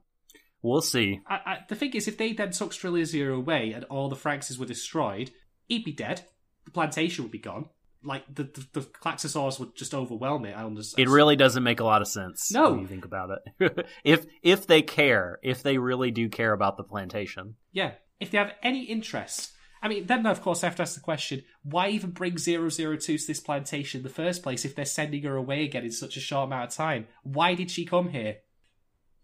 We'll 0.62 0.82
see. 0.82 1.20
I, 1.26 1.34
I, 1.34 1.58
the 1.68 1.74
thing 1.74 1.92
is, 1.94 2.06
if 2.06 2.18
they 2.18 2.34
then 2.34 2.52
took 2.52 2.72
Strelitzia 2.72 3.34
away 3.34 3.72
and 3.72 3.84
all 3.84 4.08
the 4.08 4.16
Franxxes 4.16 4.58
were 4.58 4.66
destroyed, 4.66 5.30
he'd 5.66 5.84
be 5.84 5.92
dead. 5.92 6.22
The 6.66 6.70
plantation 6.70 7.24
would 7.24 7.32
be 7.32 7.38
gone. 7.38 7.70
Like 8.02 8.24
the 8.34 8.44
the, 8.44 8.66
the 8.72 8.80
Klaxosaurs 8.80 9.58
would 9.60 9.76
just 9.76 9.94
overwhelm 9.94 10.44
it. 10.46 10.56
I 10.56 10.64
understand. 10.64 11.06
It 11.06 11.10
really 11.12 11.36
doesn't 11.36 11.62
make 11.62 11.80
a 11.80 11.84
lot 11.84 12.00
of 12.00 12.08
sense 12.08 12.50
No. 12.50 12.70
when 12.70 12.80
you 12.80 12.86
think 12.86 13.04
about 13.04 13.30
it. 13.58 13.86
if 14.04 14.24
if 14.42 14.66
they 14.66 14.80
care, 14.82 15.38
if 15.42 15.62
they 15.62 15.76
really 15.78 16.10
do 16.10 16.28
care 16.30 16.52
about 16.52 16.76
the 16.78 16.82
plantation. 16.84 17.56
Yeah. 17.72 17.92
If 18.18 18.30
they 18.30 18.38
have 18.38 18.52
any 18.62 18.84
interest. 18.84 19.52
I 19.82 19.88
mean, 19.88 20.06
then 20.06 20.26
of 20.26 20.42
course 20.42 20.62
I 20.62 20.66
have 20.66 20.76
to 20.76 20.82
ask 20.82 20.94
the 20.94 21.00
question, 21.00 21.42
why 21.62 21.88
even 21.88 22.10
bring 22.10 22.36
002 22.36 22.68
to 22.98 23.18
this 23.26 23.40
plantation 23.40 24.00
in 24.00 24.02
the 24.04 24.10
first 24.10 24.42
place 24.42 24.64
if 24.66 24.74
they're 24.74 24.84
sending 24.84 25.22
her 25.22 25.36
away 25.36 25.64
again 25.64 25.84
in 25.84 25.92
such 25.92 26.16
a 26.16 26.20
short 26.20 26.46
amount 26.48 26.70
of 26.70 26.76
time? 26.76 27.06
Why 27.22 27.54
did 27.54 27.70
she 27.70 27.84
come 27.86 28.08
here? 28.10 28.36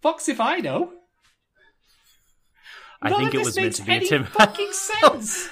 Fox 0.03 0.29
if 0.29 0.41
I 0.41 0.59
know. 0.59 0.93
I 3.03 3.11
None 3.11 3.21
think 3.21 3.35
it 3.35 3.45
was 3.45 3.57
meant 3.57 3.75
to 3.77 3.83
be 3.83 3.93
a 3.93 4.01
temporary. 4.01 4.25
temp- 4.25 4.35
fucking 4.35 4.73
sense. 4.73 5.49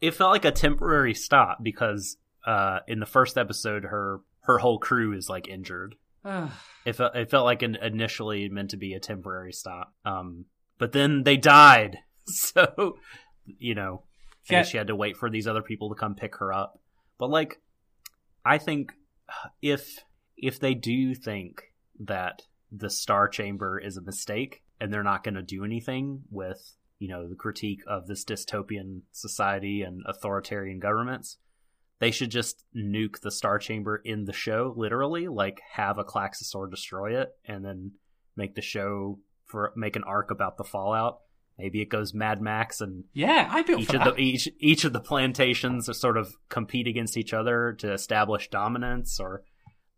it 0.00 0.12
felt 0.14 0.32
like 0.32 0.44
a 0.44 0.50
temporary 0.50 1.14
stop 1.14 1.58
because 1.62 2.16
uh, 2.46 2.80
in 2.88 3.00
the 3.00 3.06
first 3.06 3.36
episode, 3.38 3.84
her 3.84 4.20
her 4.42 4.58
whole 4.58 4.78
crew 4.78 5.12
is 5.16 5.28
like 5.28 5.48
injured. 5.48 5.96
It 6.86 6.96
felt 6.96 7.16
it 7.16 7.30
felt 7.30 7.46
like 7.46 7.62
an 7.62 7.76
initially 7.76 8.48
meant 8.50 8.70
to 8.70 8.76
be 8.76 8.92
a 8.92 9.00
temporary 9.00 9.52
stop. 9.52 9.94
Um, 10.04 10.44
but 10.78 10.92
then 10.92 11.22
they 11.22 11.38
died. 11.38 11.96
so, 12.26 12.98
you 13.46 13.74
know, 13.74 14.02
I 14.50 14.52
Yeah. 14.52 14.60
guess 14.60 14.68
she 14.68 14.76
had 14.76 14.88
to 14.88 14.96
wait 14.96 15.16
for 15.16 15.30
these 15.30 15.46
other 15.46 15.62
people 15.62 15.88
to 15.88 15.94
come 15.94 16.14
pick 16.14 16.36
her 16.36 16.52
up. 16.52 16.78
But 17.18 17.30
like, 17.30 17.62
I 18.44 18.58
think 18.58 18.92
if 19.62 20.04
if 20.36 20.60
they 20.60 20.74
do 20.74 21.14
think 21.14 21.62
that 22.00 22.42
the 22.70 22.90
Star 22.90 23.28
Chamber 23.28 23.78
is 23.78 23.96
a 23.96 24.02
mistake 24.02 24.62
and 24.80 24.92
they're 24.92 25.02
not 25.02 25.24
going 25.24 25.36
to 25.36 25.42
do 25.42 25.64
anything 25.64 26.24
with 26.30 26.76
you 26.98 27.08
know 27.08 27.26
the 27.28 27.36
critique 27.36 27.80
of 27.86 28.06
this 28.06 28.24
dystopian 28.26 29.02
society 29.12 29.80
and 29.82 30.02
authoritarian 30.06 30.80
governments, 30.80 31.38
they 32.00 32.10
should 32.10 32.30
just 32.30 32.64
nuke 32.76 33.20
the 33.20 33.30
Star 33.30 33.58
Chamber 33.58 34.00
in 34.04 34.24
the 34.24 34.32
show, 34.32 34.74
literally, 34.76 35.28
like 35.28 35.60
have 35.72 35.98
a 35.98 36.04
Klaxosaur 36.04 36.70
destroy 36.70 37.20
it, 37.20 37.30
and 37.46 37.64
then 37.64 37.92
make 38.36 38.54
the 38.54 38.62
show 38.62 39.18
for 39.46 39.72
make 39.76 39.96
an 39.96 40.04
arc 40.04 40.30
about 40.30 40.56
the 40.56 40.64
fallout. 40.64 41.18
Maybe 41.56 41.80
it 41.80 41.88
goes 41.88 42.12
Mad 42.12 42.40
Max 42.40 42.80
and 42.80 43.04
Yeah, 43.12 43.48
I 43.48 43.62
built 43.62 43.82
each 43.82 43.94
of 43.94 44.04
that. 44.04 44.16
the 44.16 44.20
each 44.20 44.48
each 44.58 44.84
of 44.84 44.92
the 44.92 45.00
plantations 45.00 45.88
sort 45.98 46.16
of 46.16 46.34
compete 46.48 46.88
against 46.88 47.16
each 47.16 47.32
other 47.32 47.74
to 47.78 47.92
establish 47.92 48.48
dominance, 48.50 49.20
or 49.20 49.44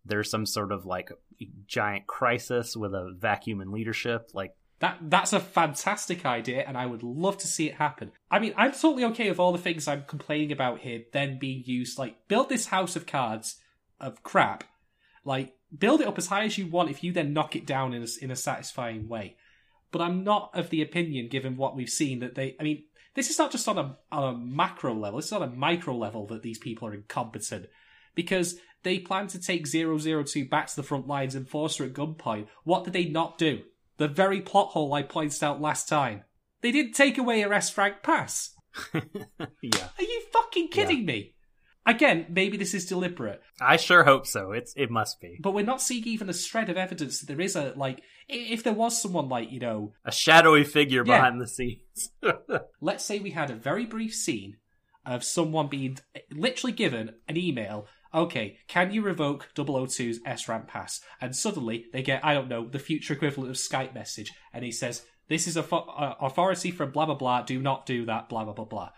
there's 0.05 0.31
some 0.31 0.45
sort 0.45 0.71
of 0.71 0.85
like 0.85 1.09
giant 1.67 2.07
crisis 2.07 2.77
with 2.77 2.93
a 2.93 3.15
vacuum 3.19 3.63
in 3.63 3.73
leadership. 3.73 4.31
Like 4.35 4.53
That 4.81 4.99
that's 5.03 5.33
a 5.33 5.41
fantastic 5.41 6.27
idea, 6.27 6.63
and 6.67 6.77
I 6.77 6.85
would 6.85 7.03
love 7.03 7.39
to 7.39 7.47
see 7.47 7.67
it 7.67 7.77
happen. 7.77 8.13
I 8.31 8.39
mean, 8.39 8.53
I'm 8.57 8.73
totally 8.73 9.05
okay 9.07 9.31
with 9.31 9.39
all 9.39 9.53
the 9.53 9.59
things 9.59 9.89
I'm 9.89 10.05
complaining 10.07 10.53
about 10.53 10.81
here 10.81 11.05
then 11.13 11.39
being 11.39 11.63
used. 11.65 11.99
Like, 11.99 12.29
build 12.29 12.51
this 12.51 12.67
house 12.67 12.95
of 12.95 13.07
cards 13.07 13.57
of 13.99 14.23
crap. 14.23 14.65
Like, 15.25 15.55
build 15.77 16.03
it 16.03 16.07
up 16.07 16.19
as 16.19 16.27
high 16.27 16.45
as 16.45 16.59
you 16.59 16.67
want 16.67 16.91
if 16.91 17.03
you 17.03 17.13
then 17.13 17.33
knock 17.33 17.57
it 17.57 17.67
down 17.67 17.95
in 17.95 18.03
a, 18.03 18.07
in 18.21 18.31
a 18.31 18.37
satisfying 18.37 19.09
way. 19.09 19.37
But 19.91 20.03
I'm 20.03 20.25
not 20.25 20.51
of 20.53 20.69
the 20.69 20.83
opinion, 20.83 21.29
given 21.29 21.57
what 21.57 21.75
we've 21.75 21.89
seen, 21.89 22.19
that 22.21 22.35
they. 22.35 22.55
I 22.61 22.63
mean, 22.63 22.85
this 23.15 23.31
is 23.31 23.39
not 23.39 23.51
just 23.51 23.67
on 23.67 23.79
a 23.79 23.97
on 24.13 24.35
a 24.35 24.39
macro 24.39 24.95
level. 24.95 25.21
It's 25.21 25.33
on 25.33 25.43
a 25.43 25.47
micro 25.49 25.97
level 25.97 26.27
that 26.27 26.43
these 26.43 26.59
people 26.59 26.87
are 26.89 26.95
incompetent 26.95 27.67
because 28.15 28.57
they 28.83 28.99
plan 28.99 29.27
to 29.29 29.41
take 29.41 29.67
002 29.67 30.49
back 30.49 30.67
to 30.67 30.77
the 30.77 30.83
front 30.83 31.07
lines 31.07 31.35
and 31.35 31.49
force 31.49 31.79
her 31.79 31.87
at 31.87 31.95
gunpoint. 31.95 32.47
What 32.65 32.85
did 32.85 32.93
they 32.93 33.07
not 33.07 33.39
do? 33.39 33.63
The 33.99 34.09
very 34.09 34.41
plot 34.41 34.69
hole 34.69 34.93
I 34.95 35.03
pointed 35.03 35.43
out 35.43 35.61
last 35.61 35.89
time. 35.89 36.23
They 36.63 36.73
didn't 36.73 36.93
take 36.95 37.19
away 37.19 37.41
her 37.43 37.53
S 37.53 37.77
rank 37.77 37.97
pass. 38.03 38.51
yeah, 38.95 39.89
Are 39.99 40.03
you 40.03 40.23
fucking 40.33 40.69
kidding 40.69 41.05
me? 41.07 41.35
Again, 41.89 42.27
maybe 42.29 42.57
this 42.57 42.75
is 42.75 42.85
deliberate, 42.87 43.41
I 43.61 43.77
sure 43.77 44.03
hope 44.03 44.27
so. 44.27 44.51
It's 44.51 44.75
it 44.77 44.91
must 44.91 45.21
be 45.21 45.39
but 45.41 45.55
we're 45.55 45.65
not 45.65 45.81
seeing 45.81 46.05
even 46.05 46.29
a 46.29 46.35
shred 46.35 46.69
of 46.69 46.77
evidence 46.77 47.21
that 47.21 47.27
there 47.27 47.41
is 47.41 47.55
a 47.55 47.75
like. 47.77 48.03
If 48.29 48.65
there 48.65 48.73
was 48.73 49.01
someone 49.01 49.29
like 49.29 49.53
you 49.53 49.61
know, 49.61 49.93
a 50.05 50.11
shadowy 50.11 50.65
figure 50.65 51.05
Yeah. 51.07 51.17
behind 51.19 51.41
the 51.41 51.47
scenes. 51.47 52.11
let's 52.81 53.05
say 53.05 53.21
we 53.21 53.31
had 53.31 53.51
a 53.51 53.55
very 53.55 53.87
brief 53.87 54.15
scene 54.15 54.57
of 55.07 55.23
someone 55.23 55.69
being 55.69 55.99
literally 56.33 56.73
given 56.73 57.15
an 57.29 57.37
email. 57.37 57.87
Okay, 58.15 58.59
can 58.69 58.93
you 58.93 59.03
revoke 59.03 59.49
002's 59.55 60.21
S 60.25 60.49
rank 60.49 60.69
pass? 60.69 61.01
And 61.21 61.35
suddenly 61.35 61.87
they 61.93 62.03
get, 62.03 62.25
I 62.25 62.35
don't 62.35 62.49
know, 62.49 62.67
the 62.67 62.79
future 62.79 63.15
equivalent 63.15 63.51
of 63.51 63.57
Skype 63.57 63.95
message, 63.95 64.33
and 64.53 64.65
he 64.65 64.73
says, 64.73 65.05
"This 65.29 65.47
is 65.47 65.57
a 65.57 65.63
fo- 65.63 65.89
uh, 65.89 66.15
authority 66.21 66.71
from 66.71 66.93
blah 66.93 67.07
blah 67.07 67.15
blah. 67.15 67.43
Do 67.43 67.61
not 67.61 67.87
do 67.87 68.07
that. 68.07 68.29
Blah 68.29 68.45
blah 68.45 68.55
blah 68.55 68.65
blah." 68.65 68.91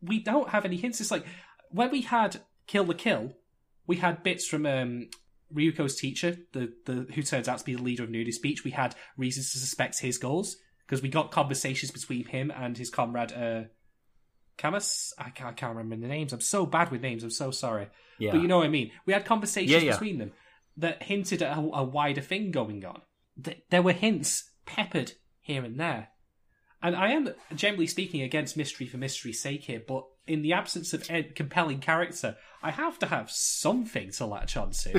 We 0.00 0.20
don't 0.20 0.50
have 0.50 0.64
any 0.64 0.76
hints. 0.76 1.00
It's 1.00 1.10
like 1.10 1.26
when 1.70 1.90
we 1.90 2.02
had 2.02 2.40
Kill 2.66 2.84
la 2.84 2.94
Kill, 2.94 3.32
we 3.86 3.96
had 3.96 4.22
bits 4.22 4.46
from 4.46 4.66
um, 4.66 5.08
Ryuko's 5.52 5.96
teacher, 5.96 6.36
the 6.52 6.72
the 6.84 7.06
who 7.14 7.22
turns 7.22 7.48
out 7.48 7.58
to 7.58 7.64
be 7.64 7.74
the 7.74 7.82
leader 7.82 8.04
of 8.04 8.10
Nudist 8.10 8.42
Beach. 8.42 8.64
We 8.64 8.72
had 8.72 8.94
reasons 9.16 9.52
to 9.52 9.58
suspect 9.58 10.00
his 10.00 10.18
goals 10.18 10.56
because 10.86 11.02
we 11.02 11.08
got 11.08 11.30
conversations 11.30 11.90
between 11.90 12.26
him 12.26 12.50
and 12.50 12.76
his 12.76 12.90
comrade 12.90 13.32
uh 13.32 13.64
Camus. 14.58 15.14
I 15.18 15.30
can't, 15.30 15.50
I 15.50 15.52
can't 15.54 15.74
remember 15.76 16.06
the 16.06 16.12
names. 16.12 16.32
I'm 16.34 16.40
so 16.42 16.66
bad 16.66 16.90
with 16.90 17.00
names. 17.00 17.22
I'm 17.24 17.30
so 17.30 17.50
sorry. 17.50 17.88
yeah, 18.18 18.32
But 18.32 18.42
you 18.42 18.48
know 18.48 18.58
what 18.58 18.66
I 18.66 18.70
mean. 18.70 18.90
We 19.06 19.14
had 19.14 19.24
conversations 19.24 19.70
Yeah, 19.70 19.78
yeah. 19.78 19.92
between 19.92 20.18
them 20.18 20.32
that 20.76 21.02
hinted 21.02 21.42
at 21.42 21.56
a, 21.56 21.60
a 21.60 21.82
wider 21.84 22.20
thing 22.20 22.50
going 22.50 22.84
on. 22.84 23.00
Th- 23.42 23.62
There 23.70 23.82
were 23.82 23.92
hints 23.92 24.50
peppered 24.66 25.12
here 25.40 25.64
and 25.64 25.80
there. 25.80 26.08
And 26.82 26.94
I 26.94 27.12
am 27.12 27.30
generally 27.56 27.86
speaking 27.88 28.22
against 28.22 28.56
mystery 28.56 28.86
for 28.86 28.98
mystery's 28.98 29.42
sake 29.42 29.64
here, 29.64 29.82
but 29.86 30.04
in 30.28 30.42
the 30.42 30.52
absence 30.52 30.92
of 30.92 31.10
a 31.10 31.22
compelling 31.24 31.80
character, 31.80 32.36
I 32.62 32.70
have 32.70 32.98
to 33.00 33.06
have 33.06 33.30
something 33.30 34.10
to 34.12 34.26
latch 34.26 34.56
onto. 34.56 34.92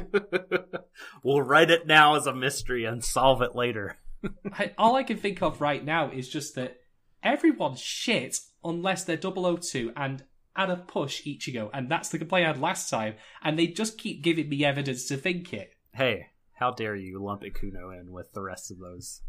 we'll 1.23 1.41
write 1.41 1.71
it 1.71 1.87
now 1.87 2.15
as 2.15 2.25
a 2.27 2.33
mystery 2.35 2.83
and 2.85 3.03
solve 3.03 3.41
it 3.41 3.55
later. 3.55 3.97
I, 4.51 4.73
all 4.77 4.95
I 4.95 5.03
can 5.03 5.17
think 5.17 5.41
of 5.41 5.61
right 5.61 5.83
now 5.83 6.11
is 6.11 6.27
just 6.27 6.55
that 6.55 6.77
everyone's 7.23 7.79
shit 7.79 8.39
unless 8.63 9.03
they're 9.03 9.17
002 9.17 9.93
and 9.95 10.23
add 10.55 10.69
a 10.69 10.75
push 10.77 11.21
Ichigo, 11.25 11.69
and 11.73 11.89
that's 11.89 12.09
the 12.09 12.17
complaint 12.17 12.45
I 12.45 12.49
had 12.49 12.59
last 12.61 12.89
time, 12.89 13.15
and 13.43 13.57
they 13.57 13.67
just 13.67 13.97
keep 13.97 14.21
giving 14.23 14.49
me 14.49 14.65
evidence 14.65 15.07
to 15.07 15.17
think 15.17 15.53
it. 15.53 15.71
Hey, 15.93 16.27
how 16.53 16.71
dare 16.71 16.95
you 16.95 17.23
lump 17.23 17.43
Ikuno 17.43 17.97
in 17.99 18.11
with 18.11 18.33
the 18.33 18.41
rest 18.41 18.69
of 18.71 18.79
those? 18.79 19.21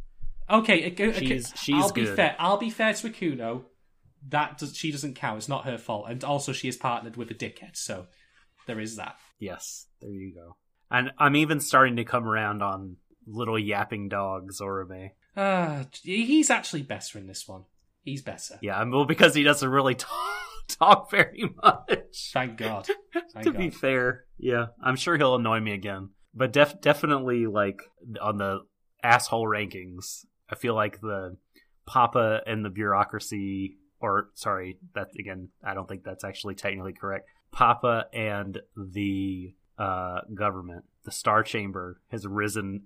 Okay, 0.48 0.90
Aku- 0.90 1.12
She's- 1.12 1.52
she's 1.56 1.76
I'll 1.76 1.92
be 1.92 2.06
fair. 2.06 2.34
I'll 2.38 2.56
be 2.58 2.70
fair 2.70 2.92
to 2.94 3.08
Ikuno. 3.10 3.64
That 4.28 4.58
does, 4.58 4.76
she 4.76 4.90
doesn't 4.90 5.14
count. 5.14 5.38
It's 5.38 5.48
not 5.48 5.64
her 5.64 5.78
fault, 5.78 6.06
and 6.10 6.22
also 6.24 6.52
she 6.52 6.68
is 6.68 6.76
partnered 6.76 7.16
with 7.16 7.30
a 7.30 7.34
dickhead, 7.34 7.76
so 7.76 8.06
there 8.66 8.80
is 8.80 8.96
that. 8.96 9.16
Yes, 9.38 9.86
there 10.00 10.10
you 10.10 10.34
go. 10.34 10.56
And 10.90 11.12
I'm 11.18 11.36
even 11.36 11.60
starting 11.60 11.96
to 11.96 12.04
come 12.04 12.26
around 12.26 12.62
on 12.62 12.96
little 13.26 13.58
yapping 13.58 14.08
dog 14.08 14.50
Zorome. 14.52 15.12
Ah, 15.36 15.84
he's 16.02 16.50
actually 16.50 16.82
better 16.82 17.16
in 17.18 17.28
this 17.28 17.46
one. 17.46 17.64
He's 18.02 18.22
better. 18.22 18.58
Yeah, 18.62 18.82
well, 18.84 19.04
because 19.04 19.34
he 19.34 19.42
doesn't 19.42 19.68
really 19.68 19.94
talk, 19.96 20.10
talk 20.68 21.10
very 21.10 21.50
much. 21.62 22.30
Thank 22.32 22.56
God. 22.58 22.86
Thank 23.32 23.44
to 23.44 23.52
God. 23.52 23.58
be 23.58 23.70
fair, 23.70 24.24
yeah, 24.38 24.66
I'm 24.82 24.96
sure 24.96 25.16
he'll 25.16 25.36
annoy 25.36 25.60
me 25.60 25.72
again. 25.72 26.10
But 26.34 26.52
def- 26.52 26.80
definitely, 26.80 27.46
like 27.46 27.82
on 28.20 28.38
the 28.38 28.60
asshole 29.02 29.46
rankings, 29.46 30.24
I 30.48 30.54
feel 30.54 30.74
like 30.74 31.00
the 31.00 31.36
Papa 31.86 32.40
and 32.46 32.64
the 32.64 32.70
bureaucracy, 32.70 33.78
or 34.00 34.30
sorry, 34.34 34.78
that 34.94 35.08
again, 35.18 35.48
I 35.64 35.74
don't 35.74 35.88
think 35.88 36.04
that's 36.04 36.24
actually 36.24 36.54
technically 36.54 36.92
correct. 36.92 37.28
Papa 37.52 38.06
and 38.12 38.60
the 38.76 39.54
uh, 39.76 40.20
government, 40.34 40.84
the 41.04 41.10
Star 41.10 41.42
Chamber, 41.42 42.00
has 42.10 42.26
risen 42.26 42.84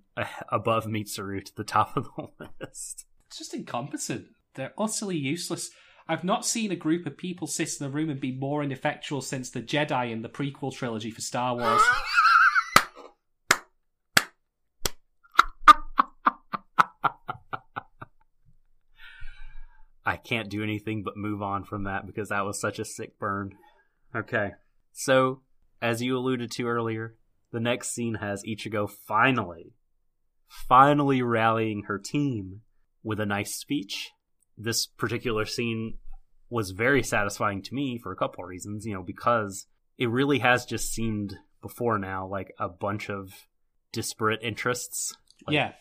above 0.50 0.86
Mitsuru 0.86 1.44
to 1.44 1.54
the 1.54 1.64
top 1.64 1.96
of 1.96 2.08
the 2.16 2.48
list. 2.60 3.04
It's 3.26 3.38
just 3.38 3.52
incompetent. 3.54 4.26
They're 4.54 4.72
utterly 4.78 5.16
useless. 5.16 5.70
I've 6.06 6.24
not 6.24 6.44
seen 6.44 6.70
a 6.70 6.76
group 6.76 7.06
of 7.06 7.16
people 7.16 7.46
sit 7.46 7.80
in 7.80 7.86
a 7.86 7.90
room 7.90 8.10
and 8.10 8.20
be 8.20 8.32
more 8.32 8.62
ineffectual 8.62 9.22
since 9.22 9.50
the 9.50 9.62
Jedi 9.62 10.10
in 10.12 10.22
the 10.22 10.28
prequel 10.28 10.72
trilogy 10.72 11.10
for 11.10 11.22
Star 11.22 11.56
Wars. 11.56 11.82
I 20.06 20.16
can't 20.16 20.50
do 20.50 20.62
anything 20.62 21.02
but 21.02 21.16
move 21.16 21.40
on 21.40 21.64
from 21.64 21.84
that 21.84 22.06
because 22.06 22.28
that 22.28 22.44
was 22.44 22.60
such 22.60 22.78
a 22.78 22.84
sick 22.84 23.18
burn. 23.18 23.56
Okay. 24.14 24.52
So, 24.92 25.40
as 25.80 26.02
you 26.02 26.16
alluded 26.16 26.50
to 26.52 26.66
earlier, 26.66 27.16
the 27.50 27.60
next 27.60 27.94
scene 27.94 28.16
has 28.16 28.44
Ichigo 28.44 28.90
finally, 28.90 29.72
finally 30.46 31.22
rallying 31.22 31.84
her 31.84 31.98
team 31.98 32.60
with 33.02 33.18
a 33.20 33.26
nice 33.26 33.54
speech. 33.54 34.12
This 34.56 34.86
particular 34.86 35.44
scene 35.44 35.98
was 36.50 36.70
very 36.70 37.02
satisfying 37.02 37.62
to 37.62 37.74
me 37.74 37.98
for 37.98 38.12
a 38.12 38.16
couple 38.16 38.44
of 38.44 38.48
reasons, 38.48 38.86
you 38.86 38.94
know, 38.94 39.02
because 39.02 39.66
it 39.98 40.08
really 40.08 40.38
has 40.38 40.64
just 40.64 40.92
seemed 40.92 41.36
before 41.62 41.98
now 41.98 42.26
like 42.26 42.54
a 42.58 42.68
bunch 42.68 43.10
of 43.10 43.32
disparate 43.92 44.40
interests. 44.42 45.16
Like, 45.46 45.54
yeah. 45.54 45.72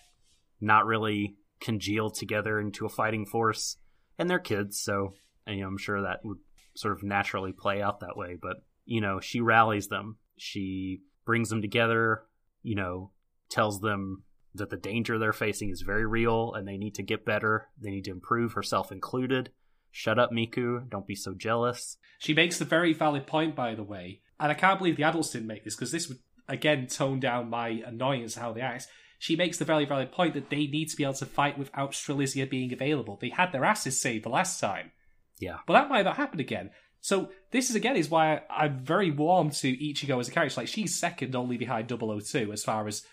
not 0.59 0.86
really 0.86 1.36
congeal 1.63 2.09
together 2.09 2.59
into 2.59 2.86
a 2.86 2.89
fighting 2.89 3.26
force 3.26 3.78
and 4.19 4.30
they're 4.30 4.39
kids 4.39 4.80
so 4.80 5.13
and, 5.47 5.55
you 5.55 5.61
know, 5.61 5.67
i'm 5.69 5.78
sure 5.78 6.01
that 6.01 6.19
would 6.24 6.39
sort 6.76 6.93
of 6.93 7.03
naturally 7.03 7.53
play 7.53 7.82
out 7.82 8.01
that 8.01 8.17
way 8.17 8.38
but 8.39 8.57
you 8.86 8.99
know 8.99 9.21
she 9.21 9.39
rallies 9.39 9.88
them 9.88 10.17
she 10.38 10.99
brings 11.26 11.49
them 11.49 11.61
together 11.61 12.24
you 12.63 12.76
know 12.76 13.11
tells 13.49 13.80
them 13.80 14.24
that 14.56 14.70
the 14.70 14.78
danger 14.78 15.18
they're 15.18 15.34
facing 15.34 15.70
is 15.70 15.82
very 15.82 16.06
real 16.06 16.54
and 16.54 16.68
they 16.68 16.78
need 16.78 16.95
to 16.95 17.04
get 17.04 17.26
better 17.26 17.70
they 17.80 17.89
need 17.89 18.06
to 18.06 18.12
improve 18.12 18.54
herself 18.54 18.91
included 18.91 19.51
shut 19.91 20.20
up 20.20 20.32
miku 20.32 20.89
don't 20.89 21.08
be 21.08 21.16
so 21.16 21.34
jealous 21.34 21.97
She 22.24 22.34
makes 22.34 22.58
the 22.58 22.64
very 22.64 22.93
valid 22.93 23.28
point, 23.28 23.54
by 23.54 23.76
the 23.76 23.84
way, 23.84 24.22
and 24.39 24.49
I 24.49 24.56
can't 24.56 24.80
believe 24.80 24.95
the 24.95 25.04
adults 25.04 25.32
didn't 25.32 25.47
make 25.47 25.66
this 25.66 25.76
because 25.76 25.91
this 25.91 26.08
would 26.08 26.20
again 26.47 26.88
tone 26.88 27.20
down 27.20 27.49
my 27.49 27.84
annoyance 27.86 28.36
how 28.36 28.54
they 28.54 28.62
act. 28.62 28.88
She 29.20 29.36
makes 29.36 29.58
the 29.58 29.66
very 29.66 29.84
valid 29.84 30.14
point 30.14 30.34
that 30.36 30.49
they 30.49 30.68
need 30.68 30.88
to 30.89 30.95
be 30.95 31.04
able 31.04 31.16
to 31.16 31.26
fight 31.26 31.58
without 31.58 31.91
Strelitzia 31.91 32.49
being 32.49 32.72
available. 32.72 33.18
They 33.20 33.28
had 33.28 33.51
their 33.51 33.66
asses 33.66 33.99
saved 33.99 34.24
the 34.24 34.30
last 34.30 34.62
time, 34.62 34.93
yeah 35.38 35.58
but 35.68 35.74
that 35.74 35.89
might 35.89 36.06
not 36.06 36.16
happen 36.16 36.39
again. 36.39 36.70
So 37.01 37.30
this 37.51 37.70
is 37.70 37.76
again 37.76 37.97
is 37.97 38.10
why 38.10 38.43
I'm 38.49 38.80
very 38.80 39.12
warm 39.12 39.49
to 39.49 39.76
Ichigo 39.76 40.18
as 40.22 40.30
a 40.30 40.32
character. 40.32 40.62
Like 40.62 40.70
she's 40.70 40.97
second 40.97 41.36
only 41.36 41.58
behind 41.58 41.89
002 41.89 42.54
as 42.54 42.64
far 42.64 42.88
as 42.88 43.04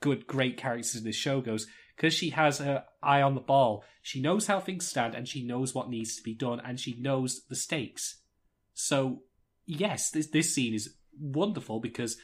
good, 0.00 0.26
great 0.26 0.56
characters 0.56 0.96
in 0.96 1.04
this 1.04 1.16
show 1.16 1.40
goes. 1.40 1.66
because 1.96 2.14
she 2.14 2.30
has 2.30 2.58
her 2.58 2.84
eye 3.02 3.20
on 3.22 3.34
the 3.34 3.40
ball, 3.40 3.84
she 4.02 4.20
knows 4.20 4.46
how 4.46 4.58
things 4.60 4.86
stand 4.86 5.14
and 5.14 5.28
she 5.28 5.44
knows 5.44 5.74
what 5.74 5.90
needs 5.90 6.16
to 6.16 6.22
be 6.22 6.34
done 6.34 6.60
and 6.64 6.80
she 6.80 6.96
knows 6.98 7.42
the 7.48 7.56
stakes. 7.56 8.22
So, 8.74 9.22
yes, 9.66 10.10
this, 10.10 10.28
this 10.28 10.54
scene 10.54 10.72
is 10.74 10.94
wonderful 11.18 11.80
because 11.80 12.16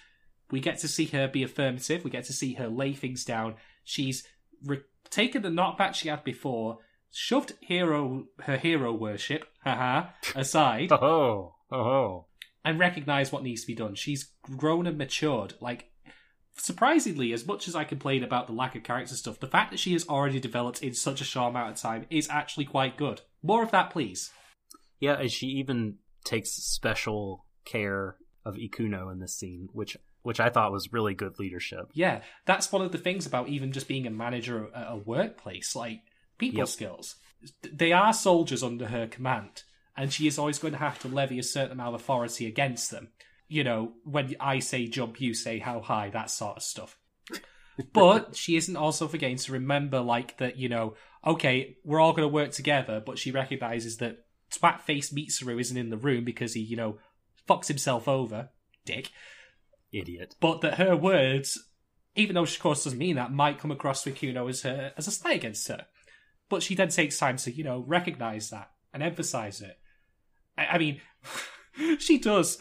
we 0.50 0.60
get 0.60 0.78
to 0.78 0.88
see 0.88 1.06
her 1.06 1.28
be 1.28 1.42
affirmative, 1.42 2.04
we 2.04 2.10
get 2.10 2.24
to 2.24 2.32
see 2.32 2.54
her 2.54 2.68
lay 2.68 2.94
things 2.94 3.24
down. 3.24 3.56
She's 3.84 4.24
re- 4.64 4.80
taken 5.10 5.42
the 5.42 5.48
knockback 5.50 5.94
she 5.94 6.08
had 6.08 6.24
before, 6.24 6.78
shoved 7.10 7.52
hero 7.60 8.26
her 8.40 8.56
hero 8.56 8.92
worship, 8.92 9.44
haha, 9.62 10.10
aside, 10.34 10.90
Oh, 10.92 11.54
oh, 11.70 12.26
and 12.64 12.78
recognized 12.78 13.32
what 13.32 13.42
needs 13.42 13.60
to 13.62 13.66
be 13.66 13.74
done. 13.74 13.94
She's 13.94 14.30
grown 14.56 14.86
and 14.86 14.96
matured. 14.96 15.54
Like, 15.60 15.90
surprisingly, 16.56 17.32
as 17.32 17.46
much 17.46 17.68
as 17.68 17.74
I 17.74 17.84
complain 17.84 18.22
about 18.24 18.46
the 18.46 18.52
lack 18.52 18.74
of 18.74 18.82
character 18.82 19.14
stuff, 19.14 19.40
the 19.40 19.46
fact 19.46 19.70
that 19.70 19.80
she 19.80 19.92
has 19.92 20.06
already 20.08 20.40
developed 20.40 20.82
in 20.82 20.94
such 20.94 21.20
a 21.20 21.24
short 21.24 21.50
amount 21.50 21.72
of 21.72 21.80
time 21.80 22.06
is 22.10 22.28
actually 22.30 22.64
quite 22.64 22.96
good. 22.96 23.20
More 23.42 23.62
of 23.62 23.70
that, 23.72 23.90
please. 23.90 24.30
yeah. 25.00 25.18
And 25.20 25.30
she 25.30 25.46
even 25.46 25.96
takes 26.24 26.50
special 26.50 27.44
care 27.64 28.16
of 28.44 28.56
Ikuno 28.56 29.12
in 29.12 29.18
this 29.20 29.36
scene, 29.36 29.68
which 29.72 29.96
which 30.22 30.40
I 30.40 30.48
thought 30.50 30.72
was 30.72 30.92
really 30.92 31.14
good 31.14 31.38
leadership. 31.38 31.90
Yeah, 31.94 32.22
that's 32.46 32.72
one 32.72 32.82
of 32.82 32.90
the 32.90 32.98
things 32.98 33.26
about 33.26 33.48
even 33.48 33.70
just 33.70 33.86
being 33.86 34.08
a 34.08 34.10
manager 34.10 34.68
at 34.74 34.86
a 34.90 34.96
workplace, 34.96 35.76
like 35.76 36.00
people 36.36 36.58
Yep. 36.60 36.68
skills. 36.68 37.16
They 37.62 37.92
are 37.92 38.12
soldiers 38.12 38.64
under 38.64 38.86
her 38.86 39.06
command, 39.06 39.62
and 39.96 40.12
she 40.12 40.26
is 40.26 40.36
always 40.36 40.58
going 40.58 40.72
to 40.72 40.80
have 40.80 40.98
to 41.00 41.08
levy 41.08 41.38
a 41.38 41.44
certain 41.44 41.72
amount 41.72 41.94
of 41.94 42.00
authority 42.00 42.46
against 42.46 42.90
them. 42.90 43.10
You 43.48 43.64
know, 43.64 43.92
when 44.04 44.34
I 44.40 44.58
say 44.58 44.86
jump, 44.86 45.20
you 45.20 45.34
say 45.34 45.58
how 45.58 45.80
high, 45.80 46.10
that 46.10 46.30
sort 46.30 46.56
of 46.56 46.62
stuff. 46.62 46.98
but 47.92 48.34
she 48.36 48.56
isn't 48.56 48.76
also 48.76 49.08
forgetting 49.08 49.36
to 49.38 49.52
remember, 49.52 50.00
like, 50.00 50.38
that, 50.38 50.56
you 50.56 50.68
know, 50.68 50.94
okay, 51.24 51.76
we're 51.84 52.00
all 52.00 52.12
going 52.12 52.28
to 52.28 52.32
work 52.32 52.50
together, 52.50 53.02
but 53.04 53.18
she 53.18 53.30
recognizes 53.30 53.98
that 53.98 54.24
twat 54.50 54.80
face 54.80 55.12
Mitsuru 55.12 55.60
isn't 55.60 55.76
in 55.76 55.90
the 55.90 55.96
room 55.96 56.24
because 56.24 56.54
he, 56.54 56.60
you 56.60 56.76
know, 56.76 56.98
fucks 57.48 57.68
himself 57.68 58.08
over, 58.08 58.50
dick 58.84 59.10
Idiot. 59.92 60.36
but 60.40 60.60
that 60.60 60.74
her 60.74 60.96
words, 60.96 61.58
even 62.14 62.34
though 62.34 62.44
she 62.44 62.56
of 62.56 62.62
course 62.62 62.84
doesn't 62.84 62.98
mean 62.98 63.16
that, 63.16 63.32
might 63.32 63.58
come 63.58 63.70
across 63.70 64.02
to 64.02 64.12
Ikuno 64.12 64.48
as 64.48 64.62
her 64.62 64.92
as 64.96 65.08
a 65.08 65.10
slight 65.10 65.36
against 65.36 65.68
her. 65.68 65.86
But 66.48 66.62
she 66.62 66.74
then 66.74 66.88
takes 66.88 67.18
time 67.18 67.36
to, 67.38 67.52
you 67.52 67.64
know, 67.64 67.84
recognize 67.86 68.50
that 68.50 68.70
and 68.92 69.02
emphasize 69.02 69.60
it. 69.60 69.78
I, 70.56 70.66
I 70.66 70.78
mean, 70.78 71.00
she 71.98 72.18
does, 72.18 72.58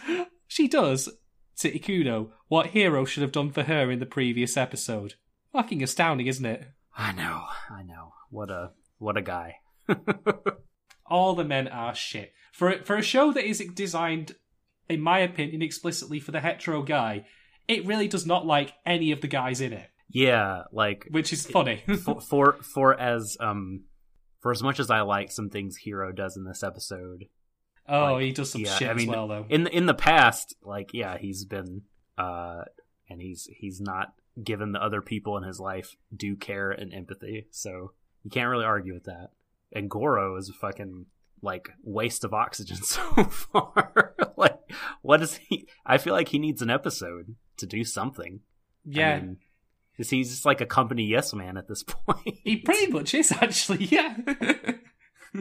she 0.56 0.68
does 0.70 1.10
to 1.58 1.72
Ikuno 1.72 2.30
what 2.48 2.68
Hiro 2.68 3.04
should 3.06 3.24
have 3.24 3.32
done 3.32 3.52
for 3.52 3.64
her 3.64 3.92
in 3.92 4.00
the 4.00 4.06
previous 4.06 4.56
episode. 4.56 5.16
Fucking 5.52 5.84
astounding, 5.84 6.28
isn't 6.28 6.46
it? 6.46 6.66
I 6.98 7.12
know. 7.12 7.44
I 7.70 7.84
know. 7.84 8.14
What 8.30 8.50
a 8.50 8.72
what 8.98 9.18
a 9.18 9.22
guy. 9.22 9.56
All 11.08 11.36
the 11.36 11.44
men 11.44 11.68
are 11.68 11.94
shit. 11.94 12.34
For 12.54 12.80
for 12.84 12.96
a 12.96 13.02
show 13.02 13.32
that 13.34 13.48
is 13.48 13.64
designed, 13.76 14.36
in 14.90 15.02
my 15.02 15.20
opinion, 15.20 15.62
explicitly 15.62 16.20
for 16.20 16.32
the 16.32 16.40
hetero 16.40 16.82
guy, 16.84 17.26
it 17.68 17.86
really 17.86 18.08
does 18.08 18.26
not 18.26 18.46
like 18.46 18.74
any 18.86 19.12
of 19.12 19.22
the 19.22 19.28
guys 19.28 19.60
in 19.62 19.74
it, 19.74 19.90
Yeah, 20.10 20.64
like 20.72 21.06
which 21.12 21.34
is 21.34 21.46
funny. 21.46 21.84
for, 22.04 22.22
for 22.22 22.54
for 22.74 23.00
as 23.00 23.38
um 23.40 23.84
for 24.42 24.52
as 24.52 24.64
much 24.64 24.80
as 24.80 24.90
I 24.90 25.02
like 25.02 25.32
some 25.32 25.50
things 25.50 25.78
Hiro 25.78 26.12
does 26.12 26.38
in 26.38 26.46
this 26.46 26.64
episode, 26.64 27.26
oh, 27.88 28.14
like, 28.14 28.24
he 28.24 28.32
does 28.32 28.52
some 28.52 28.62
yeah, 28.62 28.76
shit 28.76 28.90
I 28.90 28.94
mean, 28.94 29.10
as 29.10 29.16
well, 29.16 29.28
though. 29.28 29.46
in 29.50 29.64
the, 29.64 29.76
in 29.76 29.86
the 29.86 29.94
past, 29.94 30.56
like 30.64 30.94
yeah, 30.94 31.18
he's 31.18 31.46
been 31.46 31.84
uh 32.18 32.64
and 33.10 33.22
he's 33.22 33.48
he's 33.52 33.82
not 33.82 34.14
given 34.42 34.72
the 34.72 34.84
other 34.84 35.02
people 35.02 35.38
in 35.38 35.44
his 35.44 35.60
life 35.60 35.96
due 36.16 36.36
care 36.36 36.72
and 36.72 36.94
empathy, 36.94 37.48
so 37.52 37.92
you 38.24 38.32
can't 38.32 38.50
really 38.50 38.66
argue 38.66 38.94
with 38.94 39.06
that. 39.06 39.30
And 39.72 39.90
Goro 39.90 40.38
is 40.38 40.50
a 40.50 40.54
fucking 40.54 41.06
like 41.42 41.70
waste 41.84 42.24
of 42.24 42.34
oxygen 42.34 42.78
so 42.84 43.02
far. 43.26 44.16
like 44.38 44.60
what 45.02 45.22
is 45.22 45.36
he 45.36 45.68
I 45.86 45.98
feel 45.98 46.14
like 46.14 46.30
he 46.30 46.40
needs 46.40 46.62
an 46.62 46.70
episode 46.70 47.36
to 47.58 47.66
do 47.66 47.84
something. 47.84 48.42
yeah, 48.86 49.16
I 49.16 49.22
mean, 49.22 49.38
he's 49.98 50.10
just 50.10 50.46
like 50.46 50.62
a 50.62 50.66
company 50.66 51.04
yes 51.04 51.34
man 51.34 51.58
at 51.58 51.68
this 51.68 51.84
point. 51.88 52.38
he 52.44 52.58
pretty 52.58 52.92
much 52.92 53.14
is 53.14 53.32
actually. 53.32 53.86
Yeah. 53.86 54.16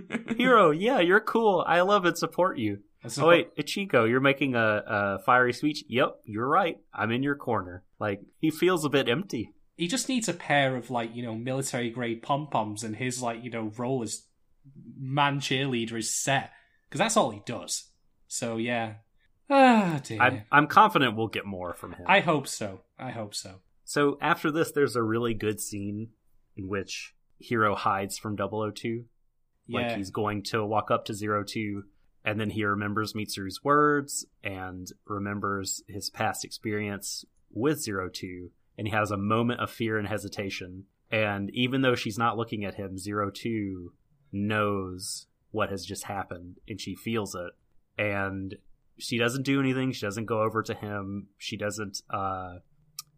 Hiro, 0.36 0.70
yeah, 0.70 1.00
you're 1.00 1.20
cool. 1.20 1.64
I 1.66 1.80
love 1.82 2.04
and 2.04 2.16
support 2.16 2.58
you. 2.58 2.78
Oh 3.18 3.26
wait, 3.28 3.54
Ichigo, 3.56 4.08
you're 4.08 4.20
making 4.20 4.54
a, 4.54 4.82
a 4.86 5.18
fiery 5.26 5.52
speech. 5.52 5.84
Yep, 5.88 6.20
you're 6.24 6.48
right. 6.48 6.78
I'm 6.92 7.10
in 7.10 7.22
your 7.22 7.34
corner. 7.36 7.84
Like 8.00 8.22
he 8.38 8.50
feels 8.50 8.84
a 8.84 8.88
bit 8.88 9.08
empty. 9.08 9.52
he 9.76 9.88
just 9.88 10.08
needs 10.08 10.28
a 10.28 10.32
pair 10.34 10.74
of 10.76 10.90
like 10.90 11.14
you 11.14 11.22
know 11.22 11.34
military 11.34 11.90
grade 11.90 12.22
pom 12.22 12.46
poms, 12.46 12.82
and 12.82 12.96
his 12.96 13.20
like 13.20 13.44
you 13.44 13.50
know 13.50 13.70
role 13.76 14.02
as 14.02 14.22
man 14.98 15.38
cheerleader 15.40 15.98
is 15.98 16.14
set 16.14 16.50
because 16.88 16.98
that's 16.98 17.16
all 17.16 17.30
he 17.30 17.42
does. 17.44 17.90
So 18.26 18.56
yeah. 18.56 18.94
Ah 19.50 20.00
dear. 20.02 20.22
I'm 20.22 20.42
I'm 20.50 20.66
confident 20.66 21.14
we'll 21.16 21.28
get 21.28 21.44
more 21.44 21.74
from 21.74 21.92
him. 21.92 22.06
I 22.08 22.20
hope 22.20 22.48
so. 22.48 22.80
I 22.98 23.10
hope 23.10 23.34
so. 23.34 23.56
So 23.84 24.16
after 24.22 24.50
this, 24.50 24.72
there's 24.72 24.96
a 24.96 25.02
really 25.02 25.34
good 25.34 25.60
scene 25.60 26.08
in 26.56 26.68
which 26.68 27.14
Hiro 27.38 27.74
hides 27.74 28.16
from 28.16 28.34
002. 28.38 29.04
Yeah. 29.66 29.80
Like 29.80 29.96
he's 29.96 30.10
going 30.10 30.42
to 30.44 30.64
walk 30.64 30.90
up 30.90 31.04
to 31.06 31.14
Zero 31.14 31.42
Two, 31.42 31.84
and 32.24 32.38
then 32.38 32.50
he 32.50 32.64
remembers 32.64 33.14
Mitsuru's 33.14 33.62
words 33.64 34.26
and 34.42 34.88
remembers 35.06 35.82
his 35.88 36.10
past 36.10 36.44
experience 36.44 37.24
with 37.50 37.80
Zero 37.80 38.08
Two, 38.08 38.50
and 38.76 38.86
he 38.86 38.92
has 38.92 39.10
a 39.10 39.16
moment 39.16 39.60
of 39.60 39.70
fear 39.70 39.98
and 39.98 40.08
hesitation. 40.08 40.84
And 41.10 41.50
even 41.54 41.82
though 41.82 41.94
she's 41.94 42.18
not 42.18 42.36
looking 42.36 42.64
at 42.64 42.74
him, 42.74 42.98
Zero 42.98 43.30
Two 43.30 43.92
knows 44.32 45.26
what 45.50 45.70
has 45.70 45.84
just 45.84 46.04
happened, 46.04 46.58
and 46.68 46.80
she 46.80 46.94
feels 46.94 47.34
it. 47.34 47.52
And 47.96 48.56
she 48.98 49.18
doesn't 49.18 49.44
do 49.44 49.60
anything. 49.60 49.92
She 49.92 50.04
doesn't 50.04 50.26
go 50.26 50.42
over 50.42 50.62
to 50.62 50.74
him. 50.74 51.28
She 51.38 51.56
doesn't 51.56 52.02
uh, 52.10 52.56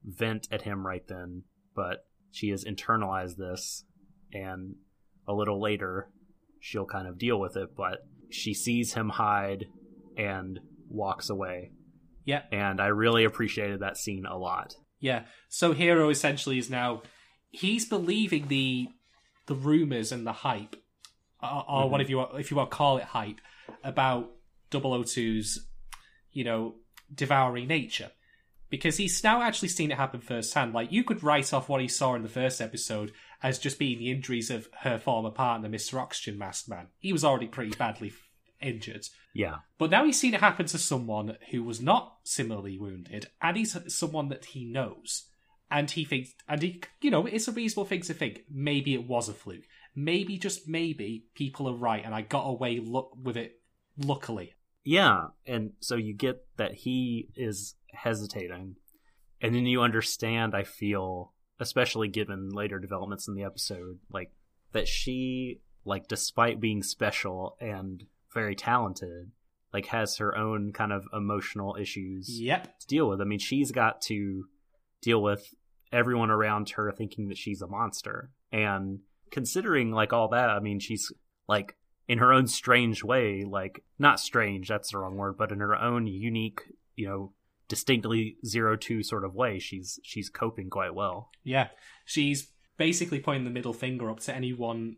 vent 0.05 0.47
at 0.51 0.63
him 0.63 0.87
right 0.87 1.07
then, 1.09 1.43
but 1.75 2.07
she 2.31 2.51
has 2.51 2.65
internalized 2.65 3.37
this, 3.37 3.85
and 4.33 4.75
a 5.27 5.33
little 5.33 5.61
later 5.61 6.11
she'll 6.61 6.87
kind 6.87 7.07
of 7.07 7.19
deal 7.19 7.39
with 7.39 7.57
it, 7.57 7.77
but 7.77 7.99
she 8.31 8.55
sees 8.55 8.95
him 8.95 9.09
hide 9.09 9.67
and 10.17 10.61
walks 10.89 11.31
away. 11.31 11.71
Yeah. 12.25 12.43
And 12.51 12.81
I 12.81 12.89
really 12.89 13.25
appreciated 13.25 13.81
that 13.81 13.97
scene 13.97 14.27
a 14.27 14.37
lot. 14.37 14.75
Yeah. 14.99 15.25
So 15.49 15.73
Hiro 15.73 16.11
essentially 16.11 16.59
is 16.59 16.71
now 16.71 17.03
he's 17.51 17.89
believing 17.89 18.49
the 18.49 18.89
the 19.47 19.55
rumors 19.55 20.11
and 20.11 20.27
the 20.27 20.33
hype, 20.33 20.77
or, 21.41 21.65
or 21.69 21.89
what 21.89 21.99
mm-hmm. 21.99 22.01
if 22.01 22.11
you 22.11 22.17
want, 22.17 22.41
if 22.41 22.51
you 22.51 22.57
want 22.57 22.71
to 22.71 22.77
call 22.77 22.99
it 22.99 23.05
hype 23.05 23.41
about 23.85 24.33
002's, 24.73 25.67
you 26.33 26.43
know, 26.45 26.75
devouring 27.15 27.69
nature, 27.69 28.11
because 28.71 28.97
he's 28.97 29.23
now 29.23 29.43
actually 29.43 29.69
seen 29.69 29.93
it 29.93 29.97
happen 29.97 30.21
firsthand. 30.21 30.73
Like 30.73 30.91
you 30.91 31.05
could 31.05 31.23
write 31.23 31.53
off 31.53 31.69
what 31.69 31.81
he 31.81 31.89
saw 31.89 32.15
in 32.15 32.23
the 32.23 32.29
first 32.29 32.61
episode 32.61 33.13
as 33.43 33.59
just 33.59 33.79
being 33.79 33.99
the 33.99 34.11
injuries 34.11 34.51
of 34.51 34.69
her 34.81 34.99
former 34.99 35.31
partner, 35.31 35.69
Mister 35.69 35.99
Oxygen 35.99 36.39
Mask 36.39 36.69
Man. 36.69 36.89
He 36.99 37.13
was 37.13 37.25
already 37.25 37.47
pretty 37.47 37.75
badly 37.77 38.13
injured. 38.61 39.07
Yeah. 39.35 39.57
But 39.79 39.91
now 39.91 40.05
he's 40.05 40.19
seen 40.19 40.35
it 40.35 40.41
happen 40.41 40.67
to 40.67 40.79
someone 40.79 41.37
who 41.51 41.63
was 41.63 41.81
not 41.81 42.17
similarly 42.25 42.79
wounded, 42.79 43.29
and 43.43 43.57
he's 43.57 43.77
someone 43.95 44.29
that 44.31 44.47
he 44.47 44.65
knows. 44.65 45.27
And 45.71 45.91
he 45.91 46.05
thinks, 46.05 46.33
and 46.49 46.63
he, 46.63 46.81
you 47.01 47.11
know, 47.11 47.27
it's 47.27 47.49
a 47.49 47.53
reasonable 47.53 47.87
thing 47.87 48.03
to 48.03 48.15
think. 48.15 48.43
Maybe 48.49 48.95
it 48.95 49.07
was 49.07 49.29
a 49.29 49.35
fluke. 49.35 49.65
Maybe, 49.97 50.39
just 50.39 50.69
maybe, 50.69 51.25
people 51.35 51.69
are 51.69 51.77
right, 51.77 52.05
and 52.05 52.15
I 52.15 52.21
got 52.23 52.45
away 52.45 52.79
look 52.79 53.17
with 53.21 53.37
it 53.37 53.61
luckily. 53.99 54.55
Yeah. 54.85 55.29
And 55.45 55.73
so 55.81 55.97
you 55.97 56.15
get 56.15 56.47
that 56.57 56.73
he 56.75 57.31
is 57.35 57.75
hesitating. 57.93 58.77
And 59.41 59.55
then 59.55 59.67
you 59.67 59.83
understand, 59.83 60.55
I 60.55 60.63
feel, 60.63 61.33
especially 61.59 62.09
given 62.09 62.51
later 62.51 62.79
developments 62.79 63.29
in 63.29 63.35
the 63.35 63.45
episode, 63.45 63.99
like 64.13 64.33
that 64.73 64.89
she, 64.89 65.61
like, 65.85 66.09
despite 66.09 66.61
being 66.61 66.83
special 66.83 67.57
and 67.61 68.05
very 68.35 68.55
talented, 68.55 69.31
like 69.73 69.87
has 69.87 70.19
her 70.19 70.37
own 70.37 70.73
kind 70.73 70.93
of 70.93 71.05
emotional 71.13 71.77
issues 71.81 72.41
Yep. 72.41 72.79
to 72.81 72.87
deal 72.87 73.09
with. 73.09 73.21
I 73.21 73.25
mean, 73.25 73.39
she's 73.39 73.73
got 73.73 74.01
to 74.03 74.45
deal 75.03 75.23
with 75.23 75.55
everyone 75.93 76.31
around 76.31 76.71
her 76.71 76.93
thinking 76.93 77.29
that 77.29 77.39
she's 77.39 77.63
a 77.63 77.67
monster. 77.67 78.31
And 78.53 79.01
considering 79.31 79.93
like 79.93 80.13
all 80.13 80.29
that, 80.29 80.51
I 80.51 80.61
mean, 80.61 80.81
she's 80.81 81.13
like 81.49 81.77
in 82.09 82.19
her 82.19 82.33
own 82.33 82.47
strange 82.47 83.03
way, 83.03 83.45
like 83.45 83.85
not 83.99 84.21
strange, 84.21 84.69
that's 84.69 84.93
the 84.93 84.99
wrong 84.99 85.17
word, 85.17 85.37
but 85.37 85.53
in 85.53 85.61
her 85.61 85.77
own 85.77 86.07
unique, 86.07 86.63
you 86.95 87.09
know, 87.09 87.33
distinctly 87.69 88.37
zero 88.45 88.77
two 88.77 89.03
sort 89.03 89.25
of 89.25 89.35
way, 89.35 89.59
she's 89.59 89.99
she's 90.03 90.29
coping 90.29 90.71
quite 90.71 90.95
well. 90.95 91.31
Yeah. 91.45 91.69
She's 92.05 92.49
basically 92.77 93.21
pointing 93.21 93.45
the 93.45 93.51
middle 93.51 93.73
finger 93.73 94.11
up 94.11 94.21
to 94.21 94.35
anyone. 94.35 94.97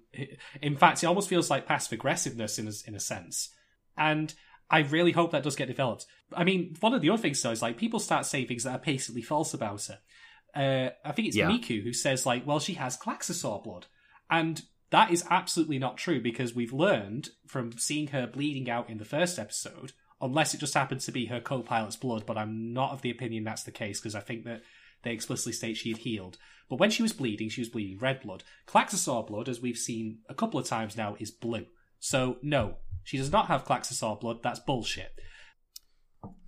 In 0.61 0.77
fact, 0.77 1.03
it 1.03 1.07
almost 1.07 1.29
feels 1.29 1.49
like 1.51 1.67
passive 1.67 1.93
aggressiveness 1.93 2.59
in 2.59 2.67
a, 2.69 2.73
in 2.87 2.95
a 2.95 3.01
sense. 3.01 3.51
And 3.97 4.35
I 4.71 4.81
really 4.81 5.13
hope 5.13 5.31
that 5.33 5.43
does 5.45 5.57
get 5.57 5.69
developed. 5.69 6.05
I 6.35 6.45
mean, 6.45 6.75
one 6.81 6.93
of 6.93 7.01
the 7.01 7.11
other 7.11 7.23
things 7.23 7.41
though 7.43 7.53
is 7.53 7.63
like 7.63 7.79
people 7.79 8.01
start 8.01 8.27
saying 8.27 8.49
things 8.49 8.65
that 8.65 8.73
are 8.75 8.85
basically 8.85 9.23
false 9.23 9.55
about 9.55 9.87
her. 9.87 9.99
uh, 10.55 10.91
I 11.09 11.13
think 11.13 11.29
it's 11.29 11.37
Yeah. 11.37 11.49
Miku 11.51 11.83
who 11.83 11.93
says 11.93 12.27
like, 12.27 12.47
"Well, 12.47 12.59
she 12.61 12.75
has 12.75 12.99
Klaxosaur 12.99 13.63
blood," 13.63 13.87
and 14.29 14.63
that 14.91 15.11
is 15.11 15.25
absolutely 15.31 15.79
not 15.79 15.99
true 15.99 16.21
because 16.21 16.55
we've 16.55 16.73
learned 16.73 17.31
from 17.47 17.73
seeing 17.79 18.09
her 18.09 18.27
bleeding 18.27 18.69
out 18.71 18.89
in 18.91 18.99
the 18.99 19.05
first 19.05 19.39
episode, 19.39 19.93
unless 20.21 20.55
it 20.55 20.61
just 20.61 20.75
happened 20.75 21.01
to 21.03 21.13
be 21.13 21.27
her 21.27 21.41
co-pilot's 21.41 21.97
blood. 21.97 22.25
But 22.27 22.39
I'm 22.39 22.73
not 22.73 22.93
of 22.93 23.03
the 23.03 23.11
opinion 23.11 23.45
that's 23.45 23.63
the 23.63 23.71
case 23.71 24.01
because 24.01 24.15
I 24.15 24.21
think 24.21 24.45
that 24.45 24.63
they 25.03 25.13
explicitly 25.13 25.53
state 25.53 25.77
she 25.77 25.91
had 25.91 25.99
healed. 25.99 26.39
But 26.69 26.79
when 26.79 26.91
she 26.91 27.03
was 27.03 27.13
bleeding, 27.13 27.49
she 27.49 27.61
was 27.61 27.69
bleeding 27.69 27.99
red 27.99 28.21
blood. 28.21 28.45
Klaxosaur 28.67 29.27
blood, 29.27 29.49
as 29.49 29.61
we've 29.61 29.77
seen 29.79 30.19
a 30.29 30.35
couple 30.35 30.61
of 30.61 30.67
times 30.67 30.97
now, 30.97 31.17
is 31.19 31.31
blue. 31.31 31.67
So 32.01 32.37
no, 32.43 32.77
she 33.05 33.17
does 33.17 33.33
not 33.33 33.47
have 33.47 33.65
Klaxosaur 33.65 34.21
blood. 34.21 34.43
That's 34.43 34.61
bullshit. 34.61 35.13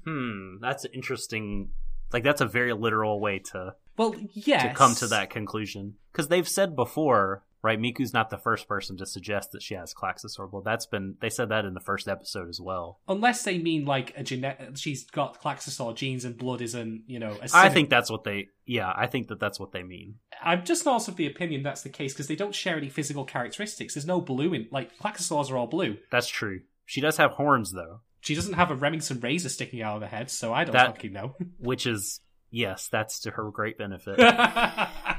Hmm, 0.04 0.56
that's 0.60 0.84
interesting. 0.92 1.70
Like 2.12 2.24
that's 2.24 2.40
a 2.40 2.46
very 2.46 2.72
literal 2.72 3.20
way 3.20 3.38
to 3.52 3.74
Well, 3.96 4.14
yes. 4.32 4.62
to 4.62 4.74
come 4.74 4.94
to 4.96 5.06
that 5.08 5.30
conclusion 5.30 5.94
because 6.12 6.28
they've 6.28 6.48
said 6.48 6.74
before, 6.74 7.44
right? 7.62 7.78
Miku's 7.80 8.12
not 8.14 8.30
the 8.30 8.38
first 8.38 8.66
person 8.68 8.96
to 8.98 9.06
suggest 9.06 9.52
that 9.52 9.62
she 9.62 9.74
has 9.74 9.92
Klaxosaur 9.94 10.50
blood. 10.50 10.64
That's 10.64 10.86
been 10.86 11.16
they 11.20 11.30
said 11.30 11.48
that 11.50 11.64
in 11.64 11.74
the 11.74 11.80
first 11.80 12.08
episode 12.08 12.48
as 12.48 12.60
well. 12.60 13.00
Unless 13.08 13.44
they 13.44 13.58
mean 13.58 13.84
like 13.84 14.12
a 14.16 14.22
genetic, 14.22 14.76
she's 14.76 15.04
got 15.10 15.40
Klaxosaur 15.42 15.94
genes 15.94 16.24
and 16.24 16.36
blood 16.36 16.60
isn't, 16.62 17.04
you 17.06 17.18
know. 17.18 17.36
I 17.52 17.68
think 17.68 17.90
that's 17.90 18.10
what 18.10 18.24
they. 18.24 18.48
Yeah, 18.66 18.92
I 18.94 19.06
think 19.06 19.28
that 19.28 19.40
that's 19.40 19.58
what 19.58 19.72
they 19.72 19.82
mean. 19.82 20.14
I'm 20.42 20.64
just 20.64 20.84
not 20.84 21.06
of 21.08 21.16
the 21.16 21.26
opinion 21.26 21.62
that's 21.62 21.82
the 21.82 21.88
case 21.88 22.12
because 22.12 22.28
they 22.28 22.36
don't 22.36 22.54
share 22.54 22.76
any 22.76 22.88
physical 22.88 23.24
characteristics. 23.24 23.94
There's 23.94 24.06
no 24.06 24.20
blue 24.20 24.52
in 24.54 24.68
like 24.70 24.96
Klaxosaurs 24.98 25.50
are 25.50 25.56
all 25.58 25.66
blue. 25.66 25.96
That's 26.10 26.28
true. 26.28 26.60
She 26.86 27.00
does 27.00 27.16
have 27.18 27.32
horns 27.32 27.72
though, 27.72 28.00
She 28.20 28.34
doesn't 28.34 28.54
have 28.54 28.70
a 28.70 28.74
Remington 28.74 29.20
razor 29.20 29.48
sticking 29.48 29.80
out 29.82 29.96
of 29.96 30.02
her 30.02 30.08
head, 30.08 30.30
so 30.30 30.52
I 30.52 30.64
don't 30.64 30.72
That- 30.72 30.86
fucking 30.86 31.12
know. 31.12 31.34
which 31.58 31.86
is 31.86 32.20
yes, 32.50 32.88
that's 32.90 33.20
to 33.20 33.30
her 33.32 33.50
great 33.50 33.78
benefit. 33.78 34.18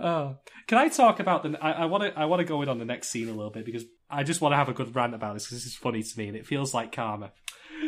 oh. 0.00 0.36
Can 0.66 0.78
I 0.78 0.88
talk 0.88 1.20
about 1.20 1.42
the? 1.42 1.58
I 1.62 1.84
want 1.84 2.04
to. 2.04 2.18
I 2.18 2.24
want 2.24 2.40
to 2.40 2.44
go 2.44 2.62
in 2.62 2.68
on 2.68 2.78
the 2.78 2.84
next 2.84 3.10
scene 3.10 3.28
a 3.28 3.32
little 3.32 3.50
bit 3.50 3.64
because 3.64 3.84
I 4.08 4.22
just 4.22 4.40
want 4.40 4.52
to 4.52 4.56
have 4.56 4.68
a 4.68 4.72
good 4.72 4.94
rant 4.94 5.14
about 5.14 5.34
this 5.34 5.44
because 5.44 5.58
this 5.58 5.72
is 5.72 5.76
funny 5.76 6.02
to 6.02 6.18
me 6.18 6.28
and 6.28 6.36
it 6.36 6.46
feels 6.46 6.72
like 6.72 6.92
karma. 6.92 7.32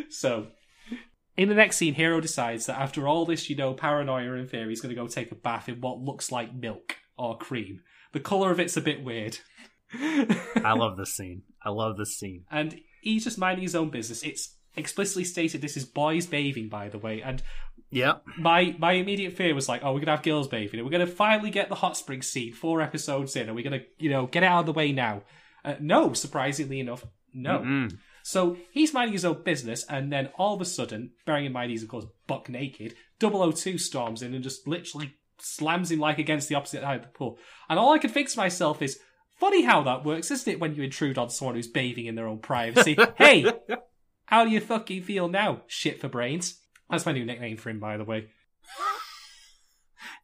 So, 0.09 0.47
in 1.35 1.49
the 1.49 1.55
next 1.55 1.77
scene, 1.77 1.95
Hiro 1.95 2.21
decides 2.21 2.67
that 2.67 2.79
after 2.79 3.07
all 3.07 3.25
this, 3.25 3.49
you 3.49 3.55
know, 3.55 3.73
paranoia 3.73 4.33
and 4.33 4.49
fear, 4.49 4.69
he's 4.69 4.81
going 4.81 4.93
to 4.95 5.01
go 5.01 5.07
take 5.07 5.31
a 5.31 5.35
bath 5.35 5.67
in 5.69 5.81
what 5.81 5.99
looks 5.99 6.31
like 6.31 6.53
milk 6.53 6.97
or 7.17 7.37
cream. 7.37 7.81
The 8.13 8.19
color 8.19 8.51
of 8.51 8.59
it's 8.59 8.77
a 8.77 8.81
bit 8.81 9.03
weird. 9.03 9.39
I 9.93 10.73
love 10.77 10.97
this 10.97 11.15
scene. 11.15 11.43
I 11.63 11.69
love 11.69 11.97
this 11.97 12.17
scene. 12.17 12.45
and 12.51 12.79
he's 13.01 13.23
just 13.23 13.37
minding 13.37 13.63
his 13.63 13.75
own 13.75 13.89
business. 13.89 14.23
It's 14.23 14.55
explicitly 14.75 15.23
stated 15.23 15.61
this 15.61 15.77
is 15.77 15.85
boys 15.85 16.25
bathing, 16.25 16.69
by 16.69 16.89
the 16.89 16.99
way, 16.99 17.21
and 17.21 17.41
Yep. 17.89 18.23
my 18.37 18.75
my 18.77 18.93
immediate 18.93 19.33
fear 19.33 19.55
was 19.55 19.69
like, 19.69 19.81
oh, 19.83 19.93
we're 19.93 19.99
gonna 19.99 20.11
have 20.11 20.23
girls 20.23 20.47
bathing, 20.47 20.79
and 20.79 20.85
we're 20.85 20.91
gonna 20.91 21.07
finally 21.07 21.49
get 21.49 21.69
the 21.69 21.75
hot 21.75 21.97
spring 21.97 22.21
scene 22.21 22.53
four 22.53 22.81
episodes 22.81 23.35
in, 23.35 23.47
and 23.47 23.55
we're 23.55 23.63
gonna 23.63 23.83
you 23.97 24.09
know 24.09 24.27
get 24.27 24.43
it 24.43 24.47
out 24.47 24.61
of 24.61 24.65
the 24.65 24.73
way 24.73 24.91
now. 24.91 25.23
Uh, 25.63 25.75
no, 25.79 26.13
surprisingly 26.13 26.79
enough, 26.79 27.05
no. 27.33 27.59
Mm-mm. 27.59 27.97
So 28.23 28.57
he's 28.71 28.93
minding 28.93 29.13
his 29.13 29.23
own 29.23 29.43
business, 29.43 29.85
and 29.85 30.11
then 30.11 30.29
all 30.37 30.55
of 30.55 30.61
a 30.61 30.65
sudden, 30.65 31.11
bearing 31.25 31.45
in 31.45 31.53
mind 31.53 31.71
he's 31.71 31.83
of 31.83 31.89
course 31.89 32.05
buck 32.27 32.49
naked, 32.49 32.95
002 33.21 33.77
storms 33.77 34.21
in 34.21 34.33
and 34.33 34.43
just 34.43 34.67
literally 34.67 35.13
slams 35.39 35.91
him 35.91 35.99
like 35.99 36.17
against 36.17 36.49
the 36.49 36.55
opposite 36.55 36.81
side 36.81 36.97
of 36.97 37.01
the 37.03 37.07
pool. 37.09 37.37
And 37.69 37.79
all 37.79 37.93
I 37.93 37.99
could 37.99 38.11
think 38.11 38.29
to 38.29 38.37
myself 38.37 38.81
is, 38.81 38.99
funny 39.35 39.63
how 39.63 39.83
that 39.83 40.03
works, 40.03 40.31
isn't 40.31 40.51
it? 40.51 40.59
When 40.59 40.75
you 40.75 40.83
intrude 40.83 41.17
on 41.17 41.29
someone 41.29 41.55
who's 41.55 41.67
bathing 41.67 42.05
in 42.05 42.15
their 42.15 42.27
own 42.27 42.39
privacy. 42.39 42.97
hey, 43.17 43.45
how 44.25 44.43
do 44.43 44.51
you 44.51 44.59
fucking 44.59 45.03
feel 45.03 45.27
now? 45.27 45.61
Shit 45.67 46.01
for 46.01 46.09
brains. 46.09 46.59
That's 46.89 47.05
my 47.05 47.11
new 47.11 47.25
nickname 47.25 47.57
for 47.57 47.69
him, 47.69 47.79
by 47.79 47.97
the 47.97 48.03
way. 48.03 48.27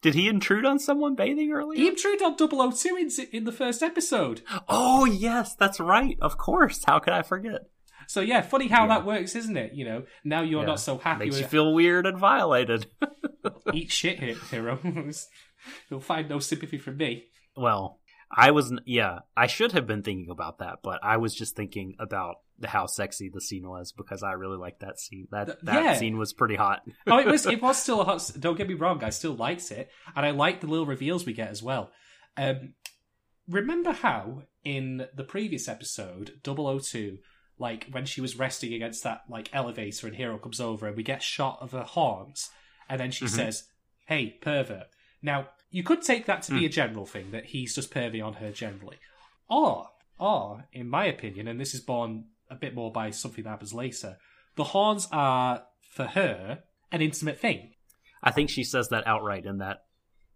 Did 0.01 0.15
he 0.15 0.27
intrude 0.27 0.65
on 0.65 0.79
someone 0.79 1.15
bathing 1.15 1.51
earlier? 1.51 1.79
He 1.79 1.87
intruded 1.87 2.21
on 2.21 2.35
002 2.37 2.95
in, 2.97 3.09
in 3.31 3.43
the 3.45 3.51
first 3.51 3.81
episode. 3.81 4.41
Oh 4.67 5.05
yes, 5.05 5.55
that's 5.55 5.79
right. 5.79 6.17
Of 6.21 6.37
course. 6.37 6.83
How 6.85 6.99
could 6.99 7.13
I 7.13 7.21
forget? 7.21 7.61
So 8.07 8.19
yeah, 8.19 8.41
funny 8.41 8.67
how 8.67 8.83
Yeah. 8.83 8.87
that 8.99 9.05
works, 9.05 9.35
isn't 9.35 9.55
it? 9.55 9.73
You 9.73 9.85
know, 9.85 10.03
now 10.25 10.41
you're 10.41 10.61
Yeah. 10.61 10.67
not 10.67 10.79
so 10.81 10.97
happy 10.97 11.25
Makes 11.25 11.39
you 11.39 11.45
feel 11.47 11.73
weird 11.73 12.05
and 12.05 12.17
violated. 12.17 12.87
eat 13.73 13.91
shit 13.91 14.19
here, 14.19 14.35
hero. 14.51 14.77
You'll 15.89 16.01
find 16.01 16.27
no 16.29 16.39
sympathy 16.39 16.77
from 16.77 16.97
me. 16.97 17.25
well, 17.55 17.99
I 18.35 18.51
was 18.51 18.73
yeah, 18.85 19.19
I 19.37 19.47
should 19.47 19.71
have 19.71 19.87
been 19.87 20.01
thinking 20.03 20.29
about 20.29 20.57
that, 20.59 20.79
but 20.83 20.99
I 21.03 21.17
was 21.17 21.33
just 21.35 21.55
thinking 21.55 21.95
about 21.99 22.35
how 22.63 22.85
sexy 22.85 23.29
the 23.29 23.41
scene 23.41 23.67
was 23.67 23.91
because 23.91 24.23
I 24.23 24.33
really 24.33 24.57
liked 24.57 24.81
that 24.81 24.99
scene. 24.99 25.27
That 25.31 25.63
that 25.65 25.83
yeah. 25.83 25.93
scene 25.95 26.17
was 26.17 26.33
pretty 26.33 26.55
hot. 26.55 26.81
Oh, 27.07 27.17
it 27.19 27.27
was 27.27 27.45
it 27.45 27.61
was 27.61 27.81
still 27.81 28.01
a 28.01 28.03
hot. 28.05 28.31
Don't 28.39 28.57
get 28.57 28.67
me 28.67 28.73
wrong, 28.75 29.03
I 29.03 29.09
still 29.09 29.33
liked 29.35 29.71
it, 29.71 29.89
and 30.15 30.25
I 30.25 30.31
liked 30.31 30.61
the 30.61 30.67
little 30.67 30.85
reveals 30.85 31.25
we 31.25 31.33
get 31.33 31.49
as 31.49 31.61
well. 31.63 31.91
Um, 32.37 32.73
remember 33.47 33.91
how 33.91 34.43
in 34.63 35.07
the 35.15 35.23
previous 35.23 35.67
episode, 35.67 36.39
002, 36.45 37.17
like 37.59 37.87
when 37.91 38.05
she 38.05 38.21
was 38.21 38.37
resting 38.37 38.73
against 38.73 39.03
that 39.03 39.23
like 39.29 39.49
elevator, 39.53 40.07
and 40.07 40.15
Hiro 40.15 40.37
comes 40.37 40.59
over, 40.61 40.87
and 40.87 40.95
we 40.97 41.03
get 41.03 41.21
shot 41.21 41.57
of 41.61 41.71
her 41.71 41.83
horns, 41.83 42.49
and 42.89 42.99
then 42.99 43.11
she 43.11 43.25
Mhm. 43.25 43.29
says, 43.29 43.67
"Hey, 44.07 44.37
pervert." 44.41 44.87
Now 45.21 45.49
you 45.69 45.83
could 45.83 46.01
take 46.03 46.25
that 46.27 46.43
to 46.43 46.53
be 46.53 46.65
a 46.65 46.69
general 46.69 47.05
thing 47.05 47.31
that 47.31 47.45
he's 47.45 47.73
just 47.75 47.91
pervy 47.91 48.23
on 48.23 48.33
her 48.35 48.51
generally, 48.51 48.97
or 49.49 49.89
or 50.19 50.65
in 50.71 50.87
my 50.87 51.05
opinion, 51.05 51.47
and 51.47 51.59
this 51.59 51.73
is 51.73 51.81
borne 51.81 52.25
a 52.53 52.59
bit 52.59 52.75
more 52.75 52.91
by 52.91 53.09
something 53.11 53.43
that 53.43 53.49
happens 53.49 53.73
later, 53.73 54.17
the 54.55 54.63
horns 54.63 55.07
are 55.11 55.63
for 55.91 56.05
her 56.05 56.63
an 56.91 57.01
intimate 57.01 57.39
thing. 57.39 57.71
I 58.21 58.31
think 58.31 58.49
she 58.49 58.63
says 58.63 58.89
that 58.89 59.05
outright 59.07 59.45
in 59.45 59.57
that 59.57 59.85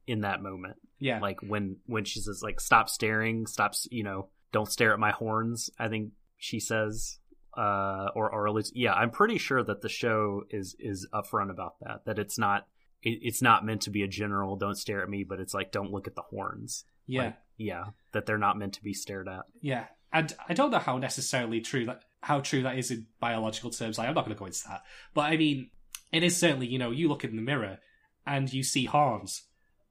in 0.08 0.22
that 0.22 0.42
moment. 0.42 0.78
Yeah, 1.00 1.20
Like 1.20 1.42
when 1.42 1.78
when 1.86 2.06
she 2.06 2.20
says 2.20 2.42
like 2.44 2.60
stop 2.60 2.90
staring, 2.90 3.46
stop 3.46 3.74
you 3.92 4.04
know, 4.04 4.30
don't 4.52 4.72
stare 4.72 4.94
at 4.94 5.00
my 5.00 5.12
horns. 5.12 5.70
I 5.80 5.88
think 5.88 6.12
she 6.38 6.60
says 6.60 7.20
uh 7.58 8.10
or 8.16 8.32
or 8.32 8.48
at 8.48 8.54
least 8.54 8.74
yeah, 8.76 8.94
I'm 8.94 9.12
pretty 9.12 9.38
sure 9.38 9.64
that 9.64 9.82
the 9.82 9.90
show 9.90 10.44
is 10.50 10.76
is 10.80 11.08
upfront 11.14 11.50
about 11.52 11.76
that 11.82 12.06
that 12.06 12.20
it's 12.20 12.38
not 12.38 12.68
it, 13.04 13.20
it's 13.22 13.42
not 13.42 13.64
meant 13.66 13.82
to 13.84 13.90
be 13.92 14.04
a 14.04 14.08
general 14.08 14.56
don't 14.56 14.76
stare 14.78 15.04
at 15.04 15.10
me, 15.10 15.24
but 15.24 15.40
it's 15.40 15.54
like 15.54 15.72
don't 15.72 15.92
look 15.92 16.08
at 16.08 16.16
the 16.16 16.24
horns. 16.24 16.84
yeah, 17.06 17.22
Like, 17.26 17.36
yeah, 17.58 17.84
that 18.14 18.26
they're 18.26 18.38
not 18.38 18.58
meant 18.58 18.74
to 18.74 18.84
be 18.84 18.94
stared 18.94 19.28
at. 19.28 19.44
yeah. 19.62 19.86
And 20.14 20.34
I 20.48 20.54
don't 20.54 20.72
know 20.72 20.80
how 20.80 20.98
necessarily 20.98 21.60
true 21.60 21.86
that 21.86 22.02
how 22.22 22.40
true 22.40 22.64
that 22.64 22.78
is 22.78 22.92
in 22.92 23.08
biological 23.20 23.70
terms. 23.70 23.98
Like, 23.98 24.08
I'm 24.08 24.16
not 24.16 24.26
going 24.26 24.36
to 24.36 24.40
go 24.40 24.46
into 24.46 24.64
that, 24.68 24.82
but 25.14 25.22
I 25.32 25.38
mean, 25.38 25.70
it 26.12 26.24
is 26.24 26.38
certainly 26.38 26.68
you 26.68 26.80
know 26.80 26.92
you 26.92 27.08
look 27.10 27.24
in 27.24 27.36
the 27.36 27.42
mirror 27.42 27.80
and 28.26 28.52
you 28.52 28.64
see 28.64 28.86
horns. 28.86 29.44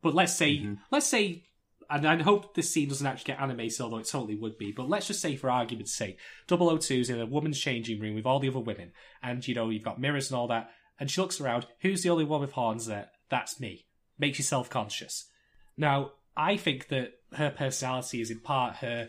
But 0.02 0.14
let's 0.14 0.34
say 0.36 0.58
Mhm. 0.58 0.78
let's 0.90 1.06
say. 1.06 1.44
And 1.88 2.04
I 2.04 2.20
hope 2.20 2.54
this 2.56 2.72
scene 2.72 2.88
doesn't 2.88 3.06
actually 3.06 3.34
get 3.34 3.40
animated, 3.40 3.80
although 3.80 3.98
it 3.98 4.08
totally 4.08 4.34
would 4.34 4.58
be. 4.58 4.72
But 4.72 4.88
let's 4.88 5.06
just 5.06 5.20
say, 5.20 5.36
for 5.36 5.48
argument's 5.48 5.94
sake, 5.94 6.18
002's 6.48 7.08
in 7.10 7.20
a 7.20 7.26
woman's 7.26 7.60
changing 7.60 8.00
room 8.00 8.16
with 8.16 8.26
all 8.26 8.40
the 8.40 8.48
other 8.48 8.58
women, 8.58 8.90
and 9.22 9.46
you 9.46 9.54
know 9.54 9.70
you've 9.70 9.84
got 9.84 10.00
mirrors 10.00 10.28
and 10.28 10.36
all 10.36 10.48
that. 10.48 10.68
And 10.98 11.08
she 11.08 11.20
looks 11.20 11.40
around. 11.40 11.68
Who's 11.82 12.02
the 12.02 12.10
only 12.10 12.24
one 12.24 12.40
with 12.40 12.52
horns 12.52 12.86
there? 12.86 13.10
That's 13.28 13.60
me. 13.60 13.86
Makes 14.18 14.38
you 14.38 14.44
self 14.44 14.68
conscious. 14.68 15.30
Now, 15.76 16.10
I 16.36 16.56
think 16.56 16.88
that 16.88 17.12
her 17.34 17.50
personality 17.50 18.20
is 18.20 18.32
in 18.32 18.40
part 18.40 18.76
her 18.78 19.08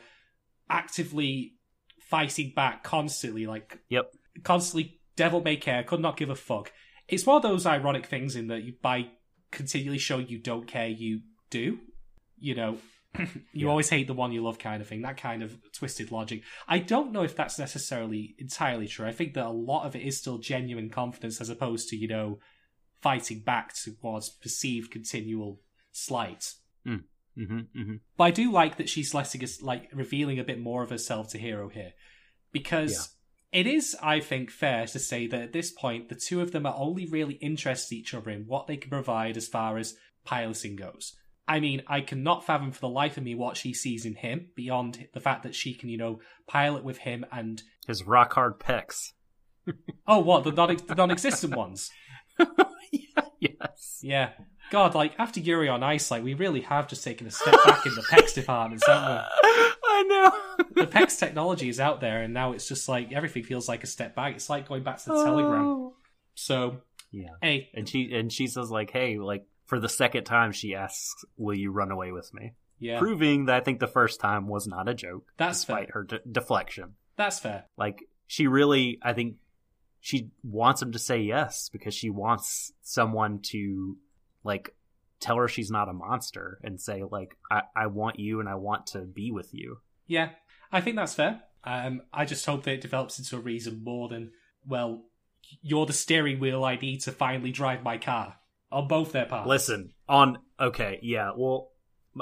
actively 0.69 1.53
fighting 2.09 2.53
back 2.55 2.83
constantly, 2.83 3.45
like 3.45 3.79
Yep. 3.89 4.13
constantly 4.43 4.99
devil 5.15 5.41
may 5.41 5.57
care, 5.57 5.83
could 5.83 5.99
not 5.99 6.17
give 6.17 6.29
a 6.29 6.35
fuck. 6.35 6.71
It's 7.07 7.25
one 7.25 7.37
of 7.37 7.43
those 7.43 7.65
ironic 7.65 8.05
things 8.05 8.35
in 8.35 8.47
that 8.47 8.63
you, 8.63 8.73
by 8.81 9.09
continually 9.51 9.97
showing 9.97 10.27
you 10.27 10.37
don't 10.39 10.67
care, 10.67 10.87
you 10.87 11.21
do. 11.49 11.79
You 12.39 12.55
know, 12.55 12.77
you 13.17 13.27
Yeah. 13.53 13.67
always 13.69 13.89
hate 13.89 14.07
the 14.07 14.13
one 14.13 14.31
you 14.31 14.43
love 14.43 14.59
kind 14.59 14.81
of 14.81 14.87
thing, 14.87 15.01
that 15.01 15.17
kind 15.17 15.41
of 15.41 15.57
twisted 15.71 16.11
logic. 16.11 16.43
I 16.67 16.79
don't 16.79 17.11
know 17.11 17.23
if 17.23 17.35
that's 17.35 17.57
necessarily 17.57 18.35
entirely 18.37 18.87
true. 18.87 19.07
I 19.07 19.11
think 19.13 19.33
that 19.33 19.45
a 19.45 19.49
lot 19.49 19.85
of 19.85 19.95
it 19.95 20.01
is 20.03 20.17
still 20.17 20.37
genuine 20.37 20.89
confidence 20.89 21.41
as 21.41 21.49
opposed 21.49 21.89
to, 21.89 21.95
you 21.97 22.07
know, 22.07 22.39
fighting 23.01 23.39
back 23.39 23.73
towards 23.73 24.29
perceived 24.29 24.91
continual 24.91 25.61
slights. 25.91 26.59
Hmm. 26.85 26.97
Mm-hmm, 27.37 27.79
mm-hmm. 27.79 27.95
But 28.17 28.23
I 28.23 28.31
do 28.31 28.51
like 28.51 28.77
that 28.77 28.89
she's 28.89 29.13
letting 29.13 29.43
us 29.43 29.61
like 29.61 29.89
revealing 29.93 30.39
a 30.39 30.43
bit 30.43 30.59
more 30.59 30.83
of 30.83 30.89
herself 30.89 31.29
to 31.29 31.37
Hiro 31.37 31.69
here, 31.69 31.93
because 32.51 33.15
it 33.51 33.67
is, 33.67 33.95
I 34.01 34.19
think, 34.19 34.51
fair 34.51 34.87
to 34.87 34.99
say 34.99 35.27
that 35.27 35.41
at 35.41 35.53
this 35.53 35.71
point 35.71 36.09
the 36.09 36.15
two 36.15 36.41
of 36.41 36.51
them 36.51 36.65
are 36.65 36.75
only 36.77 37.05
really 37.05 37.35
interested 37.35 37.95
each 37.95 38.13
other 38.13 38.31
in 38.31 38.45
what 38.47 38.67
they 38.67 38.77
can 38.77 38.89
provide 38.89 39.37
as 39.37 39.47
far 39.47 39.77
as 39.77 39.95
piloting 40.25 40.75
goes. 40.75 41.15
I 41.47 41.61
mean, 41.61 41.81
I 41.87 42.01
cannot 42.01 42.45
fathom 42.45 42.71
for 42.71 42.81
the 42.81 42.89
life 42.89 43.15
of 43.15 43.23
me 43.23 43.33
what 43.33 43.55
she 43.55 43.73
sees 43.73 44.05
in 44.05 44.15
him 44.15 44.49
beyond 44.55 45.07
the 45.13 45.21
fact 45.21 45.43
that 45.43 45.55
she 45.55 45.73
can, 45.73 45.87
you 45.87 45.97
know, 45.97 46.19
pilot 46.45 46.83
with 46.83 46.97
him 46.97 47.25
and 47.31 47.63
His 47.87 48.03
rock 48.03 48.33
hard 48.33 48.59
pecs. 48.59 49.13
oh, 50.07 50.19
what 50.19 50.43
the 50.43 50.51
non 50.51 50.75
the 50.75 50.95
non-existent 50.95 51.55
ones? 51.55 51.89
yes. 53.39 53.99
Yeah. 54.01 54.31
God, 54.71 54.95
like 54.95 55.13
after 55.17 55.39
Yuri 55.39 55.69
on 55.69 55.83
Ice, 55.83 56.11
like 56.11 56.23
we 56.23 56.33
really 56.33 56.61
have 56.61 56.87
just 56.87 57.03
taken 57.03 57.27
a 57.27 57.31
step 57.31 57.55
back 57.65 57.85
in 57.85 57.95
the 57.95 58.01
PEX 58.11 58.33
department, 58.33 58.83
haven't 58.85 59.25
we? 59.43 59.49
I 59.89 60.03
know. 60.03 60.65
the 60.75 60.87
PEX 60.87 61.17
technology 61.19 61.69
is 61.69 61.79
out 61.79 62.01
there, 62.01 62.21
and 62.21 62.33
now 62.33 62.51
it's 62.51 62.67
just 62.67 62.87
like 62.89 63.11
everything 63.13 63.43
feels 63.43 63.67
like 63.67 63.83
a 63.83 63.87
step 63.87 64.15
back. 64.15 64.35
It's 64.35 64.49
like 64.49 64.67
going 64.67 64.83
back 64.83 64.97
to 64.99 65.09
the 65.09 65.23
Telegram. 65.23 65.65
Oh. 65.65 65.93
So 66.35 66.77
Yeah. 67.11 67.29
Hey, 67.41 67.69
And 67.73 67.87
she 67.87 68.11
and 68.13 68.31
she 68.31 68.47
says 68.47 68.69
like, 68.69 68.91
"Hey, 68.91 69.17
like 69.17 69.45
for 69.65 69.79
the 69.79 69.89
second 69.89 70.25
time 70.25 70.51
she 70.51 70.75
asks, 70.75 71.25
"Will 71.37 71.57
you 71.57 71.71
run 71.71 71.91
away 71.91 72.11
with 72.11 72.33
me?" 72.33 72.53
yeah, 72.79 72.99
Proving 72.99 73.45
that 73.45 73.55
I 73.55 73.59
think 73.61 73.79
the 73.79 73.87
first 73.87 74.19
time 74.19 74.47
was 74.47 74.67
not 74.67 74.87
a 74.87 74.93
joke 74.93 75.25
That's 75.37 75.59
despite 75.59 75.91
her 75.91 76.03
de- 76.03 76.19
deflection. 76.31 76.93
that's 77.15 77.39
fair. 77.39 77.65
Like 77.77 78.03
she 78.27 78.45
really 78.47 78.99
I 79.01 79.13
think 79.13 79.37
she 79.99 80.29
wants 80.43 80.81
him 80.81 80.91
to 80.91 80.99
say 80.99 81.21
yes 81.21 81.69
because 81.69 81.95
she 81.95 82.09
wants 82.11 82.71
someone 82.81 83.39
to 83.51 83.97
like 84.47 84.73
tell 85.19 85.35
her 85.35 85.47
she's 85.47 85.69
not 85.69 85.89
a 85.89 85.93
monster 85.93 86.59
and 86.63 86.79
say 86.79 87.03
like 87.09 87.35
I, 87.51 87.63
I 87.75 87.87
want 87.87 88.19
you 88.19 88.39
and 88.39 88.47
I 88.47 88.55
want 88.55 88.87
to 88.87 88.99
be 89.01 89.31
with 89.31 89.53
you. 89.53 89.79
Yeah, 90.07 90.29
I 90.71 90.81
think 90.81 90.95
that's 90.95 91.13
fair. 91.13 91.41
Um, 91.63 92.01
I 92.13 92.25
just 92.25 92.45
hope 92.45 92.63
that 92.63 92.75
it 92.75 92.81
develops 92.81 93.19
into 93.19 93.35
a 93.35 93.39
reason 93.39 93.83
more 93.83 94.07
than 94.07 94.31
well, 94.65 95.03
you're 95.61 95.85
the 95.85 95.93
steering 95.93 96.39
wheel 96.39 96.63
I 96.63 96.77
need 96.77 97.01
to 97.01 97.11
finally 97.11 97.51
drive 97.51 97.83
my 97.83 97.97
car 97.97 98.35
on 98.71 98.87
both 98.87 99.11
their 99.11 99.25
parts. 99.25 99.47
Listen, 99.47 99.91
on 100.07 100.39
okay, 100.59 100.99
yeah, 101.01 101.31
well 101.35 101.71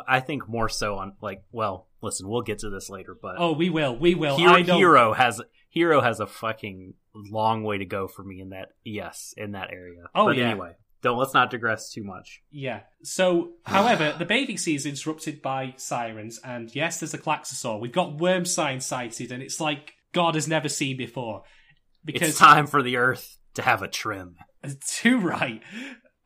I 0.07 0.19
think 0.19 0.49
more 0.49 0.69
so 0.69 0.95
on 0.97 1.13
like 1.21 1.43
well, 1.51 1.87
listen, 2.01 2.27
we'll 2.27 2.41
get 2.41 2.59
to 2.59 2.69
this 2.69 2.89
later, 2.89 3.15
but 3.19 3.35
Oh, 3.37 3.53
we 3.53 3.69
will. 3.69 3.95
We 3.95 4.15
will. 4.15 4.37
Hiro. 4.37 4.63
Hiro 4.63 5.13
has 5.13 5.41
Hiro 5.69 6.01
has 6.01 6.19
a 6.19 6.27
fucking 6.27 6.93
long 7.13 7.63
way 7.63 7.77
to 7.77 7.85
go 7.85 8.07
for 8.07 8.23
me 8.23 8.41
in 8.41 8.49
that 8.49 8.69
yes, 8.83 9.33
in 9.37 9.51
that 9.51 9.71
area. 9.71 10.05
Oh, 10.15 10.25
but 10.25 10.37
yeah. 10.37 10.49
anyway, 10.49 10.75
don't 11.05 11.17
let's 11.17 11.33
not 11.33 11.49
digress 11.49 11.89
too 11.91 12.03
much. 12.03 12.41
Yeah. 12.51 12.81
So, 13.03 13.53
however, 13.65 14.13
the 14.17 14.25
bathing 14.25 14.57
scene 14.57 14.75
is 14.75 14.85
interrupted 14.85 15.41
by 15.41 15.73
sirens, 15.77 16.39
and 16.43 16.73
yes, 16.75 16.99
there's 16.99 17.13
a 17.13 17.17
klaxosaur. 17.17 17.79
We've 17.79 17.91
got 17.91 18.17
worm 18.19 18.43
sign 18.45 18.81
sighted, 18.81 19.31
and 19.31 19.41
it's 19.41 19.61
like 19.61 19.93
God 20.11 20.35
has 20.35 20.47
never 20.47 20.67
seen 20.69 20.97
before. 20.97 21.43
Because 22.03 22.29
it's 22.29 22.37
time 22.37 22.67
for 22.67 22.83
the 22.83 22.97
Earth 22.97 23.37
to 23.55 23.61
have 23.61 23.81
a 23.81 23.87
trim. 23.87 24.35
Too 24.87 25.17
right. 25.19 25.61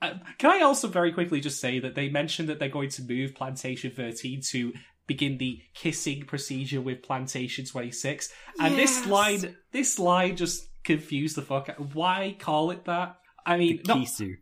Uh, 0.02 0.14
can 0.38 0.52
I 0.52 0.62
also 0.62 0.88
very 0.88 1.12
quickly 1.12 1.42
just 1.42 1.60
say 1.60 1.80
that 1.80 1.94
they 1.96 2.10
mentioned 2.10 2.50
that 2.50 2.58
they're 2.60 2.70
going 2.70 2.90
to 2.92 3.04
move 3.04 3.36
Plantation 3.36 3.92
13 3.92 4.42
to 4.52 4.74
begin 5.08 5.38
the 5.38 5.62
kissing 5.74 6.24
procedure 6.26 6.80
with 6.82 7.02
Plantation 7.04 7.66
26, 7.66 8.32
and 8.60 8.76
this 8.78 9.00
Yes. 9.00 9.08
line, 9.08 9.56
this 9.72 10.00
line 10.00 10.36
just 10.38 10.68
confused 10.84 11.36
the 11.36 11.42
fuck 11.42 11.68
out. 11.70 11.94
Why 11.96 12.36
call 12.40 12.72
it 12.72 12.86
that? 12.86 13.18
I 13.46 13.58
mean, 13.58 13.82
not, 13.86 13.98
Kisu. 13.98 14.38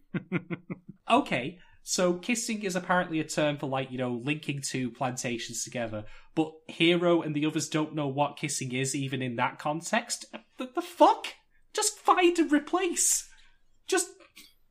okay, 1.10 1.60
so 1.84 2.16
kissing 2.16 2.64
is 2.64 2.76
apparently 2.76 3.22
a 3.22 3.24
term 3.24 3.58
for 3.58 3.68
like, 3.68 3.92
you 3.92 3.98
know, 3.98 4.22
linking 4.24 4.62
two 4.62 4.92
plantations 4.92 5.64
together, 5.64 6.04
but 6.36 6.52
Hiro 6.68 7.22
and 7.22 7.34
the 7.34 7.46
others 7.46 7.70
don't 7.70 7.96
know 7.96 8.08
what 8.08 8.36
kissing 8.36 8.74
is 8.74 8.94
even 8.94 9.22
in 9.22 9.38
that 9.38 9.58
context. 9.58 10.26
The, 10.58 10.70
the 10.76 10.82
fuck? 10.82 11.28
Just 11.74 11.98
find 12.00 12.38
and 12.38 12.52
replace. 12.52 13.30
Just 13.88 14.10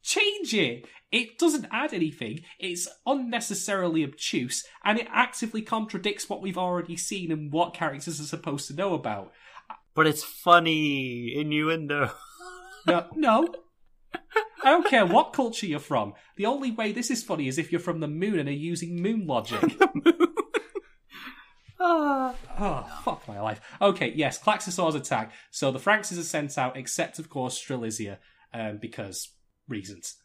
change 0.03 0.53
it. 0.53 0.87
It 1.11 1.39
doesn't 1.39 1.69
add 1.73 1.95
anything. 1.95 2.41
It's 2.59 2.87
unnecessarily 3.07 4.05
obtuse, 4.05 4.67
and 4.85 4.99
it 4.99 5.09
actively 5.11 5.63
contradicts 5.63 6.29
what 6.29 6.43
we've 6.43 6.59
already 6.59 6.97
seen 6.97 7.33
and 7.33 7.51
what 7.51 7.73
characters 7.73 8.21
are 8.21 8.25
supposed 8.25 8.69
to 8.69 8.75
know 8.75 8.93
about. 8.93 9.33
But 9.95 10.07
it's 10.07 10.23
funny 10.23 11.35
innuendo. 11.35 12.11
No, 12.87 13.07
no. 13.15 13.49
I 14.65 14.71
don't 14.71 14.87
care 14.87 15.07
what 15.07 15.33
culture 15.33 15.67
you're 15.67 15.79
from. 15.79 16.15
The 16.37 16.47
only 16.47 16.71
way 16.71 16.93
this 16.93 17.11
is 17.11 17.23
funny 17.23 17.49
is 17.49 17.59
if 17.59 17.71
you're 17.71 17.81
from 17.81 18.01
the 18.01 18.09
moon 18.09 18.39
and 18.39 18.49
are 18.49 18.53
using 18.53 19.01
moon 19.01 19.27
logic. 19.27 19.61
oh, 21.81 23.01
fuck 23.05 23.27
my 23.29 23.41
life. 23.41 23.61
Okay, 23.81 24.13
yes, 24.15 24.43
Klaxosaur's 24.43 24.95
attack. 24.95 25.33
So 25.51 25.71
the 25.71 25.79
Franxxes 25.79 26.19
are 26.19 26.25
sent 26.25 26.59
out, 26.59 26.77
except, 26.77 27.19
of 27.19 27.29
course, 27.31 27.63
Strelitzia, 27.63 28.19
um, 28.53 28.79
because 28.81 29.31
reasons. 29.69 30.17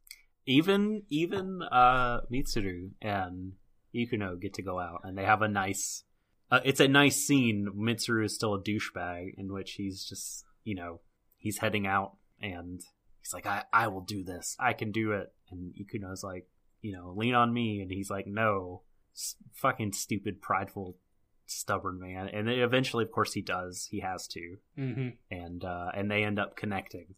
even 0.46 1.04
even 1.10 1.62
uh 1.72 2.22
Mitsuru 2.32 2.92
and 3.02 3.54
Ikuno 3.96 4.40
get 4.40 4.54
to 4.56 4.62
go 4.62 4.80
out 4.80 5.02
and 5.04 5.18
they 5.18 5.24
have 5.24 5.42
a 5.42 5.48
nice 5.48 6.04
uh, 6.52 6.60
it's 6.66 6.82
a 6.82 6.88
nice 6.88 7.16
scene. 7.16 7.70
Mitsuru 7.76 8.26
is 8.26 8.36
still 8.36 8.54
a 8.54 8.62
douchebag 8.62 9.36
in 9.38 9.54
which 9.54 9.74
he's 9.74 10.04
just, 10.04 10.44
you 10.66 10.76
know, 10.76 11.00
he's 11.38 11.60
heading 11.60 11.88
out 11.88 12.18
and 12.42 12.82
he's 13.22 13.34
like, 13.34 13.46
I, 13.46 13.64
I 13.72 13.88
will 13.88 14.02
do 14.02 14.24
this. 14.24 14.56
I 14.60 14.74
can 14.74 14.92
do 14.92 15.12
it. 15.14 15.32
And 15.50 15.74
Ikuno's 15.76 16.24
like, 16.24 16.48
you 16.82 16.92
know, 16.94 17.14
lean 17.16 17.36
on 17.36 17.54
me. 17.54 17.82
And 17.82 17.92
he's 17.92 18.10
like, 18.10 18.28
no. 18.28 18.82
S- 19.16 19.36
fucking 19.54 19.92
stupid, 19.94 20.42
prideful, 20.42 20.98
stubborn 21.46 22.00
man. 22.00 22.30
And 22.30 22.48
then 22.48 22.60
eventually, 22.60 23.04
of 23.04 23.12
course, 23.12 23.34
he 23.34 23.42
does. 23.42 23.88
He 23.92 24.00
has 24.00 24.28
to. 24.28 24.58
hmm 24.76 25.10
And, 25.30 25.64
uh, 25.64 25.92
and 25.94 26.10
they 26.10 26.24
end 26.24 26.40
up 26.40 26.56
connecting 26.56 27.16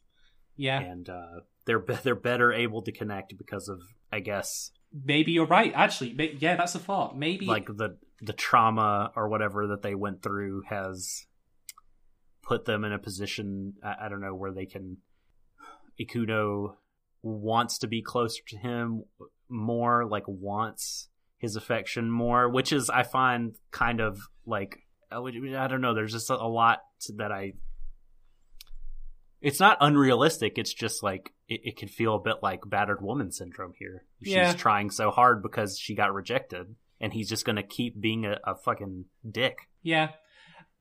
Yeah, 0.55 0.79
and 0.79 1.07
uh, 1.09 1.41
they're 1.65 1.79
be- 1.79 1.95
they're 2.03 2.15
better 2.15 2.51
able 2.51 2.81
to 2.83 2.91
connect 2.91 3.37
because 3.37 3.69
of 3.69 3.79
I 4.11 4.19
guess 4.19 4.71
maybe 4.91 5.31
you're 5.31 5.45
right. 5.47 5.71
Actually, 5.73 6.37
yeah, 6.39 6.55
that's 6.55 6.75
a 6.75 6.79
thought. 6.79 7.17
Maybe 7.17 7.45
like 7.47 7.65
the 7.67 7.97
the 8.21 8.33
trauma 8.33 9.11
or 9.15 9.27
whatever 9.29 9.67
that 9.67 9.81
they 9.81 9.95
went 9.95 10.21
through 10.21 10.63
has 10.69 11.25
put 12.43 12.65
them 12.65 12.83
in 12.83 12.91
a 12.93 12.99
position 12.99 13.73
I, 13.83 14.05
I 14.05 14.09
don't 14.09 14.21
know 14.21 14.35
where 14.35 14.51
they 14.51 14.65
can 14.65 14.97
Ikuno 15.99 16.75
wants 17.21 17.79
to 17.79 17.87
be 17.87 18.01
closer 18.01 18.41
to 18.47 18.57
him 18.57 19.03
more 19.49 20.05
like 20.05 20.23
wants 20.27 21.09
his 21.37 21.55
affection 21.55 22.09
more 22.09 22.49
which 22.49 22.71
is 22.73 22.89
I 22.89 23.03
find 23.03 23.55
kind 23.71 23.99
of 24.01 24.17
like 24.45 24.79
I 25.11 25.15
don't 25.67 25.81
know 25.81 25.93
there's 25.93 26.11
just 26.13 26.29
a, 26.29 26.35
lot 26.47 26.79
that 27.17 27.31
I 27.31 27.53
it's 29.41 29.59
not 29.59 29.77
unrealistic. 29.81 30.53
It's 30.57 30.73
just 30.73 31.03
like 31.03 31.33
it, 31.49 31.61
it 31.65 31.77
can 31.77 31.89
feel 31.89 32.15
a 32.15 32.21
bit 32.21 32.37
like 32.41 32.61
battered 32.65 33.01
woman 33.01 33.29
syndrome 33.31 33.73
here. 33.77 34.05
She's 34.23 34.33
Yeah. 34.33 34.53
trying 34.53 34.89
so 34.89 35.11
hard 35.11 35.43
because 35.43 35.77
she 35.77 35.95
got 35.95 36.13
rejected, 36.13 36.73
and 37.01 37.11
he's 37.11 37.27
just 37.27 37.43
gonna 37.45 37.61
keep 37.61 37.99
being 37.99 38.25
a, 38.25 38.39
a 38.45 38.55
fucking 38.55 39.05
dick. 39.29 39.57
Yeah. 39.81 40.11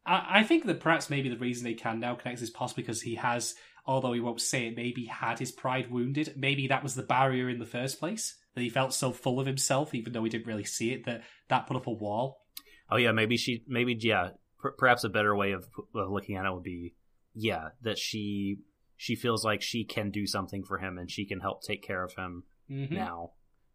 I, 0.07 0.39
I 0.39 0.43
think 0.45 0.67
that 0.67 0.79
perhaps 0.79 1.11
maybe 1.11 1.29
the 1.29 1.37
reason 1.39 1.65
they 1.65 1.75
can 1.75 1.99
now 1.99 2.15
connect 2.15 2.41
is 2.41 2.51
possibly 2.51 2.85
because 2.85 3.03
he 3.03 3.17
has, 3.17 3.57
although 3.87 4.13
he 4.13 4.21
won't 4.21 4.41
say 4.41 4.67
it, 4.67 4.77
maybe 4.77 5.07
had 5.07 5.39
his 5.39 5.53
pride 5.53 5.91
wounded. 5.91 6.35
Maybe 6.37 6.69
that 6.69 6.83
was 6.83 6.95
the 6.95 7.03
barrier 7.03 7.49
in 7.49 7.59
the 7.59 7.67
first 7.67 7.99
place. 7.99 8.37
That 8.55 8.61
he 8.61 8.69
felt 8.69 8.93
so 8.93 9.13
full 9.13 9.41
of 9.41 9.47
himself, 9.47 9.95
even 9.95 10.13
though 10.13 10.25
he 10.25 10.31
didn't 10.31 10.47
really 10.47 10.65
see 10.65 10.93
it, 10.93 11.07
that 11.07 11.23
that 11.49 11.67
put 11.67 11.77
up 11.77 11.87
a 11.87 11.91
wall. 11.91 12.43
Oh 12.91 12.97
yeah, 12.97 13.13
maybe 13.13 13.37
she, 13.37 13.65
maybe 13.67 13.97
yeah. 13.99 14.31
Per- 14.61 14.73
perhaps 14.73 15.05
a 15.05 15.09
better 15.09 15.35
way 15.35 15.53
of, 15.53 15.67
of 15.95 16.11
looking 16.11 16.37
at 16.37 16.45
it 16.45 16.53
would 16.53 16.63
be, 16.63 16.95
yeah, 17.35 17.69
that 17.83 17.99
she 17.99 18.59
she 18.97 19.17
feels 19.17 19.45
like 19.45 19.63
she 19.63 19.85
can 19.85 20.11
do 20.11 20.27
something 20.27 20.63
for 20.63 20.79
him 20.79 20.99
and 20.99 21.11
she 21.11 21.25
can 21.25 21.41
help 21.41 21.63
take 21.63 21.83
care 21.83 22.05
of 22.05 22.15
him 22.15 22.45
hmm 22.69 22.95
now, 22.95 23.31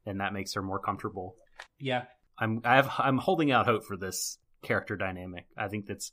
and 0.06 0.22
that 0.22 0.32
makes 0.32 0.54
her 0.54 0.62
more 0.62 0.80
comfortable. 0.80 1.36
Yeah. 1.80 2.04
I'm 2.40 2.62
I 2.64 2.76
have 2.76 2.92
I'm 3.00 3.18
holding 3.18 3.52
out 3.52 3.66
hope 3.66 3.84
for 3.84 3.98
this 3.98 4.38
character 4.64 4.96
dynamic. 4.96 5.48
I 5.58 5.68
think 5.68 5.88
that's 5.88 6.12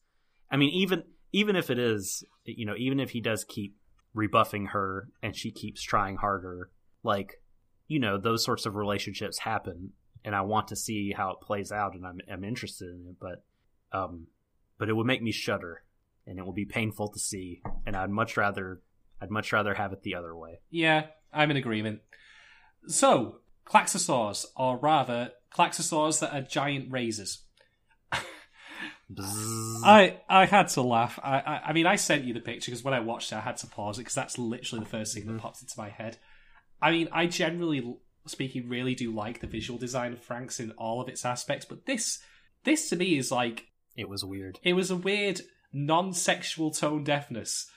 I 0.50 0.56
mean 0.56 0.70
even 0.70 1.04
even 1.32 1.56
if 1.56 1.70
it 1.70 1.78
is 1.78 2.24
you 2.44 2.66
know 2.66 2.74
even 2.76 3.00
if 3.00 3.10
he 3.10 3.20
does 3.20 3.44
keep 3.44 3.76
rebuffing 4.14 4.66
her 4.66 5.08
and 5.22 5.36
she 5.36 5.50
keeps 5.50 5.82
trying 5.82 6.16
harder 6.16 6.70
like 7.02 7.42
you 7.88 7.98
know 7.98 8.16
those 8.16 8.44
sorts 8.44 8.64
of 8.64 8.76
relationships 8.76 9.38
happen 9.38 9.90
and 10.24 10.34
I 10.34 10.40
want 10.42 10.68
to 10.68 10.76
see 10.76 11.12
how 11.12 11.30
it 11.30 11.40
plays 11.40 11.72
out 11.72 11.94
and 11.94 12.06
I'm 12.06 12.20
I'm 12.30 12.44
interested 12.44 12.88
in 12.88 13.06
it 13.10 13.16
but 13.20 13.44
um 13.96 14.28
but 14.78 14.88
it 14.88 14.94
would 14.94 15.06
make 15.06 15.22
me 15.22 15.32
shudder 15.32 15.82
and 16.26 16.38
it 16.38 16.46
will 16.46 16.52
be 16.52 16.64
painful 16.64 17.08
to 17.08 17.18
see 17.18 17.60
and 17.84 17.96
I'd 17.96 18.10
much 18.10 18.36
rather 18.36 18.80
I'd 19.20 19.30
much 19.30 19.52
rather 19.52 19.74
have 19.74 19.92
it 19.92 20.02
the 20.02 20.14
other 20.14 20.36
way. 20.36 20.60
Yeah, 20.70 21.06
I'm 21.32 21.50
in 21.50 21.56
agreement. 21.56 22.00
So, 22.86 23.36
Klaxosaurs, 23.66 24.44
or 24.54 24.76
rather, 24.76 25.32
Klaxosaurs 25.50 26.20
that 26.20 26.34
are 26.34 26.42
giant 26.42 26.92
razors. 26.92 27.43
I 29.84 30.20
I 30.28 30.46
had 30.46 30.68
to 30.68 30.82
laugh. 30.82 31.18
I 31.22 31.38
I, 31.38 31.62
I 31.68 31.72
mean, 31.72 31.86
I 31.86 31.96
sent 31.96 32.24
you 32.24 32.34
the 32.34 32.40
picture 32.40 32.70
because 32.70 32.84
when 32.84 32.94
I 32.94 33.00
watched 33.00 33.32
it, 33.32 33.36
I 33.36 33.40
had 33.40 33.56
to 33.58 33.66
pause 33.66 33.98
it 33.98 34.02
because 34.02 34.14
that's 34.14 34.38
literally 34.38 34.84
the 34.84 34.90
first 34.90 35.14
thing 35.14 35.26
that 35.26 35.32
mm-hmm. 35.32 35.40
popped 35.40 35.62
into 35.62 35.74
my 35.78 35.90
head. 35.90 36.18
I 36.80 36.90
mean, 36.90 37.08
I 37.12 37.26
generally 37.26 37.96
speaking 38.26 38.68
really 38.68 38.94
do 38.94 39.12
like 39.12 39.40
the 39.40 39.46
visual 39.46 39.78
design 39.78 40.12
of 40.12 40.26
Franxx's 40.26 40.60
in 40.60 40.70
all 40.72 41.00
of 41.00 41.08
its 41.08 41.24
aspects, 41.24 41.66
but 41.66 41.86
this 41.86 42.20
this 42.64 42.88
to 42.90 42.96
me 42.96 43.18
is 43.18 43.30
like 43.30 43.68
it 43.96 44.08
was 44.08 44.24
weird. 44.24 44.58
it 44.62 44.72
was 44.72 44.90
a 44.90 44.96
weird 44.96 45.40
non-sexual 45.72 46.70
tone 46.70 47.04
deafness. 47.04 47.70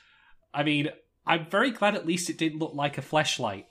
I 0.53 0.63
mean, 0.63 0.89
I'm 1.25 1.49
very 1.49 1.71
glad 1.71 1.95
at 1.95 2.07
least 2.07 2.29
it 2.29 2.37
didn't 2.37 2.59
look 2.59 2.73
like 2.73 2.97
a 2.97 3.01
fleshlight 3.01 3.65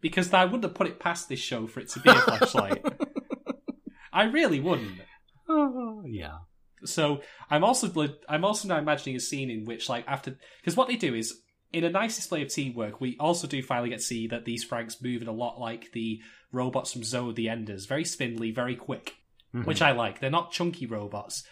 because 0.00 0.32
I 0.32 0.44
wouldn't 0.44 0.64
have 0.64 0.74
put 0.74 0.86
it 0.86 1.00
past 1.00 1.28
this 1.28 1.40
show 1.40 1.66
for 1.66 1.80
it 1.80 1.88
to 1.90 2.00
be 2.00 2.10
a 2.10 2.14
fleshlight. 2.14 3.08
I 4.12 4.24
really 4.24 4.60
wouldn't. 4.60 5.00
Oh, 5.48 6.02
yeah. 6.06 6.38
So 6.84 7.22
I'm 7.50 7.64
also 7.64 7.90
I'm 8.28 8.44
also 8.44 8.68
now 8.68 8.78
imagining 8.78 9.16
a 9.16 9.20
scene 9.20 9.50
in 9.50 9.64
which 9.64 9.88
like 9.88 10.04
after 10.06 10.38
because 10.60 10.76
what 10.76 10.88
they 10.88 10.96
do 10.96 11.14
is 11.14 11.40
in 11.72 11.84
a 11.84 11.90
nice 11.90 12.16
display 12.16 12.42
of 12.42 12.48
teamwork, 12.48 13.00
we 13.00 13.16
also 13.18 13.46
do 13.46 13.62
finally 13.62 13.88
get 13.88 14.00
to 14.00 14.04
see 14.04 14.26
that 14.28 14.44
these 14.44 14.68
Franxx 14.68 15.02
move 15.02 15.22
in 15.22 15.28
a 15.28 15.32
lot 15.32 15.58
like 15.58 15.90
the 15.92 16.20
robots 16.52 16.92
from 16.92 17.02
Zone 17.02 17.30
of 17.30 17.34
the 17.34 17.48
Enders, 17.48 17.86
very 17.86 18.04
spindly, 18.04 18.50
very 18.50 18.76
quick, 18.76 19.16
Mhm. 19.54 19.64
which 19.64 19.80
I 19.80 19.92
like. 19.92 20.20
They're 20.20 20.30
not 20.30 20.52
chunky 20.52 20.84
robots. 20.84 21.44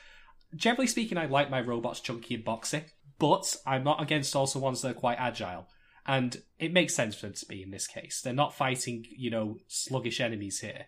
Generally 0.55 0.89
speaking, 0.89 1.17
I 1.17 1.27
like 1.27 1.49
my 1.49 1.61
robots 1.61 2.01
chunky 2.01 2.35
and 2.35 2.45
boxy, 2.45 2.85
but 3.19 3.57
I'm 3.67 3.85
not 3.85 4.03
against 4.03 4.37
also 4.37 4.59
ones 4.59 4.83
that 4.83 4.91
are 4.91 5.01
quite 5.01 5.19
agile. 5.19 5.69
And 6.07 6.43
it 6.59 6.73
makes 6.73 6.95
sense 6.95 7.15
for 7.15 7.27
them 7.27 7.35
to 7.35 7.47
be 7.47 7.63
in 7.63 7.71
this 7.71 7.87
case. 7.87 8.21
They're 8.21 8.33
not 8.33 8.55
fighting, 8.55 9.07
you 9.17 9.31
know, 9.31 9.59
sluggish 9.69 10.21
enemies 10.21 10.61
here. 10.61 10.87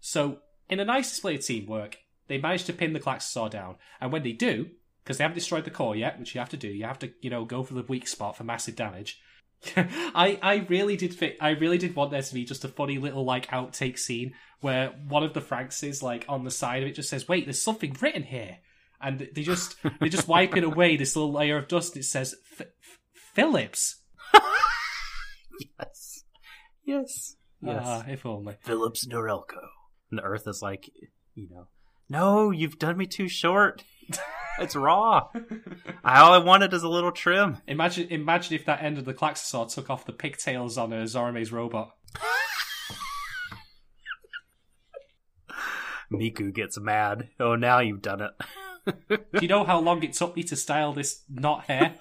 So, 0.00 0.40
in 0.68 0.80
a 0.80 0.84
nice 0.84 1.10
display 1.10 1.36
of 1.36 1.44
teamwork, 1.44 1.98
they 2.28 2.38
manage 2.38 2.64
to 2.64 2.72
pin 2.72 2.92
the 2.92 3.00
Klaxosaur 3.00 3.50
down. 3.50 3.76
And 4.00 4.12
when 4.12 4.22
they 4.22 4.32
do, 4.32 4.68
because 5.02 5.18
they 5.18 5.24
haven't 5.24 5.36
destroyed 5.36 5.64
the 5.64 5.70
core 5.70 5.96
yet, 5.96 6.18
which 6.18 6.34
you 6.34 6.40
have 6.40 6.50
to 6.50 6.56
do, 6.56 6.68
you 6.68 6.84
have 6.84 6.98
to, 7.00 7.12
you 7.20 7.30
know, 7.30 7.44
go 7.44 7.62
for 7.62 7.74
the 7.74 7.82
weak 7.82 8.08
spot 8.08 8.36
for 8.36 8.44
massive 8.44 8.76
damage. 8.76 9.20
I 9.76 10.38
I 10.42 10.66
really 10.68 10.96
did 10.96 11.14
fit. 11.14 11.38
I 11.40 11.50
really 11.50 11.78
did 11.78 11.96
want 11.96 12.10
there 12.10 12.22
to 12.22 12.34
be 12.34 12.44
just 12.44 12.64
a 12.64 12.68
funny 12.68 12.98
little 12.98 13.24
like 13.24 13.46
outtake 13.48 13.98
scene 13.98 14.34
where 14.60 14.90
one 15.08 15.22
of 15.22 15.32
the 15.32 15.40
Franxx 15.40 15.82
is 15.82 16.02
like 16.02 16.24
on 16.28 16.44
the 16.44 16.50
side 16.50 16.82
of 16.82 16.88
it 16.88 16.94
just 16.94 17.08
says, 17.08 17.26
"Wait, 17.28 17.46
there's 17.46 17.62
something 17.62 17.96
written 18.00 18.22
here," 18.22 18.58
and 19.00 19.30
they 19.34 19.42
just 19.42 19.76
they 20.00 20.08
just 20.08 20.28
wipe 20.28 20.56
it 20.56 20.64
away. 20.64 20.96
This 20.96 21.16
little 21.16 21.32
layer 21.32 21.56
of 21.56 21.68
dust. 21.68 21.96
It 21.96 22.04
says 22.04 22.34
F- 22.52 22.66
F- 22.82 22.98
Philips. 23.34 24.02
yes. 25.78 26.24
Yes. 26.84 27.36
Yes. 27.62 27.82
Ah, 27.84 28.04
if 28.06 28.26
only. 28.26 28.56
Philips 28.60 29.06
Norelco. 29.06 29.62
And 30.10 30.18
the 30.18 30.22
Earth 30.22 30.46
is 30.46 30.62
like, 30.62 30.90
you 31.34 31.48
know, 31.50 31.66
no, 32.08 32.50
you've 32.50 32.78
done 32.78 32.96
me 32.96 33.06
too 33.06 33.28
short. 33.28 33.82
it's 34.58 34.76
raw. 34.76 35.28
All 36.04 36.32
I 36.32 36.38
wanted 36.38 36.72
is 36.72 36.82
a 36.82 36.88
little 36.88 37.12
trim. 37.12 37.58
Imagine 37.66 38.08
imagine 38.10 38.54
if 38.54 38.64
that 38.66 38.82
end 38.82 38.98
of 38.98 39.04
the 39.04 39.14
Klaxosaur 39.14 39.72
took 39.72 39.90
off 39.90 40.06
the 40.06 40.12
pigtails 40.12 40.78
on 40.78 40.92
a 40.92 41.06
Zorome's 41.06 41.52
robot. 41.52 41.90
Miku 46.12 46.52
gets 46.54 46.78
mad. 46.78 47.30
Oh, 47.40 47.56
now 47.56 47.80
you've 47.80 48.02
done 48.02 48.20
it. 48.22 48.30
Do 49.08 49.40
you 49.42 49.48
know 49.48 49.64
how 49.64 49.80
long 49.80 50.02
it 50.04 50.12
took 50.12 50.36
me 50.36 50.44
to 50.44 50.54
style 50.54 50.92
this 50.92 51.24
knot 51.28 51.64
hair? 51.64 51.96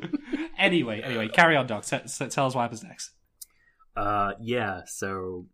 anyway, 0.58 1.02
anyway, 1.02 1.28
carry 1.28 1.56
on, 1.56 1.66
Doc. 1.66 1.84
T- 1.84 1.98
t- 1.98 2.28
tell 2.28 2.46
us 2.46 2.54
what 2.54 2.62
happens 2.62 2.82
next. 2.82 3.10
Uh, 3.94 4.32
yeah. 4.40 4.80
So 4.86 5.46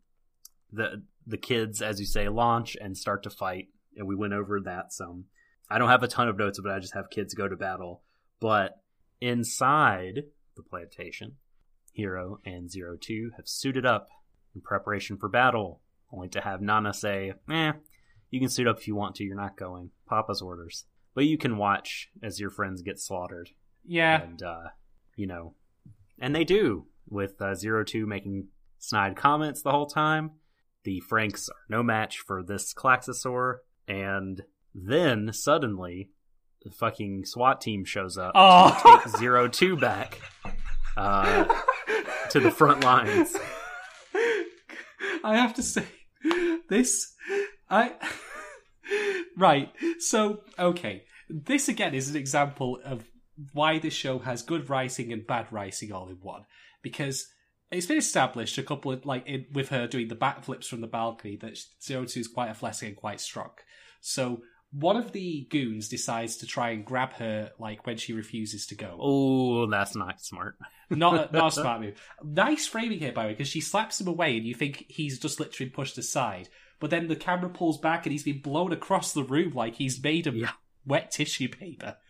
the 0.72 1.02
the 1.26 1.36
kids, 1.36 1.82
as 1.82 1.98
you 1.98 2.06
say, 2.06 2.28
launch 2.28 2.76
and 2.80 2.96
start 2.96 3.24
to 3.24 3.30
fight, 3.30 3.66
and 3.98 4.06
we 4.06 4.14
went 4.16 4.32
over 4.32 4.60
that 4.60 4.92
some. 4.92 5.24
I 5.70 5.78
don't 5.78 5.90
have 5.90 6.02
a 6.02 6.08
ton 6.08 6.28
of 6.28 6.38
notes, 6.38 6.58
but 6.62 6.72
I 6.72 6.78
just 6.78 6.94
have 6.94 7.10
kids 7.10 7.34
go 7.34 7.46
to 7.48 7.56
battle. 7.56 8.02
But 8.40 8.80
inside 9.20 10.22
the 10.56 10.62
plantation, 10.62 11.36
Hiro 11.92 12.38
and 12.44 12.70
Zero 12.70 12.96
Two 12.98 13.32
have 13.36 13.48
suited 13.48 13.84
up 13.84 14.08
in 14.54 14.60
preparation 14.60 15.18
for 15.18 15.28
battle, 15.28 15.80
only 16.12 16.28
to 16.30 16.40
have 16.40 16.62
Nana 16.62 16.94
say, 16.94 17.34
"Eh, 17.50 17.72
you 18.30 18.40
can 18.40 18.48
suit 18.48 18.66
up 18.66 18.78
if 18.78 18.88
you 18.88 18.94
want 18.94 19.16
to. 19.16 19.24
You're 19.24 19.36
not 19.36 19.56
going. 19.56 19.90
Papa's 20.08 20.40
orders." 20.40 20.84
But 21.14 21.24
you 21.24 21.36
can 21.36 21.56
watch 21.56 22.08
as 22.22 22.38
your 22.38 22.50
friends 22.50 22.80
get 22.82 23.00
slaughtered 23.00 23.50
Yeah, 23.84 24.22
and 24.22 24.42
uh, 24.42 24.68
you 25.16 25.26
know, 25.26 25.54
and 26.18 26.34
they 26.34 26.44
do 26.44 26.86
with 27.08 27.42
uh, 27.42 27.54
Zero 27.54 27.84
Two 27.84 28.06
making 28.06 28.48
snide 28.78 29.16
comments 29.16 29.62
the 29.62 29.72
whole 29.72 29.86
time. 29.86 30.32
The 30.84 31.02
Franxx 31.10 31.50
are 31.50 31.66
no 31.68 31.82
match 31.82 32.18
for 32.18 32.42
this 32.42 32.72
Klaxosaur, 32.72 33.56
and 33.88 34.42
then 34.74 35.32
suddenly 35.32 36.10
the 36.62 36.70
fucking 36.70 37.24
SWAT 37.24 37.60
team 37.60 37.84
shows 37.84 38.16
up 38.18 38.32
Oh. 38.34 38.78
to 38.82 39.08
take 39.08 39.16
Zero 39.18 39.48
Two 39.48 39.76
back 39.76 40.20
uh, 40.96 41.44
to 42.30 42.40
the 42.40 42.50
front 42.50 42.84
lines. 42.84 43.34
I 45.24 45.36
have 45.36 45.54
to 45.54 45.62
say, 45.62 45.84
this, 46.68 47.14
I, 47.68 47.92
right. 49.36 49.72
So, 49.98 50.40
okay, 50.58 51.04
this 51.28 51.68
again 51.68 51.94
is 51.94 52.08
an 52.08 52.16
example 52.16 52.78
of 52.84 53.04
why 53.52 53.78
this 53.78 53.94
show 53.94 54.18
has 54.20 54.42
good 54.42 54.68
writing 54.70 55.12
and 55.12 55.26
bad 55.26 55.46
writing 55.52 55.92
all 55.92 56.08
in 56.08 56.16
one. 56.16 56.44
Because 56.82 57.26
it's 57.70 57.86
been 57.86 57.98
established 57.98 58.56
a 58.58 58.62
couple 58.62 58.92
of 58.92 59.04
like 59.04 59.26
in, 59.26 59.46
with 59.52 59.68
her 59.70 59.86
doing 59.86 60.08
the 60.08 60.16
backflips 60.16 60.66
from 60.66 60.80
the 60.80 60.86
balcony 60.86 61.36
that 61.36 61.58
Zero 61.82 62.04
Two 62.04 62.20
is 62.20 62.28
quite 62.28 62.48
athletic 62.48 62.88
and 62.88 62.96
quite 62.96 63.20
strong. 63.20 63.50
So 64.00 64.42
one 64.70 64.96
of 64.96 65.12
the 65.12 65.46
goons 65.50 65.88
decides 65.88 66.36
to 66.38 66.46
try 66.46 66.70
and 66.70 66.84
grab 66.84 67.14
her 67.14 67.50
like 67.58 67.86
when 67.86 67.96
she 67.96 68.12
refuses 68.12 68.66
to 68.66 68.74
go. 68.74 68.98
Oh, 69.00 69.66
that's 69.66 69.96
not 69.96 70.20
smart. 70.20 70.56
Not 70.90 71.28
a, 71.30 71.36
not 71.36 71.48
a 71.48 71.50
smart 71.60 71.82
move. 71.82 72.00
Nice 72.24 72.66
framing 72.66 72.98
here, 72.98 73.12
by 73.12 73.24
the 73.24 73.28
way, 73.28 73.32
because 73.34 73.48
she 73.48 73.60
slaps 73.60 74.00
him 74.00 74.08
away 74.08 74.38
and 74.38 74.46
you 74.46 74.54
think 74.54 74.86
he's 74.88 75.18
just 75.18 75.38
literally 75.38 75.68
pushed 75.68 75.98
aside. 75.98 76.48
But 76.80 76.88
then 76.88 77.08
the 77.08 77.16
camera 77.16 77.50
pulls 77.50 77.76
back 77.76 78.06
and 78.06 78.12
he's 78.12 78.22
been 78.22 78.40
blown 78.40 78.72
across 78.72 79.12
the 79.12 79.22
room 79.22 79.52
like 79.52 79.74
he's 79.74 80.02
made 80.02 80.26
of 80.26 80.34
Yeah. 80.34 80.52
wet 80.86 81.10
tissue 81.10 81.48
paper. 81.48 81.96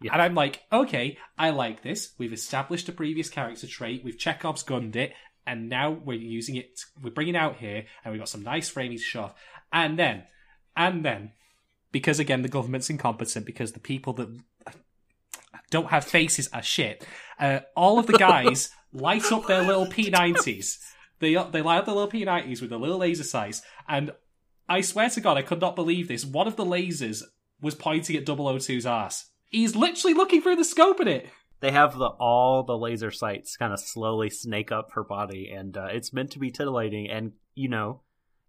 Yeah. 0.00 0.12
And 0.14 0.22
I'm 0.22 0.34
like, 0.34 0.62
okay, 0.72 1.18
I 1.36 1.50
like 1.50 1.82
this. 1.82 2.14
We've 2.18 2.32
established 2.32 2.88
a 2.88 2.92
previous 2.92 3.28
character 3.28 3.66
trait. 3.66 4.02
We've 4.02 4.16
Chekhov's 4.18 4.62
gunned 4.62 4.96
it. 4.96 5.12
And 5.46 5.68
now 5.68 5.90
we're 5.90 6.18
using 6.18 6.56
it. 6.56 6.80
We're 7.02 7.10
bringing 7.10 7.34
it 7.34 7.38
out 7.38 7.56
here. 7.56 7.84
And 8.04 8.12
we've 8.12 8.20
got 8.20 8.28
some 8.30 8.42
nice 8.42 8.68
framing 8.70 8.96
to 8.96 9.02
show 9.02 9.22
off. 9.24 9.34
And 9.72 9.98
then, 9.98 10.22
and 10.80 11.04
then, 11.04 11.32
because 11.92 12.18
again, 12.18 12.40
the 12.40 12.48
government's 12.48 12.88
incompetent, 12.88 13.44
because 13.44 13.72
the 13.72 13.80
people 13.80 14.14
that 14.14 14.28
don't 15.68 15.90
have 15.90 16.06
faces 16.06 16.48
are 16.54 16.62
shit. 16.62 17.06
Uh, 17.38 17.60
all 17.76 17.98
of 17.98 18.06
the 18.06 18.16
guys 18.16 18.70
light 18.94 19.30
up 19.30 19.46
their 19.46 19.62
little 19.62 19.86
P90s. 19.86 20.78
They 21.18 21.34
they 21.34 21.60
light 21.60 21.80
up 21.80 21.84
their 21.84 21.94
little 21.94 22.10
P90s 22.10 22.62
with 22.62 22.70
their 22.70 22.78
little 22.78 22.96
laser 22.96 23.24
sights, 23.24 23.60
and 23.86 24.12
I 24.70 24.80
swear 24.80 25.10
to 25.10 25.20
God, 25.20 25.36
I 25.36 25.42
could 25.42 25.60
not 25.60 25.76
believe 25.76 26.08
this. 26.08 26.24
One 26.24 26.46
of 26.46 26.56
the 26.56 26.64
lasers 26.64 27.22
was 27.60 27.74
pointing 27.74 28.16
at 28.16 28.24
002's 28.24 28.86
ass. 28.86 29.26
He's 29.50 29.76
literally 29.76 30.14
looking 30.14 30.40
through 30.40 30.56
the 30.56 30.64
scope 30.64 30.98
at 31.00 31.08
it. 31.08 31.28
They 31.60 31.72
have 31.72 31.98
the 31.98 32.06
all 32.06 32.62
the 32.62 32.78
laser 32.78 33.10
sights 33.10 33.58
kind 33.58 33.74
of 33.74 33.80
slowly 33.80 34.30
snake 34.30 34.72
up 34.72 34.92
her 34.92 35.04
body, 35.04 35.52
and 35.54 35.76
uh, 35.76 35.88
it's 35.92 36.14
meant 36.14 36.30
to 36.30 36.38
be 36.38 36.50
titillating, 36.50 37.10
and 37.10 37.32
you 37.54 37.68
know, 37.68 38.00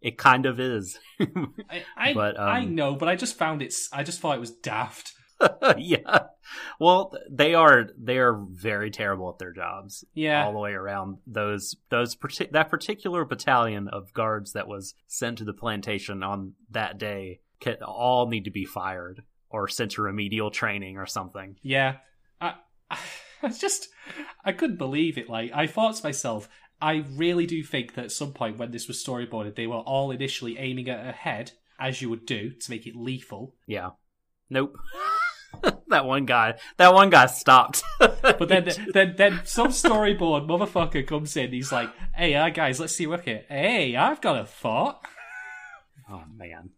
it 0.02 0.18
kind 0.18 0.46
of 0.46 0.60
is. 0.60 0.98
I 1.20 1.84
I, 1.98 2.14
But, 2.14 2.40
um, 2.40 2.48
I 2.48 2.66
know, 2.66 2.96
but 2.96 3.08
I 3.10 3.16
just 3.16 3.38
found 3.38 3.62
it. 3.62 3.74
I 3.94 4.04
just 4.04 4.20
thought 4.20 4.36
it 4.36 4.40
was 4.42 4.52
daft. 4.52 5.14
yeah. 5.78 6.20
Well, 6.80 7.14
they 7.30 7.54
are 7.56 7.88
they 7.98 8.18
are 8.20 8.34
very 8.52 8.92
terrible 8.92 9.30
at 9.30 9.40
their 9.40 9.54
jobs 9.54 10.04
Yeah. 10.14 10.46
all 10.46 10.54
the 10.54 10.60
way 10.60 10.74
around. 10.74 11.18
Those 11.26 11.76
those 11.90 12.16
that 12.52 12.70
particular 12.70 13.26
battalion 13.26 13.88
of 13.88 14.14
guards 14.14 14.54
that 14.54 14.68
was 14.68 14.94
sent 15.08 15.38
to 15.40 15.44
the 15.46 15.54
plantation 15.54 16.22
on 16.24 16.54
that 16.70 16.98
day 16.98 17.40
can 17.60 17.78
all 17.84 18.28
need 18.28 18.46
to 18.46 18.52
be 18.52 18.66
fired 18.66 19.24
or 19.50 19.68
sent 19.68 19.92
to 19.92 20.02
remedial 20.02 20.52
training 20.52 20.98
or 20.98 21.06
something. 21.06 21.56
Yeah. 21.62 21.98
I, 22.40 22.54
I 23.44 23.50
just, 23.50 23.88
I 24.46 24.52
couldn't 24.52 24.78
believe 24.78 25.18
it. 25.18 25.28
Like, 25.30 25.52
I 25.54 25.66
thought 25.68 25.96
to 25.96 26.04
myself, 26.04 26.48
I 26.82 27.06
really 27.16 27.46
do 27.46 27.64
think 27.64 27.94
that 27.94 28.06
at 28.06 28.12
some 28.12 28.34
point 28.34 28.58
when 28.58 28.72
this 28.72 28.88
was 28.88 29.04
storyboarded, 29.04 29.56
they 29.56 29.68
were 29.68 29.76
all 29.76 30.12
initially 30.12 30.58
aiming 30.58 30.90
at 30.90 31.06
her 31.06 31.12
head, 31.12 31.52
as 31.80 32.02
you 32.02 32.10
would 32.10 32.26
do, 32.26 32.52
to 32.52 32.72
make 32.72 32.88
it 32.88 32.96
lethal. 32.96 33.56
Yeah. 33.68 33.92
Nope. 34.50 34.76
that 35.90 36.06
one 36.06 36.26
guy. 36.26 36.56
That 36.78 36.94
one 36.94 37.10
guy 37.10 37.28
stopped. 37.28 37.84
But 38.22 38.50
then, 38.50 38.68
then, 38.94 39.16
then 39.18 39.42
some 39.44 39.68
storyboard 39.68 40.48
motherfucker 40.48 41.06
comes 41.06 41.36
in. 41.38 41.52
He's 41.52 41.72
like, 41.72 41.90
"Hey, 42.16 42.34
uh, 42.34 42.50
guys, 42.50 42.80
let's 42.80 42.96
see 42.96 43.06
what 43.06 43.22
here. 43.22 43.44
Hey, 43.48 43.96
I've 43.96 44.22
got 44.22 44.40
a 44.40 44.46
thought. 44.46 45.06
oh 46.10 46.24
man. 46.36 46.72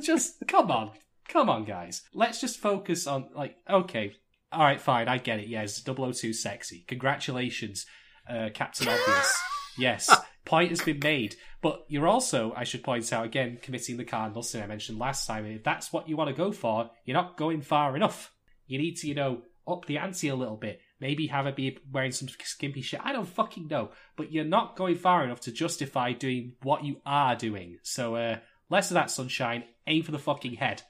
just 0.00 0.46
come 0.46 0.70
on, 0.70 0.92
come 1.28 1.50
on, 1.50 1.64
guys. 1.64 2.02
Let's 2.14 2.40
just 2.40 2.58
focus 2.58 3.06
on 3.06 3.28
like, 3.34 3.56
okay, 3.68 4.14
all 4.52 4.62
right, 4.62 4.80
fine, 4.80 5.08
I 5.08 5.18
get 5.18 5.40
it. 5.40 5.48
Yes, 5.48 5.82
002 5.82 6.32
sexy. 6.32 6.84
Congratulations, 6.86 7.86
uh, 8.28 8.50
Captain 8.54 8.88
Obvious. 8.88 9.42
Yes, 9.76 10.08
point 10.44 10.70
has 10.70 10.80
been 10.82 11.00
made. 11.02 11.34
But 11.60 11.84
you're 11.88 12.06
also, 12.06 12.52
I 12.56 12.62
should 12.62 12.84
point 12.84 13.12
out 13.12 13.24
again, 13.24 13.58
committing 13.60 13.96
the 13.96 14.04
cardinal 14.04 14.44
sin 14.44 14.62
I 14.62 14.66
mentioned 14.66 15.00
last 15.00 15.26
time. 15.26 15.46
If 15.46 15.64
that's 15.64 15.92
what 15.92 16.08
you 16.08 16.16
want 16.16 16.28
to 16.28 16.36
go 16.36 16.52
for, 16.52 16.90
you're 17.04 17.16
not 17.16 17.36
going 17.36 17.60
far 17.60 17.96
enough. 17.96 18.32
You 18.68 18.78
need 18.78 18.96
to, 18.98 19.08
you 19.08 19.14
know, 19.16 19.42
up 19.66 19.86
the 19.86 19.98
ante 19.98 20.28
a 20.28 20.36
little 20.36 20.56
bit. 20.56 20.80
Maybe 21.00 21.26
have 21.26 21.46
her 21.46 21.52
be 21.52 21.78
wearing 21.90 22.12
some 22.12 22.28
skimpy 22.44 22.82
shit. 22.82 23.00
I 23.02 23.12
don't 23.12 23.26
fucking 23.26 23.66
know. 23.66 23.90
But 24.16 24.30
you're 24.30 24.44
not 24.44 24.76
going 24.76 24.94
far 24.94 25.24
enough 25.24 25.40
to 25.40 25.52
justify 25.52 26.12
doing 26.12 26.52
what 26.62 26.84
you 26.84 27.00
are 27.04 27.34
doing. 27.34 27.78
So, 27.82 28.14
uh, 28.14 28.38
less 28.70 28.90
of 28.90 28.94
that 28.94 29.10
sunshine. 29.10 29.64
Aim 29.86 30.02
for 30.02 30.12
the 30.12 30.18
fucking 30.18 30.54
head. 30.54 30.82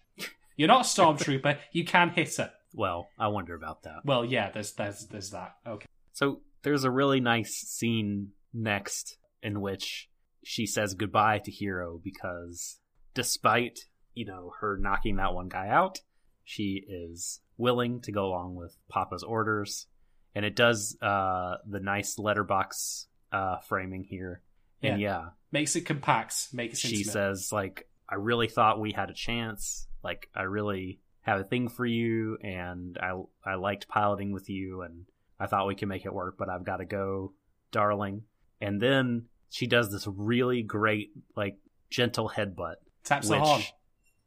You're 0.57 0.69
not 0.69 0.85
a 0.85 0.89
stormtrooper. 0.89 1.59
you 1.73 1.85
can 1.85 2.11
hit 2.11 2.37
her. 2.37 2.53
Well, 2.75 3.09
I 3.19 3.29
wonder 3.29 3.55
about 3.55 3.85
that. 3.85 4.05
Well, 4.05 4.25
yeah, 4.25 4.51
there's 4.51 4.73
there's 4.73 5.07
there's 5.07 5.31
that. 5.31 5.55
Okay. 5.67 5.87
So 6.13 6.41
there's 6.65 6.85
a 6.85 6.91
really 6.91 7.21
nice 7.21 7.55
scene 7.55 8.31
next 8.53 9.17
in 9.43 9.61
which 9.61 10.09
she 10.43 10.67
says 10.67 10.95
goodbye 10.95 11.39
to 11.45 11.51
Hiro 11.51 12.01
because 12.03 12.79
despite, 13.15 13.79
you 14.15 14.27
know, 14.27 14.53
her 14.61 14.77
knocking 14.81 15.17
that 15.17 15.35
one 15.35 15.49
guy 15.49 15.69
out, 15.69 16.01
she 16.45 16.83
is 16.87 17.41
willing 17.57 18.01
to 18.03 18.13
go 18.13 18.27
along 18.27 18.57
with 18.57 18.77
Papa's 18.91 19.23
orders. 19.23 19.87
And 20.35 20.45
it 20.45 20.57
does 20.57 20.97
uh 21.01 21.57
the 21.69 21.81
nice 21.81 22.19
letterbox 22.19 23.07
uh 23.33 23.59
framing 23.69 24.03
here. 24.05 24.43
And 24.83 25.01
yeah, 25.01 25.29
Makes 25.53 25.77
it 25.77 25.83
compact. 25.87 26.49
Makes 26.53 26.81
she 26.81 26.97
intimate. 26.97 27.13
says 27.13 27.53
like 27.53 27.89
I 28.09 28.17
really 28.17 28.49
thought 28.49 28.81
we 28.81 28.93
had 28.93 29.11
a 29.11 29.15
chance. 29.15 29.87
Like 30.03 30.29
I 30.35 30.43
really 30.43 31.01
have 31.23 31.41
a 31.41 31.45
thing 31.45 31.69
for 31.69 31.87
you 31.87 32.37
and 32.43 32.99
I 33.01 33.13
I 33.45 33.55
liked 33.55 33.89
piloting 33.89 34.33
with 34.33 34.51
you 34.51 34.83
and 34.83 35.07
I 35.39 35.47
thought 35.47 35.67
we 35.67 35.75
can 35.75 35.89
make 35.89 36.05
it 36.05 36.13
work, 36.15 36.37
but 36.39 36.49
I've 36.49 36.65
got 36.65 36.77
to 36.79 36.85
go, 36.85 37.33
darling. 37.73 38.23
And 38.61 38.81
then 38.81 39.27
she 39.51 39.67
does 39.67 39.91
this 39.91 40.07
really 40.07 40.63
great, 40.63 41.11
like, 41.37 41.57
gentle 41.91 42.29
headbutt. 42.35 42.77
Taps 43.05 43.29
the 43.29 43.39
horn. 43.39 43.63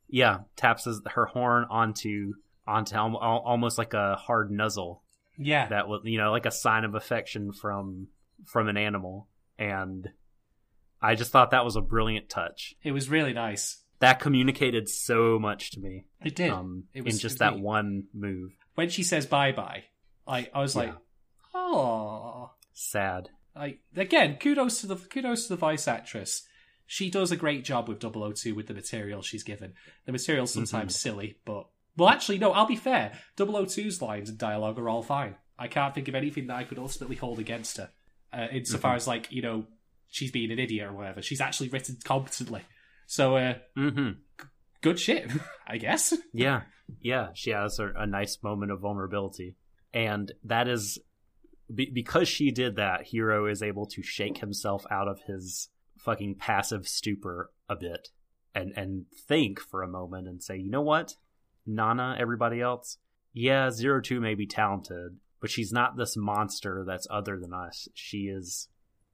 Yeah, 0.09 0.39
taps 0.55 0.85
his, 0.85 1.01
her 1.07 1.25
horn 1.25 1.65
onto 1.69 2.33
onto 2.67 2.95
al- 2.95 3.19
al- 3.21 3.43
almost 3.45 3.77
like 3.77 3.93
a 3.93 4.15
hard 4.15 4.51
nuzzle 4.51 5.01
Yeah. 5.37 5.67
that 5.69 5.87
was 5.87 6.01
you 6.03 6.17
know 6.17 6.31
like 6.31 6.45
a 6.45 6.51
sign 6.51 6.83
of 6.83 6.95
affection 6.95 7.51
from 7.53 8.07
from 8.45 8.67
an 8.67 8.75
animal 8.75 9.29
and 9.57 10.07
i 11.01 11.15
just 11.15 11.31
thought 11.31 11.51
that 11.51 11.63
was 11.63 11.77
a 11.77 11.81
brilliant 11.81 12.27
touch 12.29 12.75
It 12.83 12.91
was 12.91 13.09
really 13.09 13.31
nice. 13.31 13.81
that 13.99 14.19
communicated 14.19 14.89
so 14.89 15.39
much 15.39 15.71
to 15.71 15.79
me 15.79 16.07
It 16.25 16.35
did. 16.35 16.51
um 16.51 16.83
It 16.93 17.03
was- 17.05 17.15
in 17.15 17.19
just 17.21 17.39
that 17.39 17.53
neat. 17.55 17.63
one 17.63 18.03
move 18.13 18.51
when 18.75 18.89
she 18.89 19.01
says 19.03 19.25
bye 19.25 19.53
bye, 19.53 19.85
like 20.27 20.51
I 20.53 20.59
was 20.61 20.75
like, 20.75 20.93
oh, 21.53 22.51
sad 22.73 23.29
like 23.55 23.79
again, 23.95 24.37
kudos 24.39 24.81
to 24.81 24.87
the 24.87 24.95
kudos 24.95 25.43
to 25.43 25.49
the 25.49 25.57
voice 25.57 25.87
actress. 25.87 26.43
She 26.85 27.09
does 27.09 27.31
a 27.31 27.35
great 27.35 27.65
job 27.65 27.89
with 27.89 27.99
002 27.99 28.53
with 28.55 28.67
the 28.67 28.73
material 28.73 29.21
she's 29.21 29.43
given. 29.43 29.73
The 30.05 30.11
material's 30.11 30.53
sometimes 30.53 30.93
Mm-hmm. 30.93 31.09
silly, 31.09 31.37
but 31.43 31.67
well, 31.97 32.09
actually, 32.09 32.37
no. 32.37 32.51
I'll 32.51 32.67
be 32.67 32.75
fair. 32.77 33.13
002's 33.37 34.01
lines 34.01 34.29
and 34.29 34.37
dialogue 34.37 34.77
are 34.77 34.87
all 34.87 35.01
fine. 35.01 35.35
I 35.59 35.67
can't 35.67 35.93
think 35.95 36.07
of 36.07 36.13
anything 36.15 36.47
that 36.47 36.55
I 36.55 36.63
could 36.63 36.77
ultimately 36.77 37.15
hold 37.15 37.39
against 37.39 37.77
her, 37.77 37.89
uh, 38.31 38.47
insofar 38.51 38.91
Mm-hmm. 38.91 38.97
as 38.97 39.07
like 39.07 39.31
you 39.31 39.41
know 39.41 39.65
she's 40.09 40.31
being 40.31 40.51
an 40.51 40.59
idiot 40.59 40.87
or 40.87 40.93
whatever. 40.93 41.21
She's 41.23 41.41
actually 41.41 41.69
written 41.69 41.97
competently, 42.03 42.61
so 43.07 43.35
uh, 43.37 43.55
mm-hmm 43.77 44.11
good 44.81 44.99
shit, 44.99 45.29
I 45.67 45.77
guess. 45.79 46.13
yeah 46.31 46.61
yeah 47.01 47.29
she 47.33 47.49
has 47.49 47.79
a, 47.79 47.87
a 47.97 48.05
nice 48.05 48.37
moment 48.43 48.71
of 48.71 48.79
vulnerability 48.79 49.55
and 49.93 50.31
that 50.43 50.67
is 50.67 50.99
be, 51.73 51.89
because 51.93 52.27
she 52.27 52.51
did 52.51 52.75
that 52.77 53.07
Hiro 53.07 53.45
is 53.47 53.61
able 53.61 53.85
to 53.87 54.01
shake 54.01 54.37
himself 54.39 54.85
out 54.89 55.07
of 55.07 55.21
his 55.27 55.69
fucking 55.97 56.35
passive 56.35 56.87
stupor 56.87 57.51
a 57.69 57.75
bit 57.75 58.09
and 58.55 58.71
and 58.77 59.05
think 59.27 59.59
for 59.59 59.83
a 59.83 59.87
moment 59.87 60.27
and 60.27 60.41
say 60.41 60.57
you 60.57 60.69
know 60.71 60.81
what? 60.81 61.15
Nana 61.65 62.15
everybody 62.19 62.61
else? 62.61 62.97
Yeah 63.33 63.69
zero 63.71 63.99
two 64.01 64.19
may 64.21 64.35
be 64.35 64.47
talented 64.47 65.17
but 65.41 65.49
she's 65.49 65.71
not 65.71 65.97
this 65.97 66.15
monster 66.17 66.83
that's 66.87 67.05
other 67.11 67.37
than 67.39 67.53
us. 67.53 67.87
She 67.93 68.27
is 68.27 68.69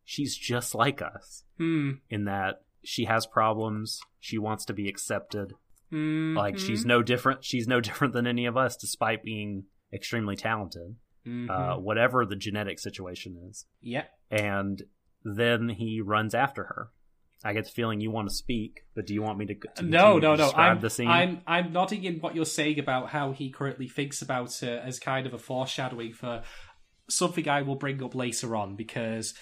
she's 0.06 0.36
just 0.38 0.76
like 0.76 1.02
us 1.02 1.44
Hmm. 1.58 1.92
in 2.10 2.26
that 2.26 2.62
she 2.84 3.06
has 3.06 3.26
problems. 3.26 4.00
She 4.20 4.38
wants 4.38 4.66
to 4.66 4.74
be 4.74 4.88
accepted. 4.90 5.54
Mhm. 5.92 6.36
like 6.36 6.58
she's 6.58 6.86
no 6.86 7.04
different 7.04 7.44
she's 7.44 7.68
no 7.68 7.80
different 7.88 8.14
than 8.14 8.26
any 8.28 8.46
of 8.48 8.58
us 8.58 8.76
despite 8.78 9.24
being 9.24 9.66
extremely 9.94 10.36
talented 10.36 10.96
Mhm. 11.26 11.50
uh, 11.50 11.80
whatever 11.80 12.26
the 12.26 12.36
genetic 12.36 12.80
situation 12.80 13.38
is 13.50 13.66
yeah. 13.82 14.04
and 14.30 14.82
then 15.24 15.70
he 15.70 16.02
runs 16.02 16.36
after 16.36 16.64
her 16.66 16.90
i 17.46 17.54
get 17.54 17.64
the 17.64 17.72
feeling 17.72 18.02
you 18.02 18.12
want 18.12 18.28
to 18.28 18.36
speak 18.36 18.82
but 18.94 19.08
do 19.08 19.14
you 19.14 19.22
want 19.22 19.38
me 19.38 19.46
to, 19.46 19.56
to 19.76 19.84
No, 19.84 20.20
no, 20.20 20.36
no. 20.36 20.52
I'm, 20.52 20.82
the 20.82 20.90
scene 20.90 21.08
I'm, 21.08 21.42
I'm 21.48 21.72
nodding 21.72 22.04
in 22.04 22.20
what 22.20 22.36
you're 22.36 22.44
saying 22.46 22.78
about 22.78 23.10
how 23.10 23.32
he 23.32 23.50
currently 23.52 23.88
thinks 23.88 24.22
about 24.22 24.62
it 24.64 24.82
as 24.84 25.00
kind 25.00 25.26
of 25.26 25.34
a 25.34 25.38
foreshadowing 25.38 26.12
for 26.14 26.44
something 27.10 27.48
I 27.48 27.62
will 27.62 27.76
bring 27.76 28.02
up 28.04 28.16
later 28.16 28.56
on. 28.56 28.76
Because 28.76 29.34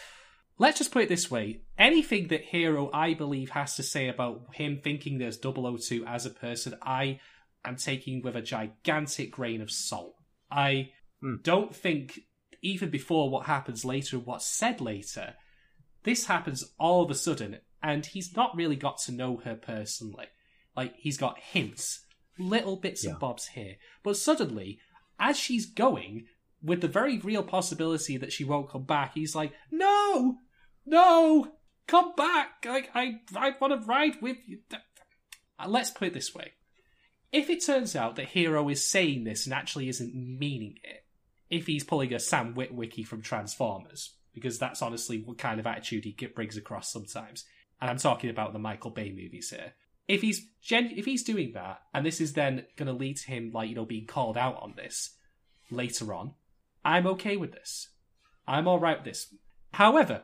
let's 0.58 0.78
just 0.80 0.92
put 0.92 1.04
it 1.04 1.10
this 1.10 1.30
way: 1.30 1.62
anything 1.78 2.28
that 2.30 2.42
Hiro, 2.46 2.90
I 2.94 3.14
believe, 3.14 3.52
has 3.52 3.76
to 3.76 3.84
say 3.84 4.08
about 4.08 4.56
him 4.56 4.80
thinking 4.84 5.18
there's 5.18 5.38
002 5.40 6.04
as 6.06 6.26
a 6.26 6.32
person, 6.32 6.76
I 6.82 7.20
am 7.64 7.76
taking 7.76 8.22
with 8.22 8.36
a 8.36 8.42
gigantic 8.42 9.32
grain 9.32 9.62
of 9.62 9.70
salt. 9.72 10.16
I 10.52 10.92
Hmm. 11.22 11.36
don't 11.44 11.76
think 11.76 12.22
even 12.62 12.90
before 12.90 13.30
what 13.30 13.46
happens 13.48 13.86
later 13.86 14.18
and 14.18 14.26
what's 14.26 14.46
said 14.46 14.82
later, 14.82 15.36
this 16.04 16.26
happens 16.26 16.74
all 16.80 17.04
of 17.04 17.12
a 17.12 17.16
sudden, 17.16 17.60
and 17.82 18.06
he's 18.06 18.36
not 18.36 18.56
really 18.56 18.76
got 18.76 18.98
to 19.00 19.12
know 19.12 19.38
her 19.38 19.56
personally. 19.56 20.28
Like, 20.76 20.96
he's 20.98 21.18
got 21.18 21.40
hints, 21.40 22.06
little 22.38 22.76
bits 22.76 23.04
Yeah. 23.04 23.12
and 23.12 23.20
bobs 23.20 23.48
here. 23.50 23.78
But 24.04 24.18
suddenly, 24.18 24.80
as 25.20 25.38
she's 25.40 25.66
going, 25.66 26.28
with 26.62 26.82
the 26.82 26.88
very 26.88 27.18
real 27.20 27.44
possibility 27.44 28.18
that 28.18 28.32
she 28.34 28.44
won't 28.44 28.70
come 28.70 28.84
back, 28.86 29.14
he's 29.16 29.36
like, 29.36 29.54
No! 29.72 30.40
No! 30.86 31.56
Come 31.88 32.14
back! 32.16 32.64
Like, 32.66 32.90
I, 32.96 33.22
I 33.36 33.56
want 33.60 33.80
to 33.80 33.88
ride 33.88 34.22
with 34.22 34.38
you. 34.48 34.60
Let's 35.68 35.92
put 35.92 36.08
it 36.10 36.14
this 36.14 36.34
way. 36.34 36.54
If 37.32 37.50
it 37.50 37.66
turns 37.66 37.96
out 37.96 38.18
that 38.18 38.30
Hiro 38.30 38.68
is 38.70 38.88
saying 38.88 39.24
this 39.24 39.46
and 39.46 39.54
actually 39.54 39.88
isn't 39.88 40.14
meaning 40.14 40.78
it, 40.84 41.06
if 41.50 41.68
he's 41.68 41.84
pulling 41.84 42.14
a 42.14 42.20
Sam 42.20 42.54
Witwicky 42.54 43.06
from 43.06 43.22
Transformers, 43.22 44.16
because 44.34 44.60
that's 44.60 44.82
honestly 44.82 45.22
what 45.24 45.38
kind 45.38 45.60
of 45.60 45.68
attitude 45.68 46.06
he 46.06 46.28
brings 46.34 46.58
across 46.58 46.92
sometimes. 46.92 47.46
And 47.80 47.90
I'm 47.90 47.98
talking 47.98 48.30
about 48.30 48.54
the 48.54 48.60
Michael 48.60 48.92
Bay 48.92 49.12
movies 49.12 49.50
here. 49.50 49.74
If 50.08 50.22
he's 50.22 50.46
gen- 50.62 50.94
if 50.96 51.06
he's 51.06 51.24
doing 51.24 51.54
that, 51.54 51.82
and 51.94 52.06
this 52.06 52.20
is 52.20 52.34
then 52.34 52.66
going 52.76 52.88
to 52.88 52.94
lead 52.94 53.18
to 53.18 53.28
him 53.28 53.52
like 53.54 53.70
you 53.70 53.76
know 53.76 53.86
being 53.86 54.08
called 54.08 54.38
out 54.38 54.62
on 54.62 54.74
this 54.76 55.16
later 55.70 56.14
on, 56.14 56.34
I'm 56.84 57.08
okay 57.08 57.38
with 57.38 57.52
this. 57.52 57.90
I'm 58.48 58.68
all 58.68 58.80
right 58.80 58.98
with 58.98 59.06
this. 59.06 59.34
However, 59.74 60.24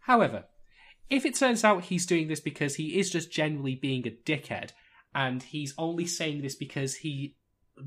however, 0.00 0.44
if 1.10 1.26
it 1.26 1.34
turns 1.34 1.64
out 1.64 1.84
he's 1.84 2.06
doing 2.06 2.28
this 2.28 2.40
because 2.40 2.76
he 2.76 2.98
is 2.98 3.10
just 3.10 3.32
generally 3.32 3.74
being 3.74 4.06
a 4.06 4.10
dickhead, 4.10 4.70
and 5.14 5.42
he's 5.42 5.74
only 5.78 6.06
saying 6.06 6.42
this 6.42 6.54
because 6.54 6.96
he 6.96 7.34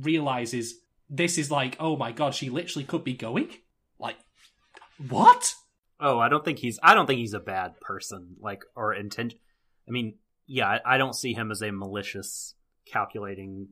realizes 0.01 0.75
this 1.09 1.37
is 1.37 1.51
like, 1.51 1.77
oh 1.79 1.95
my 1.95 2.11
god, 2.11 2.33
she 2.35 2.49
literally 2.49 2.85
could 2.85 3.03
be 3.03 3.13
going. 3.13 3.49
Like, 3.99 4.17
what? 5.07 5.53
oh 6.01 6.19
i 6.19 6.27
don't 6.27 6.43
think 6.43 6.59
he's 6.59 6.77
i 6.83 6.93
don't 6.93 7.05
think 7.07 7.19
he's 7.19 7.33
a 7.33 7.39
bad 7.39 7.79
person 7.79 8.35
like 8.41 8.63
or 8.75 8.93
intent 8.93 9.33
i 9.87 9.91
mean 9.91 10.15
yeah 10.45 10.67
I, 10.67 10.95
I 10.95 10.97
don't 10.97 11.15
see 11.15 11.31
him 11.33 11.51
as 11.51 11.61
a 11.61 11.71
malicious 11.71 12.53
calculating 12.91 13.69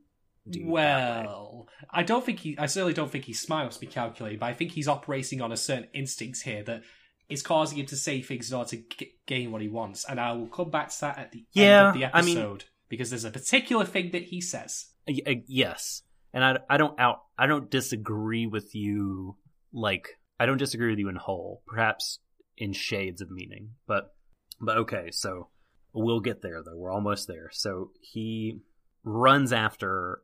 dude. 0.49 0.65
Well, 0.67 1.67
I 1.89 2.03
don't 2.03 2.25
think 2.25 2.39
he. 2.39 2.57
I 2.57 2.65
certainly 2.67 2.93
don't 2.93 3.11
think 3.11 3.25
smart 3.35 3.63
enough 3.63 3.73
to 3.75 3.79
be 3.81 3.87
calculated, 3.87 4.39
but 4.39 4.45
I 4.47 4.53
think 4.53 4.71
he's 4.71 4.87
operating 4.87 5.41
on 5.41 5.51
a 5.51 5.57
certain 5.57 5.87
instinct 5.93 6.41
here 6.43 6.63
that 6.63 6.83
is 7.29 7.41
causing 7.41 7.77
him 7.79 7.85
to 7.87 7.95
say 7.95 8.21
things 8.21 8.51
in 8.51 8.57
order 8.57 8.69
to 8.71 8.77
g- 8.77 9.11
gain 9.25 9.51
what 9.51 9.61
he 9.61 9.67
wants. 9.69 10.05
And 10.05 10.19
I 10.19 10.31
will 10.33 10.47
come 10.47 10.69
back 10.69 10.89
to 10.89 11.01
that 11.01 11.17
at 11.17 11.31
the 11.31 11.45
Yeah, 11.53 11.79
end 11.79 11.87
of 11.87 11.93
the 11.95 12.17
I 12.17 12.21
mean- 12.21 12.37
episode 12.37 12.63
because 12.93 13.09
there's 13.09 13.25
a 13.25 13.31
particular 13.31 13.85
thing 13.85 14.11
that 14.11 14.23
he 14.23 14.39
says. 14.39 14.85
Uh, 15.09 15.33
yes. 15.47 16.03
And 16.33 16.43
I, 16.43 16.57
I 16.69 16.77
don't 16.77 16.99
out 16.99 17.19
i 17.37 17.45
don't 17.45 17.69
disagree 17.69 18.47
with 18.47 18.73
you 18.73 19.37
like 19.71 20.19
i 20.39 20.45
don't 20.47 20.57
disagree 20.57 20.89
with 20.89 20.99
you 20.99 21.09
in 21.09 21.15
whole 21.15 21.61
perhaps 21.67 22.19
in 22.57 22.73
shades 22.73 23.21
of 23.21 23.29
meaning 23.29 23.71
but 23.87 24.15
but 24.59 24.77
okay 24.77 25.09
so 25.11 25.49
we'll 25.93 26.19
get 26.19 26.41
there 26.41 26.61
though. 26.63 26.75
We're 26.75 26.91
almost 26.91 27.27
there. 27.27 27.49
So 27.51 27.91
he 28.01 28.59
runs 29.03 29.53
after 29.53 30.21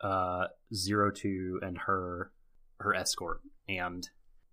uh 0.00 0.44
zero 0.74 1.10
two 1.10 1.58
and 1.62 1.78
her 1.78 2.30
her 2.80 2.94
escort 2.94 3.40
and 3.68 4.06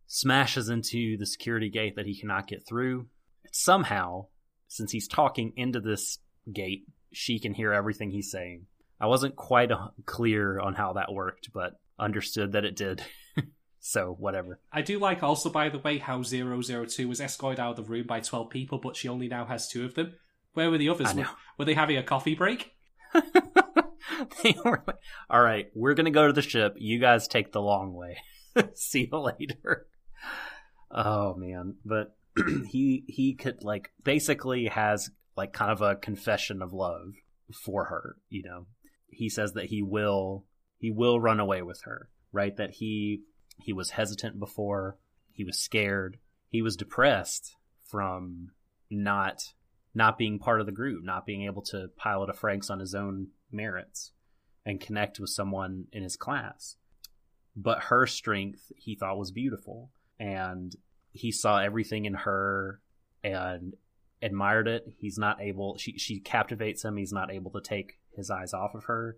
smashes 0.07 0.69
into 0.69 1.17
the 1.17 1.25
security 1.25 1.69
gate 1.69 1.95
that 1.97 2.05
he 2.05 2.19
cannot 2.19 2.47
get 2.47 2.65
through. 2.67 3.07
Somehow 3.51 4.27
since 4.67 4.91
he's 4.91 5.07
talking 5.07 5.53
into 5.55 5.79
this 5.79 6.19
gate 6.51 6.85
she 7.13 7.39
can 7.39 7.53
hear 7.53 7.71
everything 7.71 8.11
he's 8.11 8.31
saying 8.31 8.65
I 9.03 9.07
wasn't 9.07 9.35
quite 9.35 9.69
clear 10.05 10.61
on 10.61 10.75
how 10.75 10.93
that 10.93 11.11
worked, 11.11 11.51
but 11.53 11.73
understood 11.99 12.53
that 12.53 12.63
it 12.63 12.77
did. 12.77 13.03
so 13.81 14.15
whatever. 14.17 14.61
I 14.71 14.81
do 14.81 14.97
like 14.97 15.21
also, 15.21 15.49
by 15.49 15.67
the 15.67 15.79
way, 15.79 15.97
how 15.97 16.23
002 16.23 17.09
was 17.09 17.19
escorted 17.19 17.59
out 17.59 17.71
of 17.71 17.75
the 17.85 17.91
room 17.91 18.07
by 18.07 18.21
12 18.21 18.49
people, 18.49 18.77
but 18.77 18.95
she 18.95 19.09
only 19.09 19.27
now 19.27 19.43
has 19.43 19.67
two 19.67 19.83
of 19.83 19.95
them. 19.95 20.13
Where 20.53 20.71
were 20.71 20.77
the 20.77 20.87
others? 20.87 21.07
I 21.07 21.13
know. 21.13 21.23
Were, 21.23 21.27
were 21.57 21.65
they 21.65 21.73
having 21.73 21.97
a 21.97 22.03
coffee 22.03 22.33
break? 22.33 22.71
they 23.13 24.55
were 24.63 24.81
like, 24.87 24.95
"All 25.29 25.41
right, 25.41 25.67
we're 25.75 25.95
gonna 25.95 26.09
go 26.09 26.27
to 26.27 26.33
the 26.33 26.41
ship. 26.41 26.75
You 26.77 26.99
guys 26.99 27.27
take 27.27 27.51
the 27.51 27.61
long 27.61 27.93
way. 27.93 28.17
See 28.73 29.09
you 29.11 29.19
later." 29.19 29.87
Oh 30.89 31.35
man, 31.35 31.75
but 31.83 32.15
he 32.69 33.03
he 33.07 33.33
could 33.33 33.63
like 33.63 33.91
basically 34.03 34.67
has 34.67 35.09
like 35.35 35.53
kind 35.53 35.71
of 35.71 35.81
a 35.81 35.95
confession 35.95 36.61
of 36.61 36.73
love 36.73 37.13
for 37.53 37.85
her. 37.85 38.17
You 38.29 38.43
know, 38.43 38.65
he 39.09 39.29
says 39.29 39.53
that 39.53 39.65
he 39.65 39.81
will 39.81 40.45
he 40.77 40.91
will 40.91 41.19
run 41.19 41.39
away 41.39 41.61
with 41.61 41.81
her. 41.83 42.09
Right? 42.31 42.55
That 42.55 42.71
he 42.71 43.21
he 43.57 43.73
was 43.73 43.91
hesitant 43.91 44.39
before. 44.39 44.97
He 45.31 45.43
was 45.43 45.59
scared. 45.59 46.17
He 46.49 46.61
was 46.61 46.75
depressed 46.75 47.55
from 47.83 48.51
not 48.89 49.53
not 49.95 50.17
being 50.17 50.39
part 50.39 50.59
of 50.59 50.65
the 50.65 50.71
group, 50.71 51.03
not 51.03 51.25
being 51.25 51.43
able 51.43 51.61
to 51.61 51.89
pilot 51.95 52.29
a 52.29 52.33
Franxx 52.33 52.71
on 52.71 52.79
his 52.79 52.95
own 52.95 53.27
merits 53.51 54.11
and 54.65 54.81
connect 54.81 55.19
with 55.19 55.29
someone 55.29 55.85
in 55.91 56.01
his 56.01 56.15
class. 56.15 56.77
But 57.55 57.83
her 57.83 58.07
strength 58.07 58.71
he 58.75 58.95
thought 58.95 59.17
was 59.17 59.31
beautiful 59.31 59.91
and 60.19 60.75
he 61.11 61.31
saw 61.31 61.59
everything 61.59 62.05
in 62.05 62.13
her 62.15 62.81
and 63.23 63.75
admired 64.23 64.67
it. 64.67 64.85
He's 64.97 65.17
not 65.17 65.41
able 65.41 65.77
she 65.77 65.97
she 65.97 66.19
captivates 66.19 66.83
him, 66.83 66.97
he's 66.97 67.13
not 67.13 67.31
able 67.31 67.51
to 67.51 67.61
take 67.61 67.99
his 68.15 68.29
eyes 68.29 68.53
off 68.53 68.75
of 68.75 68.85
her 68.85 69.17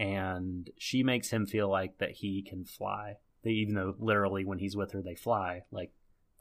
and 0.00 0.70
she 0.78 1.02
makes 1.02 1.30
him 1.30 1.46
feel 1.46 1.68
like 1.70 1.98
that 1.98 2.12
he 2.12 2.42
can 2.42 2.64
fly 2.64 3.16
they 3.42 3.50
even 3.50 3.74
though 3.74 3.94
literally 3.98 4.44
when 4.44 4.58
he's 4.58 4.76
with 4.76 4.92
her 4.92 5.02
they 5.02 5.14
fly. 5.14 5.62
Like 5.70 5.90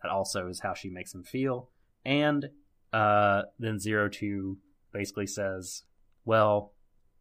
that 0.01 0.11
also 0.11 0.47
is 0.47 0.59
how 0.61 0.73
she 0.73 0.89
makes 0.89 1.13
him 1.13 1.23
feel. 1.23 1.69
And 2.05 2.49
uh, 2.93 3.43
then 3.59 3.79
Zero 3.79 4.09
Two 4.09 4.57
basically 4.91 5.27
says, 5.27 5.83
"Well, 6.25 6.73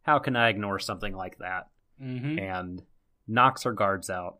how 0.03 0.19
can 0.19 0.35
I 0.35 0.49
ignore 0.49 0.79
something 0.79 1.13
like 1.13 1.37
that?" 1.39 1.67
Mm-hmm. 2.01 2.39
and 2.39 2.81
knocks 3.27 3.63
her 3.63 3.73
guards 3.73 4.09
out. 4.09 4.37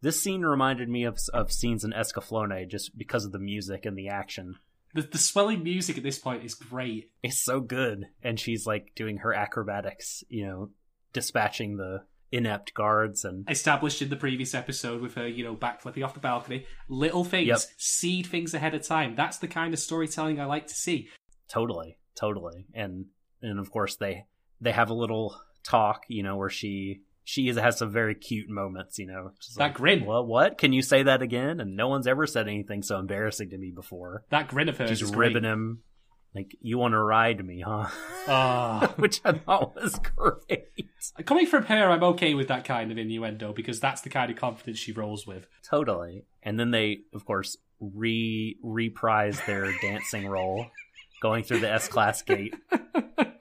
This 0.00 0.20
scene 0.20 0.42
reminded 0.42 0.88
me 0.88 1.04
of 1.04 1.18
of 1.32 1.52
scenes 1.52 1.84
in 1.84 1.92
Escaflowne 1.92 2.68
just 2.68 2.96
because 2.96 3.24
of 3.24 3.32
the 3.32 3.38
music 3.38 3.86
and 3.86 3.96
the 3.96 4.08
action. 4.08 4.56
The, 4.94 5.02
the 5.02 5.18
swelling 5.18 5.62
music 5.62 5.96
at 5.96 6.02
this 6.02 6.18
point 6.18 6.44
is 6.44 6.54
great. 6.54 7.10
It's 7.22 7.42
so 7.42 7.60
good, 7.60 8.06
and 8.22 8.38
she's 8.38 8.66
like 8.66 8.92
doing 8.94 9.18
her 9.18 9.32
acrobatics, 9.32 10.22
you 10.28 10.46
know, 10.46 10.70
dispatching 11.12 11.76
the 11.76 12.02
inept 12.30 12.72
guards 12.74 13.24
and 13.24 13.48
Established 13.50 14.00
in 14.02 14.08
the 14.08 14.16
previous 14.16 14.54
episode 14.54 15.02
with 15.02 15.14
her, 15.14 15.28
you 15.28 15.44
know, 15.44 15.54
backflipping 15.54 16.04
off 16.04 16.14
the 16.14 16.20
balcony. 16.20 16.66
Little 16.88 17.24
things, 17.24 17.48
Yep. 17.48 17.58
seed 17.76 18.26
things 18.26 18.54
ahead 18.54 18.74
of 18.74 18.86
time. 18.86 19.14
That's 19.14 19.38
the 19.38 19.48
kind 19.48 19.74
of 19.74 19.80
storytelling 19.80 20.40
I 20.40 20.46
like 20.46 20.66
to 20.68 20.74
see. 20.74 21.08
totally, 21.48 21.98
totally, 22.18 22.66
and 22.74 23.06
and 23.42 23.58
of 23.58 23.70
course 23.70 23.96
they 23.96 24.24
they 24.60 24.72
have 24.72 24.90
a 24.90 24.94
little 24.94 25.38
talk, 25.64 26.04
you 26.08 26.22
know, 26.22 26.36
where 26.36 26.48
she 26.50 27.02
she 27.24 27.48
is, 27.48 27.56
has 27.56 27.78
some 27.78 27.92
very 27.92 28.14
cute 28.14 28.48
moments, 28.48 28.98
you 28.98 29.06
know, 29.06 29.30
just 29.40 29.56
That 29.58 29.64
like, 29.64 29.74
grin. 29.74 30.04
Well, 30.04 30.24
what? 30.26 30.58
Can 30.58 30.72
you 30.72 30.82
say 30.82 31.02
that 31.04 31.22
again? 31.22 31.60
And 31.60 31.76
no 31.76 31.88
one's 31.88 32.06
ever 32.06 32.26
said 32.26 32.48
anything 32.48 32.82
so 32.82 32.98
embarrassing 32.98 33.50
to 33.50 33.58
me 33.58 33.70
before. 33.70 34.24
That 34.30 34.48
grin 34.48 34.68
of 34.68 34.78
hers 34.78 34.88
She's 34.88 35.02
is 35.02 35.10
great. 35.10 35.28
ribbing 35.34 35.44
him. 35.44 35.82
Like, 36.34 36.56
you 36.62 36.78
want 36.78 36.92
to 36.92 36.98
ride 36.98 37.44
me, 37.44 37.60
huh? 37.60 37.88
Ah. 38.26 38.94
Which 38.96 39.20
I 39.24 39.32
thought 39.32 39.74
was 39.74 40.00
great. 40.16 40.64
Coming 41.26 41.46
from 41.46 41.64
her, 41.66 41.90
I'm 41.90 42.02
okay 42.04 42.32
with 42.34 42.48
that 42.48 42.64
kind 42.64 42.90
of 42.90 42.96
innuendo 42.96 43.52
because 43.52 43.80
that's 43.80 44.00
the 44.00 44.08
kind 44.08 44.30
of 44.30 44.38
confidence 44.38 44.78
she 44.78 44.92
rolls 44.92 45.26
with. 45.26 45.46
Totally. 45.62 46.24
And 46.42 46.58
then 46.58 46.70
they, 46.70 47.00
of 47.12 47.26
course, 47.26 47.58
re 47.80 48.56
reprise 48.62 49.40
their 49.46 49.72
dancing 49.82 50.26
role, 50.26 50.66
going 51.20 51.44
through 51.44 51.60
the 51.60 51.70
S 51.70 51.88
class 51.88 52.22
gate. 52.22 52.54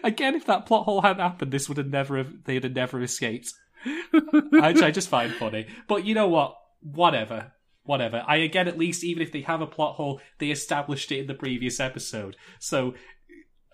Again, 0.04 0.34
if 0.34 0.46
that 0.46 0.66
plot 0.66 0.84
hole 0.84 1.02
hadn't 1.02 1.22
happened, 1.22 1.52
this 1.52 1.68
would 1.68 1.78
have 1.78 1.88
never 1.88 2.18
have, 2.18 2.44
they'd 2.44 2.64
have 2.64 2.74
never 2.74 3.02
escaped. 3.02 3.52
Which 4.12 4.82
I 4.82 4.90
just 4.90 5.08
find 5.08 5.32
funny. 5.34 5.66
But 5.88 6.04
you 6.04 6.14
know 6.14 6.28
what? 6.28 6.56
Whatever. 6.80 7.52
Whatever. 7.84 8.22
I 8.26 8.36
again, 8.36 8.68
at 8.68 8.78
least, 8.78 9.04
even 9.04 9.22
if 9.22 9.32
they 9.32 9.40
have 9.42 9.60
a 9.60 9.66
plot 9.66 9.96
hole, 9.96 10.20
they 10.38 10.50
established 10.50 11.10
it 11.10 11.20
in 11.20 11.26
the 11.26 11.34
previous 11.34 11.80
episode. 11.80 12.36
So, 12.58 12.94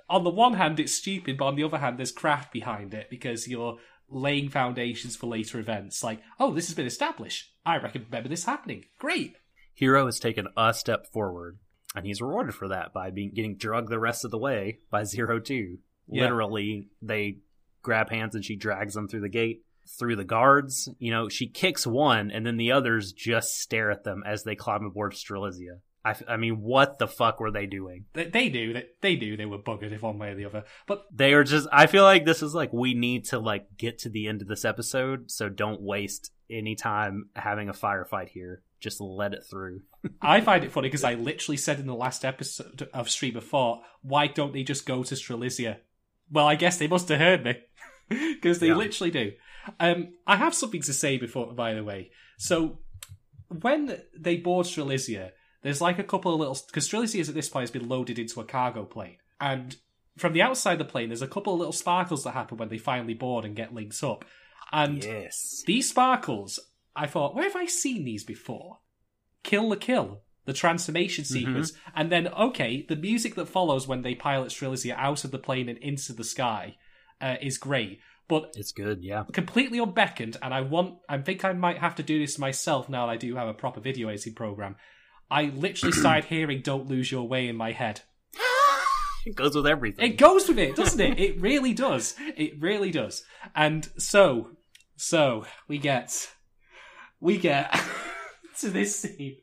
on 0.09 0.23
the 0.23 0.31
one 0.31 0.55
hand, 0.55 0.79
it's 0.79 0.95
stupid, 0.95 1.37
but 1.37 1.47
on 1.47 1.57
the 1.57 1.65
other 1.65 1.79
hand, 1.79 1.99
there's 1.99 2.13
craft 2.13 2.53
behind 2.53 2.95
it 2.95 3.09
because 3.11 3.49
you're 3.49 3.79
laying 4.09 4.49
foundations 4.49 5.17
for 5.17 5.27
later 5.27 5.59
events. 5.59 6.05
Like, 6.05 6.21
oh, 6.39 6.55
this 6.55 6.69
has 6.69 6.77
been 6.77 6.87
established. 6.87 7.53
I 7.65 7.79
reckon 7.79 8.05
remember 8.05 8.29
this 8.29 8.45
happening. 8.45 8.85
Great. 8.99 9.35
Hiro 9.75 10.07
has 10.07 10.21
taken 10.21 10.47
a 10.57 10.73
step 10.73 11.07
forward, 11.13 11.59
and 11.95 12.07
he's 12.07 12.23
rewarded 12.23 12.55
for 12.55 12.69
that 12.69 12.95
by 12.95 13.11
being 13.11 13.33
getting 13.35 13.57
drugged 13.57 13.91
the 13.91 13.99
rest 13.99 14.25
of 14.25 14.31
the 14.31 14.39
way 14.39 14.79
by 14.91 15.05
Zero 15.05 15.41
Two. 15.41 15.79
Yeah. 16.09 16.23
Literally, 16.23 16.89
they 17.03 17.39
grab 17.83 18.11
hands 18.11 18.35
and 18.35 18.45
she 18.45 18.57
drags 18.57 18.95
them 18.95 19.09
through 19.09 19.21
the 19.21 19.29
gate, 19.29 19.63
through 19.99 20.17
the 20.17 20.25
guards. 20.25 20.89
You 20.99 21.11
know, 21.13 21.29
she 21.29 21.49
kicks 21.49 21.87
one, 21.87 22.31
and 22.31 22.45
then 22.47 22.57
the 22.57 22.73
others 22.73 23.13
just 23.13 23.59
stare 23.61 23.91
at 23.91 24.05
them 24.05 24.23
as 24.27 24.45
they 24.45 24.55
climb 24.57 24.85
aboard 24.85 25.13
Strelitzia. 25.13 25.81
I, 26.05 26.11
f- 26.11 26.23
I 26.29 26.37
mean, 26.37 26.61
what 26.61 27.01
the 27.01 27.09
fuck 27.09 27.41
were 27.41 27.51
they 27.51 27.67
doing? 27.67 28.05
They, 28.13 28.27
they 28.27 28.49
knew 28.49 28.75
that 28.75 28.91
they 29.01 29.17
do. 29.17 29.37
they 29.37 29.45
were 29.45 29.59
buggered 29.59 29.91
if 29.91 30.03
one 30.03 30.19
way 30.19 30.31
or 30.31 30.35
the 30.37 30.45
other. 30.45 30.63
But 30.87 31.05
They 31.13 31.33
are 31.33 31.43
just. 31.43 31.67
I 31.73 31.87
feel 31.89 32.05
like 32.05 32.25
this 32.25 32.43
is 32.43 32.55
like 32.55 32.73
we 32.73 32.95
need 32.95 33.25
to 33.27 33.41
like 33.41 33.67
get 33.77 33.99
to 34.01 34.09
the 34.09 34.29
end 34.29 34.41
of 34.41 34.47
this 34.47 34.65
episode, 34.65 35.33
so 35.33 35.49
don't 35.49 35.83
waste 35.83 36.31
any 36.49 36.77
time 36.77 37.31
having 37.35 37.69
a 37.69 37.73
firefight 37.73 38.29
here. 38.29 38.63
Just 38.79 39.01
let 39.01 39.33
it 39.33 39.43
through. 39.51 39.81
I 40.23 40.43
find 40.43 40.63
it 40.63 40.71
funny 40.71 40.87
because 40.87 41.03
I 41.03 41.15
literally 41.15 41.57
said 41.57 41.81
in 41.81 41.87
the 41.87 41.95
last 41.95 42.25
episode 42.25 42.89
of 42.95 43.11
Stream 43.11 43.37
of 43.37 43.45
Thought, 43.45 43.83
why 44.03 44.29
don't 44.29 44.53
they 44.53 44.63
just 44.63 44.87
go 44.87 45.03
to 45.03 45.15
Strelitzia? 45.17 45.79
Well, 46.31 46.47
I 46.47 46.55
guess 46.57 46.79
they 46.79 46.89
must 46.89 47.09
have 47.09 47.19
heard 47.21 47.45
me 47.45 47.57
because 48.09 48.59
they 48.59 48.69
Yeah. 48.69 48.77
literally 48.77 49.11
do. 49.11 49.33
Um, 49.81 50.15
I 50.27 50.37
have 50.37 50.55
something 50.55 50.83
to 50.83 50.93
say 50.93 51.19
before, 51.19 51.53
by 51.53 51.75
the 51.75 51.83
way. 51.85 52.11
So 52.39 52.79
when 53.49 54.01
they 54.17 54.37
board 54.37 54.67
Strelitzia, 54.67 55.31
there's 55.63 55.81
like 55.81 55.99
a 55.99 56.05
couple 56.05 56.33
of 56.33 56.39
little 56.41 56.59
because 56.67 56.89
Strelitzia 56.89 57.29
at 57.29 57.35
this 57.35 57.49
point 57.49 57.63
has 57.63 57.71
been 57.71 57.89
loaded 57.89 58.19
into 58.19 58.41
a 58.41 58.45
cargo 58.45 58.85
plane, 58.85 59.17
and 59.41 59.77
from 60.17 60.33
the 60.33 60.43
outside 60.43 60.75
of 60.81 60.87
the 60.87 60.93
plane, 60.93 61.09
there's 61.09 61.23
a 61.23 61.27
couple 61.29 61.53
of 61.53 61.59
little 61.59 61.73
sparkles 61.73 62.25
that 62.25 62.33
happen 62.33 62.57
when 62.59 62.69
they 62.69 62.79
finally 62.79 63.15
board 63.15 63.45
and 63.45 63.57
get 63.57 63.75
linked 63.75 64.03
up, 64.05 64.25
and 64.73 65.03
Yes. 65.05 65.63
these 65.67 65.89
sparkles, 65.91 66.59
I 66.95 67.07
thought, 67.07 67.35
where 67.35 67.45
have 67.45 67.57
I 67.57 67.67
seen 67.67 68.05
these 68.05 68.25
before? 68.25 68.79
Kill 69.43 69.69
la 69.69 69.77
Kill, 69.77 70.23
the 70.47 70.53
transformation 70.55 71.25
sequence, 71.25 71.73
and 71.95 72.11
then 72.11 72.29
okay, 72.29 72.87
the 72.89 72.97
music 72.97 73.35
that 73.35 73.49
follows 73.49 73.87
when 73.87 74.03
they 74.03 74.15
pilot 74.15 74.49
Strelitzia 74.51 74.95
out 74.97 75.25
of 75.25 75.31
the 75.31 75.39
plane 75.39 75.69
and 75.69 75.79
into 75.79 76.13
the 76.15 76.25
sky 76.25 76.77
uh, 77.21 77.37
is 77.43 77.59
great, 77.59 78.01
but 78.29 78.55
It's 78.57 78.73
good. 78.73 79.03
Yeah. 79.03 79.25
completely 79.33 79.79
unbeckoned. 79.79 80.37
And 80.43 80.55
I 80.55 80.63
want, 80.63 80.99
I 81.09 81.19
think 81.19 81.45
I 81.45 81.53
might 81.53 81.79
have 81.79 81.95
to 81.97 82.03
do 82.03 82.19
this 82.19 82.39
myself 82.39 82.89
now 82.89 83.07
that 83.07 83.13
I 83.13 83.17
do 83.17 83.37
have 83.37 83.49
a 83.49 83.55
proper 83.55 83.81
video 83.81 84.09
editing 84.09 84.35
program. 84.35 84.77
I 85.31 85.45
literally 85.55 85.93
started 86.03 86.25
hearing 86.27 86.63
"Don't 86.63 86.87
Lose 86.89 87.11
Your 87.13 87.29
Way" 87.29 87.49
in 87.49 87.57
my 87.57 87.73
head. 87.73 88.01
It 89.27 89.35
goes 89.35 89.57
with 89.57 89.67
everything. 89.67 90.05
It 90.13 90.19
goes 90.19 90.47
with 90.47 90.59
it, 90.59 90.77
doesn't 90.77 91.01
it? 91.01 91.19
It 91.19 91.41
really 91.41 91.75
does. 91.75 92.15
It 92.37 92.61
really 92.61 92.93
does. 92.93 93.25
And 93.57 93.89
so, 93.99 94.53
so 94.95 95.47
we 95.67 95.79
get, 95.79 96.29
we 97.19 97.37
get 97.37 97.77
to 98.61 98.71
this 98.71 99.01
scene. 99.01 99.39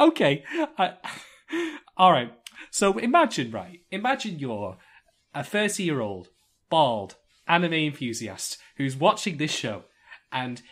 Okay. 0.00 0.44
I, 0.78 0.86
uh, 0.86 0.94
all 1.96 2.12
right. 2.12 2.32
So 2.70 2.98
imagine, 2.98 3.50
right? 3.50 3.80
Imagine 3.90 4.38
you're 4.38 4.78
a 5.34 5.44
30 5.44 5.82
year 5.82 6.00
old, 6.00 6.28
bald, 6.68 7.16
anime 7.50 7.74
enthusiast 7.74 8.58
who's 8.76 8.96
watching 8.96 9.36
this 9.36 9.50
show 9.50 9.82
and 10.30 10.62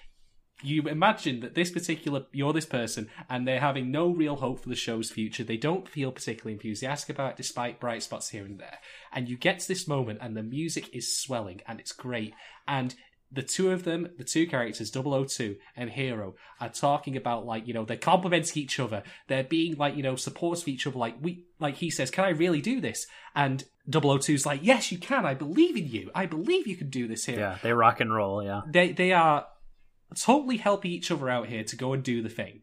you 0.63 0.83
imagine 0.89 1.41
that 1.41 1.55
this 1.55 1.71
particular 1.71 2.25
you're 2.33 2.53
this 2.53 2.67
person 2.67 3.09
and 3.29 3.47
they're 3.47 3.61
having 3.61 3.91
no 3.91 4.09
real 4.09 4.37
hope 4.37 4.61
for 4.61 4.69
the 4.69 4.77
show's 4.77 5.11
future 5.11 5.43
they 5.43 5.57
don't 5.57 5.89
feel 5.89 6.13
particularly 6.13 6.53
enthusiastic 6.53 7.17
about 7.17 7.33
it 7.33 7.37
despite 7.37 7.81
bright 7.81 8.03
spots 8.03 8.29
here 8.31 8.45
and 8.45 8.59
there 8.61 8.79
and 9.13 9.29
you 9.29 9.37
get 9.37 9.59
to 9.59 9.69
this 9.69 9.89
moment 9.89 10.21
and 10.23 10.37
the 10.37 10.43
music 10.43 10.89
is 10.95 11.17
swelling 11.17 11.61
and 11.67 11.81
it's 11.81 11.93
great 11.93 12.33
and 12.67 12.95
the 13.31 13.43
two 13.43 13.71
of 13.71 13.85
them 13.85 14.09
the 14.17 14.25
two 14.25 14.47
characters 14.47 14.91
002 14.91 15.57
and 15.77 15.91
Hiro 15.91 16.35
are 16.61 16.69
talking 16.69 17.17
about 17.17 17.45
like 17.45 17.67
you 17.67 17.75
know 17.75 17.85
they're 17.85 17.97
complimenting 17.97 18.63
each 18.63 18.81
other 18.81 19.03
they're 19.27 19.45
being 19.45 19.77
like 19.77 19.97
you 19.97 20.03
know 20.03 20.17
supports 20.17 20.63
of 20.63 20.69
each 20.69 20.87
other 20.87 20.99
like 20.99 21.17
we 21.21 21.45
like 21.59 21.77
he 21.77 21.91
says 21.91 22.11
can 22.11 22.25
i 22.25 22.31
really 22.31 22.63
do 22.63 22.81
this 22.81 23.07
and 23.35 23.65
002's 23.91 24.47
like 24.47 24.61
yes 24.63 24.91
you 24.91 24.99
can 24.99 25.27
i 25.27 25.35
believe 25.35 25.77
in 25.77 25.87
you 25.87 26.11
i 26.15 26.25
believe 26.25 26.67
you 26.67 26.77
can 26.77 26.89
do 26.89 27.07
this 27.07 27.27
here 27.27 27.39
yeah, 27.39 27.59
they 27.63 27.73
rock 27.73 28.01
and 28.01 28.15
roll. 28.15 28.43
Yeah. 28.43 28.63
they 28.67 28.93
they 28.93 29.13
are 29.13 29.47
totally 30.17 30.57
helping 30.57 30.91
each 30.91 31.11
other 31.11 31.29
out 31.29 31.49
here 31.49 31.65
to 31.65 31.77
go 31.77 31.93
and 31.93 32.03
do 32.03 32.23
the 32.23 32.29
thing. 32.29 32.63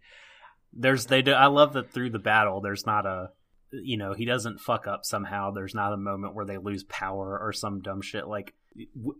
There's 0.73 1.05
they 1.05 1.21
do. 1.21 1.31
I 1.31 1.47
love 1.47 1.73
that 1.73 1.91
through 1.91 2.11
the 2.11 2.19
battle. 2.19 2.61
There's 2.61 2.85
not 2.85 3.05
a, 3.05 3.29
you 3.71 3.97
know, 3.97 4.13
he 4.13 4.25
doesn't 4.25 4.59
fuck 4.59 4.87
up 4.87 5.01
somehow. 5.03 5.51
There's 5.51 5.75
not 5.75 5.93
a 5.93 5.97
moment 5.97 6.35
where 6.35 6.45
they 6.45 6.57
lose 6.57 6.83
power 6.83 7.39
or 7.39 7.53
some 7.53 7.81
dumb 7.81 8.01
shit. 8.01 8.27
Like 8.27 8.53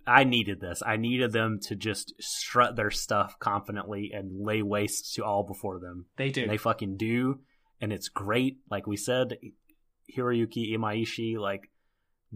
I 0.05 0.23
needed 0.25 0.59
this. 0.59 0.81
I 0.85 0.97
needed 0.97 1.31
them 1.31 1.59
to 1.63 1.75
just 1.75 2.13
strut 2.19 2.75
their 2.75 2.91
stuff 2.91 3.37
confidently 3.39 4.11
and 4.13 4.45
lay 4.45 4.61
waste 4.61 5.13
to 5.15 5.23
all 5.23 5.43
before 5.43 5.79
them. 5.79 6.05
They 6.17 6.29
do. 6.29 6.41
And 6.43 6.51
they 6.51 6.57
fucking 6.57 6.97
do, 6.97 7.39
and 7.79 7.93
it's 7.93 8.09
great. 8.09 8.57
Like 8.69 8.85
we 8.87 8.97
said, 8.97 9.37
Hiroyuki 10.15 10.75
Imaishi 10.75 11.37
like 11.37 11.71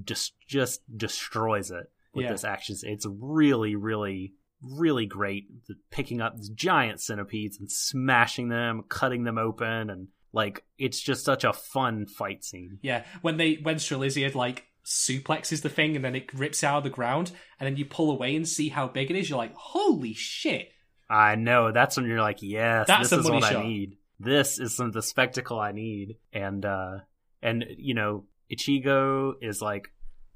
just 0.04 0.34
just 0.48 0.82
destroys 0.96 1.72
it 1.72 1.92
with 2.14 2.26
Yeah. 2.26 2.32
this 2.32 2.44
action. 2.44 2.76
It's 2.84 3.06
really, 3.10 3.76
really, 3.76 4.34
really 4.62 5.06
great. 5.06 5.46
Picking 5.92 6.22
up 6.22 6.36
giant 6.56 7.02
centipedes 7.02 7.60
and 7.60 7.70
smashing 7.72 8.50
them, 8.50 8.84
cutting 8.88 9.24
them 9.24 9.38
open, 9.38 9.90
and 9.90 10.08
like 10.32 10.64
it's 10.78 11.02
just 11.02 11.26
such 11.26 11.44
a 11.44 11.54
fun 11.54 12.06
fight 12.06 12.44
scene. 12.44 12.80
yeah, 12.82 13.04
when 13.22 13.38
they 13.38 13.56
when 13.56 13.76
Strelitzia 13.76 14.34
like 14.36 14.66
suplexes 14.90 15.62
the 15.62 15.70
thing 15.70 15.96
and 15.96 16.04
then 16.04 16.16
it 16.16 16.34
rips 16.34 16.64
out 16.64 16.80
of 16.80 16.84
the 16.84 16.90
ground 16.90 17.32
and 17.60 17.68
then 17.68 17.78
you 17.78 17.86
pull 17.86 18.10
away 18.10 18.36
and 18.36 18.48
see 18.48 18.70
how 18.70 18.88
big 18.88 19.12
it 19.12 19.16
is, 19.16 19.30
you're 19.30 19.38
like, 19.38 19.54
holy 19.56 20.14
shit! 20.14 20.70
I 21.10 21.36
know 21.36 21.72
that's 21.72 21.96
when 21.96 22.08
you're 22.08 22.22
like, 22.22 22.40
yes, 22.42 22.88
That's 22.88 23.10
this 23.10 23.20
is 23.20 23.30
what 23.30 23.44
shot. 23.44 23.56
I 23.58 23.64
need. 23.64 23.98
This 24.20 24.60
is 24.60 24.76
some 24.76 24.92
the 24.92 25.02
spectacle 25.02 25.60
I 25.60 25.72
need, 25.72 26.18
and 26.34 26.66
uh 26.66 26.98
and 27.42 27.66
you 27.78 27.94
know 27.94 28.26
Ichigo 28.52 29.34
is 29.42 29.62
like 29.62 29.88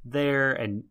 there, 0.06 0.54
and 0.54 0.86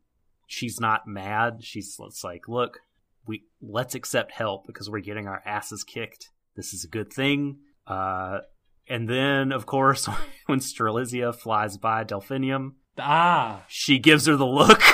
she's 0.47 0.79
not 0.79 1.07
mad. 1.07 1.59
She's 1.63 1.97
it's 2.01 2.23
like, 2.23 2.49
look, 2.49 2.79
we 3.27 3.45
let's 3.61 3.95
accept 3.95 4.33
help 4.33 4.67
because 4.67 4.91
we're 4.91 5.01
getting 5.01 5.27
our 5.27 5.43
asses 5.47 5.85
kicked. 5.85 6.29
This 6.57 6.75
is 6.75 6.85
a 6.85 6.89
good 6.89 7.13
thing. 7.13 7.59
Uh, 7.87 8.39
and 8.89 9.09
then 9.09 9.53
of 9.53 9.67
course 9.67 10.09
when 10.47 10.61
Strelitzia 10.61 11.35
flies 11.35 11.77
by 11.77 12.05
Delphinium, 12.05 12.75
Ah, 12.99 13.65
she 13.69 13.99
gives 13.99 14.27
her 14.27 14.37
the 14.37 14.47
look. 14.47 14.81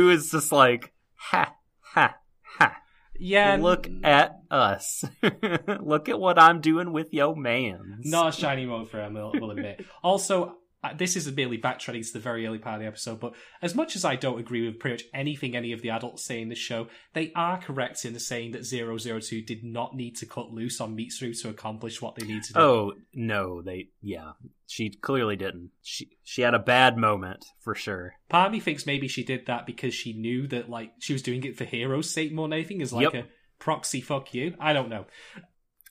know. 0.07 0.09
is 0.11 0.29
just 0.29 0.51
like 0.51 0.93
ha 1.15 1.55
ha 1.81 2.15
ha. 2.43 2.75
Yeah, 3.19 3.57
Look 3.59 3.89
at 4.03 4.35
us. 4.51 5.03
Look 5.81 6.07
at 6.07 6.19
what 6.19 6.37
I'm 6.37 6.61
doing 6.61 6.93
with 6.93 7.11
yo 7.13 7.33
man. 7.33 8.01
Not 8.03 8.29
a 8.29 8.31
shiny 8.31 8.65
moment 8.67 8.91
for 8.91 8.99
him, 9.01 9.17
I 9.17 9.23
will 9.23 9.31
will 9.33 9.51
admit. 9.51 9.83
Also, 10.03 10.43
uh, 10.45 10.51
Uh, 10.81 10.93
this 10.93 11.17
is 11.17 11.29
merely 11.35 11.57
backtracking 11.57 12.05
to 12.07 12.13
the 12.13 12.19
very 12.19 12.47
early 12.47 12.57
part 12.57 12.75
of 12.75 12.81
the 12.81 12.87
episode, 12.87 13.19
but 13.19 13.33
as 13.61 13.75
much 13.75 13.97
as 13.97 14.05
I 14.05 14.15
don't 14.15 14.39
agree 14.39 14.65
with 14.65 14.79
pretty 14.79 14.93
much 14.93 15.03
anything 15.13 15.53
any 15.53 15.73
of 15.73 15.81
the 15.81 15.89
adults 15.89 16.23
say 16.23 16.41
in 16.41 16.47
this 16.47 16.57
show, 16.57 16.87
they 17.13 17.33
are 17.35 17.59
correct 17.59 18.05
in 18.05 18.17
saying 18.17 18.51
that 18.51 18.65
002 18.65 19.41
did 19.41 19.61
not 19.63 19.93
need 19.93 20.15
to 20.17 20.25
cut 20.25 20.51
loose 20.51 20.79
on 20.79 20.95
Mitsuru 20.95 21.37
to 21.41 21.49
accomplish 21.49 22.01
what 22.01 22.15
they 22.15 22.25
need 22.25 22.43
to 22.43 22.53
do. 22.53 22.59
Oh 22.59 22.93
no, 23.13 23.61
they 23.61 23.89
yeah. 24.01 24.31
She 24.67 24.89
clearly 24.89 25.35
didn't. 25.35 25.71
She 25.81 26.11
she 26.23 26.43
had 26.43 26.53
a 26.53 26.59
bad 26.59 26.95
moment 26.95 27.43
for 27.59 27.75
sure. 27.75 28.13
Part 28.29 28.47
of 28.47 28.53
me 28.53 28.61
thinks 28.61 28.85
maybe 28.85 29.09
she 29.09 29.25
did 29.25 29.47
that 29.47 29.65
because 29.65 29.93
she 29.93 30.13
knew 30.13 30.47
that 30.47 30.69
like 30.69 30.91
she 30.99 31.11
was 31.11 31.21
doing 31.21 31.43
it 31.43 31.57
for 31.57 31.65
heroes' 31.65 32.09
sake 32.09 32.31
more 32.31 32.47
than 32.47 32.53
anything, 32.53 32.81
as 32.81 32.93
like 32.93 33.13
Yep. 33.13 33.25
a 33.25 33.27
proxy 33.61 33.99
fuck 33.99 34.33
you. 34.33 34.55
I 34.59 34.71
don't 34.71 34.89
know. 34.89 35.07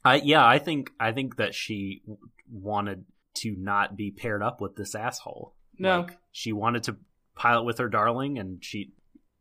I 0.02 0.16
yeah, 0.16 0.46
I 0.46 0.58
think 0.58 0.90
I 0.98 1.12
think 1.12 1.36
that 1.36 1.54
she 1.54 2.02
wanted 2.50 3.04
to 3.42 3.54
not 3.56 3.96
be 3.96 4.10
paired 4.10 4.42
up 4.42 4.60
with 4.60 4.76
this 4.76 4.94
asshole. 4.94 5.54
No. 5.78 6.00
Like, 6.00 6.18
she 6.32 6.52
wanted 6.52 6.84
to 6.84 6.96
pilot 7.34 7.64
with 7.64 7.78
her 7.78 7.88
darling, 7.88 8.38
and 8.38 8.64
she, 8.64 8.92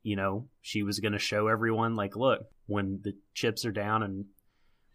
you 0.03 0.15
know, 0.15 0.47
she 0.61 0.83
was 0.83 0.99
going 0.99 1.13
to 1.13 1.19
show 1.19 1.47
everyone 1.47 1.95
like, 1.95 2.15
look, 2.15 2.41
when 2.67 2.99
the 3.03 3.13
chips 3.33 3.65
are 3.65 3.71
down 3.71 4.03
and 4.03 4.25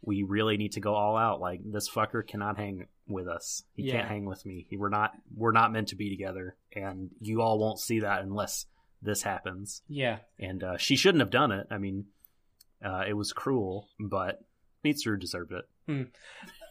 we 0.04 0.22
really 0.24 0.56
need 0.56 0.72
to 0.72 0.80
go 0.80 0.94
all 0.94 1.16
out, 1.16 1.40
like 1.40 1.60
this 1.64 1.88
fucker 1.88 2.26
cannot 2.26 2.56
hang 2.58 2.86
with 3.06 3.28
us. 3.28 3.62
He 3.74 3.84
Yeah. 3.84 3.94
can't 3.98 4.08
hang 4.08 4.24
with 4.24 4.44
me. 4.44 4.66
We're 4.72 4.88
not 4.88 5.12
we're 5.34 5.52
not 5.52 5.72
meant 5.72 5.88
to 5.88 5.96
be 5.96 6.10
together, 6.10 6.56
and 6.74 7.10
you 7.20 7.40
all 7.40 7.58
won't 7.58 7.78
see 7.78 8.00
that 8.00 8.22
unless 8.22 8.66
this 9.00 9.22
happens. 9.22 9.82
Yeah. 9.88 10.18
And 10.38 10.62
uh, 10.64 10.76
she 10.76 10.96
shouldn't 10.96 11.20
have 11.22 11.30
done 11.30 11.50
it. 11.52 11.66
I 11.70 11.78
mean, 11.78 12.06
uh, 12.84 13.04
it 13.08 13.14
was 13.14 13.32
cruel, 13.32 13.88
but 13.98 14.40
Mitsuru 14.84 15.18
deserved 15.18 15.52
it. 15.52 16.08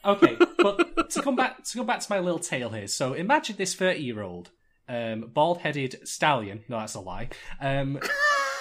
Okay, 0.04 0.38
but 0.58 1.10
to 1.12 1.22
come 1.22 1.36
back 1.36 1.64
to 1.64 1.78
go 1.78 1.84
back 1.84 2.00
to 2.00 2.08
my 2.10 2.20
little 2.20 2.40
tale 2.40 2.70
here. 2.70 2.88
So 2.88 3.14
imagine 3.14 3.56
this 3.58 3.76
thirty-year-old, 3.76 4.50
um, 4.90 5.30
bald-headed 5.34 6.08
stallion. 6.08 6.64
No, 6.68 6.80
that's 6.80 6.96
a 6.96 7.00
lie. 7.00 7.30
Um, 7.60 8.00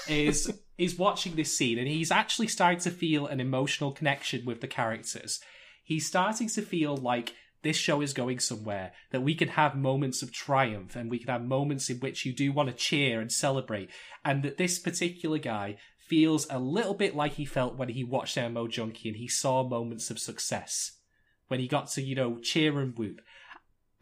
is 0.09 0.53
is 0.77 0.99
watching 0.99 1.37
this 1.37 1.57
scene, 1.57 1.79
and 1.79 1.89
he's 1.89 2.11
actually 2.11 2.49
starting 2.49 2.81
to 2.81 2.91
feel 2.91 3.27
an 3.27 3.41
emotional 3.41 3.93
connection 3.93 4.45
with 4.45 4.61
the 4.61 4.67
characters. 4.67 5.41
He's 5.83 6.07
starting 6.07 6.49
to 6.51 6.63
feel 6.63 6.97
like 6.97 7.35
this 7.63 7.77
show 7.77 8.01
is 8.01 8.13
going 8.13 8.41
somewhere. 8.41 8.93
That 9.11 9.23
we 9.23 9.35
can 9.35 9.49
have 9.49 9.75
moments 9.77 10.23
of 10.23 10.33
triumph, 10.33 10.95
and 10.95 11.11
we 11.11 11.19
can 11.19 11.29
have 11.29 11.45
moments 11.45 11.89
in 11.89 11.99
which 12.01 12.27
you 12.27 12.35
do 12.35 12.53
want 12.53 12.69
to 12.69 12.75
cheer 12.75 13.21
and 13.21 13.33
celebrate. 13.33 13.89
And 14.25 14.43
that 14.43 14.59
this 14.59 14.79
particular 14.79 15.39
guy 15.39 15.77
feels 16.11 16.49
a 16.51 16.59
little 16.59 16.95
bit 16.95 17.15
like 17.15 17.35
he 17.35 17.45
felt 17.45 17.77
when 17.77 17.89
he 17.89 18.03
watched 18.03 18.37
MMO 18.37 18.69
Junkie 18.69 19.09
and 19.09 19.17
he 19.17 19.29
saw 19.29 19.63
moments 19.63 20.11
of 20.11 20.19
success 20.19 20.99
when 21.47 21.61
he 21.61 21.69
got 21.69 21.89
to 21.93 22.03
you 22.03 22.17
know 22.17 22.39
cheer 22.41 22.79
and 22.81 22.99
whoop. 22.99 23.21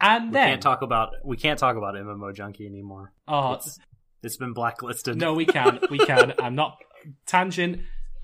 And 0.01 0.31
We 0.31 0.33
then 0.33 0.49
can't 0.49 0.63
talk 0.63 0.81
about 0.81 1.11
we 1.23 1.37
can't 1.37 1.59
talk 1.59 1.77
about 1.77 1.95
MMO 1.95 2.35
Junkie 2.35 2.67
anymore. 2.67 3.13
oh 3.29 3.53
It's, 3.53 3.79
it's 4.23 4.37
been 4.39 4.55
blacklisted. 4.55 5.19
no, 5.19 5.35
we 5.35 5.45
can, 5.45 5.81
we 5.91 5.99
can. 5.99 6.33
I'm 6.41 6.55
not 6.55 6.79
tangent, 7.27 7.83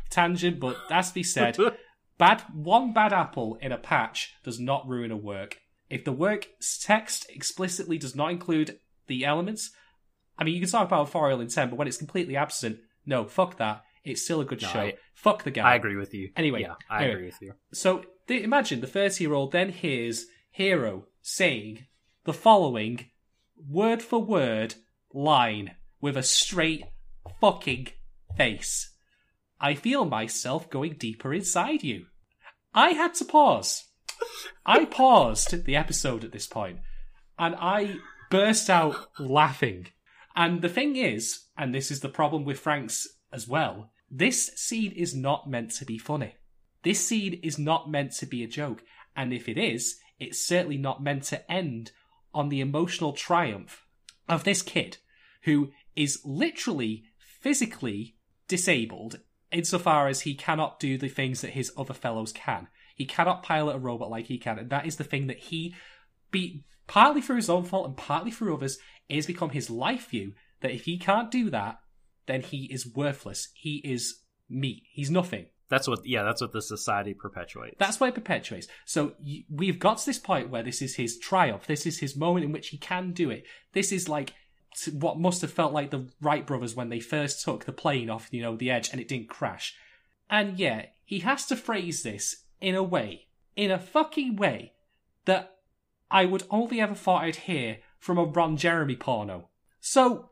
tangent, 0.09 0.59
but 0.59 0.77
that's 0.89 1.09
to 1.09 1.15
be 1.15 1.23
said. 1.23 1.57
Bad 2.19 2.45
one 2.55 2.93
bad 2.93 3.13
apple 3.13 3.59
in 3.61 3.73
a 3.73 3.77
patch 3.77 4.35
does 4.45 4.61
not 4.61 4.89
ruin 4.89 5.11
a 5.11 5.17
work. 5.17 5.59
If 5.91 6.05
the 6.05 6.13
work 6.13 6.47
text 6.81 7.27
explicitly 7.29 7.99
does 7.99 8.15
not 8.15 8.31
include 8.31 8.79
the 9.09 9.25
elements, 9.25 9.73
I 10.39 10.45
mean, 10.45 10.55
you 10.55 10.61
can 10.61 10.71
talk 10.71 10.87
about 10.87 11.11
Forial 11.11 11.41
in 11.43 11.49
10, 11.49 11.71
but 11.71 11.77
when 11.77 11.89
it's 11.89 11.97
completely 11.97 12.37
absent, 12.37 12.79
no, 13.07 13.27
fuck 13.27 13.59
that. 13.59 13.83
It's 14.05 14.23
still 14.23 14.41
a 14.41 14.45
good 14.45 14.61
No, 14.63 14.69
show. 14.69 14.81
I- 14.81 14.95
fuck 15.15 15.45
the 15.45 15.51
guy. 15.51 15.73
I 15.73 15.75
agree 15.77 15.97
with 15.97 16.13
you. 16.15 16.31
Anyway, 16.37 16.61
yeah, 16.63 16.75
I 16.91 16.99
anyway. 17.05 17.13
agree 17.15 17.27
with 17.27 17.41
you. 17.43 17.55
So 17.73 18.05
th- 18.29 18.43
imagine 18.43 18.81
the 18.81 18.87
30 18.87 19.25
year 19.25 19.33
old 19.33 19.53
then 19.53 19.71
hears 19.71 20.27
Hiro 20.51 21.07
saying 21.23 21.87
the 22.25 22.33
following 22.35 23.07
word 23.69 24.03
for 24.03 24.23
word 24.23 24.75
line 25.13 25.77
with 26.01 26.17
a 26.17 26.23
straight 26.23 26.85
fucking 27.41 27.89
face. 28.37 28.91
I 29.61 29.75
feel 29.75 30.05
myself 30.05 30.69
going 30.69 30.95
deeper 30.99 31.33
inside 31.33 31.83
you. 31.83 32.07
I 32.75 32.91
had 32.91 33.15
to 33.15 33.25
pause. 33.25 33.85
I 34.67 34.85
paused 34.85 35.65
the 35.65 35.77
episode 35.77 36.25
at 36.25 36.33
this 36.33 36.47
point 36.47 36.81
and 37.39 37.55
I 37.59 37.97
burst 38.31 38.69
out 38.69 39.09
laughing. 39.19 39.87
And 40.37 40.63
the 40.63 40.69
thing 40.69 40.97
is, 40.97 41.47
and 41.57 41.75
this 41.75 41.91
is 41.91 42.01
the 42.01 42.09
problem 42.09 42.45
with 42.45 42.63
Franxx's 42.63 43.09
as 43.33 43.49
well, 43.49 43.91
this 44.11 44.47
scene 44.57 44.93
is 44.93 45.15
not 45.15 45.49
meant 45.49 45.71
to 45.73 45.85
be 45.85 45.99
funny. 45.99 46.37
This 46.83 47.05
scene 47.05 47.41
is 47.43 47.59
not 47.59 47.91
meant 47.91 48.13
to 48.13 48.27
be 48.27 48.45
a 48.45 48.49
joke. 48.49 48.83
And 49.17 49.33
if 49.33 49.49
it 49.49 49.59
is, 49.59 49.99
it's 50.19 50.41
certainly 50.41 50.77
not 50.77 51.03
meant 51.03 51.25
to 51.25 51.51
end 51.51 51.93
on 52.33 52.49
the 52.49 52.61
emotional 52.61 53.13
triumph 53.13 53.87
of 54.29 54.45
this 54.45 54.63
kid 54.63 54.99
who 55.43 55.71
is 55.97 56.21
literally 56.25 57.05
physically 57.19 58.17
disabled 58.49 59.21
insofar 59.53 60.09
as 60.09 60.23
he 60.23 60.35
cannot 60.35 60.81
do 60.81 60.99
the 60.99 61.09
things 61.09 61.41
that 61.41 61.51
his 61.51 61.73
other 61.77 61.95
fellows 61.95 62.33
can. 62.33 62.69
He 62.95 63.05
cannot 63.05 63.43
pilot 63.43 63.77
a 63.77 63.79
robot 63.79 64.11
like 64.11 64.27
he 64.27 64.39
can, 64.39 64.59
and 64.59 64.71
that 64.71 64.87
is 64.87 64.97
the 64.97 65.05
thing 65.05 65.27
that 65.29 65.39
he, 65.39 65.75
be 66.31 66.65
partly 66.87 67.21
through 67.21 67.37
his 67.37 67.51
own 67.51 67.65
fault 67.65 67.87
and 67.87 67.97
partly 67.97 68.31
through 68.31 68.55
others, 68.55 68.79
it 69.09 69.17
has 69.17 69.27
become 69.27 69.51
his 69.51 69.71
life 69.71 70.09
view 70.09 70.33
that 70.61 70.73
if 70.73 70.85
he 70.85 70.99
can't 70.99 71.31
do 71.31 71.51
that, 71.51 71.81
then 72.27 72.43
he 72.43 72.65
is 72.65 72.87
worthless. 72.87 73.49
He 73.55 73.77
is 73.85 74.21
meat. 74.49 74.85
He's 74.91 75.11
nothing. 75.11 75.47
That's 75.69 75.89
what 75.89 76.07
yeah, 76.07 76.23
that's 76.23 76.41
what 76.41 76.53
the 76.53 76.63
society 76.63 77.15
perpetuates. 77.15 77.77
That's 77.79 77.99
why 77.99 78.09
it 78.09 78.15
perpetuates. 78.15 78.69
So 78.85 79.15
we've 79.51 79.79
got 79.79 79.99
to 79.99 80.07
this 80.07 80.19
point 80.19 80.51
where 80.51 80.63
this 80.63 80.83
is 80.83 80.97
his 80.97 81.19
triumph. 81.19 81.67
This 81.67 81.87
is 81.87 81.99
his 81.99 82.17
moment 82.17 82.45
in 82.45 82.53
which 82.53 82.69
he 82.69 82.77
can 82.77 83.13
do 83.13 83.31
it. 83.31 83.45
This 83.73 83.91
is 83.91 84.09
like 84.09 84.35
what 84.93 85.19
must 85.19 85.41
have 85.43 85.53
felt 85.53 85.73
like 85.73 85.91
the 85.91 86.09
Wright 86.21 86.47
brothers 86.47 86.75
when 86.75 86.89
they 86.89 87.01
first 87.01 87.45
took 87.45 87.65
the 87.65 87.73
plane 87.73 88.11
off, 88.11 88.29
you 88.31 88.43
know, 88.43 88.57
the 88.57 88.71
edge 88.71 88.91
and 88.91 89.01
it 89.01 89.09
didn't 89.09 89.29
crash. 89.29 89.75
And 90.29 90.59
yeah, 90.59 90.87
he 91.05 91.21
has 91.21 91.47
to 91.47 91.57
phrase 91.57 92.03
this 92.03 92.45
in 92.61 92.75
a 92.75 92.83
way, 92.83 93.29
in 93.57 93.71
a 93.71 93.79
fucking 93.79 94.37
way, 94.37 94.73
that 95.25 95.57
I 96.11 96.25
would 96.25 96.45
only 96.51 96.81
ever 96.81 96.95
thought 96.95 97.25
I'd 97.25 97.37
hear 97.37 97.79
from 98.05 98.19
a 98.19 98.25
Ron 98.25 98.59
Jeremy 98.59 98.97
porno. 98.97 99.49
So, 99.81 100.29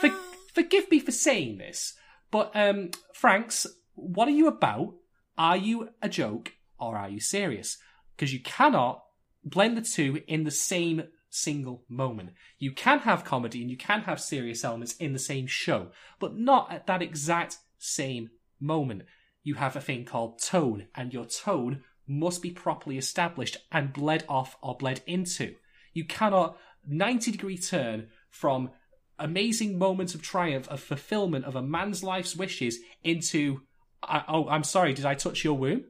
for, 0.00 0.10
forgive 0.52 0.90
me 0.90 0.98
for 0.98 1.12
saying 1.12 1.58
this, 1.58 1.94
but 2.32 2.50
um, 2.52 2.90
Franxx, 3.16 3.68
what 3.94 4.26
are 4.26 4.32
you 4.32 4.48
about? 4.48 4.94
Are 5.38 5.56
you 5.56 5.90
a 6.02 6.08
joke 6.08 6.54
or 6.76 6.96
are 6.96 7.08
you 7.08 7.20
serious? 7.20 7.78
Because 8.16 8.32
you 8.32 8.40
cannot 8.40 9.04
blend 9.44 9.76
the 9.76 9.82
two 9.82 10.20
in 10.26 10.42
the 10.42 10.50
same 10.50 11.04
single 11.30 11.84
moment. 11.88 12.30
You 12.58 12.72
can 12.72 12.98
have 13.00 13.24
comedy 13.24 13.62
and 13.62 13.70
you 13.70 13.76
can 13.76 14.00
have 14.00 14.20
serious 14.20 14.64
elements 14.64 14.96
in 14.96 15.12
the 15.12 15.20
same 15.20 15.46
show, 15.46 15.92
but 16.18 16.36
not 16.36 16.72
at 16.72 16.88
that 16.88 17.02
exact 17.02 17.58
same 17.78 18.30
moment. 18.58 19.02
You 19.44 19.54
have 19.54 19.76
a 19.76 19.80
thing 19.80 20.06
called 20.06 20.42
tone, 20.42 20.88
and 20.96 21.12
your 21.12 21.26
tone 21.26 21.84
must 22.08 22.42
be 22.42 22.50
properly 22.50 22.98
established 22.98 23.58
and 23.70 23.92
bled 23.92 24.24
off 24.28 24.56
or 24.60 24.76
bled 24.76 25.02
into. 25.06 25.54
You 25.94 26.04
cannot 26.04 26.58
90 26.86 27.30
degree 27.30 27.56
turn 27.56 28.08
from 28.28 28.70
amazing 29.18 29.78
moments 29.78 30.14
of 30.14 30.22
triumph, 30.22 30.68
of 30.68 30.80
fulfillment 30.80 31.44
of 31.44 31.56
a 31.56 31.62
man's 31.62 32.02
life's 32.02 32.36
wishes 32.36 32.78
into, 33.02 33.60
oh, 34.02 34.48
I'm 34.48 34.64
sorry, 34.64 34.92
did 34.92 35.06
I 35.06 35.14
touch 35.14 35.44
your 35.44 35.54
womb? 35.54 35.84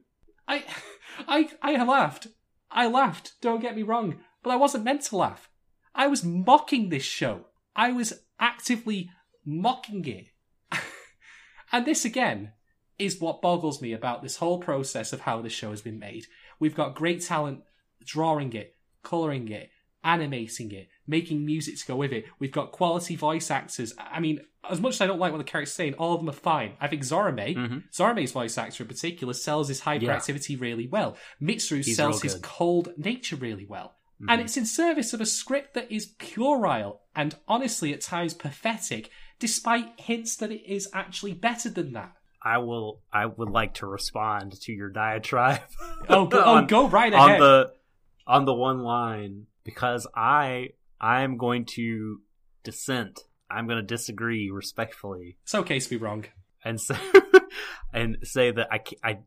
I, 0.47 0.63
I, 1.27 1.49
I 1.61 1.83
laughed. 1.83 2.27
I 2.71 2.87
laughed. 2.87 3.33
Don't 3.41 3.61
get 3.61 3.75
me 3.75 3.83
wrong, 3.83 4.19
but 4.43 4.51
I 4.51 4.55
wasn't 4.55 4.83
meant 4.83 5.01
to 5.03 5.17
laugh. 5.17 5.49
I 5.93 6.07
was 6.07 6.23
mocking 6.23 6.89
this 6.89 7.03
show. 7.03 7.47
I 7.75 7.91
was 7.91 8.13
actively 8.39 9.09
mocking 9.45 10.05
it. 10.05 10.29
and 11.71 11.85
this 11.85 12.05
again 12.05 12.51
is 12.99 13.19
what 13.19 13.41
boggles 13.41 13.81
me 13.81 13.93
about 13.93 14.21
this 14.21 14.37
whole 14.37 14.59
process 14.59 15.11
of 15.13 15.21
how 15.21 15.41
this 15.41 15.53
show 15.53 15.71
has 15.71 15.81
been 15.81 15.99
made. 15.99 16.25
We've 16.59 16.75
got 16.75 16.95
great 16.95 17.21
talent 17.21 17.61
drawing 18.05 18.53
it, 18.53 18.75
colouring 19.03 19.49
it, 19.49 19.69
animating 20.05 20.71
it, 20.71 20.87
making 21.07 21.45
music 21.45 21.77
to 21.79 21.85
go 21.85 21.97
with 21.97 22.13
it. 22.13 22.23
We've 22.39 22.51
got 22.51 22.71
quality 22.71 23.15
voice 23.17 23.51
actors. 23.51 23.93
I 23.97 24.19
mean, 24.21 24.39
as 24.69 24.79
much 24.79 24.93
as 24.95 25.01
I 25.01 25.07
don't 25.07 25.19
like 25.19 25.31
what 25.33 25.39
the 25.39 25.43
character's 25.43 25.73
are 25.73 25.75
saying, 25.75 25.93
all 25.95 26.13
of 26.13 26.21
them 26.21 26.29
are 26.29 26.33
fine. 26.33 26.73
I 26.79 26.87
think 26.87 27.01
Zorome, 27.03 27.55
Mhm. 27.55 27.83
Zorome's 27.91 28.31
voice 28.31 28.57
actor 28.57 28.83
in 28.83 28.87
particular, 28.87 29.33
sells 29.33 29.67
his 29.67 29.81
hyperactivity 29.81 30.59
really 30.59 30.87
well. 30.87 31.17
Mitsuru 31.41 31.83
He's 31.83 31.95
sells 31.97 32.21
his 32.21 32.39
cold 32.41 32.93
nature 32.97 33.35
really 33.35 33.65
well. 33.65 33.95
And 34.29 34.39
it's 34.39 34.55
in 34.55 34.65
service 34.65 35.13
of 35.13 35.19
a 35.19 35.25
script 35.25 35.73
that 35.73 35.91
is 35.91 36.05
puerile 36.05 37.01
and 37.15 37.35
honestly 37.47 37.93
at 37.93 37.99
times 38.01 38.33
pathetic, 38.33 39.09
despite 39.39 39.99
hints 39.99 40.37
that 40.37 40.51
it 40.51 40.65
is 40.65 40.87
actually 40.93 41.33
better 41.33 41.69
than 41.69 41.91
that. 41.93 42.13
I 42.41 42.59
will 42.59 43.01
I 43.11 43.25
would 43.25 43.49
like 43.49 43.73
to 43.75 43.87
respond 43.87 44.53
to 44.61 44.71
your 44.71 44.89
diatribe. 44.89 45.61
Oh, 46.07 46.27
go, 46.27 46.39
oh, 46.45 46.55
on, 46.55 46.67
go 46.67 46.87
right 46.87 47.13
on 47.13 47.29
ahead. 47.29 47.41
the 47.41 47.71
on 48.27 48.45
the 48.45 48.53
one 48.53 48.79
line 48.79 49.47
because 49.65 50.07
I 50.15 50.69
I'm 51.01 51.35
going 51.35 51.65
to 51.75 52.21
dissent. 52.63 53.19
I'm 53.51 53.67
going 53.67 53.77
to 53.79 53.85
disagree 53.85 54.49
respectfully 54.49 55.37
It's 55.43 55.53
okay 55.53 55.79
to 55.79 55.89
be 55.89 55.97
wrong. 55.97 56.25
and 56.63 56.79
say 56.79 56.97
and 57.93 58.17
say 58.23 58.51
that 58.51 58.69
I 58.71 58.79
I 59.03 59.19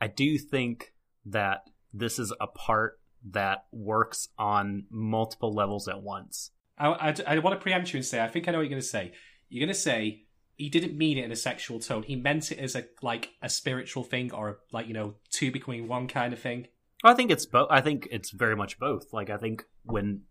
I 0.00 0.06
do 0.08 0.38
think 0.38 0.94
that 1.26 1.60
this 1.92 2.18
is 2.18 2.32
a 2.40 2.46
part 2.46 2.98
that 3.30 3.66
works 3.70 4.28
on 4.38 4.86
multiple 4.90 5.54
levels 5.54 5.86
at 5.86 6.02
once. 6.02 6.50
I, 6.76 6.88
I, 6.88 7.14
I 7.26 7.38
want 7.38 7.58
to 7.58 7.62
preempt 7.62 7.92
you 7.92 7.98
and 7.98 8.04
say, 8.06 8.20
I 8.20 8.26
think 8.26 8.48
I 8.48 8.52
know 8.52 8.58
what 8.58 8.62
you're 8.62 8.70
going 8.70 8.82
to 8.82 8.86
say. 8.88 9.12
You're 9.48 9.64
going 9.64 9.72
to 9.72 9.80
say 9.80 10.24
he 10.56 10.68
didn't 10.68 10.96
mean 10.98 11.18
it 11.18 11.24
in 11.24 11.30
a 11.30 11.36
sexual 11.36 11.78
tone. 11.78 12.02
He 12.02 12.16
meant 12.16 12.50
it 12.50 12.58
as 12.58 12.74
a 12.74 12.84
like 13.00 13.30
a 13.42 13.48
spiritual 13.48 14.02
thing 14.02 14.32
or 14.32 14.48
a, 14.48 14.54
like 14.72 14.88
you 14.88 14.94
know 14.94 15.14
two 15.30 15.52
becoming 15.52 15.86
one 15.86 16.08
kind 16.08 16.32
of 16.32 16.40
thing. 16.40 16.66
I 17.04 17.14
think 17.14 17.30
it's 17.30 17.46
both. 17.46 17.68
I 17.70 17.80
think 17.80 18.08
it's 18.10 18.30
very 18.30 18.56
much 18.56 18.78
both. 18.78 19.12
Like 19.12 19.30
I 19.30 19.36
think 19.36 19.64
when 19.84 20.22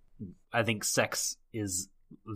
I 0.54 0.64
think 0.64 0.84
sex 0.84 1.38
is 1.54 1.90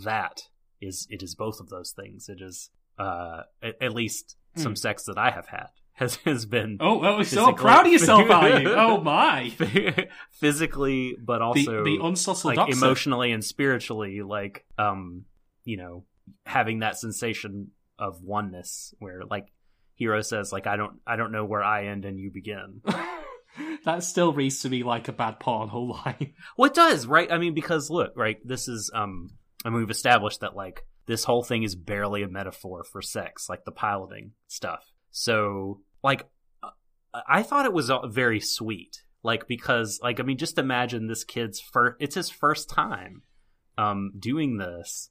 that 0.03 0.41
is 0.81 1.07
it 1.09 1.23
is 1.23 1.35
both 1.35 1.59
of 1.59 1.69
those 1.69 1.91
things. 1.91 2.29
It 2.29 2.41
is 2.41 2.69
uh 2.99 3.41
at, 3.61 3.75
at 3.81 3.93
least 3.93 4.35
some 4.55 4.71
Hmm. 4.71 4.75
sex 4.75 5.03
that 5.03 5.17
I 5.17 5.31
have 5.31 5.47
had 5.47 5.67
has 5.93 6.15
has 6.25 6.45
been 6.45 6.77
Oh, 6.79 7.03
oh, 7.03 7.23
so 7.23 7.53
proud 7.53 7.85
of 7.85 7.91
yourself, 7.93 8.29
are 8.29 8.59
you? 8.59 8.73
Oh 8.73 9.01
my! 9.01 9.49
physically, 10.31 11.15
but 11.21 11.41
also 11.41 11.83
the 11.83 11.99
unsubtle 12.01 12.53
like 12.55 12.71
emotionally 12.71 13.31
and 13.31 13.43
spiritually. 13.43 14.21
Like 14.21 14.65
um, 14.77 15.25
you 15.63 15.77
know, 15.77 16.03
having 16.45 16.79
that 16.79 16.97
sensation 16.97 17.71
of 17.97 18.21
oneness 18.21 18.93
where 18.99 19.21
like 19.29 19.47
Hiro 19.95 20.21
says 20.21 20.51
like 20.51 20.67
I 20.67 20.75
don't 20.75 20.99
I 21.07 21.15
don't 21.15 21.31
know 21.31 21.45
where 21.45 21.63
I 21.63 21.85
end 21.87 22.03
and 22.05 22.19
you 22.19 22.29
begin. 22.31 22.81
That 23.85 24.03
still 24.03 24.33
reads 24.33 24.61
to 24.61 24.69
me 24.69 24.83
like 24.83 25.07
a 25.07 25.13
bad 25.13 25.39
porno 25.39 25.79
line. 25.79 26.33
Well, 26.57 26.69
it 26.69 26.75
does, 26.75 27.07
right? 27.07 27.31
I 27.31 27.37
mean, 27.37 27.53
because 27.53 27.89
look, 27.89 28.13
right, 28.15 28.37
this 28.45 28.67
is, 28.67 28.91
um, 28.93 29.29
I 29.63 29.69
mean, 29.69 29.79
we've 29.79 29.89
established 29.89 30.41
that, 30.41 30.55
like, 30.55 30.85
this 31.07 31.23
whole 31.23 31.43
thing 31.43 31.63
is 31.63 31.75
barely 31.75 32.23
a 32.23 32.27
metaphor 32.27 32.83
for 32.83 33.01
sex, 33.01 33.49
like 33.49 33.65
the 33.65 33.71
piloting 33.71 34.31
stuff. 34.47 34.91
So, 35.11 35.81
like, 36.03 36.27
uh, 36.63 36.71
I 37.27 37.43
thought 37.43 37.65
it 37.65 37.73
was 37.73 37.89
uh, 37.89 38.07
very 38.07 38.39
sweet, 38.39 39.03
like, 39.23 39.47
because, 39.47 39.99
like, 40.01 40.19
I 40.19 40.23
mean, 40.23 40.37
just 40.37 40.57
imagine 40.57 41.07
this 41.07 41.23
kid's 41.23 41.59
first, 41.59 41.97
it's 41.99 42.15
his 42.15 42.29
first 42.29 42.69
time, 42.69 43.23
um, 43.77 44.11
doing 44.17 44.57
this 44.57 45.09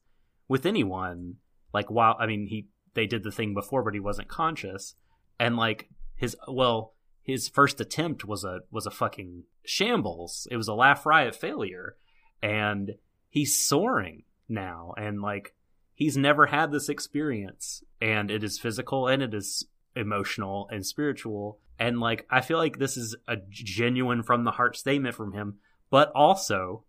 with 0.49 0.67
anyone. 0.67 1.37
Like, 1.73 1.91
while, 1.91 2.17
I 2.19 2.27
mean, 2.27 2.47
he, 2.47 2.69
they 2.95 3.07
did 3.07 3.25
the 3.25 3.33
thing 3.33 3.55
before, 3.55 3.83
but 3.83 3.95
he 3.95 4.01
wasn't 4.01 4.29
conscious. 4.29 4.95
And, 5.39 5.57
like, 5.57 5.89
his, 6.17 6.37
well, 6.47 6.94
his 7.25 7.49
first 7.49 7.81
attempt 7.81 8.25
was 8.25 8.45
a 8.45 8.61
was 8.71 8.87
a 8.87 8.91
fucking 8.91 9.45
shambles. 9.65 10.47
It 10.51 10.59
was 10.59 10.69
a 10.69 10.75
laugh 10.75 11.07
riot 11.07 11.35
failure, 11.35 11.97
and 12.43 12.97
he's 13.31 13.59
soaring 13.59 14.25
now, 14.47 14.93
and 14.99 15.23
like 15.23 15.55
he's 15.95 16.19
never 16.19 16.47
had 16.47 16.71
this 16.71 16.91
experience, 16.91 17.83
and 18.01 18.31
it 18.31 18.45
is 18.45 18.59
physical 18.59 19.09
and 19.09 19.23
it 19.23 19.33
is 19.33 19.67
emotional 19.97 20.69
and 20.71 20.85
spiritual, 20.85 21.61
and 21.79 21.99
like 21.99 22.27
I 22.31 22.43
feel 22.43 22.59
like 22.59 22.79
this 22.79 22.99
is 22.99 23.17
a 23.27 23.37
genuine 23.49 24.23
from 24.23 24.45
the 24.45 24.51
heart 24.51 24.77
statement 24.77 25.15
from 25.15 25.33
him, 25.33 25.57
but 25.91 26.13
also 26.15 26.85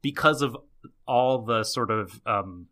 because 0.00 0.40
of 0.40 0.56
all 1.06 1.42
the 1.42 1.62
sort 1.62 1.90
of 1.90 2.22
um, 2.24 2.68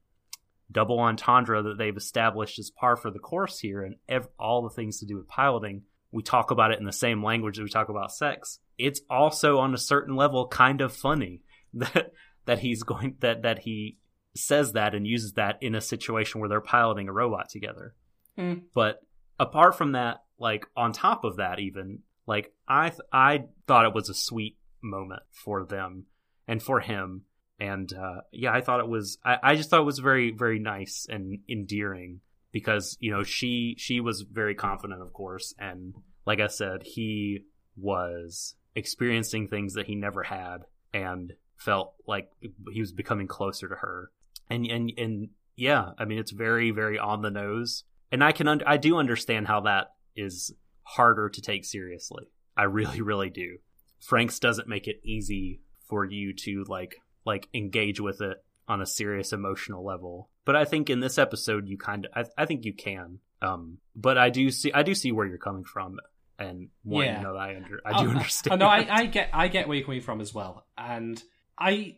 double 0.70 0.98
entendre 0.98 1.62
that 1.62 1.76
they've 1.76 1.96
established 1.96 2.58
as 2.58 2.70
par 2.70 2.96
for 2.96 3.10
the 3.10 3.18
course 3.18 3.58
here, 3.58 3.82
and 3.82 3.96
ev- 4.08 4.28
all 4.38 4.62
the 4.62 4.74
things 4.74 4.98
to 5.00 5.04
do 5.04 5.18
with 5.18 5.28
piloting 5.28 5.82
we 6.12 6.22
talk 6.22 6.50
about 6.50 6.70
it 6.70 6.78
in 6.78 6.84
the 6.84 6.92
same 6.92 7.24
language 7.24 7.56
that 7.56 7.62
we 7.62 7.70
talk 7.70 7.88
about 7.88 8.12
sex. 8.12 8.60
It's 8.78 9.00
also 9.10 9.58
on 9.58 9.74
a 9.74 9.78
certain 9.78 10.14
level 10.14 10.46
kind 10.46 10.80
of 10.80 10.92
funny 10.92 11.42
that 11.74 12.12
that 12.44 12.58
he's 12.58 12.82
going 12.82 13.16
that 13.20 13.42
that 13.42 13.60
he 13.60 13.98
says 14.34 14.72
that 14.72 14.94
and 14.94 15.06
uses 15.06 15.32
that 15.34 15.58
in 15.60 15.74
a 15.74 15.80
situation 15.80 16.40
where 16.40 16.48
they're 16.48 16.60
piloting 16.60 17.08
a 17.08 17.12
robot 17.12 17.48
together. 17.48 17.94
Hmm. 18.36 18.54
But 18.74 19.00
apart 19.38 19.76
from 19.76 19.92
that, 19.92 20.22
like 20.38 20.66
on 20.76 20.92
top 20.92 21.24
of 21.24 21.36
that, 21.36 21.58
even 21.58 22.00
like 22.26 22.52
I 22.68 22.90
th- 22.90 23.00
I 23.12 23.44
thought 23.66 23.86
it 23.86 23.94
was 23.94 24.08
a 24.08 24.14
sweet 24.14 24.58
moment 24.82 25.22
for 25.30 25.64
them 25.64 26.06
and 26.46 26.62
for 26.62 26.80
him. 26.80 27.22
And 27.58 27.92
uh, 27.92 28.22
yeah, 28.32 28.52
I 28.52 28.60
thought 28.60 28.80
it 28.80 28.88
was. 28.88 29.18
I, 29.24 29.38
I 29.42 29.54
just 29.54 29.70
thought 29.70 29.80
it 29.80 29.86
was 29.86 29.98
very, 29.98 30.32
very 30.32 30.58
nice 30.58 31.06
and 31.08 31.38
endearing 31.48 32.20
because 32.52 32.96
you 33.00 33.10
know 33.10 33.22
she 33.22 33.74
she 33.78 34.00
was 34.00 34.22
very 34.22 34.54
confident 34.54 35.02
of 35.02 35.12
course. 35.12 35.54
And 35.58 35.94
like 36.26 36.40
i 36.40 36.46
said 36.46 36.82
he 36.84 37.40
was 37.76 38.54
experiencing 38.74 39.48
things 39.48 39.74
that 39.74 39.86
he 39.86 39.94
never 39.94 40.22
had 40.22 40.58
and 40.92 41.32
felt 41.56 41.94
like 42.06 42.30
he 42.72 42.80
was 42.80 42.92
becoming 42.92 43.26
closer 43.26 43.68
to 43.68 43.76
her. 43.76 44.10
And 44.50 44.66
and 44.66 44.92
and 44.96 45.28
yeah 45.56 45.90
i 45.98 46.04
mean 46.04 46.18
it's 46.18 46.32
very 46.32 46.70
very 46.70 46.98
on 46.98 47.22
the 47.22 47.30
nose. 47.30 47.84
And 48.10 48.22
i 48.22 48.32
can 48.32 48.48
un- 48.48 48.62
i 48.66 48.76
do 48.76 48.96
understand 48.96 49.46
how 49.46 49.60
that 49.62 49.88
is 50.14 50.54
harder 50.82 51.28
to 51.30 51.40
take 51.40 51.64
seriously. 51.64 52.24
I 52.56 52.64
really 52.64 53.00
really 53.00 53.30
do. 53.30 53.58
Franxx 54.06 54.40
doesn't 54.40 54.68
make 54.68 54.88
it 54.88 55.00
easy 55.04 55.60
for 55.88 56.04
you 56.04 56.34
to 56.34 56.64
like 56.68 56.96
like 57.24 57.48
engage 57.54 58.00
with 58.00 58.20
it 58.20 58.38
on 58.68 58.80
a 58.80 58.86
serious 58.86 59.32
emotional 59.32 59.84
level. 59.84 60.30
But 60.44 60.56
I 60.56 60.64
think 60.64 60.90
in 60.90 61.00
this 61.00 61.18
episode 61.18 61.68
you 61.68 61.78
kind 61.78 62.06
of 62.06 62.28
I, 62.36 62.42
I 62.42 62.46
think 62.46 62.64
you 62.64 62.72
can. 62.74 63.18
Um 63.40 63.78
but 63.94 64.18
I 64.18 64.30
do 64.30 64.50
see 64.50 64.72
I 64.72 64.82
do 64.82 64.94
see 64.94 65.12
where 65.12 65.26
you're 65.26 65.38
coming 65.38 65.64
from 65.64 65.98
and 66.38 66.68
Yeah. 66.84 67.18
you 67.18 67.22
know 67.22 67.36
I 67.36 67.56
under 67.56 67.80
I 67.84 68.02
do 68.02 68.08
Oh, 68.08 68.10
understand. 68.10 68.52
Oh, 68.54 68.56
no, 68.64 68.70
I, 68.70 68.86
I 68.90 69.06
get 69.06 69.30
I 69.32 69.48
get 69.48 69.68
where 69.68 69.76
you're 69.76 69.86
coming 69.86 70.00
from 70.00 70.20
as 70.20 70.32
well, 70.34 70.66
and 70.76 71.22
I 71.58 71.96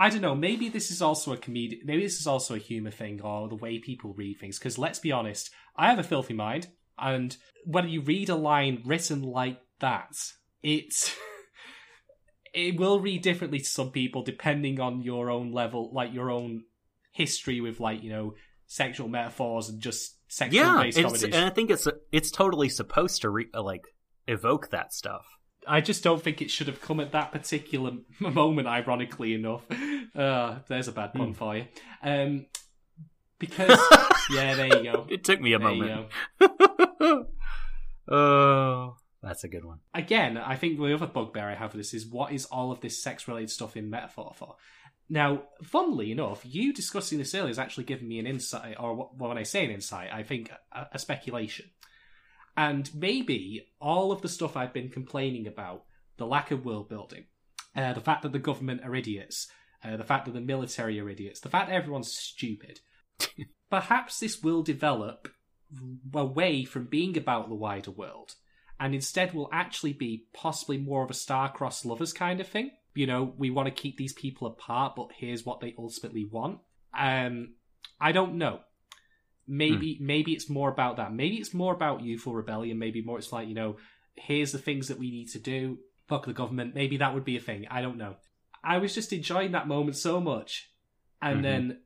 I 0.00 0.10
don't 0.10 0.20
know. 0.20 0.34
Maybe 0.34 0.68
this 0.68 0.90
is 0.92 1.02
also 1.02 1.32
a 1.32 1.36
comedic. 1.36 1.80
Maybe 1.84 2.02
this 2.02 2.20
is 2.20 2.26
also 2.26 2.54
a 2.54 2.58
humor 2.58 2.90
thing, 2.92 3.20
or 3.20 3.48
the 3.48 3.56
way 3.56 3.78
people 3.80 4.14
read 4.14 4.38
things. 4.38 4.58
Because 4.58 4.78
let's 4.78 5.00
be 5.00 5.10
honest, 5.10 5.50
I 5.76 5.88
have 5.88 5.98
a 5.98 6.04
filthy 6.04 6.34
mind, 6.34 6.68
and 6.98 7.36
when 7.64 7.88
you 7.88 8.02
read 8.02 8.28
a 8.28 8.36
line 8.36 8.82
written 8.84 9.22
like 9.22 9.58
that, 9.80 10.12
it's 10.62 11.16
it 12.54 12.78
will 12.78 13.00
read 13.00 13.22
differently 13.22 13.58
to 13.58 13.64
some 13.64 13.90
people 13.90 14.22
depending 14.22 14.80
on 14.80 15.02
your 15.02 15.30
own 15.30 15.52
level, 15.52 15.90
like 15.92 16.12
your 16.14 16.30
own 16.30 16.64
history 17.18 17.60
with 17.60 17.80
like 17.80 18.02
you 18.02 18.10
know 18.10 18.34
sexual 18.66 19.08
metaphors 19.08 19.68
and 19.68 19.80
just 19.80 20.16
sexual 20.28 20.64
yeah, 20.64 20.82
based 20.82 20.98
it's, 20.98 21.04
comedies. 21.04 21.24
and 21.24 21.44
I 21.44 21.50
think 21.50 21.70
it's 21.70 21.88
it's 22.12 22.30
totally 22.30 22.68
supposed 22.68 23.22
to 23.22 23.30
re- 23.30 23.50
uh, 23.52 23.62
like 23.62 23.84
evoke 24.26 24.70
that 24.70 24.94
stuff. 24.94 25.26
I 25.66 25.80
just 25.82 26.02
don't 26.02 26.22
think 26.22 26.40
it 26.40 26.50
should 26.50 26.68
have 26.68 26.80
come 26.80 27.00
at 27.00 27.12
that 27.12 27.32
particular 27.32 27.92
moment. 28.20 28.68
Ironically 28.68 29.34
enough, 29.34 29.66
uh, 30.14 30.60
there's 30.68 30.88
a 30.88 30.92
bad 30.92 31.12
pun 31.12 31.34
for 31.34 31.56
you. 31.56 31.66
Um, 32.02 32.46
because 33.38 33.78
yeah, 34.30 34.54
there 34.54 34.78
you 34.78 34.92
go. 34.92 35.06
It 35.10 35.24
took 35.24 35.40
me 35.40 35.52
a 35.54 35.58
There 35.58 35.68
moment. 35.68 36.08
oh, 38.08 38.96
that's 39.22 39.44
a 39.44 39.48
good 39.48 39.64
one. 39.64 39.80
Again, 39.92 40.38
I 40.38 40.56
think 40.56 40.78
the 40.78 40.94
other 40.94 41.06
bugbear 41.06 41.50
I 41.50 41.54
have 41.54 41.74
with 41.74 41.80
this 41.80 41.94
is 41.94 42.06
what 42.06 42.32
is 42.32 42.44
all 42.46 42.70
of 42.70 42.80
this 42.80 43.02
sex-related 43.02 43.50
stuff 43.50 43.76
in 43.76 43.90
metaphor 43.90 44.32
for? 44.36 44.56
Now, 45.10 45.44
funnily 45.62 46.12
enough, 46.12 46.42
you 46.44 46.72
discussing 46.72 47.18
this 47.18 47.34
earlier 47.34 47.48
has 47.48 47.58
actually 47.58 47.84
given 47.84 48.08
me 48.08 48.18
an 48.18 48.26
insight, 48.26 48.76
or 48.78 48.94
wh- 48.94 49.20
when 49.20 49.38
I 49.38 49.42
say 49.42 49.64
an 49.64 49.70
insight, 49.70 50.12
I 50.12 50.22
think 50.22 50.50
a, 50.72 50.86
a 50.92 50.98
speculation. 50.98 51.70
And 52.56 52.90
maybe 52.94 53.68
all 53.80 54.12
of 54.12 54.20
the 54.20 54.28
stuff 54.28 54.56
I've 54.56 54.74
been 54.74 54.90
complaining 54.90 55.46
about, 55.46 55.84
the 56.18 56.26
lack 56.26 56.50
of 56.50 56.64
world 56.64 56.88
building, 56.88 57.24
uh, 57.74 57.92
the 57.94 58.00
fact 58.00 58.22
that 58.22 58.32
the 58.32 58.38
government 58.38 58.82
are 58.84 58.94
idiots, 58.94 59.48
uh, 59.84 59.96
the 59.96 60.04
fact 60.04 60.26
that 60.26 60.34
the 60.34 60.40
military 60.40 60.98
are 61.00 61.08
idiots, 61.08 61.40
the 61.40 61.48
fact 61.48 61.68
that 61.68 61.76
everyone's 61.76 62.12
stupid, 62.12 62.80
perhaps 63.70 64.18
this 64.18 64.42
will 64.42 64.62
develop 64.62 65.28
away 66.14 66.64
from 66.64 66.86
being 66.86 67.16
about 67.16 67.48
the 67.48 67.54
wider 67.54 67.90
world 67.90 68.34
and 68.80 68.94
instead 68.94 69.32
will 69.32 69.48
actually 69.52 69.92
be 69.92 70.26
possibly 70.32 70.78
more 70.78 71.02
of 71.02 71.10
a 71.10 71.14
star-crossed 71.14 71.84
lovers 71.84 72.12
kind 72.12 72.40
of 72.40 72.46
thing. 72.46 72.70
You 72.98 73.06
know, 73.06 73.32
we 73.38 73.50
want 73.50 73.66
to 73.66 73.82
keep 73.82 73.96
these 73.96 74.12
people 74.12 74.48
apart, 74.48 74.94
but 74.96 75.10
here's 75.16 75.46
what 75.46 75.60
they 75.60 75.72
ultimately 75.78 76.24
want. 76.24 76.58
Um, 76.92 77.54
I 78.00 78.10
don't 78.12 78.34
know. 78.38 78.60
Maybe 79.46 79.98
maybe 80.00 80.32
it's 80.32 80.50
more 80.50 80.68
about 80.68 80.96
that. 80.96 81.14
Maybe 81.14 81.36
it's 81.36 81.54
more 81.54 81.72
about 81.72 82.02
youthful 82.02 82.34
rebellion. 82.34 82.78
Maybe 82.78 83.00
more 83.02 83.18
it's 83.18 83.32
like 83.32 83.48
you 83.48 83.54
know, 83.54 83.76
here's 84.16 84.52
the 84.52 84.58
things 84.58 84.88
that 84.88 84.98
we 84.98 85.10
need 85.10 85.28
to 85.28 85.38
do. 85.38 85.78
Fuck 86.08 86.26
the 86.26 86.32
government. 86.32 86.74
Maybe 86.74 86.96
that 86.98 87.14
would 87.14 87.24
be 87.24 87.36
a 87.36 87.40
thing. 87.40 87.66
I 87.70 87.82
don't 87.82 87.98
know. 87.98 88.16
I 88.64 88.78
was 88.78 88.94
just 88.94 89.12
enjoying 89.12 89.52
that 89.52 89.68
moment 89.68 89.96
so 89.96 90.20
much, 90.20 90.68
and 91.22 91.38
Mhm. 91.38 91.42
then 91.42 91.80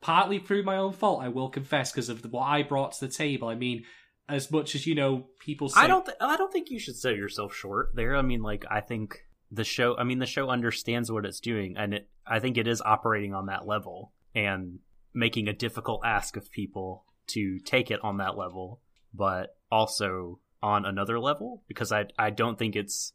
partly 0.00 0.38
through 0.38 0.62
my 0.62 0.76
own 0.76 0.92
fault, 0.92 1.22
I 1.22 1.28
will 1.28 1.50
confess, 1.50 1.90
because 1.90 2.08
of 2.08 2.22
the, 2.22 2.28
what 2.28 2.44
I 2.46 2.62
brought 2.62 2.92
to 2.92 3.06
the 3.06 3.12
table. 3.12 3.48
I 3.48 3.56
mean, 3.56 3.84
as 4.28 4.50
much 4.50 4.74
as 4.76 4.86
you 4.86 4.94
know, 4.94 5.26
people 5.40 5.68
say 5.68 5.80
I 5.80 5.86
don't. 5.88 6.04
Th- 6.06 6.16
I 6.20 6.36
don't 6.36 6.52
think 6.52 6.70
you 6.70 6.78
should 6.78 6.96
sell 6.96 7.14
yourself 7.14 7.54
short 7.54 7.90
there. 7.96 8.14
I 8.16 8.22
mean, 8.22 8.40
like 8.42 8.64
I 8.70 8.80
think 8.80 9.18
the 9.50 9.64
show. 9.64 9.96
I 9.96 10.04
mean, 10.04 10.18
the 10.18 10.26
show 10.26 10.48
understands 10.50 11.10
what 11.10 11.24
it's 11.24 11.40
doing, 11.40 11.76
and 11.76 11.94
it. 11.94 12.08
I 12.26 12.40
think 12.40 12.58
it 12.58 12.66
is 12.66 12.82
operating 12.82 13.34
on 13.34 13.46
that 13.46 13.66
level 13.66 14.12
and 14.34 14.80
making 15.14 15.48
a 15.48 15.52
difficult 15.52 16.02
ask 16.04 16.36
of 16.36 16.50
people 16.50 17.04
to 17.28 17.58
take 17.60 17.90
it 17.90 18.00
on 18.02 18.18
that 18.18 18.36
level, 18.36 18.80
but 19.14 19.56
also 19.70 20.40
on 20.62 20.84
another 20.84 21.18
level 21.18 21.62
because 21.68 21.92
I. 21.92 22.06
I 22.18 22.30
don't 22.30 22.58
think 22.58 22.76
it's 22.76 23.12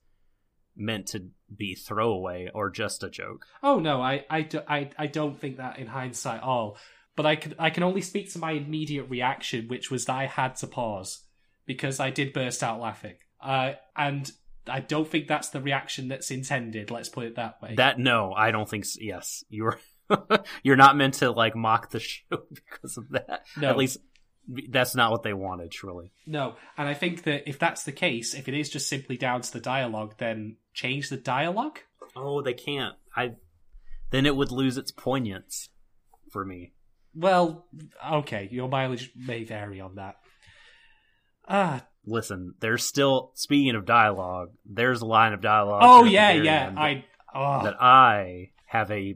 meant 0.76 1.08
to 1.08 1.24
be 1.56 1.76
throwaway 1.76 2.50
or 2.54 2.70
just 2.70 3.04
a 3.04 3.10
joke. 3.10 3.46
Oh 3.62 3.80
no, 3.80 4.02
I, 4.02 4.26
I, 4.30 4.42
do, 4.42 4.62
I, 4.68 4.90
I 4.98 5.08
don't 5.08 5.40
think 5.40 5.58
that 5.58 5.78
in 5.78 5.88
hindsight 5.88 6.38
at 6.38 6.44
all. 6.44 6.78
But 7.16 7.28
I 7.28 7.36
can 7.36 7.54
I 7.60 7.70
can 7.70 7.84
only 7.84 8.02
speak 8.02 8.34
to 8.34 8.40
my 8.40 8.54
immediate 8.54 9.04
reaction, 9.04 9.68
which 9.68 9.92
was 9.92 10.06
that 10.06 10.16
I 10.16 10.26
had 10.26 10.56
to 10.58 10.68
pause 10.68 11.22
because 11.66 12.00
I 12.00 12.10
did 12.10 12.34
burst 12.34 12.64
out 12.64 12.80
laughing. 12.80 13.16
Uh, 13.40 13.74
and 13.96 14.32
I 14.68 14.80
don't 14.80 15.08
think 15.08 15.28
that's 15.28 15.50
the 15.50 15.62
reaction 15.62 16.08
that's 16.08 16.32
intended. 16.32 16.92
Let's 16.92 17.10
put 17.10 17.26
it 17.26 17.36
that 17.36 17.62
way. 17.62 17.76
That 17.76 18.00
no, 18.00 18.34
I 18.34 18.52
don't 18.52 18.70
think. 18.70 18.86
So. 18.86 19.00
Yes, 19.02 19.44
you're 19.50 19.80
you're 20.64 20.76
not 20.76 20.96
meant 20.96 21.16
to 21.16 21.32
like 21.32 21.56
mock 21.56 21.90
the 21.90 22.00
show 22.00 22.44
because 22.54 22.98
of 22.98 23.10
that. 23.10 23.44
No. 23.58 23.70
At 23.70 23.78
least 23.78 23.98
that's 24.70 24.96
not 24.96 25.12
what 25.12 25.24
they 25.24 25.34
wanted. 25.34 25.72
Truly, 25.72 26.12
No, 26.26 26.56
and 26.78 26.88
I 26.88 26.94
think 26.94 27.24
that 27.24 27.48
if 27.48 27.60
that's 27.60 27.84
the 27.84 27.92
case, 27.92 28.34
if 28.34 28.48
it 28.48 28.54
is 28.54 28.70
just 28.70 28.90
simply 28.90 29.18
down 29.18 29.42
to 29.42 29.52
the 29.54 29.62
dialogue, 29.62 30.16
then 30.18 30.58
change 30.74 31.10
the 31.10 31.18
dialogue. 31.18 31.80
oh, 32.16 32.42
they 32.42 32.54
can't. 32.54 32.96
I 33.16 33.34
then 34.12 34.26
it 34.26 34.36
would 34.36 34.52
lose 34.52 34.78
its 34.78 34.92
poignance 34.92 35.70
for 36.32 36.46
me. 36.46 36.74
Well, 37.16 37.68
okay, 38.12 38.48
your 38.52 38.68
mileage 38.70 39.12
may 39.16 39.44
vary 39.44 39.80
on 39.80 39.96
that. 39.96 40.16
Ah, 41.48 41.86
Listen, 42.06 42.56
there's 42.60 42.84
still 42.84 43.32
speaking 43.34 43.76
of 43.76 43.86
dialogue. 43.86 44.52
There's 44.66 45.02
a 45.02 45.06
line 45.06 45.34
of 45.34 45.42
dialogue. 45.42 45.82
oh 45.84 46.04
yeah, 46.04 46.32
yeah. 46.32 46.74
I 46.76 47.06
oh, 47.34 47.64
that 47.64 47.82
I 47.82 48.52
have 48.66 48.92
a 48.92 49.16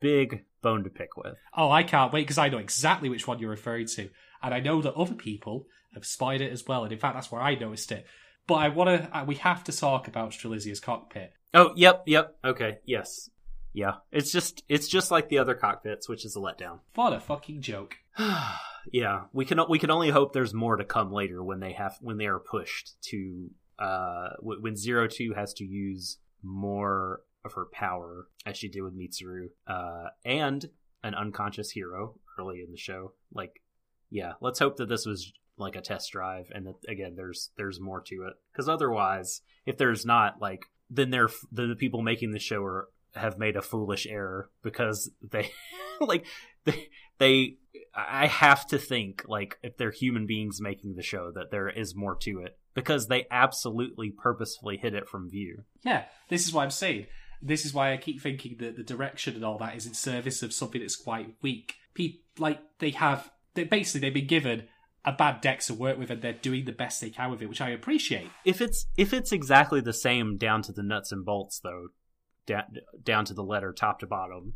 big 0.00 0.44
bone 0.60 0.84
to 0.84 0.90
pick 0.90 1.16
with. 1.16 1.36
oh, 1.56 1.70
I 1.70 1.82
can't 1.82 2.12
wait 2.12 2.22
because 2.22 2.38
I 2.38 2.48
know 2.48 2.58
exactly 2.58 3.08
which 3.08 3.28
one 3.28 3.38
you're 3.38 3.50
referring 3.50 3.86
to, 3.88 4.10
and 4.42 4.52
I 4.52 4.60
know 4.60 4.82
that 4.82 4.94
other 4.94 5.14
people 5.14 5.66
have 5.94 6.04
spied 6.04 6.40
it 6.40 6.52
as 6.52 6.66
well. 6.66 6.82
And 6.82 6.92
in 6.92 6.98
fact, 6.98 7.14
that's 7.14 7.30
where 7.30 7.40
I 7.40 7.54
noticed 7.54 7.92
it. 7.92 8.06
But 8.46 8.54
I 8.56 8.68
want 8.68 9.02
to. 9.02 9.16
Uh, 9.16 9.24
we 9.24 9.36
have 9.36 9.62
to 9.64 9.72
talk 9.72 10.08
about 10.08 10.32
Strelitzia's 10.32 10.80
cockpit. 10.80 11.32
Oh, 11.52 11.72
yep, 11.76 12.02
yep. 12.06 12.36
Okay, 12.44 12.78
yes, 12.84 13.30
yeah. 13.72 13.94
It's 14.10 14.32
just 14.32 14.64
it's 14.68 14.88
just 14.88 15.12
like 15.12 15.28
the 15.28 15.38
other 15.38 15.54
cockpits, 15.54 16.08
which 16.08 16.24
is 16.24 16.34
a 16.34 16.40
letdown. 16.40 16.80
What 16.96 17.12
a 17.12 17.20
fucking 17.20 17.60
joke! 17.60 17.96
yeah, 18.92 19.22
we 19.32 19.44
can 19.44 19.60
we 19.68 19.78
can 19.78 19.90
only 19.90 20.10
hope 20.10 20.32
there's 20.32 20.54
more 20.54 20.76
to 20.76 20.84
come 20.84 21.12
later 21.12 21.42
when 21.42 21.60
they 21.60 21.72
have 21.72 21.96
when 22.00 22.16
they 22.16 22.26
are 22.26 22.38
pushed 22.38 23.00
to 23.10 23.50
uh 23.78 24.30
when 24.40 24.76
Zero 24.76 25.08
Two 25.08 25.32
has 25.34 25.52
to 25.54 25.64
use 25.64 26.18
more 26.42 27.20
of 27.44 27.52
her 27.54 27.66
power 27.72 28.26
as 28.46 28.56
she 28.56 28.68
did 28.68 28.82
with 28.82 28.96
Mitsuru, 28.96 29.48
uh, 29.66 30.08
and 30.24 30.66
an 31.02 31.14
unconscious 31.14 31.70
Hiro 31.70 32.14
early 32.38 32.62
in 32.62 32.70
the 32.70 32.78
show. 32.78 33.12
Like, 33.32 33.60
yeah, 34.10 34.32
let's 34.40 34.58
hope 34.58 34.76
that 34.76 34.88
this 34.88 35.06
was 35.06 35.32
like 35.56 35.76
a 35.76 35.80
test 35.80 36.10
drive 36.10 36.50
and 36.52 36.66
that 36.66 36.74
again 36.88 37.14
there's 37.14 37.50
there's 37.56 37.80
more 37.80 38.00
to 38.00 38.26
it 38.26 38.32
because 38.52 38.68
otherwise 38.68 39.40
if 39.66 39.78
there's 39.78 40.04
not 40.04 40.40
like 40.40 40.64
then 40.90 41.10
they're 41.10 41.28
the 41.52 41.76
people 41.78 42.02
making 42.02 42.32
the 42.32 42.40
show 42.40 42.62
are 42.64 42.88
have 43.14 43.38
made 43.38 43.56
a 43.56 43.62
foolish 43.62 44.06
error 44.06 44.50
because 44.62 45.10
they 45.22 45.48
like 46.00 46.26
they 46.64 46.88
they 47.18 47.56
I 47.96 48.26
have 48.26 48.66
to 48.68 48.78
think 48.78 49.24
like 49.28 49.58
if 49.62 49.76
they're 49.76 49.90
human 49.90 50.26
beings 50.26 50.60
making 50.60 50.96
the 50.96 51.02
show 51.02 51.30
that 51.34 51.50
there 51.50 51.68
is 51.68 51.94
more 51.94 52.16
to 52.22 52.40
it 52.40 52.58
because 52.74 53.06
they 53.06 53.26
absolutely 53.30 54.10
purposefully 54.10 54.76
hid 54.76 54.94
it 54.94 55.08
from 55.08 55.30
view. 55.30 55.62
Yeah, 55.82 56.04
this 56.28 56.46
is 56.46 56.52
what 56.52 56.62
I'm 56.62 56.70
saying. 56.70 57.06
This 57.40 57.64
is 57.64 57.72
why 57.72 57.92
I 57.92 57.96
keep 57.96 58.20
thinking 58.20 58.56
that 58.58 58.76
the 58.76 58.82
direction 58.82 59.34
and 59.34 59.44
all 59.44 59.58
that 59.58 59.76
is 59.76 59.86
in 59.86 59.94
service 59.94 60.42
of 60.42 60.52
something 60.52 60.80
that's 60.80 60.96
quite 60.96 61.36
weak. 61.42 61.74
Pe- 61.94 62.20
like 62.38 62.60
they 62.78 62.90
have, 62.90 63.30
they 63.54 63.64
basically 63.64 64.00
they've 64.00 64.14
been 64.14 64.26
given 64.26 64.64
a 65.04 65.12
bad 65.12 65.40
deck 65.40 65.60
to 65.60 65.74
work 65.74 65.98
with, 65.98 66.10
and 66.10 66.22
they're 66.22 66.32
doing 66.32 66.64
the 66.64 66.72
best 66.72 67.00
they 67.00 67.10
can 67.10 67.30
with 67.30 67.42
it, 67.42 67.48
which 67.48 67.60
I 67.60 67.70
appreciate. 67.70 68.30
If 68.44 68.60
it's 68.60 68.86
if 68.96 69.12
it's 69.12 69.32
exactly 69.32 69.80
the 69.80 69.92
same 69.92 70.36
down 70.36 70.62
to 70.62 70.72
the 70.72 70.82
nuts 70.82 71.12
and 71.12 71.24
bolts 71.24 71.60
though, 71.60 71.88
down 72.46 72.64
down 73.02 73.24
to 73.26 73.34
the 73.34 73.44
letter 73.44 73.72
top 73.72 74.00
to 74.00 74.06
bottom, 74.06 74.54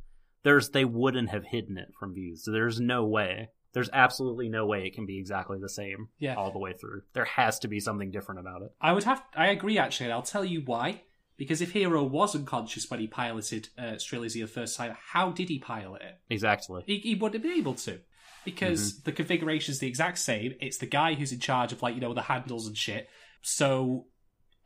there's 0.49 0.71
they 0.71 0.85
wouldn't 0.87 1.29
have 1.29 1.45
hidden 1.45 1.77
it 1.77 1.89
from 2.01 2.15
views. 2.15 2.43
So 2.45 2.51
there's 2.53 2.81
no 2.81 3.05
way. 3.05 3.51
There's 3.75 3.91
absolutely 3.93 4.49
no 4.49 4.65
way 4.65 4.87
it 4.87 4.95
can 4.95 5.05
be 5.05 5.19
exactly 5.19 5.59
the 5.61 5.69
same 5.69 6.09
Yeah. 6.19 6.37
all 6.37 6.51
the 6.51 6.59
way 6.59 6.73
through. 6.73 7.03
There 7.13 7.27
has 7.27 7.59
to 7.61 7.69
be 7.69 7.81
something 7.81 8.11
different 8.11 8.41
about 8.41 8.63
it. 8.63 8.71
I 8.81 8.93
would 8.95 9.05
have, 9.05 9.23
I 9.37 9.49
agree 9.49 9.77
actually, 9.79 10.07
and 10.07 10.15
I'll 10.15 10.23
tell 10.23 10.45
you 10.45 10.63
why. 10.65 11.03
Because 11.37 11.61
if 11.61 11.73
Hiro 11.73 12.03
was 12.03 12.35
unconscious 12.35 12.91
when 12.91 12.99
he 12.99 13.07
piloted 13.07 13.69
uh, 13.79 13.97
Strelitzia 14.05 14.41
the 14.41 14.47
first 14.49 14.77
time, 14.77 14.97
how 15.13 15.31
did 15.31 15.49
he 15.51 15.59
pilot 15.59 16.01
it? 16.03 16.15
Exactly. 16.31 16.83
He, 16.87 16.99
he 16.99 17.15
wouldn't 17.15 17.35
have 17.35 17.43
been 17.43 17.61
able 17.61 17.75
to. 17.75 18.01
Because 18.45 19.03
the 19.03 19.13
configuration's 19.13 19.79
the 19.79 19.87
exact 19.87 20.19
same. 20.19 20.55
It's 20.61 20.79
the 20.79 20.87
guy 20.87 21.15
who's 21.15 21.33
in 21.33 21.39
charge 21.39 21.73
of, 21.73 21.83
like, 21.83 21.95
you 21.95 22.01
know, 22.01 22.15
the 22.15 22.23
handles 22.23 22.67
and 22.67 22.77
shit. 22.77 23.09
So, 23.43 24.07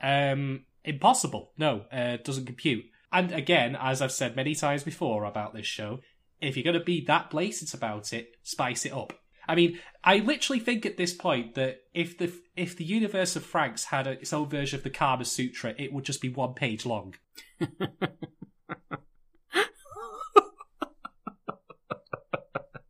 um, 0.00 0.64
impossible. 0.84 1.52
No, 1.58 1.84
uh, 1.92 2.16
doesn't 2.24 2.46
compute. 2.46 2.84
And 3.12 3.32
again, 3.32 3.76
as 3.78 4.00
I've 4.00 4.12
said 4.12 4.36
many 4.36 4.54
times 4.54 4.82
before 4.82 5.24
about 5.24 5.54
this 5.54 5.66
show, 5.66 6.00
if 6.40 6.56
you're 6.56 6.64
going 6.64 6.78
to 6.78 6.84
be 6.84 7.04
that 7.04 7.30
blatant 7.30 7.74
about 7.74 8.12
it, 8.12 8.36
spice 8.42 8.86
it 8.86 8.92
up. 8.92 9.12
I 9.46 9.54
mean, 9.54 9.78
I 10.04 10.18
literally 10.18 10.60
think 10.60 10.86
at 10.86 10.96
this 10.96 11.12
point 11.12 11.54
that 11.56 11.80
if 11.94 12.16
the 12.16 12.32
if 12.56 12.76
the 12.76 12.84
universe 12.84 13.34
of 13.36 13.44
Franxx 13.44 13.84
had 13.84 14.06
a, 14.06 14.12
its 14.12 14.32
own 14.32 14.48
version 14.48 14.78
of 14.78 14.84
the 14.84 14.90
Kama 14.90 15.24
Sutra, 15.24 15.74
it 15.78 15.92
would 15.92 16.04
just 16.04 16.20
be 16.20 16.28
one 16.28 16.54
page 16.54 16.86
long. 16.86 17.14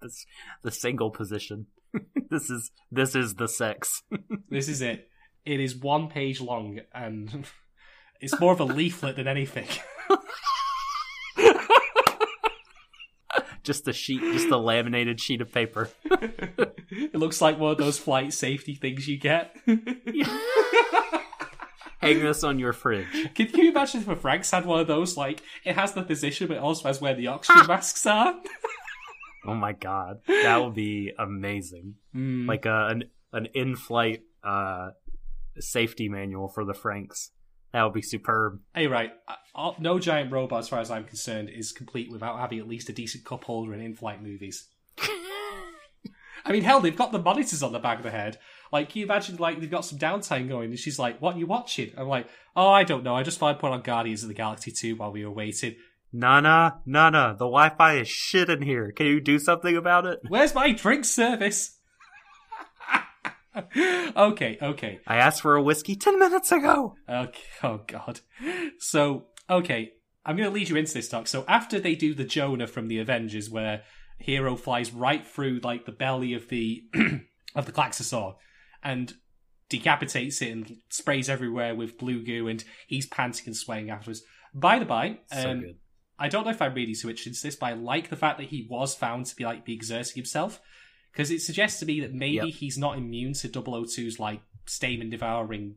This, 0.03 0.27
the 0.63 0.73
single 0.73 1.11
position. 1.11 1.67
this 2.31 2.51
is 2.51 2.73
this 2.91 3.15
is 3.15 3.37
the 3.37 3.49
sex. 3.49 4.03
This 4.49 4.69
is 4.69 4.83
it. 4.83 5.09
It 5.47 5.61
is 5.61 5.75
one 5.75 6.09
page 6.09 6.41
long, 6.41 6.81
and 6.93 7.47
it's 8.21 8.39
more 8.39 8.53
of 8.53 8.61
a 8.61 8.65
leaflet 8.65 9.17
than 9.17 9.27
anything. 9.27 9.67
Just 13.63 13.85
the 13.85 13.93
sheet, 13.93 14.21
just 14.21 14.49
the 14.49 14.59
laminated 14.59 15.21
sheet 15.21 15.41
of 15.41 15.53
paper. 15.53 15.89
it 16.05 17.15
looks 17.15 17.41
like 17.41 17.59
one 17.59 17.73
of 17.73 17.79
those 17.79 17.99
flight 17.99 18.33
safety 18.33 18.75
things 18.75 19.07
you 19.07 19.19
get. 19.19 19.57
Hang 22.03 22.19
this 22.19 22.43
on 22.43 22.59
your 22.59 22.73
fridge. 22.73 23.07
Can, 23.35 23.47
can 23.47 23.61
you 23.61 23.71
imagine 23.71 24.01
if 24.01 24.09
a 24.09 24.17
Franxx 24.17 24.51
had 24.51 24.67
one 24.67 24.81
of 24.81 24.89
those? 24.89 25.17
Like, 25.17 25.41
it 25.65 25.77
has 25.77 25.93
the 25.93 26.03
position, 26.03 26.49
but 26.49 26.57
it 26.57 26.61
also 26.61 26.89
has 26.89 27.01
where 27.01 27.15
the 27.15 27.29
oxygen 27.29 27.65
masks 27.69 28.05
are. 28.07 28.35
Oh 29.47 29.55
my 29.55 29.73
god, 29.73 30.21
that 30.27 30.57
would 30.63 30.75
be 30.75 31.13
amazing. 31.17 31.95
Mm. 32.15 32.49
Like 32.49 32.67
a, 32.67 32.89
an 32.89 33.05
an 33.33 33.47
in-flight 33.55 34.23
uh, 34.45 34.91
safety 35.59 36.09
manual 36.09 36.49
for 36.49 36.65
the 36.65 36.75
Franxx. 36.75 37.31
That 37.73 37.85
would 37.85 37.95
be 37.95 38.03
superb. 38.03 38.61
Hey, 38.75 38.87
right. 38.87 39.13
uh, 39.27 39.35
uh, 39.55 39.73
No 39.79 39.99
giant 39.99 40.31
robot, 40.31 40.61
as 40.61 40.69
far 40.69 40.81
as 40.81 40.91
I'm 40.91 41.05
concerned, 41.05 41.49
is 41.49 41.73
complete 41.73 42.11
without 42.11 42.39
having 42.39 42.59
at 42.59 42.69
least 42.69 42.89
a 42.89 42.93
decent 42.93 43.25
cup 43.25 43.45
holder 43.45 43.73
in 43.75 43.81
in-flight 43.81 44.23
movies. 44.23 44.69
I 46.45 46.51
mean, 46.51 46.63
hell, 46.63 46.81
they've 46.81 46.97
got 46.97 47.13
the 47.13 47.19
monitors 47.21 47.63
on 47.63 47.73
the 47.73 47.79
back 47.79 47.99
of 47.99 48.05
the 48.05 48.11
head. 48.11 48.39
Like, 48.73 48.91
can 48.91 49.01
you 49.01 49.07
imagine, 49.07 49.37
like, 49.37 49.61
they've 49.61 49.71
got 49.71 49.85
some 49.85 49.99
downtime 49.99 50.49
going, 50.49 50.71
and 50.71 50.79
she's 50.79 50.99
like, 50.99 51.21
what 51.23 51.37
are 51.37 51.39
you 51.39 51.47
watching? 51.47 51.93
I'm 51.97 52.09
like, 52.09 52.27
oh, 52.57 52.69
I 52.69 52.85
don't 52.85 53.05
know. 53.05 53.15
I 53.15 53.23
just 53.23 53.39
thought 53.39 53.55
I'd 53.55 53.61
put 53.61 53.71
on 53.71 53.83
Guardians 53.83 54.23
of 54.23 54.29
the 54.29 54.35
Galaxy 54.35 54.73
2 54.73 54.97
while 54.97 55.13
we 55.13 55.25
were 55.25 55.31
waiting. 55.31 55.77
Nana, 56.13 56.81
Nana, 56.85 57.37
the 57.39 57.47
Wi-Fi 57.47 57.99
is 57.99 58.09
shit 58.09 58.51
in 58.51 58.61
here. 58.61 58.93
Can 58.93 59.07
you 59.07 59.21
do 59.21 59.39
something 59.39 59.77
about 59.77 60.05
it? 60.05 60.21
Where's 60.29 60.55
my 60.55 60.73
drink 60.73 61.05
service? 61.05 61.79
okay, 64.17 64.59
okay. 64.61 65.01
I 65.07 65.17
asked 65.17 65.43
for 65.43 65.57
a 65.57 65.63
whiskey 65.63 65.97
ten 65.97 66.19
minutes 66.19 66.53
ago. 66.53 66.95
Okay. 67.09 67.43
Oh 67.63 67.81
God. 67.87 68.21
So 68.79 69.27
okay, 69.49 69.93
I'm 70.25 70.37
going 70.37 70.49
to 70.49 70.55
lead 70.55 70.69
you 70.69 70.77
into 70.77 70.95
this 70.95 71.09
talk. 71.09 71.27
So 71.27 71.45
after 71.49 71.81
they 71.81 71.95
do 71.95 72.15
the 72.15 72.25
Jonah 72.25 72.67
from 72.67 72.89
the 72.89 72.99
Avengers, 72.99 73.51
where 73.51 73.83
Hiro 74.19 74.57
flies 74.57 74.93
right 74.93 75.27
through 75.27 75.61
like 75.63 75.85
the 75.85 75.93
belly 75.93 76.35
of 76.35 76.49
the 76.49 76.85
of 77.55 77.67
the 77.67 77.73
Klaxosaur 77.73 78.37
and 78.83 79.13
decapitates 79.69 80.43
it 80.43 80.51
and 80.51 80.77
sprays 80.91 81.29
everywhere 81.29 81.75
with 81.75 81.99
blue 81.99 82.23
goo, 82.23 82.49
and 82.49 82.65
he's 82.87 83.07
panting 83.07 83.47
and 83.47 83.57
swaying 83.57 83.91
afterwards. 83.91 84.23
By 84.55 84.79
the 84.79 84.85
by, 84.85 85.19
So 85.33 85.51
um, 85.51 85.61
good. 85.61 85.77
I 86.19 86.29
don't 86.29 86.45
know 86.45 86.51
if 86.51 86.63
I'm 86.63 86.75
really 86.75 86.95
switched 86.95 87.27
into 87.27 87.43
this, 87.43 87.57
but 87.57 87.67
I 87.67 87.73
like 87.73 88.09
the 88.09 88.17
fact 88.17 88.39
that 88.39 88.49
he 88.49 88.67
was 88.71 88.95
found 88.95 89.27
to 89.27 89.37
be 89.37 89.45
like 89.45 89.65
be 89.65 89.75
exerting 89.75 90.15
himself 90.15 90.61
because 91.13 91.31
it 91.31 91.41
suggests 91.43 91.81
to 91.81 91.87
me 91.87 92.01
that 92.01 92.13
maybe 92.13 92.37
Yep. 92.37 92.55
he's 92.55 92.79
not 92.79 92.97
immune 92.99 93.33
to 93.35 93.49
002's 93.49 94.19
like 94.19 94.41
stamen 94.67 95.11
devouring 95.11 95.75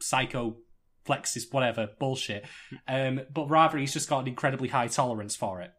psycho 0.00 0.56
plexus 1.04 1.46
whatever 1.50 1.88
bullshit 1.98 2.44
um 2.86 3.20
but 3.34 3.48
rather 3.50 3.76
he's 3.78 3.92
just 3.92 4.08
got 4.08 4.20
an 4.20 4.28
incredibly 4.28 4.68
high 4.68 4.86
tolerance 4.86 5.34
for 5.34 5.60
it 5.60 5.72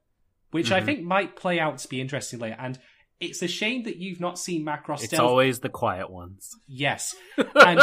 which 0.52 0.72
i 0.72 0.82
Mhm. 0.82 0.86
think 0.86 1.02
might 1.04 1.36
play 1.38 1.60
out 1.60 1.78
to 1.78 1.88
be 1.88 2.02
interesting 2.02 2.40
later 2.40 2.58
and 2.60 2.78
it's 3.22 3.42
a 3.42 3.48
shame 3.48 3.84
that 3.84 3.96
you've 3.98 4.20
not 4.20 4.38
seen 4.38 4.66
macross 4.66 4.96
It's 4.98 5.06
stealth 5.08 5.30
always 5.30 5.60
the 5.62 5.70
quiet 5.70 6.10
ones. 6.10 6.50
yes 6.68 7.16
and 7.56 7.80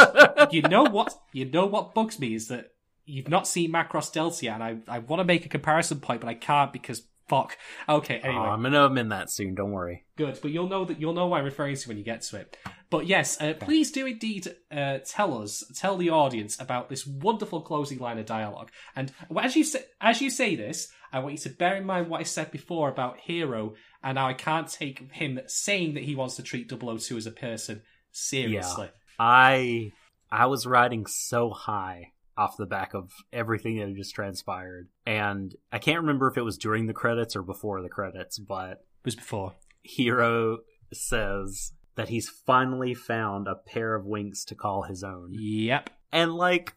you 0.51 0.61
know 0.61 0.83
what 0.83 1.11
you 1.33 1.45
know 1.45 1.65
what 1.65 1.95
bugs 1.95 2.19
me 2.19 2.35
is 2.35 2.47
that 2.49 2.67
you've 3.05 3.29
not 3.29 3.47
seen 3.47 3.71
macross 3.73 4.13
delta 4.13 4.45
yet 4.45 4.61
and 4.61 4.63
i, 4.87 4.95
I 4.95 4.99
want 4.99 5.19
to 5.19 5.23
make 5.23 5.43
a 5.45 5.49
comparison 5.49 5.99
point 5.99 6.21
but 6.21 6.27
i 6.29 6.35
can't 6.35 6.71
because 6.71 7.01
fuck 7.31 7.57
okay 7.87 8.19
anyway 8.23 8.41
Oh, 8.47 8.51
I'm 8.53 8.61
gonna 8.63 8.85
amend 8.85 9.11
that 9.11 9.29
soon. 9.29 9.55
Don't 9.55 9.71
worry. 9.71 10.05
Good, 10.17 10.39
but 10.41 10.51
you'll 10.51 10.67
know 10.67 10.83
that 10.85 10.99
you'll 10.99 11.13
know 11.13 11.27
what 11.27 11.39
I'm 11.39 11.45
referring 11.45 11.75
to 11.75 11.87
when 11.87 11.97
you 11.97 12.03
get 12.03 12.21
to 12.23 12.37
it. 12.41 12.57
But 12.89 13.07
yes, 13.07 13.39
uh, 13.39 13.53
please 13.59 13.91
do 13.91 14.05
indeed 14.05 14.53
uh, 14.71 14.99
tell 15.05 15.41
us, 15.41 15.63
tell 15.75 15.95
the 15.97 16.09
audience 16.09 16.59
about 16.59 16.89
this 16.89 17.07
wonderful 17.07 17.61
closing 17.61 17.99
line 17.99 18.17
of 18.17 18.25
dialogue. 18.25 18.69
And 18.95 19.11
as 19.39 19.55
you 19.55 19.63
say, 19.63 19.83
as 20.01 20.21
you 20.21 20.29
say 20.29 20.55
this, 20.55 20.89
I 21.13 21.19
want 21.19 21.33
you 21.33 21.37
to 21.39 21.49
bear 21.49 21.75
in 21.77 21.85
mind 21.85 22.09
what 22.09 22.19
I 22.19 22.23
said 22.23 22.51
before 22.51 22.89
about 22.89 23.19
Hiro 23.19 23.75
and 24.03 24.17
how 24.17 24.27
I 24.27 24.33
can't 24.33 24.67
take 24.69 25.11
him 25.11 25.39
saying 25.47 25.93
that 25.93 26.03
he 26.03 26.15
wants 26.15 26.35
to 26.35 26.43
treat 26.43 26.69
002 26.69 27.17
as 27.17 27.25
a 27.27 27.31
person 27.31 27.81
seriously. 28.11 28.89
I 29.19 29.91
I 30.31 30.47
was 30.47 30.65
riding 30.65 31.05
so 31.05 31.49
high 31.51 32.11
off 32.41 32.57
the 32.57 32.65
back 32.65 32.93
of 32.93 33.11
everything 33.31 33.77
that 33.77 33.87
had 33.87 33.95
just 33.95 34.15
transpired, 34.15 34.89
and 35.05 35.53
I 35.71 35.79
can't 35.79 36.01
remember 36.01 36.27
if 36.27 36.37
it 36.37 36.41
was 36.41 36.57
during 36.57 36.87
the 36.87 36.93
credits 36.93 37.35
or 37.35 37.43
before 37.43 37.81
the 37.81 37.89
credits, 37.89 38.39
but 38.39 38.71
It 38.71 39.05
was 39.05 39.15
before. 39.15 39.53
Hiro 39.83 40.59
says 40.91 41.73
that 41.95 42.09
he's 42.09 42.29
finally 42.29 42.93
found 42.93 43.47
a 43.47 43.55
pair 43.55 43.95
of 43.95 44.05
wings 44.05 44.45
to 44.45 44.55
call 44.55 44.83
his 44.83 45.03
own. 45.03 45.33
Yep. 45.33 45.89
And 46.11 46.33
like, 46.33 46.75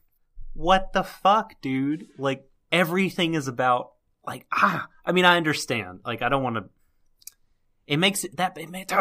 what 0.53 0.93
the 0.93 1.03
fuck, 1.03 1.61
dude? 1.61 2.07
Like, 2.19 2.49
everything 2.71 3.35
is 3.35 3.49
about 3.49 3.93
like 4.27 4.47
ah. 4.53 4.89
I 5.05 5.13
mean, 5.13 5.25
I 5.25 5.37
understand. 5.37 6.01
Like, 6.05 6.23
I 6.23 6.29
don't 6.29 6.43
want 6.43 6.57
to. 6.57 6.65
It 7.87 7.99
makes 7.99 8.25
it 8.25 8.37
that 8.37 8.57
it 8.57 8.71
makes, 8.71 8.93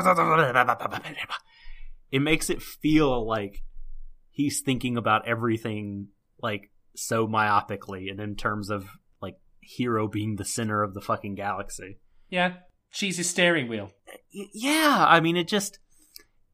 it 2.11 2.19
makes 2.19 2.49
it 2.49 2.61
feel 2.61 3.25
like 3.25 3.63
he's 4.29 4.61
thinking 4.61 4.97
about 4.97 5.27
everything 5.27 6.07
like 6.43 6.69
so 6.95 7.27
myopically, 7.27 8.11
and 8.11 8.19
in 8.19 8.35
terms 8.35 8.69
of 8.69 8.87
like 9.21 9.39
Hiro 9.61 10.07
being 10.07 10.35
the 10.35 10.45
center 10.45 10.83
of 10.83 10.93
the 10.93 11.01
fucking 11.01 11.33
galaxy. 11.33 11.97
Yeah. 12.29 12.57
She's 12.91 13.17
his 13.17 13.27
steering 13.27 13.69
wheel. 13.69 13.91
Yeah 14.31 15.03
i 15.07 15.19
mean 15.19 15.35
it 15.35 15.47
just 15.47 15.79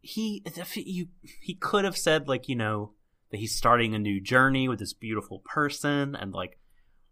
he 0.01 0.43
you 0.75 1.07
he 1.41 1.55
could 1.55 1.85
have 1.85 1.97
said 1.97 2.27
like 2.27 2.47
you 2.47 2.55
know 2.55 2.93
that 3.31 3.39
he's 3.39 3.55
starting 3.55 3.93
a 3.93 3.99
new 3.99 4.21
journey 4.21 4.67
with 4.67 4.79
this 4.79 4.93
beautiful 4.93 5.43
person 5.45 6.15
and 6.15 6.33
like 6.33 6.57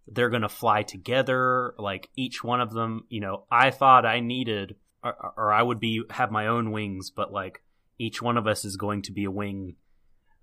they're 0.08 0.30
gonna 0.30 0.50
fly 0.50 0.84
together 0.84 1.74
like 1.78 2.10
each 2.16 2.44
one 2.44 2.62
of 2.62 2.72
them 2.72 3.04
you 3.10 3.20
know 3.20 3.44
i 3.52 3.70
thought 3.70 4.06
i 4.06 4.20
needed 4.20 4.76
or, 5.04 5.34
or 5.36 5.54
i 5.54 5.62
would 5.62 5.80
be 5.80 6.02
have 6.10 6.32
my 6.32 6.48
own 6.48 6.72
wings 6.72 7.12
but 7.12 7.32
like 7.32 7.62
each 8.00 8.22
one 8.22 8.38
of 8.38 8.48
us 8.48 8.64
is 8.64 8.78
going 8.78 9.02
to 9.02 9.12
be 9.12 9.26
a 9.26 9.32
wing 9.32 9.76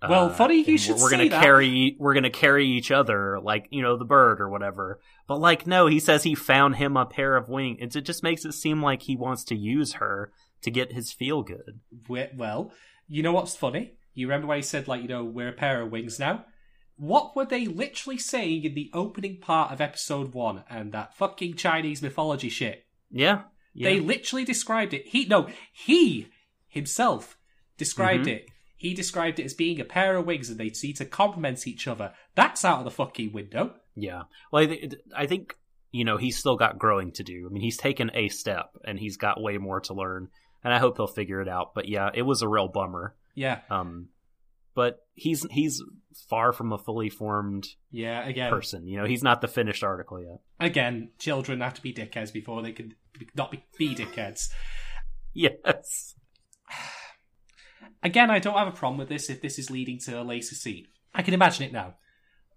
Well, 0.09 0.29
funny 0.29 0.61
you 0.61 0.77
should 0.77 0.97
we're, 0.97 1.09
gonna 1.11 1.29
that. 1.29 1.41
carry 1.43 1.95
we're 1.99 2.13
gonna 2.13 2.29
carry 2.29 2.67
each 2.67 2.91
other 2.91 3.39
like 3.41 3.67
you 3.71 3.81
know 3.81 3.97
the 3.97 4.05
bird 4.05 4.39
or 4.41 4.49
whatever 4.49 4.99
but 5.27 5.39
like 5.39 5.65
no 5.67 5.87
he 5.87 5.99
says 5.99 6.23
he 6.23 6.35
found 6.35 6.75
him 6.77 6.95
a 6.97 7.05
pair 7.05 7.35
of 7.35 7.49
wings 7.49 7.77
it, 7.81 7.95
it 7.95 8.01
just 8.05 8.23
makes 8.23 8.45
it 8.45 8.53
seem 8.53 8.81
like 8.81 9.03
he 9.03 9.15
wants 9.15 9.43
to 9.45 9.55
use 9.55 9.93
her 9.93 10.31
to 10.61 10.71
get 10.71 10.91
his 10.93 11.11
feel 11.11 11.43
good 11.43 11.79
well, 12.09 12.71
you 13.07 13.21
know 13.23 13.33
what's 13.33 13.55
funny? 13.55 13.93
You 14.13 14.27
remember 14.27 14.47
when 14.47 14.57
he 14.57 14.61
said, 14.63 14.87
like, 14.87 15.01
you 15.01 15.07
know, 15.07 15.23
we're 15.23 15.49
a 15.49 15.53
pair 15.53 15.81
of 15.81 15.91
wings 15.91 16.17
now? 16.19 16.45
What 16.97 17.35
were 17.35 17.45
they 17.45 17.65
literally 17.65 18.17
saying 18.17 18.63
in 18.63 18.73
the 18.73 18.89
opening 18.93 19.39
part 19.41 19.71
of 19.71 19.81
episode 19.81 20.33
one 20.33 20.63
and 20.69 20.91
that 20.93 21.15
fucking 21.17 21.55
Chinese 21.55 22.01
mythology 22.01 22.49
shit? 22.49 22.85
yeah, 23.11 23.41
yeah. 23.73 23.89
They 23.89 23.99
literally 23.99 24.45
described 24.45 24.93
it. 24.93 25.07
He, 25.07 25.25
no, 25.25 25.49
he 25.73 26.29
himself 26.69 27.37
described 27.77 28.25
Mhm. 28.25 28.35
it. 28.37 28.45
He 28.85 28.93
described 28.93 29.39
it 29.39 29.45
as 29.45 29.55
being 29.55 29.81
a 29.81 29.83
pair 29.85 30.15
of 30.15 30.27
wings 30.27 30.51
and 30.51 30.59
they 30.59 30.71
need 30.83 30.97
to 30.97 31.05
complement 31.05 31.65
each 31.65 31.87
other. 31.87 32.13
That's 32.35 32.63
out 32.63 32.77
of 32.79 32.85
the 32.85 32.91
fucking 32.91 33.33
window. 33.33 33.73
Yeah. 33.95 34.23
Well, 34.51 34.61
I, 34.61 34.65
th- 34.67 34.93
I 35.15 35.25
think 35.25 35.55
you 35.91 36.03
know 36.03 36.17
he's 36.17 36.37
still 36.37 36.55
got 36.55 36.77
growing 36.77 37.11
to 37.13 37.23
do. 37.23 37.47
I 37.49 37.51
mean, 37.51 37.63
he's 37.63 37.77
taken 37.77 38.11
a 38.13 38.29
step 38.29 38.69
and 38.85 38.99
he's 38.99 39.17
got 39.17 39.41
way 39.41 39.57
more 39.57 39.79
to 39.81 39.95
learn, 39.95 40.27
and 40.63 40.71
I 40.71 40.77
hope 40.77 40.97
he'll 40.97 41.07
figure 41.07 41.41
it 41.41 41.49
out. 41.49 41.73
But 41.73 41.87
yeah, 41.87 42.11
it 42.13 42.21
was 42.21 42.43
a 42.43 42.47
real 42.47 42.67
bummer. 42.67 43.15
Yeah, 43.33 43.61
Um, 43.71 44.09
but 44.75 44.99
he's 45.15 45.47
he's 45.49 45.81
far 46.29 46.53
from 46.53 46.71
a 46.71 46.77
fully 46.77 47.09
formed 47.09 47.65
yeah, 47.89 48.23
again. 48.27 48.51
person. 48.51 48.87
You 48.87 48.97
know, 48.99 49.05
he's 49.05 49.23
not 49.23 49.41
the 49.41 49.47
finished 49.47 49.83
article 49.83 50.21
yet. 50.21 50.41
Again, 50.59 51.09
children 51.17 51.61
have 51.61 51.73
to 51.73 51.81
be 51.81 51.91
dickheads 51.91 52.31
before 52.31 52.61
they 52.61 52.71
can 52.71 52.93
not 53.35 53.49
be, 53.49 53.63
be 53.79 53.95
dickheads. 53.95 54.49
Yes. 55.37 56.15
Again, 58.05 58.29
I 58.29 58.37
don't 58.37 58.55
have 58.55 58.67
a 58.67 58.71
problem 58.71 58.99
with 58.99 59.09
this 59.09 59.31
if 59.31 59.41
this 59.41 59.57
is 59.57 59.71
leading 59.71 59.97
to 60.01 60.21
a 60.21 60.23
later 60.23 60.53
scene. 60.53 60.85
I 61.15 61.23
can 61.23 61.33
imagine 61.33 61.65
it 61.65 61.73
now, 61.73 61.95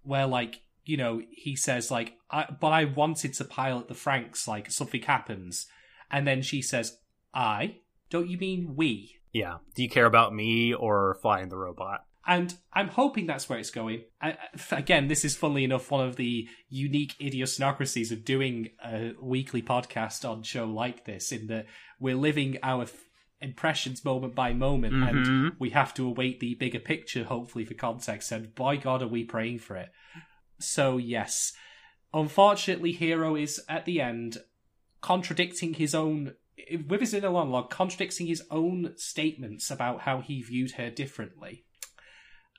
where 0.03 0.27
like 0.27 0.61
you 0.85 0.95
know 0.95 1.23
he 1.31 1.55
says 1.55 1.89
like, 1.89 2.13
I, 2.29 2.45
"But 2.61 2.67
I 2.67 2.85
wanted 2.85 3.33
to 3.33 3.45
pilot 3.45 3.87
the 3.87 3.95
Franxx." 3.95 4.47
Like 4.47 4.69
something 4.69 5.01
happens, 5.01 5.65
and 6.11 6.27
then 6.27 6.43
she 6.43 6.61
says, 6.61 6.99
"I." 7.33 7.77
Don't 8.11 8.29
you 8.29 8.37
mean 8.37 8.75
we? 8.75 9.17
Yeah. 9.33 9.57
Do 9.75 9.83
you 9.83 9.89
care 9.89 10.05
about 10.05 10.33
me 10.33 10.73
or 10.73 11.17
flying 11.21 11.49
the 11.49 11.57
robot? 11.57 12.05
And 12.27 12.55
I'm 12.73 12.89
hoping 12.89 13.25
that's 13.25 13.49
where 13.49 13.57
it's 13.57 13.71
going. 13.71 14.03
I, 14.21 14.37
again, 14.71 15.07
this 15.07 15.25
is 15.25 15.35
funnily 15.35 15.63
enough 15.63 15.89
one 15.89 16.07
of 16.07 16.15
the 16.15 16.47
unique 16.69 17.15
idiosyncrasies 17.19 18.11
of 18.11 18.25
doing 18.25 18.69
a 18.83 19.13
weekly 19.19 19.63
podcast 19.63 20.29
on 20.29 20.43
show 20.43 20.65
like 20.65 21.05
this, 21.05 21.31
in 21.31 21.47
that 21.47 21.65
we're 21.99 22.15
living 22.15 22.57
our 22.61 22.85
impressions 23.41 24.03
moment 24.03 24.35
by 24.35 24.53
moment, 24.53 24.93
and 24.93 25.25
Mhm. 25.25 25.55
we 25.59 25.69
have 25.69 25.93
to 25.93 26.07
await 26.07 26.39
the 26.39 26.55
bigger 26.55 26.79
picture, 26.79 27.23
hopefully 27.23 27.65
for 27.65 27.73
context. 27.73 28.31
And 28.31 28.53
by 28.53 28.75
God, 28.75 29.01
are 29.01 29.07
we 29.07 29.23
praying 29.23 29.59
for 29.59 29.77
it? 29.77 29.91
So 30.59 30.97
yes, 30.97 31.53
unfortunately, 32.13 32.91
Hiro 32.91 33.35
is 33.35 33.63
at 33.69 33.85
the 33.85 34.01
end 34.01 34.39
contradicting 35.01 35.75
his 35.75 35.95
own 35.95 36.35
with 36.87 36.99
his 36.99 37.13
inner 37.13 37.31
monologue, 37.31 37.69
contradicting 37.69 38.27
his 38.27 38.43
own 38.51 38.93
statements 38.97 39.71
about 39.71 40.01
how 40.01 40.19
he 40.19 40.41
viewed 40.41 40.71
her 40.71 40.89
differently. 40.89 41.63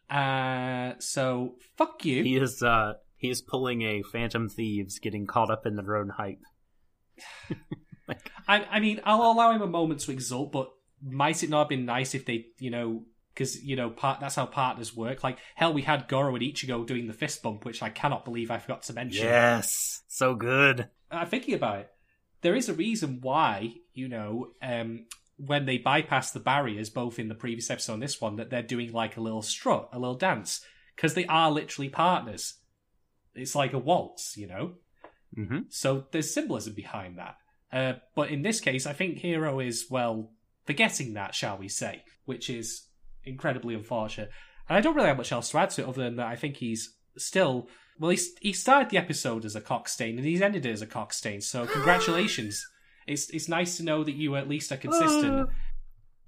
Uh, 0.08 0.94
so 0.98 1.58
fuck 1.76 2.04
you. 2.04 2.24
He 2.24 2.36
is 2.36 2.62
uh 2.62 2.94
he 3.16 3.28
is 3.28 3.42
pulling 3.42 3.82
a 3.82 4.02
Phantom 4.02 4.48
Thieves, 4.48 4.98
getting 4.98 5.26
caught 5.26 5.50
up 5.50 5.66
in 5.66 5.76
their 5.76 5.96
own 5.96 6.08
hype. 6.08 6.40
I, 8.48 8.64
I 8.70 8.80
mean, 8.80 9.00
I'll 9.04 9.32
allow 9.32 9.52
him 9.52 9.62
a 9.62 9.66
moment 9.66 10.00
to 10.00 10.12
exult, 10.12 10.52
but 10.52 10.70
might 11.02 11.42
it 11.42 11.50
not 11.50 11.60
have 11.60 11.68
been 11.68 11.86
nice 11.86 12.14
if 12.14 12.26
they, 12.26 12.46
you 12.58 12.70
know, 12.70 13.04
because 13.34 13.62
you 13.62 13.76
know, 13.76 13.90
part 13.90 14.20
that's 14.20 14.34
how 14.34 14.46
partners 14.46 14.94
work. 14.94 15.24
Like 15.24 15.38
hell, 15.54 15.72
we 15.72 15.82
had 15.82 16.08
Goro 16.08 16.34
and 16.34 16.44
Ichigo 16.44 16.86
doing 16.86 17.06
the 17.06 17.12
fist 17.12 17.42
bump, 17.42 17.64
which 17.64 17.82
I 17.82 17.88
cannot 17.88 18.24
believe 18.24 18.50
I 18.50 18.58
forgot 18.58 18.82
to 18.84 18.92
mention. 18.92 19.24
Yes. 19.24 20.02
So 20.08 20.34
good. 20.34 20.88
I'm 21.10 21.28
thinking 21.28 21.54
about 21.54 21.80
it. 21.80 21.90
There 22.42 22.54
is 22.54 22.68
a 22.68 22.74
reason 22.74 23.18
why, 23.20 23.74
you 23.92 24.08
know, 24.08 24.52
um, 24.62 25.06
when 25.36 25.66
they 25.66 25.78
bypass 25.78 26.30
the 26.30 26.40
barriers, 26.40 26.90
both 26.90 27.18
in 27.18 27.28
the 27.28 27.34
previous 27.34 27.70
episode 27.70 27.94
and 27.94 28.02
this 28.02 28.20
one, 28.20 28.36
that 28.36 28.50
they're 28.50 28.62
doing 28.62 28.92
like 28.92 29.16
a 29.16 29.20
little 29.20 29.42
strut, 29.42 29.88
a 29.92 29.98
little 29.98 30.14
dance, 30.14 30.64
because 30.96 31.14
they 31.14 31.26
are 31.26 31.50
literally 31.50 31.88
partners. 31.88 32.54
It's 33.34 33.54
like 33.54 33.72
a 33.72 33.78
waltz, 33.78 34.36
you 34.36 34.46
know. 34.46 34.72
Mm-hmm. 35.36 35.60
So 35.68 36.06
there's 36.10 36.32
symbolism 36.32 36.74
behind 36.74 37.18
that. 37.18 37.36
Uh, 37.72 37.94
but 38.14 38.30
in 38.30 38.42
this 38.42 38.60
case, 38.60 38.86
I 38.86 38.92
think 38.92 39.18
Hiro 39.18 39.60
is 39.60 39.86
well 39.90 40.32
forgetting 40.66 41.14
that, 41.14 41.34
shall 41.34 41.56
we 41.56 41.68
say, 41.68 42.02
which 42.24 42.50
is 42.50 42.86
incredibly 43.24 43.74
unfortunate. 43.74 44.30
And 44.68 44.76
I 44.76 44.80
don't 44.80 44.94
really 44.94 45.08
have 45.08 45.16
much 45.16 45.32
else 45.32 45.50
to 45.50 45.58
add 45.58 45.70
to 45.70 45.82
it 45.82 45.88
other 45.88 46.04
than 46.04 46.16
that 46.16 46.26
I 46.26 46.36
think 46.36 46.56
he's 46.56 46.94
still 47.16 47.68
well. 47.98 48.10
He's, 48.10 48.30
he 48.40 48.52
started 48.52 48.90
the 48.90 48.98
episode 48.98 49.44
as 49.44 49.56
a 49.56 49.60
cockstain 49.60 50.16
and 50.16 50.24
he's 50.24 50.42
ended 50.42 50.66
it 50.66 50.70
as 50.70 50.82
a 50.82 50.86
cockstain. 50.86 51.42
So 51.42 51.66
congratulations. 51.72 52.64
it's 53.06 53.30
it's 53.30 53.48
nice 53.48 53.76
to 53.78 53.82
know 53.82 54.04
that 54.04 54.14
you 54.14 54.36
at 54.36 54.48
least 54.48 54.72
are 54.72 54.76
consistent. 54.76 55.48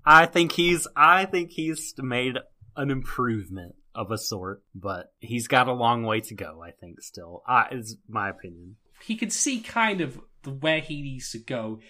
I 0.04 0.26
think 0.26 0.52
he's 0.52 0.86
I 0.96 1.24
think 1.26 1.50
he's 1.52 1.94
made 1.98 2.38
an 2.76 2.90
improvement 2.90 3.76
of 3.94 4.10
a 4.10 4.18
sort, 4.18 4.62
but 4.74 5.12
he's 5.20 5.46
got 5.46 5.68
a 5.68 5.72
long 5.72 6.02
way 6.02 6.20
to 6.20 6.34
go. 6.34 6.62
I 6.66 6.70
think 6.72 7.00
still, 7.02 7.42
uh, 7.46 7.64
is 7.70 7.96
my 8.08 8.30
opinion. 8.30 8.76
he 9.04 9.16
can 9.16 9.30
see 9.30 9.60
kind 9.60 10.00
of 10.00 10.18
the 10.42 10.50
where 10.50 10.80
he 10.80 11.02
needs 11.02 11.30
to 11.32 11.38
go. 11.38 11.80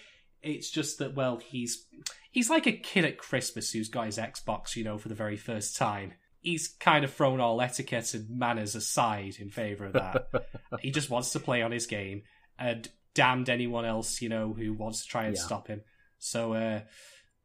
It's 0.41 0.69
just 0.69 0.99
that 0.99 1.15
well, 1.15 1.37
he's 1.37 1.85
he's 2.31 2.49
like 2.49 2.67
a 2.67 2.71
kid 2.73 3.05
at 3.05 3.17
Christmas 3.17 3.71
who's 3.71 3.89
got 3.89 4.05
his 4.07 4.17
Xbox, 4.17 4.75
you 4.75 4.83
know, 4.83 4.97
for 4.97 5.09
the 5.09 5.15
very 5.15 5.37
first 5.37 5.77
time. 5.77 6.13
He's 6.41 6.67
kind 6.67 7.05
of 7.05 7.13
thrown 7.13 7.39
all 7.39 7.61
etiquette 7.61 8.13
and 8.13 8.29
manners 8.29 8.75
aside 8.75 9.35
in 9.39 9.49
favor 9.49 9.85
of 9.85 9.93
that. 9.93 10.27
he 10.81 10.91
just 10.91 11.09
wants 11.09 11.31
to 11.31 11.39
play 11.39 11.61
on 11.61 11.71
his 11.71 11.85
game 11.87 12.23
and 12.59 12.89
damned 13.13 13.47
anyone 13.49 13.85
else, 13.85 14.21
you 14.21 14.27
know, 14.27 14.51
who 14.53 14.73
wants 14.73 15.03
to 15.03 15.07
try 15.07 15.23
and 15.23 15.35
Yeah. 15.37 15.41
stop 15.41 15.67
him. 15.69 15.81
So, 16.17 16.53
uh, 16.53 16.81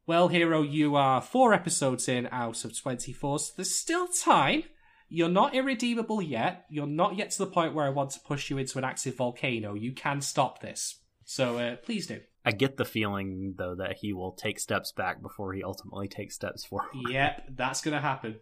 well, 0.06 0.26
Hiro, 0.28 0.62
you 0.62 0.96
are 0.96 1.20
four 1.20 1.52
episodes 1.54 2.08
in 2.08 2.28
out 2.32 2.64
of 2.64 2.76
24, 2.76 3.38
so 3.38 3.52
there's 3.56 3.74
still 3.74 4.08
time. 4.08 4.64
You're 5.08 5.28
not 5.28 5.54
irredeemable 5.54 6.20
yet. 6.20 6.64
You're 6.68 6.86
not 6.86 7.16
yet 7.16 7.30
to 7.32 7.38
the 7.38 7.46
point 7.50 7.74
where 7.74 7.84
I 7.86 7.90
want 7.90 8.10
to 8.10 8.20
push 8.20 8.50
you 8.50 8.58
into 8.58 8.78
an 8.78 8.84
active 8.84 9.16
volcano. 9.16 9.74
You 9.74 9.92
can 9.92 10.20
stop 10.22 10.60
this. 10.60 10.97
So, 11.30 11.58
uh, 11.58 11.76
please 11.76 12.06
do. 12.06 12.20
I 12.42 12.52
get 12.52 12.78
the 12.78 12.86
feeling 12.86 13.54
though 13.58 13.74
that 13.74 13.98
he 13.98 14.14
will 14.14 14.32
take 14.32 14.58
steps 14.58 14.92
back 14.92 15.20
before 15.20 15.52
he 15.52 15.62
ultimately 15.62 16.08
takes 16.08 16.34
steps 16.34 16.64
forward. 16.64 16.88
Yep, 16.94 17.48
that's 17.50 17.82
going 17.82 17.92
to 17.94 18.00
happen. 18.00 18.36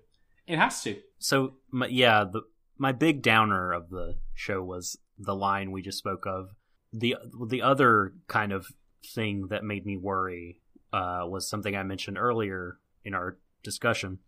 It 0.47 0.57
has 0.57 0.81
to. 0.85 1.01
So 1.19 1.55
my, 1.73 1.89
yeah, 1.89 2.23
the 2.33 2.43
my 2.79 2.93
big 2.93 3.23
downer 3.23 3.73
of 3.73 3.91
the 3.91 4.19
show 4.35 4.63
was 4.63 4.97
the 5.19 5.35
line 5.35 5.73
we 5.73 5.83
just 5.83 5.99
spoke 5.99 6.27
of. 6.27 6.51
the 6.93 7.17
The 7.49 7.61
other 7.61 8.15
kind 8.29 8.53
of 8.53 8.69
thing 9.05 9.49
that 9.49 9.65
made 9.65 9.85
me 9.85 9.97
worry 9.97 10.61
uh, 10.93 11.23
was 11.25 11.51
something 11.51 11.75
I 11.75 11.83
mentioned 11.83 12.19
earlier 12.19 12.79
in 13.05 13.15
our 13.15 13.37
discussion 13.65 14.21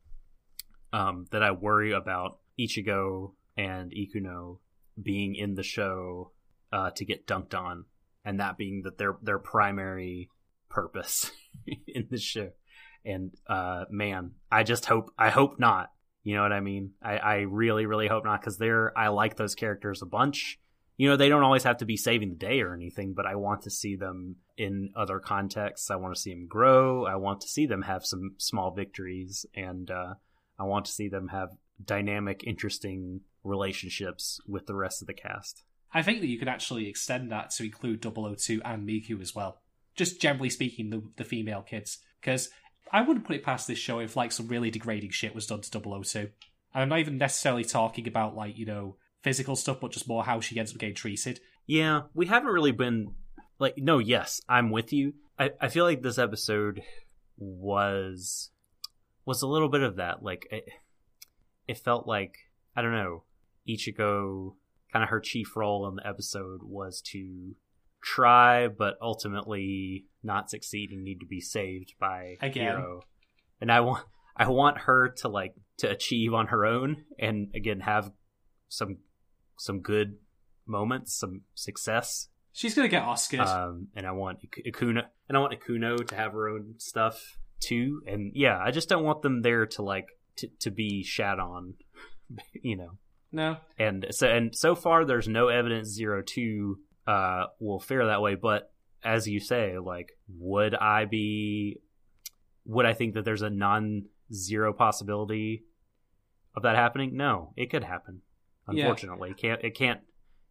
um, 0.92 1.26
that 1.30 1.44
I 1.44 1.52
worry 1.52 1.92
about 1.92 2.38
Ichigo 2.58 3.34
and 3.56 3.92
Ikuno 3.92 4.58
being 5.00 5.36
in 5.36 5.54
the 5.54 5.62
show 5.62 6.32
uh, 6.72 6.90
to 6.96 7.04
get 7.04 7.24
dunked 7.24 7.54
on, 7.54 7.84
and 8.28 8.40
that 8.40 8.58
being 8.58 8.82
that 8.82 8.98
their 8.98 9.16
their 9.22 9.38
primary 9.38 10.28
purpose 10.68 11.30
in 11.86 12.08
the 12.10 12.18
show. 12.18 12.50
And 13.04 13.32
uh, 13.48 13.86
man, 13.90 14.32
I 14.52 14.64
just 14.64 14.84
hope 14.84 15.10
I 15.18 15.30
hope 15.30 15.58
not. 15.58 15.90
You 16.24 16.36
know 16.36 16.42
what 16.42 16.52
I 16.52 16.60
mean? 16.60 16.90
I, 17.02 17.16
I 17.16 17.36
really 17.48 17.86
really 17.86 18.06
hope 18.06 18.26
not 18.26 18.40
because 18.40 18.58
they're 18.58 18.96
I 18.96 19.08
like 19.08 19.36
those 19.36 19.54
characters 19.54 20.02
a 20.02 20.06
bunch. 20.06 20.60
You 20.98 21.08
know, 21.08 21.16
they 21.16 21.30
don't 21.30 21.42
always 21.42 21.62
have 21.62 21.78
to 21.78 21.86
be 21.86 21.96
saving 21.96 22.30
the 22.30 22.34
day 22.34 22.60
or 22.60 22.74
anything, 22.74 23.14
but 23.14 23.24
I 23.24 23.36
want 23.36 23.62
to 23.62 23.70
see 23.70 23.96
them 23.96 24.36
in 24.58 24.90
other 24.94 25.20
contexts. 25.20 25.90
I 25.90 25.96
want 25.96 26.14
to 26.14 26.20
see 26.20 26.34
them 26.34 26.48
grow. 26.48 27.06
I 27.06 27.16
want 27.16 27.40
to 27.42 27.48
see 27.48 27.66
them 27.66 27.82
have 27.82 28.04
some 28.04 28.34
small 28.36 28.72
victories, 28.72 29.46
and 29.54 29.90
uh, 29.90 30.14
I 30.58 30.64
want 30.64 30.86
to 30.86 30.92
see 30.92 31.08
them 31.08 31.28
have 31.28 31.50
dynamic, 31.82 32.42
interesting 32.44 33.20
relationships 33.44 34.40
with 34.46 34.66
the 34.66 34.74
rest 34.74 35.00
of 35.00 35.06
the 35.06 35.14
cast. 35.14 35.62
I 35.92 36.02
think 36.02 36.20
that 36.20 36.28
you 36.28 36.38
could 36.38 36.48
actually 36.48 36.88
extend 36.88 37.32
that 37.32 37.50
to 37.50 37.64
include 37.64 38.02
002 38.02 38.60
and 38.64 38.86
Miku 38.86 39.20
as 39.20 39.34
well. 39.34 39.60
Just 39.96 40.20
generally 40.20 40.50
speaking, 40.50 40.90
the, 40.90 41.02
the 41.16 41.24
female 41.24 41.62
kids. 41.62 41.98
Because 42.20 42.50
I 42.92 43.02
wouldn't 43.02 43.26
put 43.26 43.36
it 43.36 43.44
past 43.44 43.66
this 43.66 43.78
show 43.78 43.98
if 43.98 44.16
like 44.16 44.32
some 44.32 44.48
really 44.48 44.70
degrading 44.70 45.10
shit 45.10 45.34
was 45.34 45.46
done 45.46 45.62
to 45.62 46.02
002. 46.04 46.18
And 46.18 46.30
I'm 46.74 46.88
not 46.88 46.98
even 46.98 47.18
necessarily 47.18 47.64
talking 47.64 48.06
about 48.06 48.36
like, 48.36 48.58
you 48.58 48.66
know, 48.66 48.96
physical 49.22 49.56
stuff, 49.56 49.80
but 49.80 49.92
just 49.92 50.08
more 50.08 50.24
how 50.24 50.40
she 50.40 50.58
ends 50.58 50.72
up 50.72 50.78
getting 50.78 50.94
treated. 50.94 51.40
Yeah, 51.66 52.02
we 52.14 52.26
haven't 52.26 52.52
really 52.52 52.72
been 52.72 53.14
like 53.58 53.76
no, 53.76 53.98
yes, 53.98 54.40
I'm 54.48 54.70
with 54.70 54.92
you. 54.92 55.14
I, 55.38 55.50
I 55.60 55.68
feel 55.68 55.84
like 55.84 56.02
this 56.02 56.18
episode 56.18 56.82
was 57.36 58.50
was 59.24 59.42
a 59.42 59.46
little 59.46 59.68
bit 59.68 59.82
of 59.82 59.96
that. 59.96 60.22
Like 60.22 60.46
it, 60.50 60.68
it 61.66 61.78
felt 61.78 62.06
like 62.06 62.36
I 62.76 62.82
don't 62.82 62.92
know, 62.92 63.24
Ichigo 63.68 64.54
kind 64.92 65.02
of 65.02 65.10
her 65.10 65.20
chief 65.20 65.56
role 65.56 65.88
in 65.88 65.96
the 65.96 66.06
episode 66.06 66.60
was 66.62 67.00
to 67.12 67.54
try 68.02 68.68
but 68.68 68.94
ultimately 69.02 70.04
not 70.22 70.50
succeed 70.50 70.90
and 70.90 71.02
need 71.02 71.20
to 71.20 71.26
be 71.26 71.40
saved 71.40 71.94
by 71.98 72.36
Again. 72.40 72.76
Hiro. 72.76 73.02
And 73.60 73.72
I 73.72 73.80
want 73.80 74.04
I 74.36 74.48
want 74.48 74.78
her 74.82 75.08
to 75.18 75.28
like 75.28 75.54
to 75.78 75.90
achieve 75.90 76.32
on 76.32 76.48
her 76.48 76.64
own 76.64 77.04
and 77.18 77.48
again 77.54 77.80
have 77.80 78.10
some 78.68 78.98
some 79.56 79.80
good 79.80 80.16
moments, 80.66 81.18
some 81.18 81.42
success. 81.54 82.28
She's 82.52 82.74
gonna 82.74 82.88
get 82.88 83.02
Oscars. 83.02 83.46
Um, 83.48 83.88
and 83.96 84.06
I 84.06 84.12
want 84.12 84.38
Ik- 84.42 84.74
Ikuno 84.74 85.02
and 85.28 85.36
I 85.36 85.40
want 85.40 85.58
Ikuno 85.58 86.06
to 86.06 86.14
have 86.14 86.32
her 86.32 86.48
own 86.48 86.74
stuff 86.78 87.38
too. 87.60 88.02
And 88.06 88.32
yeah, 88.34 88.58
I 88.58 88.70
just 88.70 88.88
don't 88.88 89.04
want 89.04 89.22
them 89.22 89.42
there 89.42 89.66
to 89.66 89.82
like 89.82 90.06
to, 90.36 90.48
to 90.60 90.70
be 90.70 91.02
shat 91.02 91.38
on, 91.38 91.74
you 92.62 92.76
know. 92.76 92.90
No. 93.32 93.58
And 93.78 94.06
so 94.10 94.28
and 94.28 94.54
so 94.56 94.74
far 94.74 95.04
there's 95.04 95.28
no 95.28 95.48
evidence 95.48 95.88
zero 95.88 96.22
two 96.22 96.78
uh 97.06 97.44
will 97.60 97.80
fare 97.80 98.06
that 98.06 98.22
way, 98.22 98.34
but 98.34 98.70
as 99.04 99.28
you 99.28 99.40
say, 99.40 99.78
like 99.78 100.10
would 100.28 100.74
I 100.74 101.04
be 101.04 101.80
would 102.64 102.86
I 102.86 102.94
think 102.94 103.14
that 103.14 103.24
there's 103.24 103.42
a 103.42 103.50
non 103.50 104.04
zero 104.32 104.72
possibility 104.72 105.64
of 106.54 106.62
that 106.64 106.76
happening? 106.76 107.16
No, 107.16 107.52
it 107.56 107.70
could 107.70 107.84
happen. 107.84 108.22
Yeah. 108.70 108.84
Unfortunately. 108.84 109.34
Can't 109.34 109.62
it 109.64 109.74
can't 109.74 110.00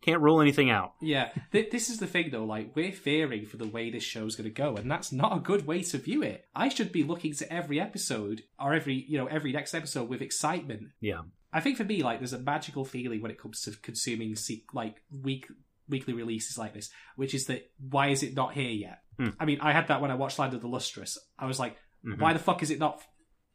can't 0.02 0.22
rule 0.22 0.42
anything 0.42 0.70
out. 0.70 0.94
Yeah, 1.02 1.32
Th- 1.52 1.72
this 1.72 1.90
is 1.90 1.98
the 1.98 2.08
thing 2.08 2.30
though. 2.32 2.46
Like 2.46 2.76
we're 2.76 2.92
fearing 2.92 3.46
for 3.46 3.58
the 3.58 3.68
way 3.68 3.90
this 3.90 4.04
show's 4.04 4.36
going 4.36 4.50
to 4.50 4.54
go, 4.54 4.76
and 4.76 4.90
that's 4.90 5.12
not 5.12 5.36
a 5.36 5.40
good 5.40 5.66
way 5.66 5.82
to 5.84 5.98
view 5.98 6.22
it. 6.22 6.46
I 6.56 6.70
should 6.70 6.92
be 6.92 7.04
looking 7.04 7.34
to 7.36 7.52
every 7.52 7.80
episode 7.80 8.44
or 8.60 8.74
every 8.74 9.06
you 9.08 9.18
know 9.18 9.26
every 9.26 9.52
next 9.52 9.74
episode 9.74 10.08
with 10.10 10.22
excitement. 10.22 10.90
Yeah. 11.02 11.22
I 11.54 11.60
think 11.62 11.78
for 11.78 11.84
me, 11.84 12.04
like 12.04 12.20
there's 12.20 12.34
a 12.34 12.40
magical 12.40 12.84
feeling 12.86 13.22
when 13.22 13.32
it 13.32 13.40
comes 13.40 13.62
to 13.62 13.72
consuming 13.82 14.36
like 14.74 15.02
week 15.12 15.48
weekly 15.90 16.14
releases 16.14 16.58
like 16.58 16.74
this, 16.74 16.90
which 17.16 17.34
is 17.34 17.46
that 17.46 17.70
why 17.80 18.08
is 18.10 18.22
it 18.24 18.36
not 18.36 18.54
here 18.54 18.70
yet? 18.70 19.00
Hmm. 19.18 19.30
I 19.40 19.46
mean, 19.46 19.60
I 19.62 19.72
had 19.72 19.88
that 19.88 20.02
when 20.02 20.12
I 20.12 20.16
watched 20.16 20.38
Land 20.38 20.54
of 20.54 20.62
the 20.62 20.68
Lustrous. 20.68 21.18
I 21.40 21.46
was 21.46 21.60
like, 21.60 21.78
Mhm. 22.06 22.20
why 22.20 22.34
the 22.34 22.40
fuck 22.40 22.62
is 22.62 22.72
it 22.72 22.80
not 22.80 23.02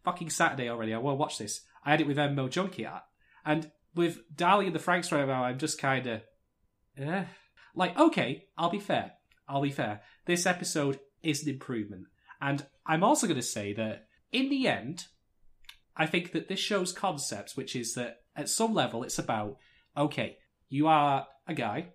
fucking 0.05 0.31
Saturday 0.31 0.69
already? 0.70 0.94
I 0.94 0.98
want 0.98 1.16
to 1.16 1.20
watch 1.20 1.36
this. 1.39 1.60
I 1.85 1.90
had 1.90 2.01
it 2.01 2.06
with 2.06 2.16
MMO 2.19 2.48
Junkie 2.48 2.86
at, 2.86 3.05
and 3.44 3.70
with 3.94 4.19
Darling 4.35 4.69
in 4.69 4.73
the 4.73 4.78
Franxx 4.78 5.12
right 5.12 5.27
now, 5.27 5.44
I'm 5.44 5.59
just 5.59 5.78
kind 5.78 6.06
of, 6.06 6.23
eh. 6.97 7.24
Like, 7.74 7.98
okay, 7.98 8.47
I'll 8.56 8.70
be 8.70 8.81
fair. 8.81 9.12
I'll 9.47 9.60
be 9.62 9.70
fair. 9.70 10.01
This 10.24 10.47
episode 10.47 10.98
is 11.23 11.43
an 11.43 11.51
improvement, 11.51 12.06
and 12.40 12.66
I'm 12.86 13.05
also 13.05 13.27
going 13.27 13.39
to 13.39 13.43
say 13.47 13.74
that 13.74 14.06
in 14.32 14.48
the 14.48 14.66
end, 14.69 15.06
I 15.97 16.06
think 16.06 16.32
that 16.32 16.48
this 16.48 16.60
show's 16.60 16.93
concept, 16.93 17.52
which 17.52 17.77
is 17.77 17.94
that 17.94 18.23
at 18.35 18.48
some 18.48 18.74
level 18.74 19.02
it's 19.02 19.19
about, 19.19 19.56
okay, 19.97 20.39
you 20.69 20.86
are 20.86 21.27
a 21.47 21.55
guy, 21.55 21.89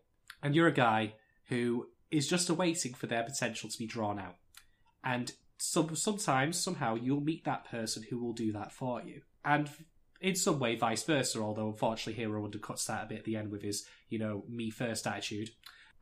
and 0.43 0.55
you're 0.55 0.67
a 0.67 0.73
guy 0.73 1.13
who 1.49 1.87
is 2.11 2.27
just 2.27 2.49
awaiting 2.49 2.93
for 2.93 3.07
their 3.07 3.23
potential 3.23 3.69
to 3.69 3.77
be 3.77 3.87
drawn 3.87 4.19
out. 4.19 4.35
And 5.03 5.31
some, 5.57 5.95
sometimes, 5.95 6.59
somehow, 6.59 6.95
you'll 6.95 7.21
meet 7.21 7.45
that 7.45 7.69
person 7.69 8.03
who 8.09 8.19
will 8.19 8.33
do 8.33 8.51
that 8.51 8.71
for 8.71 9.01
you. 9.01 9.21
And 9.43 9.69
in 10.21 10.35
some 10.35 10.59
way, 10.59 10.75
vice 10.75 11.03
versa, 11.03 11.39
although 11.39 11.69
unfortunately 11.69 12.21
Hiro 12.21 12.47
undercuts 12.47 12.85
that 12.85 13.05
a 13.05 13.07
bit 13.07 13.19
at 13.19 13.25
the 13.25 13.35
end 13.35 13.51
with 13.51 13.63
his, 13.63 13.85
you 14.09 14.19
know, 14.19 14.43
me 14.47 14.69
first 14.69 15.07
attitude. 15.07 15.49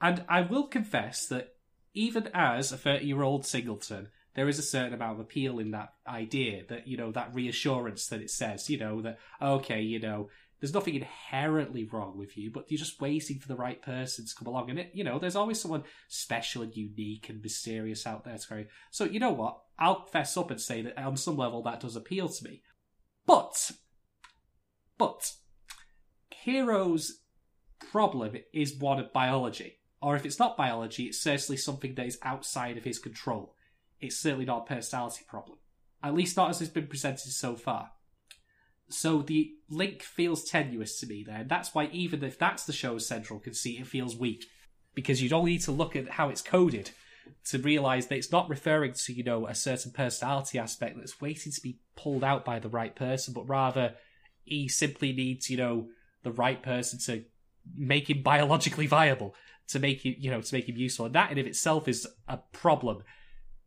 And 0.02 0.24
I 0.28 0.42
will 0.42 0.68
confess 0.68 1.28
that 1.28 1.50
even 1.94 2.30
as 2.34 2.72
a 2.72 2.78
30 2.78 3.06
year 3.06 3.22
old 3.22 3.46
singleton, 3.46 4.10
there 4.36 4.50
is 4.50 4.60
a 4.60 4.64
certain 4.64 4.94
amount 4.94 5.14
of 5.14 5.20
appeal 5.22 5.60
in 5.60 5.72
that 5.72 5.94
idea 6.08 6.64
that, 6.68 6.88
you 6.88 6.98
know, 6.98 7.12
that 7.12 7.34
reassurance 7.34 8.08
that 8.08 8.22
it 8.22 8.30
says, 8.30 8.70
you 8.70 8.78
know, 8.78 9.02
that, 9.02 9.18
okay, 9.42 9.82
you 9.82 10.00
know, 10.00 10.30
there's 10.60 10.74
nothing 10.74 10.96
inherently 10.96 11.86
wrong 11.86 12.18
with 12.18 12.38
you, 12.38 12.52
but 12.52 12.66
you're 12.70 12.78
just 12.78 13.02
waiting 13.02 13.40
for 13.40 13.48
the 13.48 13.56
right 13.56 13.82
person 13.82 14.26
to 14.26 14.36
come 14.36 14.48
along. 14.48 14.70
And 14.70 14.80
it, 14.80 14.92
you 14.94 15.04
know, 15.04 15.20
there's 15.20 15.36
always 15.36 15.60
someone 15.60 15.84
special 16.08 16.64
and 16.64 16.76
unique 16.76 17.30
and 17.30 17.42
mysterious 17.42 18.06
out 18.06 18.26
there 18.26 18.38
to 18.38 18.48
carry. 18.48 18.68
So, 18.92 19.06
you 19.06 19.20
know 19.20 19.32
what? 19.32 19.60
I'll 19.80 20.06
fess 20.06 20.38
up 20.38 20.52
and 20.52 20.60
say 20.60 20.82
that 20.82 20.98
on 20.98 21.18
some 21.18 21.38
level 21.38 21.64
that 21.64 21.80
does 21.80 21.96
appeal 21.96 22.30
to 22.30 22.44
me. 22.44 22.62
But, 23.26 23.72
but, 24.98 25.32
Hiro's 26.46 27.22
problem 27.92 28.36
is 28.54 28.76
one 28.78 29.00
of 29.00 29.14
biology. 29.14 29.80
Or 30.02 30.16
if 30.16 30.26
it's 30.26 30.40
not 30.40 30.58
biology, 30.58 31.06
it's 31.06 31.20
certainly 31.20 31.58
something 31.58 31.96
that 31.96 32.06
is 32.06 32.20
outside 32.22 32.78
of 32.78 32.84
his 32.84 33.00
control. 33.00 33.55
It's 34.06 34.18
certainly 34.18 34.46
not 34.46 34.64
a 34.64 34.76
personality 34.76 35.24
problem. 35.28 35.58
At 36.04 36.14
least 36.14 36.38
not 36.38 36.50
as 36.50 36.62
it's 36.62 36.72
been 36.72 36.88
presented 36.88 37.32
so 37.32 37.56
far. 37.56 37.92
So 38.90 39.22
the 39.22 39.52
link 39.70 40.04
feels 40.04 40.44
tenuous 40.44 41.00
to 41.00 41.08
me 41.08 41.24
there. 41.24 41.38
And 41.38 41.50
that's 41.50 41.74
why 41.74 41.90
even 41.92 42.24
if 42.24 42.38
that's 42.38 42.66
the 42.66 42.74
show's 42.74 43.08
central 43.08 43.40
conceit, 43.40 43.82
it 43.82 43.88
feels 43.88 44.16
weak. 44.16 44.46
Because 44.94 45.22
you'd 45.22 45.34
only 45.34 45.52
need 45.52 45.62
to 45.64 45.72
look 45.72 45.96
at 45.96 46.12
how 46.12 46.30
it's 46.30 46.42
coded 46.42 46.92
to 47.46 47.58
realise 47.58 48.06
that 48.06 48.16
it's 48.16 48.32
not 48.32 48.50
referring 48.50 48.94
to, 48.94 49.14
you 49.14 49.24
know, 49.24 49.48
a 49.48 49.56
certain 49.56 49.92
personality 49.92 50.60
aspect 50.60 50.98
that's 50.98 51.20
waiting 51.20 51.52
to 51.52 51.62
be 51.62 51.80
pulled 51.96 52.24
out 52.24 52.46
by 52.46 52.60
the 52.60 52.70
right 52.70 52.96
person, 52.96 53.34
but 53.34 53.50
rather 53.50 53.96
he 54.44 54.68
simply 54.68 55.12
needs, 55.12 55.50
you 55.50 55.58
know, 55.58 55.88
the 56.24 56.32
right 56.32 56.62
person 56.62 57.00
to 57.00 57.24
make 57.76 58.10
him 58.10 58.22
biologically 58.22 58.88
viable, 58.88 59.36
to 59.68 59.80
make 59.80 60.06
him, 60.06 60.16
you 60.20 60.30
know, 60.30 60.42
to 60.42 60.54
make 60.54 60.70
him 60.70 60.78
useful. 60.78 61.08
And 61.08 61.16
that 61.16 61.32
in 61.32 61.40
of 61.40 61.48
itself 61.48 61.88
is 61.88 62.08
a 62.28 62.38
problem. 62.38 63.04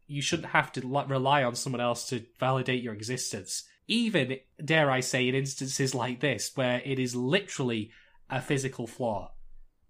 You 0.09 0.21
shouldn't 0.21 0.49
have 0.49 0.73
to 0.73 0.81
rely 0.81 1.45
on 1.45 1.55
someone 1.55 1.81
else 1.81 2.09
to 2.09 2.25
validate 2.41 2.83
your 2.83 2.95
existence. 2.95 3.63
Even, 3.87 4.39
dare 4.63 4.91
I 4.91 5.01
say, 5.01 5.29
in 5.29 5.37
instances 5.37 5.95
like 5.95 6.21
this, 6.21 6.51
where 6.57 6.83
it 6.85 6.99
is 6.99 7.15
literally 7.15 7.93
a 8.29 8.41
physical 8.41 8.87
flaw, 8.87 9.33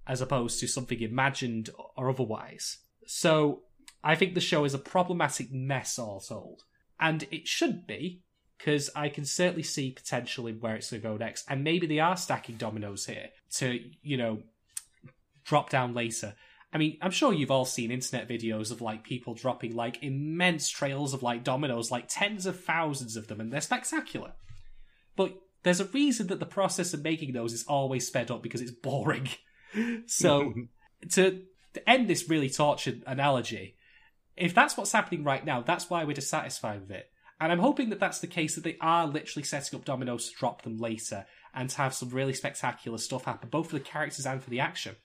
as 0.07 0.20
opposed 0.20 0.61
to 0.61 0.69
something 0.69 1.01
imagined 1.01 1.70
or 1.97 2.11
otherwise. 2.11 2.78
So, 3.07 3.62
I 4.05 4.15
think 4.15 4.35
the 4.35 4.40
show 4.40 4.65
is 4.65 4.74
a 4.74 4.78
problematic 4.78 5.51
mess, 5.51 5.99
all 5.99 6.20
told. 6.20 6.62
And 7.01 7.27
it 7.31 7.49
should 7.49 7.86
be, 7.86 8.23
because 8.57 8.90
I 8.95 9.09
can 9.09 9.24
certainly 9.24 9.62
see 9.62 9.93
potential 9.93 10.47
in 10.47 10.61
where 10.61 10.74
it's 10.77 10.90
going 10.90 11.03
to 11.03 11.09
go 11.09 11.16
next. 11.16 11.45
And 11.49 11.65
maybe 11.65 11.86
they 11.86 12.01
are 12.01 12.16
stacking 12.16 12.57
dominoes 12.57 13.07
here 13.07 13.31
to, 13.57 13.78
you 14.03 14.16
know, 14.16 14.43
drop 15.45 15.70
down 15.70 15.95
later. 15.95 16.35
I 16.73 16.78
mean, 16.78 16.99
I'm 17.01 17.11
sure 17.11 17.32
you've 17.32 17.51
all 17.51 17.65
seen 17.65 17.90
internet 17.90 18.28
videos 18.28 18.70
of 18.70 18.82
like 18.82 19.03
people 19.03 19.35
dropping 19.35 19.74
like 19.74 20.03
immense 20.03 20.69
trails 20.69 21.15
of 21.15 21.23
like 21.23 21.43
dominoes, 21.43 21.90
like 21.90 22.07
tens 22.09 22.45
of 22.45 22.62
thousands 22.62 23.16
of 23.16 23.28
them, 23.28 23.40
and 23.40 23.53
they're 23.53 23.61
spectacular. 23.61 24.32
But 25.16 25.35
there's 25.62 25.81
a 25.81 25.86
reason 25.86 26.27
that 26.27 26.40
the 26.40 26.47
process 26.47 26.93
of 26.93 27.03
making 27.03 27.32
those 27.32 27.53
is 27.53 27.65
always 27.65 28.07
sped 28.07 28.31
up 28.31 28.43
because 28.43 28.61
it's 28.61 28.70
boring. 28.70 29.28
so 30.07 30.53
to, 31.12 31.43
to 31.73 31.89
end 31.89 32.09
this 32.09 32.28
really 32.28 32.51
tortured 32.51 33.03
analogy, 33.07 33.77
if 34.36 34.55
that's 34.55 34.77
what's 34.77 34.93
happening 34.93 35.24
right 35.24 35.45
now, 35.45 35.62
that's 35.62 35.89
why 35.89 36.05
we're 36.05 36.12
dissatisfied 36.12 36.82
with 36.82 36.90
it. 36.90 37.11
And 37.40 37.53
I'm 37.53 37.61
hoping 37.61 37.90
that 37.90 38.01
that's 38.01 38.19
the 38.19 38.27
case 38.27 38.57
that 38.57 38.65
they 38.65 38.77
are 38.81 39.07
literally 39.07 39.45
setting 39.45 39.78
up 39.78 39.85
dominoes 39.85 40.28
to 40.28 40.36
drop 40.36 40.62
them 40.62 40.77
later 40.77 41.24
and 41.55 41.70
to 41.70 41.77
have 41.78 41.95
some 41.95 42.11
really 42.11 42.35
spectacular 42.35 42.99
stuff 42.99 43.24
happen, 43.24 43.49
both 43.49 43.69
for 43.69 43.78
the 43.78 43.85
characters 43.85 44.27
and 44.27 44.43
for 44.43 44.51
the 44.51 44.61
action. 44.61 44.97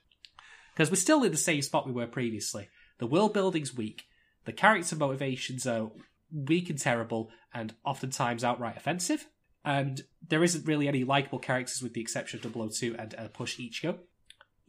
Because 0.74 0.90
we're 0.90 0.96
still 0.96 1.24
in 1.24 1.32
the 1.32 1.38
same 1.38 1.62
spot 1.62 1.86
we 1.86 1.94
were 1.94 2.08
previously. 2.08 2.70
The 2.98 3.08
world 3.08 3.34
building's 3.34 3.76
weak. 3.76 4.06
The 4.46 4.54
character 4.54 4.96
motivations 4.96 5.68
are 5.68 5.92
weak 6.32 6.70
and 6.70 6.80
terrible, 6.80 7.30
and 7.54 7.74
oftentimes 7.86 8.44
outright 8.44 8.78
offensive. 8.78 9.28
And 9.64 10.02
there 10.28 10.44
isn't 10.44 10.68
really 10.68 10.88
any 10.88 11.04
likable 11.04 11.40
characters 11.40 11.82
with 11.82 11.94
the 11.94 12.02
exception 12.02 12.42
of 12.44 12.74
002 12.74 12.96
and 12.98 13.16
uh, 13.16 13.28
Push 13.30 13.60
Ichigo. 13.60 13.98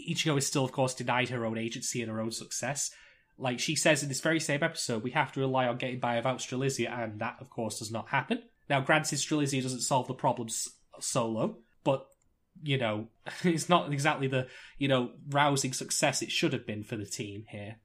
Ichigo 0.01 0.36
is 0.39 0.47
still, 0.47 0.64
of 0.64 0.72
course, 0.72 0.94
denied 0.94 1.31
her 1.31 1.44
own 1.44 1.59
agency 1.59 2.02
and 2.02 2.10
her 2.10 2.20
own 2.20 2.31
success. 2.31 2.90
Like 3.36 3.59
she 3.59 3.74
says 3.74 4.02
in 4.02 4.09
this 4.09 4.20
very 4.20 4.39
same 4.39 4.62
episode, 4.62 5.02
we 5.02 5.10
have 5.12 5.32
to 5.32 5.40
rely 5.40 5.66
on 5.66 5.78
getting 5.78 5.98
by 5.98 6.16
without 6.16 6.39
Strelitzia, 6.39 6.90
and 6.90 7.20
that, 7.20 7.36
of 7.40 7.51
course, 7.51 7.81
does 7.81 7.90
not 7.90 8.09
happen. 8.09 8.43
Now, 8.70 8.81
granted, 8.81 9.18
Strelitzia 9.18 9.62
doesn't 9.62 9.81
solve 9.81 10.06
the 10.06 10.14
problems 10.14 10.68
solo, 11.01 11.59
but 11.82 12.06
you 12.62 12.78
know, 12.78 13.09
it's 13.44 13.68
not 13.68 13.93
exactly 13.93 14.26
the 14.26 14.48
you 14.78 14.89
know 14.89 15.10
rousing 15.31 15.72
success 15.72 16.22
it 16.22 16.31
should 16.31 16.52
have 16.52 16.66
been 16.66 16.85
for 16.85 16.97
the 16.97 17.06
team 17.06 17.44
here. 17.48 17.76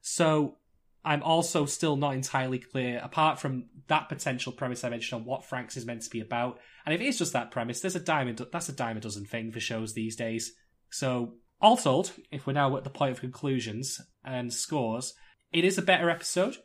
So 0.00 0.58
I'm 1.04 1.22
also 1.22 1.66
still 1.66 1.96
not 1.96 2.14
entirely 2.14 2.58
clear, 2.58 3.00
apart 3.02 3.38
from 3.38 3.66
that 3.86 4.08
potential 4.08 4.52
premise 4.52 4.82
I 4.82 4.88
mentioned 4.88 5.20
on 5.20 5.26
what 5.26 5.48
Franxx 5.48 5.76
is 5.76 5.86
meant 5.86 6.02
to 6.02 6.10
be 6.10 6.20
about. 6.20 6.58
And 6.84 6.92
if 6.92 7.00
it 7.00 7.06
is 7.06 7.18
just 7.18 7.32
that 7.32 7.52
premise, 7.52 7.80
there's 7.80 7.94
a 7.94 8.00
diamond 8.00 8.44
that's 8.52 8.68
a 8.68 8.72
dime 8.72 8.96
a 8.96 9.00
dozen 9.00 9.24
thing 9.24 9.52
for 9.52 9.60
shows 9.60 9.94
these 9.94 10.16
days. 10.16 10.52
So 10.90 11.34
all 11.60 11.76
told, 11.76 12.12
if 12.32 12.46
we're 12.46 12.54
now 12.54 12.76
at 12.76 12.82
the 12.82 12.90
point 12.90 13.12
of 13.12 13.20
conclusions 13.20 14.00
and 14.24 14.52
scores, 14.52 15.14
it 15.52 15.64
is 15.64 15.78
a 15.78 15.82
better 15.82 16.10
episode. 16.10 16.56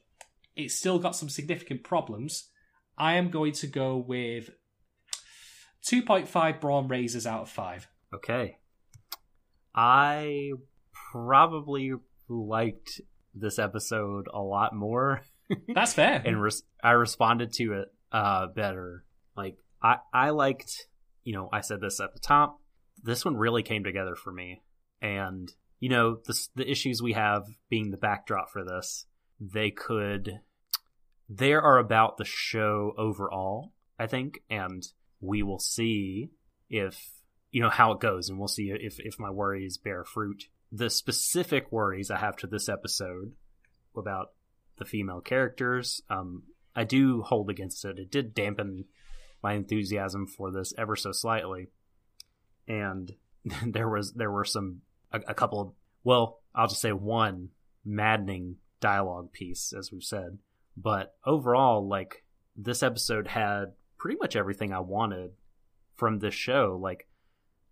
It's 0.55 0.75
still 0.75 0.97
got 0.97 1.15
some 1.15 1.29
significant 1.29 1.83
problems. 1.83 2.49
I 2.97 3.13
am 3.13 3.29
going 3.29 3.53
to 3.53 3.67
go 3.67 3.95
with 3.97 4.49
2.5 5.87 6.59
Brawn 6.59 6.87
Razors 6.87 7.25
out 7.25 7.41
of 7.41 7.49
5. 7.49 7.87
Okay. 8.13 8.57
I 9.73 10.51
probably 11.11 11.93
liked 12.27 13.01
this 13.33 13.59
episode 13.59 14.27
a 14.33 14.41
lot 14.41 14.75
more. 14.75 15.21
That's 15.73 15.93
fair. 15.93 16.21
and 16.25 16.41
res- 16.41 16.63
I 16.83 16.91
responded 16.91 17.53
to 17.53 17.73
it 17.73 17.87
uh, 18.11 18.47
better. 18.47 19.05
Like 19.35 19.57
I 19.81 19.97
I 20.13 20.29
liked, 20.31 20.87
you 21.23 21.33
know, 21.33 21.49
I 21.51 21.61
said 21.61 21.81
this 21.81 21.99
at 21.99 22.13
the 22.13 22.19
top. 22.19 22.59
This 23.03 23.25
one 23.25 23.35
really 23.35 23.63
came 23.63 23.83
together 23.83 24.15
for 24.15 24.31
me, 24.31 24.61
and 25.01 25.51
you 25.79 25.89
know, 25.89 26.17
the 26.25 26.47
the 26.55 26.69
issues 26.69 27.01
we 27.01 27.13
have 27.13 27.43
being 27.69 27.91
the 27.91 27.97
backdrop 27.97 28.49
for 28.51 28.63
this, 28.63 29.05
they 29.39 29.71
could, 29.71 30.39
they 31.29 31.53
are 31.53 31.77
about 31.77 32.17
the 32.17 32.25
show 32.25 32.93
overall, 32.97 33.73
I 33.97 34.07
think, 34.07 34.41
and 34.49 34.83
we 35.21 35.43
will 35.43 35.59
see 35.59 36.31
if 36.69 36.99
you 37.51 37.61
know 37.61 37.69
how 37.69 37.91
it 37.91 37.99
goes, 37.99 38.29
and 38.29 38.39
we'll 38.39 38.47
see 38.47 38.71
if 38.71 38.99
if 38.99 39.19
my 39.19 39.29
worries 39.29 39.77
bear 39.77 40.03
fruit. 40.03 40.45
The 40.71 40.89
specific 40.89 41.71
worries 41.71 42.09
I 42.09 42.17
have 42.17 42.37
to 42.37 42.47
this 42.47 42.69
episode 42.69 43.33
about 43.95 44.31
the 44.77 44.85
female 44.85 45.21
characters, 45.21 46.01
um, 46.09 46.43
I 46.75 46.85
do 46.85 47.21
hold 47.21 47.49
against 47.49 47.83
it. 47.85 47.99
It 47.99 48.09
did 48.09 48.33
dampen 48.33 48.85
my 49.43 49.53
enthusiasm 49.53 50.27
for 50.27 50.51
this 50.51 50.73
ever 50.77 50.95
so 50.95 51.11
slightly, 51.11 51.67
and 52.67 53.13
there 53.65 53.89
was 53.89 54.13
there 54.13 54.31
were 54.31 54.45
some 54.45 54.81
a, 55.11 55.19
a 55.27 55.33
couple 55.33 55.61
of 55.61 55.73
well, 56.03 56.39
I'll 56.55 56.67
just 56.67 56.81
say 56.81 56.91
one 56.91 57.49
maddening 57.85 58.55
dialogue 58.79 59.31
piece, 59.31 59.73
as 59.77 59.91
we've 59.91 60.03
said, 60.03 60.39
but 60.75 61.15
overall, 61.25 61.87
like 61.87 62.23
this 62.55 62.81
episode 62.81 63.27
had 63.27 63.73
pretty 64.01 64.17
much 64.19 64.35
everything 64.35 64.73
I 64.73 64.79
wanted 64.79 65.31
from 65.95 66.17
this 66.19 66.33
show. 66.33 66.79
Like 66.81 67.07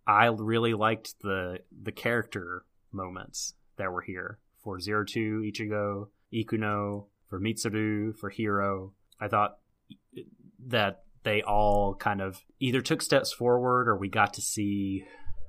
I 0.06 0.26
really 0.28 0.74
liked 0.76 1.16
the 1.22 1.60
the 1.82 1.92
character 1.92 2.66
moments 2.92 3.56
that 3.78 3.92
were 3.92 4.02
here 4.02 4.38
for 4.64 4.80
Zero 4.80 5.04
Two, 5.06 5.42
Ichigo, 5.46 6.10
Ikuno, 6.34 7.08
for 7.30 7.40
Mitsuru, 7.40 8.16
for 8.18 8.30
Hiro. 8.30 8.94
I 9.20 9.28
thought 9.28 9.58
that 10.68 11.04
they 11.24 11.42
all 11.42 11.96
kind 11.96 12.22
of 12.22 12.42
either 12.60 12.82
took 12.82 13.02
steps 13.02 13.34
forward 13.34 13.88
or 13.88 13.98
we 13.98 14.10
got 14.10 14.34
to 14.36 14.42
see 14.42 15.06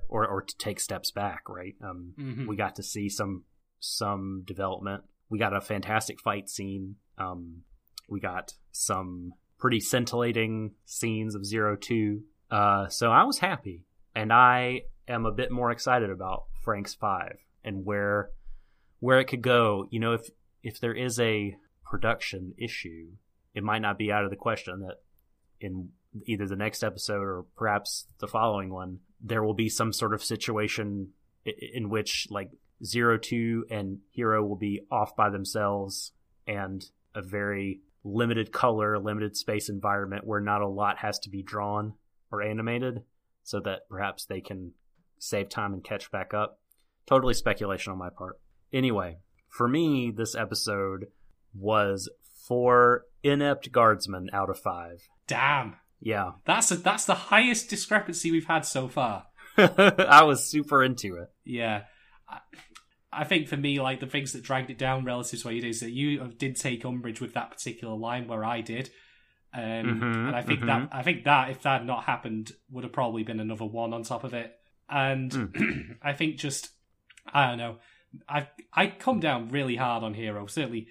or 0.08 0.26
or 0.26 0.42
to 0.42 0.56
take 0.58 0.80
steps 0.80 1.10
back, 1.10 1.48
right? 1.48 1.74
Um, 1.82 2.14
Mhm. 2.18 2.46
we 2.48 2.56
got 2.56 2.74
to 2.76 2.82
see 2.82 3.08
some 3.08 3.44
some 3.78 4.42
development. 4.46 5.04
We 5.28 5.38
got 5.38 5.54
a 5.54 5.60
fantastic 5.60 6.20
fight 6.20 6.48
scene. 6.48 6.96
Um, 7.18 7.62
we 8.08 8.20
got 8.20 8.54
some 8.72 9.32
pretty 9.60 9.80
scintillating 9.80 10.72
scenes 10.86 11.34
of 11.34 11.44
Zero 11.44 11.76
Two. 11.76 12.22
Uh, 12.50 12.88
so 12.88 13.10
I 13.10 13.24
was 13.24 13.38
happy, 13.38 13.84
and 14.14 14.32
I 14.32 14.82
am 15.06 15.26
a 15.26 15.32
bit 15.32 15.50
more 15.50 15.70
excited 15.70 16.10
about 16.10 16.44
Franxx's 16.64 16.94
Five 16.94 17.38
and 17.62 17.84
where 17.84 18.30
where 18.98 19.20
it 19.20 19.26
could 19.26 19.42
go. 19.42 19.86
You 19.90 20.00
know, 20.00 20.12
if 20.14 20.28
if 20.62 20.80
there 20.80 20.94
is 20.94 21.20
a 21.20 21.56
production 21.84 22.54
issue, 22.58 23.08
it 23.54 23.62
might 23.62 23.82
not 23.82 23.98
be 23.98 24.10
out 24.10 24.24
of 24.24 24.30
the 24.30 24.36
question 24.36 24.80
that 24.80 25.00
in 25.60 25.90
either 26.24 26.46
the 26.46 26.56
next 26.56 26.82
episode 26.82 27.22
or 27.22 27.44
perhaps 27.56 28.06
the 28.18 28.26
following 28.26 28.70
one, 28.70 28.98
there 29.20 29.42
will 29.42 29.54
be 29.54 29.68
some 29.68 29.92
sort 29.92 30.14
of 30.14 30.24
situation 30.24 31.08
in 31.44 31.88
which 31.88 32.26
like 32.30 32.50
Zero 32.84 33.18
Two 33.18 33.64
and 33.70 33.98
Hiro 34.10 34.44
will 34.44 34.56
be 34.56 34.80
off 34.90 35.14
by 35.16 35.30
themselves 35.30 36.12
and 36.46 36.84
a 37.14 37.22
very 37.22 37.80
limited 38.04 38.52
color, 38.52 38.98
limited 38.98 39.36
space 39.36 39.68
environment 39.68 40.26
where 40.26 40.40
not 40.40 40.62
a 40.62 40.68
lot 40.68 40.98
has 40.98 41.18
to 41.20 41.30
be 41.30 41.42
drawn 41.42 41.94
or 42.30 42.42
animated 42.42 43.02
so 43.42 43.60
that 43.60 43.88
perhaps 43.88 44.24
they 44.24 44.40
can 44.40 44.72
save 45.18 45.48
time 45.48 45.72
and 45.72 45.84
catch 45.84 46.10
back 46.10 46.32
up. 46.32 46.60
Totally 47.06 47.34
speculation 47.34 47.92
on 47.92 47.98
my 47.98 48.10
part. 48.10 48.38
Anyway, 48.72 49.18
for 49.48 49.68
me, 49.68 50.12
this 50.14 50.34
episode 50.34 51.06
was 51.54 52.08
four 52.46 53.04
inept 53.22 53.72
guardsmen 53.72 54.30
out 54.32 54.50
of 54.50 54.58
five. 54.58 55.08
Damn. 55.26 55.76
Yeah. 56.00 56.32
That's 56.46 56.70
a, 56.70 56.76
that's 56.76 57.04
the 57.04 57.14
highest 57.14 57.68
discrepancy 57.68 58.30
we've 58.30 58.46
had 58.46 58.64
so 58.64 58.88
far. 58.88 59.26
I 59.58 60.22
was 60.22 60.48
super 60.48 60.82
into 60.82 61.16
it. 61.16 61.28
Yeah. 61.44 61.82
I, 62.28 62.38
I 63.12 63.24
think 63.24 63.48
for 63.48 63.56
me, 63.56 63.80
like 63.80 64.00
the 64.00 64.06
things 64.06 64.32
that 64.32 64.42
dragged 64.42 64.70
it 64.70 64.78
down 64.78 65.04
relative 65.04 65.40
to 65.40 65.46
what 65.48 65.54
you 65.54 65.60
did 65.60 65.70
is 65.70 65.80
that 65.80 65.90
you 65.90 66.28
did 66.38 66.56
take 66.56 66.84
umbrage 66.84 67.20
with 67.20 67.34
that 67.34 67.50
particular 67.50 67.94
line 67.96 68.28
where 68.28 68.44
I 68.44 68.60
did. 68.60 68.90
Um, 69.52 69.62
Mhm, 69.62 70.26
and 70.28 70.36
I 70.36 70.42
think 70.42 70.60
mhm. 70.60 70.66
that 70.66 70.88
I 70.92 71.02
think 71.02 71.24
that 71.24 71.50
if 71.50 71.62
that 71.62 71.78
had 71.78 71.86
not 71.86 72.04
happened 72.04 72.52
would 72.70 72.84
have 72.84 72.92
probably 72.92 73.24
been 73.24 73.40
another 73.40 73.64
one 73.64 73.92
on 73.92 74.04
top 74.04 74.22
of 74.22 74.32
it. 74.32 74.56
And 74.88 75.32
Hmm. 75.32 75.92
I 76.02 76.12
think 76.12 76.36
just 76.36 76.70
I 77.32 77.48
don't 77.48 77.58
know. 77.58 77.78
I 78.28 78.48
I 78.72 78.86
come 78.88 79.18
down 79.20 79.48
really 79.48 79.76
hard 79.76 80.04
on 80.04 80.14
Hiro, 80.14 80.46
certainly 80.46 80.86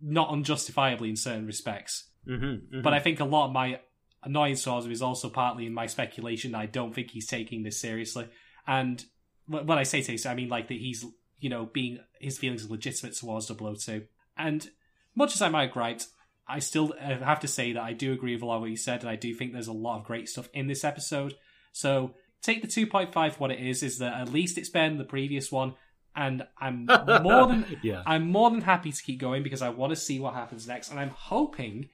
not 0.00 0.30
unjustifiably 0.30 1.10
in 1.10 1.16
certain 1.16 1.46
respects. 1.46 2.08
Mm-hmm, 2.26 2.80
But 2.82 2.94
I 2.94 3.00
think 3.00 3.20
a 3.20 3.24
lot 3.24 3.46
of 3.48 3.52
my 3.52 3.80
annoyance 4.22 4.62
towards 4.64 4.86
him 4.86 4.92
is 4.92 5.02
also 5.02 5.28
partly 5.28 5.66
in 5.66 5.74
my 5.74 5.86
speculation 5.86 6.52
that 6.52 6.58
I 6.58 6.66
don't 6.66 6.94
think 6.94 7.10
he's 7.10 7.26
taking 7.26 7.62
this 7.62 7.78
seriously. 7.80 8.28
And 8.66 9.04
when 9.46 9.70
I 9.78 9.82
say 9.82 10.00
seriously, 10.02 10.30
I 10.30 10.34
mean 10.34 10.48
like 10.48 10.68
that 10.68 10.78
he's, 10.78 11.04
you 11.40 11.50
know, 11.50 11.66
being 11.66 11.98
his 12.18 12.38
feelings 12.38 12.64
are 12.64 12.68
legitimate 12.68 13.16
towards 13.16 13.50
002. 13.50 14.04
And 14.36 14.68
much 15.14 15.34
as 15.34 15.42
I 15.42 15.48
might 15.48 15.64
have 15.64 15.72
griped, 15.72 16.06
I 16.46 16.58
still 16.58 16.94
uh, 17.00 17.18
have 17.18 17.40
to 17.40 17.48
say 17.48 17.72
that 17.72 17.82
I 17.82 17.92
do 17.92 18.12
agree 18.12 18.34
with 18.34 18.42
a 18.42 18.46
lot 18.46 18.56
of 18.56 18.62
what 18.62 18.70
you 18.70 18.76
said, 18.76 19.00
and 19.00 19.08
I 19.08 19.16
do 19.16 19.34
think 19.34 19.52
there's 19.52 19.68
a 19.68 19.72
lot 19.72 19.98
of 19.98 20.04
great 20.04 20.28
stuff 20.28 20.48
in 20.52 20.66
this 20.66 20.84
episode. 20.84 21.34
So 21.72 22.14
take 22.42 22.62
the 22.62 22.68
2.5 22.68 23.38
what 23.38 23.50
it 23.50 23.60
is, 23.60 23.82
is 23.82 23.98
that 23.98 24.20
at 24.20 24.32
least 24.32 24.58
it's 24.58 24.68
been 24.68 24.98
the 24.98 25.04
previous 25.04 25.52
one, 25.52 25.74
and 26.16 26.46
I'm 26.58 26.86
more 27.22 27.46
than 27.46 27.64
yeah. 27.82 28.02
I'm 28.04 28.30
more 28.30 28.50
than 28.50 28.62
happy 28.62 28.90
to 28.90 29.02
keep 29.02 29.20
going 29.20 29.42
because 29.42 29.62
I 29.62 29.68
want 29.68 29.90
to 29.90 29.96
see 29.96 30.18
what 30.18 30.34
happens 30.34 30.66
next, 30.66 30.90
and 30.90 30.98
I'm 30.98 31.10
hoping. 31.10 31.88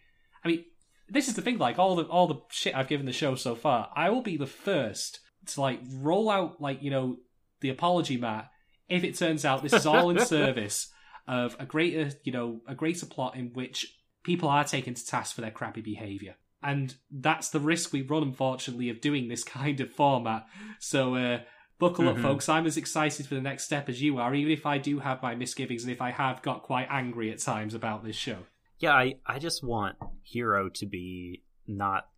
I 0.44 0.48
mean, 0.48 0.64
this 1.08 1.28
is 1.28 1.34
the 1.34 1.42
thing. 1.42 1.58
Like 1.58 1.78
all 1.78 1.96
the 1.96 2.04
all 2.04 2.26
the 2.26 2.40
shit 2.50 2.74
I've 2.74 2.88
given 2.88 3.06
the 3.06 3.12
show 3.12 3.34
so 3.34 3.54
far, 3.54 3.90
I 3.94 4.10
will 4.10 4.22
be 4.22 4.36
the 4.36 4.46
first 4.46 5.20
to 5.48 5.60
like 5.60 5.80
roll 6.00 6.30
out 6.30 6.60
like 6.60 6.82
you 6.82 6.90
know 6.90 7.18
the 7.60 7.68
apology 7.68 8.16
mat 8.16 8.50
if 8.88 9.04
it 9.04 9.16
turns 9.16 9.44
out 9.44 9.62
this 9.62 9.72
is 9.72 9.86
all 9.86 10.10
in 10.10 10.18
service 10.26 10.90
of 11.28 11.56
a 11.58 11.66
greater 11.66 12.10
you 12.24 12.32
know 12.32 12.60
a 12.68 12.74
greater 12.74 13.06
plot 13.06 13.36
in 13.36 13.46
which 13.52 13.94
people 14.22 14.48
are 14.48 14.64
taken 14.64 14.94
to 14.94 15.06
task 15.06 15.34
for 15.34 15.40
their 15.40 15.50
crappy 15.50 15.80
behavior. 15.80 16.34
And 16.62 16.94
that's 17.10 17.50
the 17.50 17.60
risk 17.60 17.92
we 17.92 18.02
run, 18.02 18.22
unfortunately, 18.24 18.90
of 18.90 19.00
doing 19.00 19.28
this 19.28 19.44
kind 19.58 19.78
of 19.80 19.92
format. 19.92 20.46
So, 20.80 21.14
uh, 21.14 21.40
buckle 21.78 22.08
up, 22.08 22.16
Mhm. 22.16 22.22
folks. 22.22 22.48
I'm 22.48 22.66
as 22.66 22.76
excited 22.76 23.26
for 23.26 23.34
the 23.36 23.40
next 23.40 23.64
step 23.66 23.88
as 23.88 24.02
you 24.02 24.18
are, 24.18 24.34
even 24.34 24.50
if 24.52 24.66
I 24.66 24.78
do 24.78 24.98
have 24.98 25.22
my 25.22 25.34
misgivings 25.36 25.84
and 25.84 25.92
if 25.92 26.00
I 26.02 26.10
have 26.10 26.42
got 26.42 26.62
quite 26.64 26.88
angry 26.90 27.30
at 27.30 27.38
times 27.38 27.74
about 27.74 28.02
this 28.02 28.16
show. 28.16 28.38
Yeah, 28.80 28.94
I, 28.94 29.14
I 29.26 29.38
just 29.38 29.62
want 29.62 29.96
Hiro 30.24 30.68
to 30.70 30.86
be 30.86 31.44
not 31.68 32.08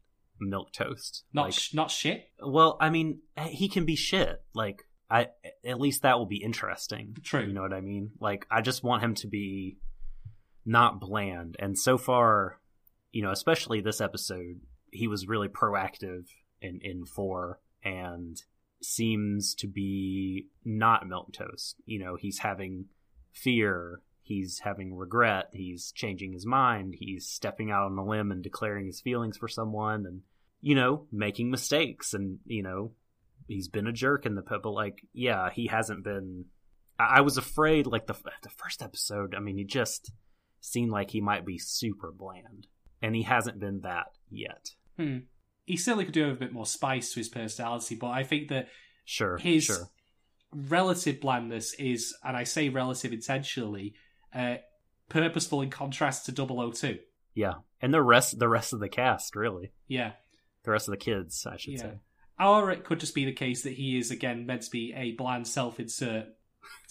milk 0.40 0.72
toast. 0.72 1.24
Not 1.34 1.46
Like, 1.46 1.52
sh- 1.54 1.74
not 1.74 1.90
shit. 1.90 2.30
well, 2.40 2.78
I 2.80 2.88
mean, 2.90 3.20
he 3.48 3.68
can 3.68 3.84
be 3.84 3.96
shit. 3.96 4.40
Like, 4.54 4.84
I 5.10 5.28
at 5.64 5.80
least 5.80 6.02
that 6.02 6.18
will 6.18 6.26
be 6.26 6.42
interesting. 6.42 7.16
True. 7.22 7.42
You 7.42 7.52
know 7.52 7.62
what 7.62 7.72
I 7.72 7.80
mean? 7.80 8.10
Like, 8.20 8.46
I 8.50 8.60
just 8.60 8.82
want 8.82 9.02
him 9.02 9.14
to 9.16 9.26
be 9.26 9.78
not 10.66 11.00
bland. 11.00 11.56
And 11.58 11.78
so 11.78 11.96
far, 11.96 12.60
you 13.12 13.22
know, 13.22 13.30
especially 13.30 13.80
this 13.80 14.00
episode, 14.00 14.60
he 14.90 15.08
was 15.08 15.26
really 15.26 15.48
proactive 15.48 16.26
in 16.60 16.80
in 16.82 17.06
four 17.06 17.60
and 17.82 18.42
seems 18.82 19.54
to 19.56 19.66
be 19.66 20.46
not 20.64 21.08
milk 21.08 21.32
toast. 21.32 21.76
You 21.86 21.98
know, 22.00 22.16
he's 22.16 22.38
having 22.38 22.86
fear. 23.32 24.00
he's 24.28 24.58
having 24.58 24.94
regret, 24.94 25.48
he's 25.52 25.90
changing 25.92 26.32
his 26.32 26.44
mind, 26.44 26.94
he's 26.98 27.26
stepping 27.26 27.70
out 27.70 27.86
on 27.86 27.96
a 27.96 28.04
limb 28.04 28.30
and 28.30 28.42
declaring 28.42 28.84
his 28.84 29.00
feelings 29.00 29.38
for 29.38 29.48
someone 29.48 30.04
and 30.04 30.20
you 30.60 30.74
know, 30.74 31.06
making 31.12 31.50
mistakes 31.50 32.14
and, 32.14 32.40
you 32.44 32.62
know, 32.62 32.90
he's 33.48 33.68
been 33.68 33.86
a 33.88 33.92
jerk 33.92 34.24
in 34.26 34.34
the 34.36 34.42
pit, 34.42 34.60
but 34.62 34.70
like, 34.70 35.00
yeah, 35.12 35.50
he 35.50 35.66
hasn't 35.66 36.04
been 36.04 36.44
I, 36.98 37.16
I 37.16 37.20
was 37.22 37.36
afraid 37.36 37.86
like 37.86 38.06
the 38.06 38.14
the 38.42 38.48
first 38.50 38.82
episode, 38.82 39.34
I 39.34 39.40
mean, 39.40 39.56
he 39.58 39.64
just 39.64 40.12
seemed 40.60 40.90
like 40.90 41.10
he 41.10 41.20
might 41.20 41.44
be 41.46 41.58
super 41.58 42.12
bland. 42.12 42.66
And 43.00 43.14
he 43.14 43.22
hasn't 43.22 43.60
been 43.60 43.80
that 43.82 44.06
yet. 44.28 44.70
Hmm. 44.98 45.18
He 45.66 45.76
certainly 45.76 46.04
could 46.04 46.14
do 46.14 46.24
have 46.24 46.32
a 46.36 46.38
bit 46.40 46.52
more 46.52 46.66
spice 46.66 47.12
to 47.12 47.20
his 47.20 47.28
personality, 47.28 47.94
but 47.94 48.08
I 48.08 48.24
think 48.24 48.48
that 48.48 48.68
Sure. 49.04 49.36
his 49.38 49.64
sure. 49.64 49.88
relative 50.52 51.20
blandness 51.20 51.74
is, 51.74 52.16
and 52.24 52.36
I 52.36 52.44
say 52.44 52.68
relative 52.68 53.12
intentionally, 53.12 53.94
uh, 54.34 54.56
purposeful 55.08 55.62
in 55.62 55.70
contrast 55.70 56.26
to 56.26 56.32
002. 56.32 56.98
Yeah. 57.34 57.54
And 57.80 57.94
the 57.94 58.02
rest 58.02 58.38
the 58.38 58.48
rest 58.48 58.72
of 58.72 58.80
the 58.80 58.88
cast, 58.88 59.36
really. 59.36 59.72
Yeah. 59.86 60.12
The 60.64 60.72
rest 60.72 60.88
of 60.88 60.92
the 60.92 60.98
kids, 60.98 61.46
I 61.46 61.56
should 61.56 61.74
Yeah. 61.74 61.80
say. 61.80 62.00
Or 62.40 62.70
it 62.70 62.84
could 62.84 63.00
just 63.00 63.14
be 63.14 63.24
the 63.24 63.32
case 63.32 63.62
that 63.62 63.72
he 63.74 63.98
is, 63.98 64.10
again, 64.10 64.46
meant 64.46 64.62
to 64.62 64.70
be 64.70 64.92
a 64.96 65.12
bland 65.12 65.46
self 65.46 65.80
insert. 65.80 66.26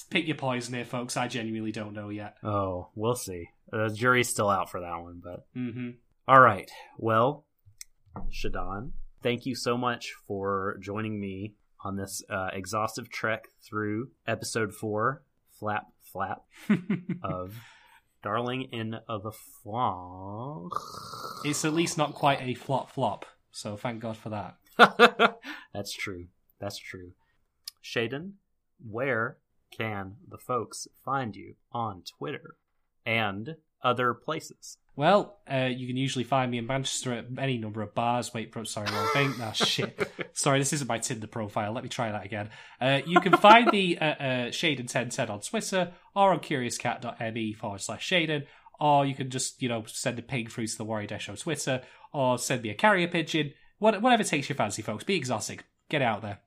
Pick 0.09 0.27
your 0.27 0.37
poison 0.37 0.73
here, 0.73 0.85
folks. 0.85 1.15
I 1.17 1.27
genuinely 1.27 1.71
don't 1.71 1.93
know 1.93 2.09
yet. 2.09 2.35
Oh, 2.43 2.89
we'll 2.95 3.15
see. 3.15 3.49
The 3.71 3.89
jury's 3.89 4.29
still 4.29 4.49
out 4.49 4.69
for 4.71 4.79
that 4.81 5.01
one, 5.01 5.21
but 5.23 5.45
hmm 5.53 5.89
all 6.27 6.41
right. 6.41 6.69
Well, 6.97 7.45
Shaden, 8.31 8.91
thank 9.23 9.45
you 9.45 9.55
so 9.55 9.77
much 9.77 10.13
for 10.27 10.77
joining 10.81 11.19
me 11.21 11.53
on 11.85 11.95
this 11.95 12.21
uh, 12.29 12.49
exhaustive 12.51 13.09
trek 13.09 13.45
through 13.65 14.09
episode 14.25 14.73
four, 14.73 15.23
Flap 15.59 15.85
Flap 16.03 16.41
of 17.23 17.55
Darling 18.23 18.63
in 18.73 18.95
of 19.07 19.23
the 19.23 19.31
Flank. 19.63 20.71
it's 21.45 21.63
at 21.63 21.73
least 21.73 21.97
not 21.97 22.13
quite 22.13 22.41
a 22.41 22.53
flop 22.55 22.89
flop, 22.91 23.25
so 23.51 23.77
thank 23.77 24.01
God 24.01 24.17
for 24.17 24.29
that. 24.29 24.55
That's 25.73 25.93
true. 25.93 26.27
That's 26.59 26.77
true. 26.77 27.11
Shaden, 27.83 28.33
where 28.89 29.37
can 29.71 30.15
the 30.27 30.37
folks 30.37 30.87
find 31.03 31.35
you 31.35 31.55
on 31.71 32.03
Twitter 32.17 32.55
and 33.05 33.55
other 33.83 34.13
places? 34.13 34.77
Well, 34.95 35.37
uh, 35.51 35.69
you 35.71 35.85
can 35.85 35.95
usually 35.95 36.23
find 36.23 36.49
me 36.49 36.57
in 36.57 36.65
Manchester 36.65 37.13
at 37.13 37.25
any 37.37 37.59
number 37.59 37.83
of 37.83 37.93
bars. 37.93 38.33
Wait, 38.33 38.51
pro- 38.51 38.63
sorry, 38.63 38.91
wrong 38.91 39.07
thing. 39.13 39.37
Nah, 39.37 39.51
shit. 39.53 40.11
Sorry, 40.33 40.57
this 40.57 40.73
isn't 40.73 40.87
my 40.87 40.97
Tinder 40.97 41.27
profile. 41.27 41.71
Let 41.71 41.83
me 41.83 41.89
try 41.89 42.11
that 42.11 42.25
again. 42.25 42.49
Uh, 42.81 43.01
you 43.05 43.19
can 43.19 43.37
find 43.37 43.71
me 43.71 43.95
at 43.97 44.19
uh, 44.19 44.49
Shaden1010 44.49 45.29
on 45.29 45.41
Twitter 45.41 45.93
or 46.15 46.31
on 46.31 46.39
curiouscat.me 46.39 47.53
forward 47.53 47.81
slash 47.81 48.09
Shaden. 48.09 48.45
Or 48.79 49.05
you 49.05 49.13
can 49.13 49.29
just, 49.29 49.61
you 49.61 49.69
know, 49.69 49.83
send 49.85 50.17
a 50.17 50.23
ping 50.23 50.47
through 50.47 50.67
to 50.67 50.77
the 50.77 50.83
Warrior 50.83 51.07
Dash 51.07 51.25
Show 51.25 51.35
Twitter 51.35 51.81
or 52.11 52.39
send 52.39 52.63
me 52.63 52.69
a 52.69 52.75
carrier 52.75 53.07
pigeon. 53.07 53.53
What, 53.79 54.01
whatever 54.01 54.23
takes 54.23 54.49
your 54.49 54.55
fancy, 54.55 54.81
folks. 54.81 55.03
Be 55.03 55.15
exotic. 55.15 55.65
Get 55.89 56.01
out 56.01 56.21
there. 56.21 56.39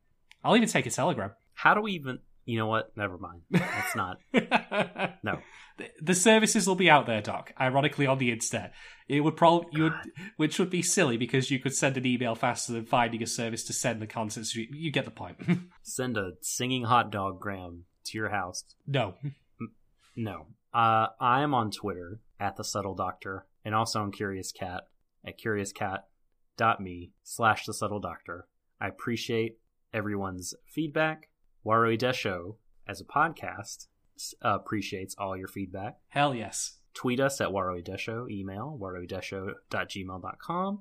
I'll 0.44 0.57
even 0.57 0.69
take 0.69 0.86
a 0.86 0.90
telegram. 0.90 1.32
How 1.55 1.74
do 1.74 1.81
we 1.82 1.93
even? 1.93 2.19
You 2.47 2.59
know 2.59 2.66
what? 2.66 2.97
Never 2.97 3.19
mind. 3.19 3.43
That's 3.51 3.94
not. 3.94 4.19
No. 5.23 5.39
The- 5.77 5.90
The 6.01 6.15
services 6.15 6.66
will 6.66 6.74
be 6.74 6.90
out 6.90 7.07
there, 7.07 7.20
Doc. 7.20 7.52
Ironically, 7.61 8.07
on 8.07 8.19
the 8.19 8.32
internet, 8.32 8.73
it 9.09 9.20
would 9.20 9.36
probably 9.36 9.69
you 9.73 9.82
would, 9.85 9.94
which 10.36 10.59
would 10.59 10.70
be 10.70 10.82
silly 10.82 11.16
because 11.16 11.51
you 11.51 11.59
could 11.59 11.74
send 11.74 11.97
an 11.97 12.07
email 12.07 12.35
faster 12.35 12.73
than 12.73 12.86
finding 12.86 13.23
a 13.23 13.27
service 13.27 13.65
to 13.65 13.73
send 13.73 14.01
the 14.01 14.07
content. 14.07 14.47
So 14.47 14.61
you, 14.61 14.69
you 14.73 14.90
get 14.90 15.05
the 15.05 15.11
point. 15.11 15.36
Send 15.82 16.16
a 16.16 16.32
singing 16.43 16.85
hot 16.85 17.11
dog 17.12 17.40
gram 17.40 17.85
to 18.07 18.19
your 18.19 18.31
house. 18.31 18.65
no, 18.86 19.15
No. 20.16 20.47
Uh, 20.73 21.09
I 21.20 21.43
am 21.43 21.52
on 21.55 21.70
Twitter 21.70 22.20
at 22.39 22.57
the 22.57 22.65
subtle 22.65 22.94
doctor 22.94 23.47
and 23.65 23.74
also 23.74 24.01
on 24.02 24.12
Curious 24.12 24.52
Cat 24.52 24.85
at 25.27 25.36
curiouscat.me 26.60 27.12
slash 27.22 27.66
the 27.66 27.74
subtle 27.74 28.00
doctor. 28.00 28.46
I 28.80 28.88
appreciate 28.88 29.58
everyone's 29.92 30.54
feedback. 30.66 31.28
Warui 31.66 31.98
Desho 31.98 32.56
as 32.86 33.00
a 33.00 33.04
podcast 33.04 33.86
uh, 34.44 34.54
appreciates 34.54 35.14
all 35.18 35.36
your 35.36 35.48
feedback. 35.48 35.98
hell 36.08 36.34
yes. 36.34 36.76
Tweet 36.92 37.20
us 37.20 37.40
at 37.40 37.50
Warui 37.50 37.86
Desho, 37.86 38.28
email 38.28 38.76
waruidesho.gmail.com. 38.80 40.80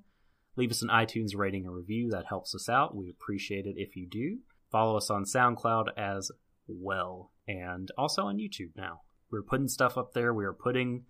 Leave 0.56 0.72
us 0.72 0.81
an 0.81 0.89
iTunes 0.89 1.35
rating 1.35 1.68
and 1.68 1.76
review. 1.76 2.10
That 2.10 2.26
helps 2.26 2.56
us 2.56 2.68
out. 2.68 2.95
We 2.95 3.10
appreciate 3.10 3.68
it 3.68 3.76
if 3.77 3.95
you 3.95 4.07
do. 4.10 4.39
Follow 4.72 4.97
us 4.97 5.11
on 5.11 5.23
SoundCloud 5.23 5.89
as 5.95 6.31
well 6.68 7.31
and 7.47 7.89
also 7.97 8.23
on 8.23 8.38
YouTube 8.38 8.72
now. 8.76 9.01
We're 9.31 9.43
putting 9.43 9.68
stuff 9.68 9.97
up 9.97 10.14
there. 10.14 10.34
We 10.34 10.45
are 10.45 10.53
putting 10.53 11.03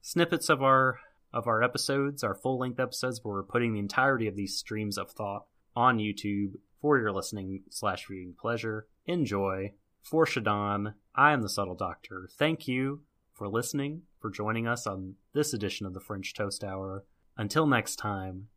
snippets 0.00 0.48
of 0.48 0.62
our 0.62 0.98
of 1.32 1.46
our 1.46 1.62
episodes, 1.62 2.24
our 2.24 2.34
full-length 2.34 2.80
episodes, 2.80 3.20
but 3.20 3.30
we're 3.30 3.42
putting 3.42 3.72
the 3.72 3.80
entirety 3.80 4.26
of 4.26 4.36
these 4.36 4.56
streams 4.56 4.96
of 4.98 5.10
thought 5.10 5.46
on 5.74 5.98
YouTube 5.98 6.54
for 6.80 6.98
your 6.98 7.12
listening 7.12 7.62
slash 7.70 8.06
viewing 8.06 8.34
pleasure. 8.38 8.86
Enjoy. 9.06 9.72
For 10.02 10.24
Shaden, 10.24 10.94
I 11.14 11.32
am 11.32 11.42
the 11.42 11.48
Subtle 11.48 11.74
Doctor. 11.74 12.28
Thank 12.38 12.68
you 12.68 13.02
for 13.32 13.48
listening, 13.48 14.02
for 14.20 14.30
joining 14.30 14.66
us 14.66 14.86
on 14.86 15.16
this 15.34 15.52
edition 15.52 15.84
of 15.84 15.94
the 15.94 16.00
French 16.00 16.32
Toast 16.32 16.62
Hour. 16.62 17.04
Until 17.36 17.66
next 17.66 17.96
time, 17.96 18.48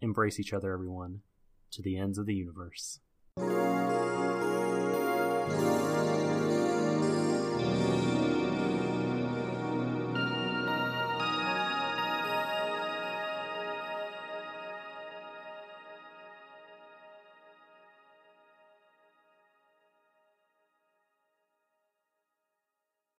embrace 0.00 0.38
each 0.38 0.52
other, 0.52 0.72
everyone, 0.72 1.20
to 1.72 1.82
the 1.82 1.96
ends 1.96 2.18
of 2.18 2.26
the 2.26 2.34
universe. 2.34 3.00